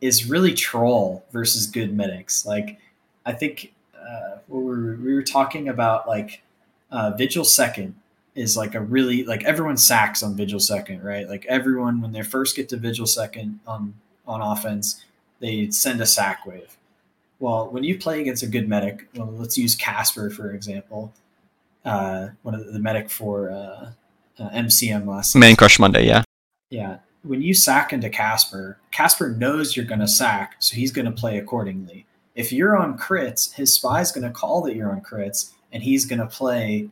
is 0.00 0.28
really 0.28 0.54
troll 0.54 1.24
versus 1.30 1.66
good 1.66 1.94
medics. 1.94 2.46
Like, 2.46 2.78
I 3.26 3.32
think 3.32 3.72
uh, 3.94 4.38
we 4.48 4.62
were 4.62 4.96
we 4.96 5.14
were 5.14 5.22
talking 5.22 5.68
about 5.68 6.08
like 6.08 6.42
uh, 6.90 7.12
Vigil 7.16 7.44
second 7.44 7.94
is 8.34 8.56
like 8.56 8.74
a 8.74 8.80
really 8.80 9.24
like 9.24 9.44
everyone 9.44 9.76
sacks 9.76 10.22
on 10.22 10.36
Vigil 10.36 10.60
second, 10.60 11.02
right? 11.02 11.28
Like 11.28 11.44
everyone 11.46 12.00
when 12.00 12.12
they 12.12 12.22
first 12.22 12.56
get 12.56 12.68
to 12.70 12.76
Vigil 12.76 13.06
second 13.06 13.60
on 13.66 13.94
on 14.26 14.40
offense, 14.40 15.04
they 15.40 15.70
send 15.70 16.00
a 16.00 16.06
sack 16.06 16.46
wave 16.46 16.76
well, 17.40 17.68
when 17.70 17.82
you 17.82 17.98
play 17.98 18.20
against 18.20 18.42
a 18.42 18.46
good 18.46 18.68
medic, 18.68 19.08
well, 19.16 19.32
let's 19.32 19.58
use 19.58 19.74
Casper 19.74 20.30
for 20.30 20.52
example, 20.52 21.12
uh, 21.84 22.28
one 22.42 22.54
of 22.54 22.66
the, 22.66 22.72
the 22.72 22.78
medic 22.78 23.10
for 23.10 23.50
uh, 24.40 24.48
MCM 24.50 25.06
last 25.06 25.36
Man 25.36 25.56
Crush 25.56 25.78
Monday, 25.78 26.06
yeah, 26.06 26.22
yeah. 26.70 26.98
When 27.22 27.42
you 27.42 27.52
sack 27.52 27.92
into 27.92 28.08
Casper, 28.08 28.78
Casper 28.92 29.30
knows 29.30 29.76
you're 29.76 29.84
going 29.84 30.00
to 30.00 30.08
sack, 30.08 30.56
so 30.58 30.74
he's 30.74 30.90
going 30.90 31.04
to 31.04 31.12
play 31.12 31.36
accordingly. 31.36 32.06
If 32.34 32.50
you're 32.50 32.76
on 32.76 32.96
crits, 32.96 33.52
his 33.52 33.74
spy's 33.74 34.10
going 34.10 34.24
to 34.24 34.30
call 34.30 34.62
that 34.62 34.74
you're 34.74 34.90
on 34.90 35.02
crits, 35.02 35.52
and 35.72 35.82
he's 35.82 36.06
going 36.06 36.20
to 36.20 36.26
play, 36.26 36.88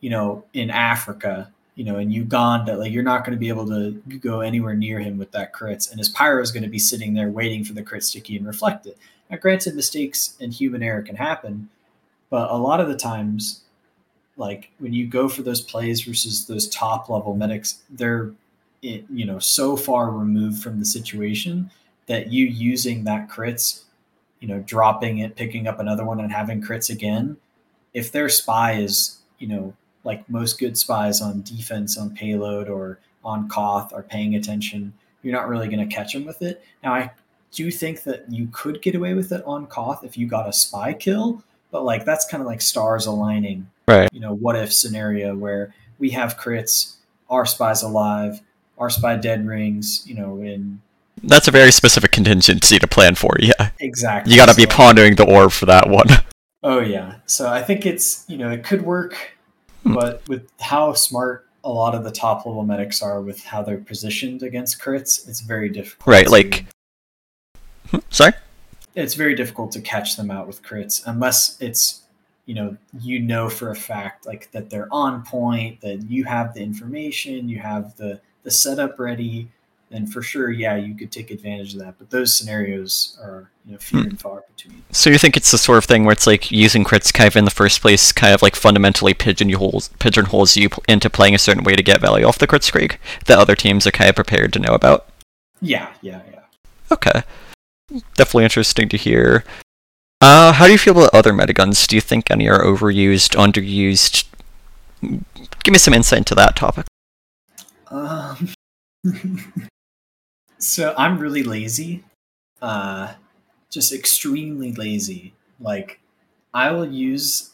you 0.00 0.10
know, 0.10 0.44
in 0.52 0.70
Africa, 0.70 1.50
you 1.74 1.84
know, 1.84 1.98
in 1.98 2.12
Uganda. 2.12 2.76
Like 2.76 2.92
you're 2.92 3.02
not 3.02 3.24
going 3.24 3.36
to 3.36 3.40
be 3.40 3.48
able 3.48 3.66
to 3.66 4.00
go 4.20 4.40
anywhere 4.40 4.74
near 4.74 5.00
him 5.00 5.18
with 5.18 5.32
that 5.32 5.52
crits, 5.52 5.90
and 5.90 5.98
his 5.98 6.08
pyro 6.08 6.40
is 6.40 6.52
going 6.52 6.62
to 6.62 6.68
be 6.68 6.78
sitting 6.78 7.14
there 7.14 7.30
waiting 7.30 7.64
for 7.64 7.72
the 7.72 7.82
crit 7.82 8.04
sticky 8.04 8.36
and 8.36 8.46
reflect 8.46 8.86
it. 8.86 8.96
Now, 9.28 9.38
granted, 9.38 9.74
mistakes 9.74 10.36
and 10.40 10.52
human 10.52 10.82
error 10.82 11.02
can 11.02 11.16
happen, 11.16 11.68
but 12.30 12.50
a 12.50 12.56
lot 12.56 12.80
of 12.80 12.86
the 12.86 12.96
times, 12.96 13.62
like 14.36 14.70
when 14.78 14.92
you 14.92 15.06
go 15.06 15.28
for 15.28 15.42
those 15.42 15.60
plays 15.60 16.02
versus 16.02 16.46
those 16.46 16.68
top 16.68 17.08
level 17.08 17.34
medics, 17.34 17.82
they're 17.90 18.32
you 18.82 19.24
know 19.24 19.38
so 19.38 19.76
far 19.76 20.10
removed 20.10 20.62
from 20.62 20.78
the 20.78 20.84
situation 20.84 21.70
that 22.06 22.32
you 22.32 22.46
using 22.46 23.04
that 23.04 23.28
crits, 23.28 23.82
you 24.40 24.46
know, 24.46 24.60
dropping 24.60 25.18
it, 25.18 25.34
picking 25.34 25.66
up 25.66 25.80
another 25.80 26.04
one, 26.04 26.20
and 26.20 26.30
having 26.30 26.62
crits 26.62 26.90
again. 26.90 27.36
If 27.94 28.12
their 28.12 28.28
spy 28.28 28.72
is 28.74 29.18
you 29.38 29.48
know 29.48 29.74
like 30.04 30.28
most 30.30 30.58
good 30.58 30.78
spies 30.78 31.20
on 31.20 31.42
defense, 31.42 31.98
on 31.98 32.14
payload, 32.14 32.68
or 32.68 33.00
on 33.24 33.48
Koth 33.48 33.92
are 33.92 34.02
paying 34.02 34.36
attention, 34.36 34.92
you're 35.22 35.34
not 35.34 35.48
really 35.48 35.66
going 35.66 35.86
to 35.86 35.94
catch 35.94 36.12
them 36.12 36.24
with 36.24 36.42
it. 36.42 36.62
Now, 36.84 36.94
I 36.94 37.10
do 37.52 37.70
think 37.70 38.04
that 38.04 38.30
you 38.30 38.48
could 38.52 38.82
get 38.82 38.94
away 38.94 39.14
with 39.14 39.32
it 39.32 39.42
on 39.44 39.66
Koth 39.66 40.04
if 40.04 40.16
you 40.16 40.26
got 40.26 40.48
a 40.48 40.52
spy 40.52 40.92
kill? 40.92 41.42
But 41.70 41.84
like 41.84 42.04
that's 42.04 42.26
kind 42.26 42.40
of 42.40 42.46
like 42.46 42.60
stars 42.60 43.06
aligning, 43.06 43.68
right? 43.88 44.08
You 44.12 44.20
know, 44.20 44.34
what 44.34 44.56
if 44.56 44.72
scenario 44.72 45.36
where 45.36 45.74
we 45.98 46.10
have 46.10 46.36
crits, 46.36 46.96
our 47.30 47.46
spy's 47.46 47.82
alive, 47.82 48.40
our 48.78 48.90
spy 48.90 49.16
dead 49.16 49.46
rings, 49.46 50.02
you 50.06 50.14
know, 50.14 50.40
in 50.40 50.80
that's 51.22 51.48
a 51.48 51.50
very 51.50 51.72
specific 51.72 52.12
contingency 52.12 52.78
to 52.78 52.86
plan 52.86 53.14
for, 53.14 53.36
yeah. 53.40 53.70
Exactly. 53.80 54.32
You 54.32 54.38
got 54.38 54.46
to 54.46 54.54
so, 54.54 54.58
be 54.58 54.66
pondering 54.66 55.16
the 55.16 55.24
orb 55.24 55.52
for 55.52 55.66
that 55.66 55.88
one. 55.88 56.06
Oh 56.62 56.80
yeah. 56.80 57.16
So 57.26 57.48
I 57.48 57.62
think 57.62 57.86
it's 57.86 58.24
you 58.28 58.36
know 58.38 58.50
it 58.50 58.64
could 58.64 58.82
work, 58.82 59.36
hmm. 59.84 59.94
but 59.94 60.26
with 60.26 60.50
how 60.58 60.94
smart 60.94 61.46
a 61.62 61.70
lot 61.70 61.94
of 61.94 62.02
the 62.02 62.10
top 62.10 62.44
level 62.44 62.64
medics 62.64 63.02
are 63.02 63.20
with 63.20 63.44
how 63.44 63.62
they're 63.62 63.78
positioned 63.78 64.42
against 64.42 64.80
crits, 64.80 65.28
it's 65.28 65.42
very 65.42 65.68
difficult. 65.68 66.08
Right, 66.08 66.24
to, 66.24 66.32
like 66.32 66.66
Sorry? 68.10 68.32
It's 68.94 69.14
very 69.14 69.34
difficult 69.34 69.72
to 69.72 69.80
catch 69.80 70.16
them 70.16 70.30
out 70.30 70.46
with 70.46 70.62
crits 70.62 71.02
unless 71.06 71.60
it's 71.60 72.02
you 72.46 72.54
know 72.54 72.76
you 73.00 73.18
know 73.20 73.48
for 73.48 73.70
a 73.70 73.76
fact 73.76 74.26
like 74.26 74.50
that 74.52 74.70
they're 74.70 74.88
on 74.90 75.22
point 75.24 75.80
that 75.80 76.08
you 76.08 76.24
have 76.24 76.54
the 76.54 76.62
information 76.62 77.48
you 77.48 77.58
have 77.58 77.96
the 77.96 78.20
the 78.42 78.50
setup 78.50 78.98
ready 78.98 79.48
then 79.90 80.06
for 80.06 80.20
sure, 80.20 80.50
yeah, 80.50 80.74
you 80.74 80.94
could 80.94 81.12
take 81.12 81.30
advantage 81.30 81.74
of 81.74 81.80
that. 81.80 81.94
But 81.98 82.10
those 82.10 82.36
scenarios 82.36 83.16
are 83.22 83.50
you 83.64 83.72
know 83.72 83.78
few 83.78 84.00
Hmm. 84.00 84.08
and 84.08 84.20
far 84.20 84.42
between. 84.54 84.82
So 84.90 85.10
you 85.10 85.18
think 85.18 85.36
it's 85.36 85.52
the 85.52 85.58
sort 85.58 85.78
of 85.78 85.84
thing 85.84 86.04
where 86.04 86.12
it's 86.12 86.26
like 86.26 86.50
using 86.50 86.82
crits 86.84 87.12
kind 87.12 87.28
of 87.28 87.36
in 87.36 87.44
the 87.44 87.50
first 87.50 87.80
place 87.80 88.10
kind 88.12 88.34
of 88.34 88.42
like 88.42 88.56
fundamentally 88.56 89.14
pigeonholes 89.14 89.88
pigeonholes 90.00 90.56
you 90.56 90.70
into 90.88 91.08
playing 91.08 91.34
a 91.34 91.38
certain 91.38 91.62
way 91.62 91.76
to 91.76 91.82
get 91.82 92.00
value 92.00 92.26
off 92.26 92.38
the 92.38 92.46
crit 92.46 92.64
streak 92.64 92.98
that 93.26 93.38
other 93.38 93.54
teams 93.54 93.86
are 93.86 93.92
kind 93.92 94.10
of 94.10 94.16
prepared 94.16 94.52
to 94.54 94.58
know 94.58 94.74
about? 94.74 95.08
Yeah, 95.60 95.92
yeah, 96.02 96.22
yeah. 96.32 96.40
Okay. 96.90 97.22
Definitely 98.14 98.44
interesting 98.44 98.88
to 98.88 98.96
hear. 98.96 99.44
Uh, 100.20 100.52
how 100.52 100.66
do 100.66 100.72
you 100.72 100.78
feel 100.78 100.96
about 100.96 101.12
other 101.12 101.32
mediguns? 101.32 101.86
Do 101.86 101.96
you 101.96 102.00
think 102.00 102.30
any 102.30 102.48
are 102.48 102.62
overused, 102.62 103.36
underused? 103.36 104.26
Give 105.62 105.72
me 105.72 105.78
some 105.78 105.94
insight 105.94 106.18
into 106.18 106.34
that 106.34 106.56
topic. 106.56 106.86
Um, 107.88 108.48
so 110.58 110.94
I'm 110.96 111.18
really 111.18 111.42
lazy, 111.42 112.04
uh, 112.62 113.14
just 113.70 113.92
extremely 113.92 114.72
lazy. 114.72 115.34
Like 115.60 116.00
I 116.54 116.70
will 116.72 116.90
use, 116.90 117.50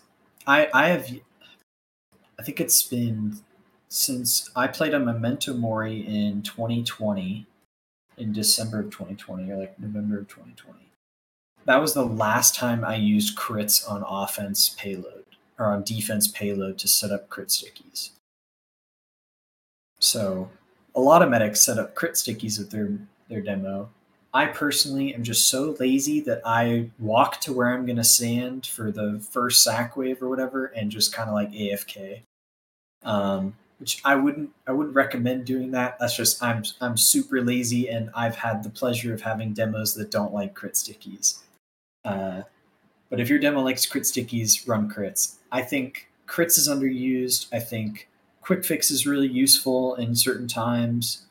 I 0.47 0.68
I 0.72 0.89
have, 0.89 1.10
I 2.39 2.43
think 2.43 2.60
it's 2.60 2.82
been 2.82 3.40
since 3.89 4.51
I 4.56 4.68
played 4.68 4.94
a 4.94 5.01
Memento 5.01 5.52
Mori 5.52 6.06
in 6.06 6.43
2020, 6.43 7.47
in 8.16 8.32
December 8.32 8.80
of 8.80 8.90
2020 8.90 9.51
or 9.51 9.56
like 9.56 9.78
November 9.78 10.20
of 10.20 10.28
2020. 10.28 10.82
That 11.64 11.80
was 11.80 11.94
the 11.94 12.05
last 12.05 12.55
time 12.55 12.84
I 12.84 12.97
used 12.97 13.36
crits 13.36 13.89
on 13.89 14.05
offense 14.06 14.74
payload 14.78 15.24
or 15.59 15.66
on 15.66 15.84
defense 15.84 16.28
payload 16.28 16.78
to 16.78 16.89
set 16.89 17.10
up 17.10 17.28
crit 17.28 17.48
stickies. 17.48 18.10
So 20.01 20.51
a 20.94 21.01
lot 21.01 21.22
of 21.22 21.30
medics 21.30 21.64
set 21.64 21.78
up 21.78 21.94
crit 21.94 22.14
stickies 22.14 22.59
with 22.59 22.70
their 22.70 22.98
their 23.28 23.40
demo. 23.40 23.89
I 24.34 24.47
personally 24.47 25.14
am 25.14 25.22
just 25.22 25.48
so 25.48 25.76
lazy 25.78 26.20
that 26.20 26.40
I 26.44 26.90
walk 26.98 27.40
to 27.43 27.52
where 27.52 27.72
I'm 27.72 27.86
gonna 27.86 28.05
stand 28.05 28.66
for 28.66 28.90
the 28.90 29.24
first 29.30 29.62
sack 29.62 29.97
wave 29.97 30.22
or 30.22 30.28
whatever, 30.28 30.66
and 30.66 30.90
just 30.90 31.12
kind 31.12 31.28
of 31.28 31.34
like 31.34 31.52
AFK. 31.52 32.22
Um, 33.05 33.55
which 33.78 34.01
I 34.05 34.14
wouldn't 34.14 34.51
I 34.66 34.72
wouldn't 34.72 34.94
recommend 34.94 35.44
doing 35.44 35.72
that. 35.72 35.98
That's 35.98 36.16
just 36.16 36.43
I'm 36.43 36.64
I'm 36.80 36.97
super 36.97 37.43
lazy, 37.43 37.89
and 37.89 38.10
I've 38.14 38.36
had 38.36 38.62
the 38.62 38.70
pleasure 38.70 39.12
of 39.12 39.22
having 39.22 39.52
demos 39.52 39.94
that 39.94 40.10
don't 40.10 40.32
like 40.32 40.55
crit 40.55 40.74
stickies. 40.74 41.39
Uh, 42.05 42.43
but 43.11 43.20
if 43.20 43.29
your 43.29 43.39
demo 43.39 43.61
likes 43.61 43.87
crit 43.87 44.05
stickies, 44.05 44.66
run 44.66 44.91
crits. 44.91 45.37
I 45.51 45.62
think 45.62 46.09
crits 46.27 46.59
is 46.59 46.69
underused. 46.69 47.49
I 47.53 47.61
think 47.61 48.09
quick 48.41 48.65
fix 48.65 48.91
is 48.91 49.07
really 49.07 49.29
useful 49.29 49.95
in 49.97 50.15
certain 50.15 50.49
times. 50.49 51.27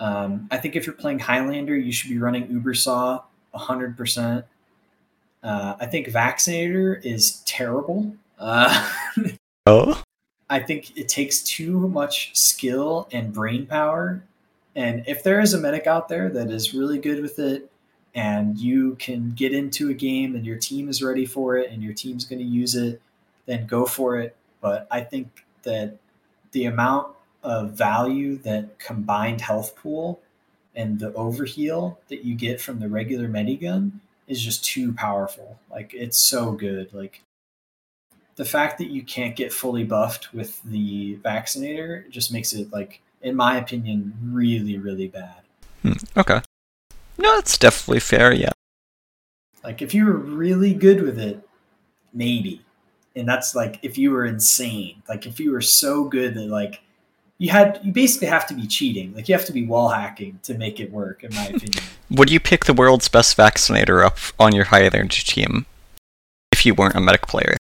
Um, 0.00 0.48
I 0.50 0.56
think 0.56 0.76
if 0.76 0.86
you're 0.86 0.94
playing 0.94 1.18
Highlander, 1.18 1.76
you 1.76 1.92
should 1.92 2.10
be 2.10 2.18
running 2.18 2.48
Ubersaw 2.48 3.22
100%. 3.54 4.44
Uh, 5.42 5.74
I 5.78 5.86
think 5.86 6.08
Vaccinator 6.08 7.04
is 7.04 7.40
terrible. 7.46 8.14
Uh, 8.38 8.90
Oh? 9.66 10.02
I 10.48 10.58
think 10.58 10.96
it 10.96 11.08
takes 11.08 11.42
too 11.42 11.88
much 11.88 12.36
skill 12.36 13.08
and 13.12 13.32
brain 13.32 13.66
power. 13.66 14.22
And 14.74 15.04
if 15.06 15.22
there 15.22 15.40
is 15.40 15.54
a 15.54 15.58
medic 15.58 15.86
out 15.86 16.08
there 16.08 16.28
that 16.30 16.50
is 16.50 16.74
really 16.74 16.98
good 16.98 17.22
with 17.22 17.38
it, 17.38 17.69
and 18.14 18.58
you 18.58 18.96
can 18.96 19.30
get 19.30 19.52
into 19.52 19.88
a 19.88 19.94
game 19.94 20.34
and 20.34 20.44
your 20.44 20.56
team 20.56 20.88
is 20.88 21.02
ready 21.02 21.26
for 21.26 21.56
it 21.56 21.70
and 21.70 21.82
your 21.82 21.94
team's 21.94 22.24
going 22.24 22.40
to 22.40 22.44
use 22.44 22.74
it, 22.74 23.00
then 23.46 23.66
go 23.66 23.86
for 23.86 24.18
it. 24.18 24.36
But 24.60 24.86
I 24.90 25.02
think 25.02 25.44
that 25.62 25.96
the 26.52 26.64
amount 26.64 27.14
of 27.42 27.72
value 27.72 28.36
that 28.38 28.78
combined 28.78 29.40
health 29.40 29.76
pool 29.76 30.20
and 30.74 30.98
the 30.98 31.10
overheal 31.12 31.96
that 32.08 32.24
you 32.24 32.34
get 32.34 32.60
from 32.60 32.80
the 32.80 32.88
regular 32.88 33.28
medigun 33.28 33.92
is 34.26 34.42
just 34.42 34.64
too 34.64 34.92
powerful. 34.92 35.58
Like 35.70 35.94
it's 35.94 36.18
so 36.18 36.52
good. 36.52 36.92
Like 36.92 37.22
the 38.36 38.44
fact 38.44 38.78
that 38.78 38.90
you 38.90 39.02
can't 39.02 39.36
get 39.36 39.52
fully 39.52 39.84
buffed 39.84 40.32
with 40.32 40.62
the 40.64 41.14
vaccinator 41.16 42.06
just 42.10 42.32
makes 42.32 42.52
it 42.52 42.72
like 42.72 43.00
in 43.20 43.36
my 43.36 43.58
opinion 43.58 44.14
really 44.22 44.78
really 44.78 45.08
bad 45.08 45.42
Hmm, 45.82 45.92
okay. 46.16 46.40
No, 47.20 47.34
that's 47.36 47.58
definitely 47.58 48.00
fair, 48.00 48.32
yeah. 48.32 48.50
like 49.62 49.82
if 49.82 49.94
you 49.94 50.06
were 50.06 50.16
really 50.16 50.74
good 50.74 51.02
with 51.02 51.18
it 51.18 51.46
maybe 52.12 52.62
and 53.14 53.28
that's 53.28 53.54
like 53.54 53.78
if 53.82 53.98
you 53.98 54.10
were 54.10 54.24
insane 54.24 55.02
like 55.08 55.26
if 55.26 55.38
you 55.38 55.52
were 55.52 55.60
so 55.60 56.04
good 56.04 56.34
that 56.34 56.48
like 56.48 56.80
you 57.38 57.50
had 57.50 57.78
you 57.82 57.92
basically 57.92 58.26
have 58.26 58.46
to 58.46 58.54
be 58.54 58.66
cheating 58.66 59.14
like 59.14 59.28
you 59.28 59.34
have 59.34 59.44
to 59.44 59.52
be 59.52 59.64
wall 59.64 59.88
hacking 59.88 60.38
to 60.42 60.54
make 60.54 60.80
it 60.80 60.90
work 60.90 61.22
in 61.22 61.34
my 61.34 61.46
opinion 61.46 61.82
Would 62.10 62.30
you 62.30 62.40
pick 62.40 62.64
the 62.64 62.74
world's 62.74 63.08
best 63.08 63.36
vaccinator 63.36 64.04
up 64.04 64.18
on 64.38 64.52
your 64.52 64.64
Highlander 64.64 65.06
team 65.22 65.66
if 66.50 66.66
you 66.66 66.74
weren't 66.74 66.96
a 66.96 67.00
medic 67.00 67.28
player? 67.28 67.56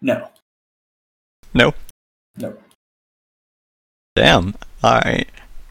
no 0.00 0.28
No? 1.54 1.74
no 2.36 2.56
Damn. 4.14 4.54
Alright. 4.82 5.28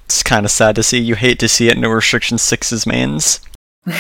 It's 0.08 0.24
kind 0.24 0.46
of 0.46 0.52
sad 0.52 0.74
to 0.78 0.84
see. 0.84 1.00
You 1.00 1.16
hate 1.16 1.38
to 1.40 1.50
see 1.50 1.68
it. 1.68 1.78
No 1.78 1.90
restriction 1.90 2.38
sixes 2.38 2.88
mains. 2.88 3.42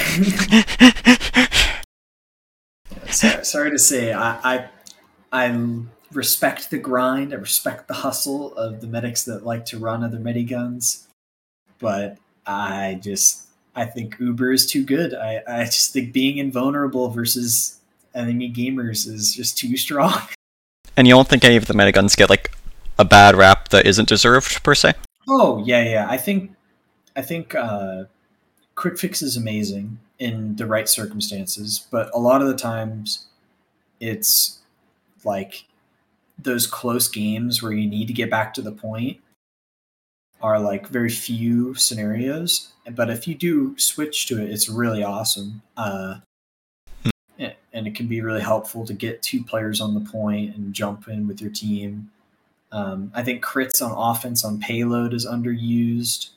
sorry, 3.10 3.44
sorry 3.44 3.72
to 3.72 3.78
say, 3.78 4.14
I, 4.14 4.40
I 4.54 4.70
I 5.34 5.82
respect 6.14 6.70
the 6.70 6.78
grind. 6.78 7.34
I 7.34 7.36
respect 7.36 7.90
the 7.90 7.96
hustle 7.96 8.56
of 8.56 8.80
the 8.80 8.88
medics 8.88 9.26
that 9.26 9.46
like 9.46 9.66
to 9.66 9.80
run 9.80 10.02
other 10.02 10.18
mediguns, 10.18 11.08
but 11.78 12.18
I 12.46 13.02
just 13.04 13.50
I 13.76 13.84
think 13.84 14.16
Uber 14.18 14.54
is 14.54 14.66
too 14.66 14.86
good. 14.86 15.14
I, 15.14 15.44
I 15.46 15.66
just 15.66 15.92
think 15.92 16.14
being 16.14 16.38
invulnerable 16.38 17.10
versus 17.10 17.82
enemy 18.16 18.50
gamers 18.50 19.10
is 19.10 19.36
just 19.36 19.58
too 19.58 19.76
strong. 19.76 20.22
and 20.96 21.06
you 21.06 21.14
don't 21.14 21.28
think 21.28 21.44
any 21.44 21.58
of 21.58 21.66
the 21.66 21.74
mediguns 21.74 22.16
get 22.16 22.30
like 22.30 22.56
a 22.98 23.04
bad 23.04 23.36
rap 23.36 23.68
that 23.70 23.86
isn't 23.86 24.08
deserved 24.08 24.64
per 24.64 24.74
se? 24.74 24.94
Oh 25.28 25.64
yeah, 25.66 25.84
yeah. 25.84 26.08
I 26.10 26.18
think 26.18 26.52
I 27.16 27.22
think 27.22 27.56
uh, 27.56 28.06
quick 28.76 28.98
fix 28.98 29.22
is 29.22 29.36
amazing 29.36 30.00
in 30.20 30.56
the 30.56 30.66
right 30.66 30.88
circumstances, 30.88 31.88
but 31.92 32.10
a 32.14 32.20
lot 32.20 32.42
of 32.42 32.48
the 32.48 32.56
times 32.56 33.28
it's 34.00 34.60
like 35.24 35.66
those 36.38 36.68
close 36.68 37.08
games 37.08 37.62
where 37.62 37.72
you 37.72 37.90
need 37.90 38.08
to 38.08 38.14
get 38.14 38.30
back 38.30 38.54
to 38.54 38.62
the 38.62 38.72
point 38.72 39.20
are 40.42 40.60
like 40.60 40.88
very 40.88 41.10
few 41.10 41.74
scenarios. 41.74 42.72
But 42.90 43.10
if 43.10 43.28
you 43.28 43.36
do 43.36 43.76
switch 43.78 44.28
to 44.28 44.42
it, 44.42 44.52
it's 44.52 44.70
really 44.70 45.04
awesome. 45.04 45.62
Uh, 45.76 46.20
and 47.38 47.56
and 47.74 47.88
it 47.88 47.96
can 47.96 48.08
be 48.08 48.22
really 48.22 48.42
helpful 48.42 48.86
to 48.86 48.94
get 48.94 49.22
two 49.22 49.44
players 49.44 49.82
on 49.82 49.94
the 49.94 50.10
point 50.10 50.56
and 50.56 50.74
jump 50.74 51.08
in 51.08 51.28
with 51.28 51.42
your 51.42 51.52
team. 51.52 52.12
Um, 52.72 53.12
I 53.16 53.24
think 53.24 53.44
crits 53.44 53.82
on 53.82 53.92
offense 53.96 54.44
on 54.44 54.60
payload 54.60 55.14
is 55.14 55.26
underused, 55.26 56.30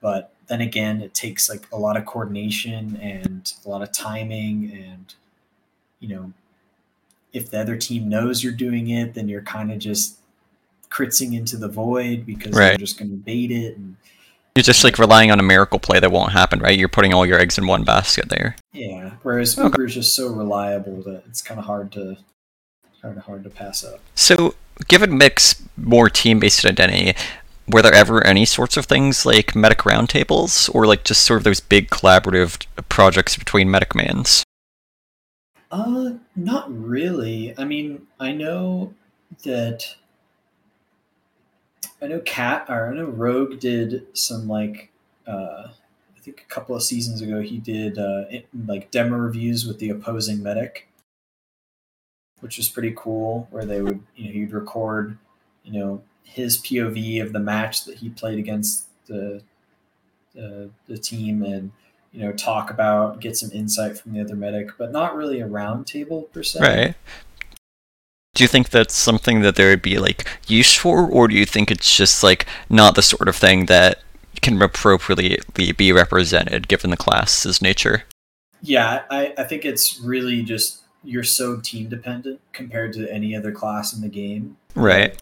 but 0.00 0.32
then 0.46 0.60
again, 0.60 1.00
it 1.02 1.12
takes 1.12 1.48
like 1.50 1.66
a 1.72 1.76
lot 1.76 1.96
of 1.96 2.06
coordination 2.06 2.96
and 2.96 3.52
a 3.64 3.68
lot 3.68 3.82
of 3.82 3.90
timing, 3.92 4.70
and 4.72 5.12
you 5.98 6.08
know, 6.08 6.32
if 7.32 7.50
the 7.50 7.60
other 7.60 7.76
team 7.76 8.08
knows 8.08 8.44
you're 8.44 8.52
doing 8.52 8.90
it, 8.90 9.14
then 9.14 9.28
you're 9.28 9.42
kind 9.42 9.72
of 9.72 9.78
just 9.78 10.18
critsing 10.90 11.36
into 11.36 11.56
the 11.56 11.68
void 11.68 12.24
because 12.24 12.52
they're 12.52 12.76
just 12.78 12.96
going 12.98 13.10
to 13.10 13.16
bait 13.16 13.50
it. 13.50 13.76
And 13.76 13.96
You're 14.54 14.62
just 14.62 14.84
like 14.84 14.98
relying 14.98 15.30
on 15.32 15.40
a 15.40 15.42
miracle 15.42 15.80
play 15.80 15.98
that 15.98 16.12
won't 16.12 16.32
happen, 16.32 16.60
right? 16.60 16.78
You're 16.78 16.88
putting 16.88 17.12
all 17.12 17.26
your 17.26 17.38
eggs 17.40 17.58
in 17.58 17.66
one 17.66 17.82
basket 17.82 18.28
there. 18.28 18.54
yeah, 18.72 19.14
whereas 19.22 19.58
Okay. 19.58 19.66
Uber 19.66 19.84
is 19.86 19.94
just 19.94 20.14
so 20.14 20.28
reliable 20.28 21.02
that 21.02 21.24
it's 21.26 21.42
kind 21.42 21.58
of 21.58 21.66
hard 21.66 21.90
to 21.92 22.16
kind 23.02 23.18
of 23.18 23.24
hard 23.24 23.42
to 23.44 23.50
pass 23.50 23.82
up. 23.84 23.98
So, 24.14 24.54
given 24.88 25.18
Mix 25.18 25.62
more 25.76 26.08
team-based 26.08 26.64
identity, 26.64 27.14
were 27.68 27.82
there 27.82 27.94
ever 27.94 28.24
any 28.26 28.44
sorts 28.44 28.76
of 28.76 28.86
things 28.86 29.26
like 29.26 29.56
medic 29.56 29.78
roundtables, 29.78 30.72
or 30.74 30.86
like 30.86 31.04
just 31.04 31.22
sort 31.24 31.38
of 31.38 31.44
those 31.44 31.60
big 31.60 31.90
collaborative 31.90 32.64
projects 32.88 33.36
between 33.36 33.70
medic 33.70 33.94
mans? 33.94 34.44
Uh, 35.70 36.12
not 36.36 36.72
really. 36.72 37.54
I 37.58 37.64
mean, 37.64 38.06
I 38.20 38.32
know 38.32 38.94
that 39.44 39.96
I 42.00 42.06
know 42.06 42.20
Cat 42.20 42.66
or 42.68 42.90
I 42.90 42.94
know 42.94 43.06
Rogue 43.06 43.58
did 43.58 44.06
some 44.16 44.46
like 44.46 44.90
uh, 45.26 45.68
I 46.16 46.20
think 46.20 46.42
a 46.42 46.52
couple 46.52 46.76
of 46.76 46.82
seasons 46.82 47.20
ago 47.20 47.40
he 47.40 47.58
did 47.58 47.98
uh, 47.98 48.24
like 48.66 48.90
demo 48.90 49.16
reviews 49.16 49.66
with 49.66 49.78
the 49.78 49.90
opposing 49.90 50.42
medic, 50.42 50.88
which 52.46 52.58
was 52.58 52.68
pretty 52.68 52.94
cool. 52.96 53.48
Where 53.50 53.64
they 53.64 53.80
would 53.80 54.00
you 54.14 54.26
know 54.26 54.32
he'd 54.32 54.52
record 54.52 55.18
you 55.64 55.72
know 55.72 56.02
his 56.22 56.58
POV 56.58 57.22
of 57.22 57.32
the 57.32 57.40
match 57.40 57.84
that 57.84 57.98
he 57.98 58.08
played 58.08 58.38
against 58.38 58.86
the 59.06 59.42
the, 60.34 60.70
the 60.86 60.96
team 60.96 61.42
and 61.42 61.72
you 62.12 62.20
know 62.20 62.32
talk 62.32 62.70
about 62.70 63.20
get 63.20 63.36
some 63.36 63.50
insight 63.52 63.98
from 63.98 64.12
the 64.12 64.20
other 64.20 64.36
medic 64.36 64.70
but 64.78 64.92
not 64.92 65.16
really 65.16 65.40
a 65.40 65.46
round 65.46 65.86
table 65.86 66.22
per 66.32 66.42
se 66.42 66.60
Right. 66.60 66.94
Do 68.34 68.44
you 68.44 68.48
think 68.48 68.68
that's 68.68 68.94
something 68.94 69.40
that 69.40 69.56
there 69.56 69.70
would 69.70 69.82
be 69.82 69.98
like 69.98 70.28
use 70.46 70.74
for, 70.74 71.10
or 71.10 71.26
do 71.26 71.34
you 71.34 71.46
think 71.46 71.70
it's 71.70 71.96
just 71.96 72.22
like 72.22 72.46
not 72.68 72.94
the 72.94 73.02
sort 73.02 73.28
of 73.28 73.34
thing 73.36 73.64
that 73.66 74.02
can 74.40 74.60
appropriately 74.60 75.40
be 75.54 75.92
represented 75.92 76.68
given 76.68 76.90
the 76.90 76.96
class's 76.96 77.62
nature. 77.62 78.04
Yeah, 78.62 79.02
I, 79.10 79.34
I 79.38 79.44
think 79.44 79.64
it's 79.64 80.00
really 80.00 80.42
just 80.42 80.82
you're 81.06 81.22
so 81.22 81.60
team 81.60 81.88
dependent 81.88 82.40
compared 82.52 82.92
to 82.94 83.10
any 83.12 83.34
other 83.36 83.52
class 83.52 83.94
in 83.94 84.02
the 84.02 84.08
game. 84.08 84.56
Right. 84.74 85.20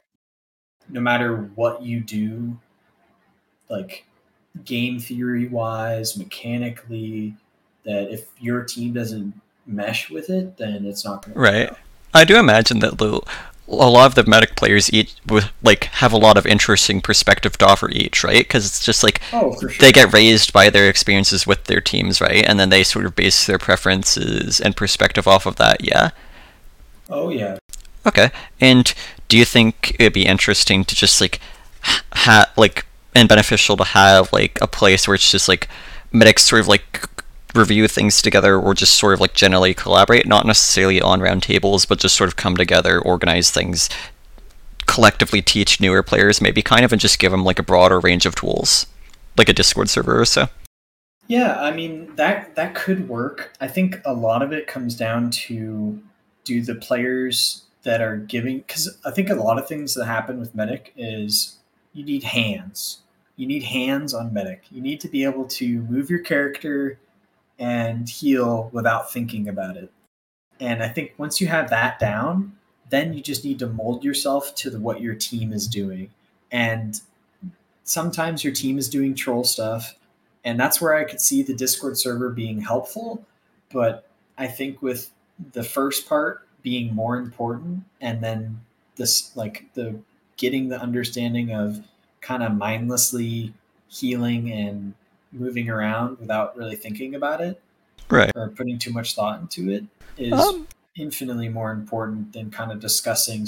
No 0.89 1.01
matter 1.01 1.37
what 1.55 1.83
you 1.83 2.01
do, 2.01 2.59
like 3.69 4.05
game 4.65 4.99
theory 4.99 5.47
wise, 5.47 6.17
mechanically, 6.17 7.37
that 7.85 8.11
if 8.11 8.29
your 8.39 8.65
team 8.65 8.93
doesn't 8.93 9.41
mesh 9.67 10.11
with 10.11 10.31
it, 10.31 10.57
then 10.57 10.85
it's 10.85 11.05
not 11.05 11.25
going 11.25 11.35
to 11.35 11.41
right. 11.41 11.73
I 12.13 12.25
do 12.25 12.39
imagine 12.39 12.79
that 12.81 12.99
the 12.99 13.21
a 13.67 13.91
lot 13.91 14.07
of 14.07 14.15
the 14.15 14.25
players 14.57 14.93
each 14.93 15.15
would 15.27 15.51
like 15.63 15.85
have 15.85 16.13
a 16.13 16.17
lot 16.17 16.37
of 16.37 16.47
interesting 16.47 17.01
perspective 17.01 17.57
to 17.59 17.67
offer 17.67 17.91
each, 17.91 18.25
right? 18.25 18.45
Because 18.45 18.67
it's 18.67 18.85
just 18.85 19.03
like 19.03 19.21
oh, 19.33 19.59
sure. 19.61 19.71
they 19.81 19.93
get 19.93 20.13
raised 20.13 20.53
by 20.53 20.71
their 20.71 20.89
experiences 20.89 21.47
with 21.47 21.65
their 21.65 21.81
teams, 21.81 22.21
right? 22.21 22.45
And 22.47 22.59
then 22.59 22.71
they 22.71 22.85
sort 22.85 23.07
of 23.07 23.17
base 23.17 23.47
their 23.47 23.59
preferences 23.59 24.61
and 24.61 24.77
perspective 24.77 25.27
off 25.27 25.47
of 25.47 25.57
that. 25.57 25.85
Yeah. 25.85 26.11
Oh 27.09 27.31
yeah. 27.31 27.59
Okay. 28.07 28.31
And 28.61 28.93
do 29.29 29.39
you 29.39 29.45
think 29.45 29.97
it'd 29.99 30.13
be 30.13 30.27
interesting 30.27 30.85
to 30.85 30.95
just 30.95 31.21
like 31.21 31.41
have 32.13 32.51
like 32.57 32.87
and 33.15 33.29
beneficial 33.29 33.77
to 33.77 33.85
have 33.85 34.33
like 34.33 34.59
a 34.61 34.67
place 34.67 35.07
where 35.07 35.15
it's 35.15 35.31
just 35.31 35.49
like 35.49 35.69
medics 36.13 36.45
sort 36.45 36.61
of 36.61 36.69
like 36.69 37.09
review 37.55 37.87
things 37.87 38.21
together 38.21 38.59
or 38.59 38.75
just 38.75 38.99
sort 38.99 39.15
of 39.15 39.21
like 39.21 39.35
generally 39.35 39.75
collaborate, 39.75 40.27
not 40.27 40.47
necessarily 40.47 41.01
on 41.01 41.21
roundtables, 41.21 41.87
but 41.87 42.01
just 42.01 42.17
sort 42.17 42.29
of 42.29 42.37
come 42.37 42.57
together, 42.57 43.01
organize 43.01 43.51
things, 43.51 43.89
collectively 44.87 45.43
teach 45.43 45.81
newer 45.81 46.03
players, 46.03 46.41
maybe 46.41 46.63
kind 46.63 46.85
of, 46.85 46.93
and 46.93 47.01
just 47.01 47.19
give 47.19 47.33
them 47.33 47.45
like 47.45 47.59
a 47.59 47.63
broader 47.63 48.01
range 48.01 48.27
of 48.27 48.35
tools, 48.35 48.87
like 49.37 49.49
a 49.49 49.53
Discord 49.53 49.89
server 49.89 50.21
or 50.21 50.25
so. 50.25 50.49
Yeah, 51.27 51.59
I 51.61 51.71
mean 51.71 52.15
that 52.17 52.55
that 52.57 52.75
could 52.75 53.09
work. 53.09 53.53
I 53.61 53.69
think 53.69 54.01
a 54.05 54.13
lot 54.13 54.43
of 54.43 54.53
it 54.53 54.67
comes 54.67 54.95
down 54.95 55.31
to 55.31 56.03
do 56.45 56.61
the 56.61 56.75
players 56.75 57.63
that 57.83 58.03
are 58.03 58.17
giving 58.17 58.59
because 58.59 58.99
I 59.05 59.11
think 59.11 59.31
a 59.31 59.35
lot 59.35 59.59
of 59.59 59.67
things 59.67 59.95
that 59.95 60.05
happen 60.07 60.39
with 60.39 60.55
Medic 60.55 60.93
is 60.97 61.57
you 61.93 62.05
need 62.05 62.25
hands. 62.25 63.01
You 63.37 63.47
need 63.47 63.63
hands 63.63 64.13
on 64.15 64.33
Medic. 64.33 64.65
You 64.71 64.81
need 64.81 65.01
to 65.01 65.09
be 65.09 65.25
able 65.25 65.47
to 65.47 65.83
move 65.83 66.11
your 66.11 66.21
character 66.21 66.99
and 67.59 68.09
heal 68.09 68.69
without 68.73 69.13
thinking 69.13 69.49
about 69.49 69.77
it. 69.77 69.91
And 70.61 70.83
I 70.83 70.89
think 70.89 71.15
once 71.19 71.41
you 71.41 71.47
have 71.49 71.71
that 71.71 71.99
down, 71.99 72.57
then 72.95 73.13
you 73.13 73.21
just 73.21 73.45
need 73.45 73.59
to 73.59 73.67
mold 73.67 74.05
yourself 74.05 74.55
to 74.57 74.71
the, 74.71 74.79
what 74.79 75.01
your 75.01 75.15
team 75.15 75.53
is 75.53 75.67
doing. 75.67 76.11
And 76.53 77.01
sometimes 77.83 78.45
your 78.45 78.53
team 78.53 78.79
is 78.79 78.89
doing 78.89 79.15
troll 79.15 79.45
stuff, 79.45 79.97
and 80.45 80.59
that's 80.61 80.81
where 80.81 80.95
I 80.95 81.05
could 81.05 81.21
see 81.21 81.43
the 81.43 81.55
Discord 81.55 81.99
server 81.99 82.31
being 82.31 82.61
helpful. 82.61 83.27
But 83.73 84.09
I 84.39 84.47
think 84.47 84.81
with 84.81 85.11
the 85.53 85.65
first 85.65 86.09
part 86.09 86.47
being 86.63 86.95
more 86.95 87.17
important, 87.17 87.85
and 88.01 88.23
then 88.23 88.61
this 88.97 89.37
like 89.37 89.67
the 89.75 89.99
getting 90.37 90.69
the 90.69 90.81
understanding 90.81 91.53
of 91.53 91.83
kind 92.21 92.43
of 92.43 92.55
mindlessly 92.55 93.53
healing 93.89 94.51
and 94.51 94.95
moving 95.33 95.69
around 95.69 96.19
without 96.19 96.57
really 96.57 96.77
thinking 96.77 97.15
about 97.15 97.41
it 97.41 97.61
right 98.09 98.31
or 98.37 98.49
putting 98.51 98.79
too 98.79 98.93
much 98.93 99.15
thought 99.15 99.41
into 99.41 99.71
it 99.71 99.85
is 100.17 100.33
um, 100.33 100.67
infinitely 100.97 101.49
more 101.49 101.73
important 101.73 102.33
than 102.33 102.51
kind 102.51 102.71
of 102.71 102.81
discussing 102.81 103.47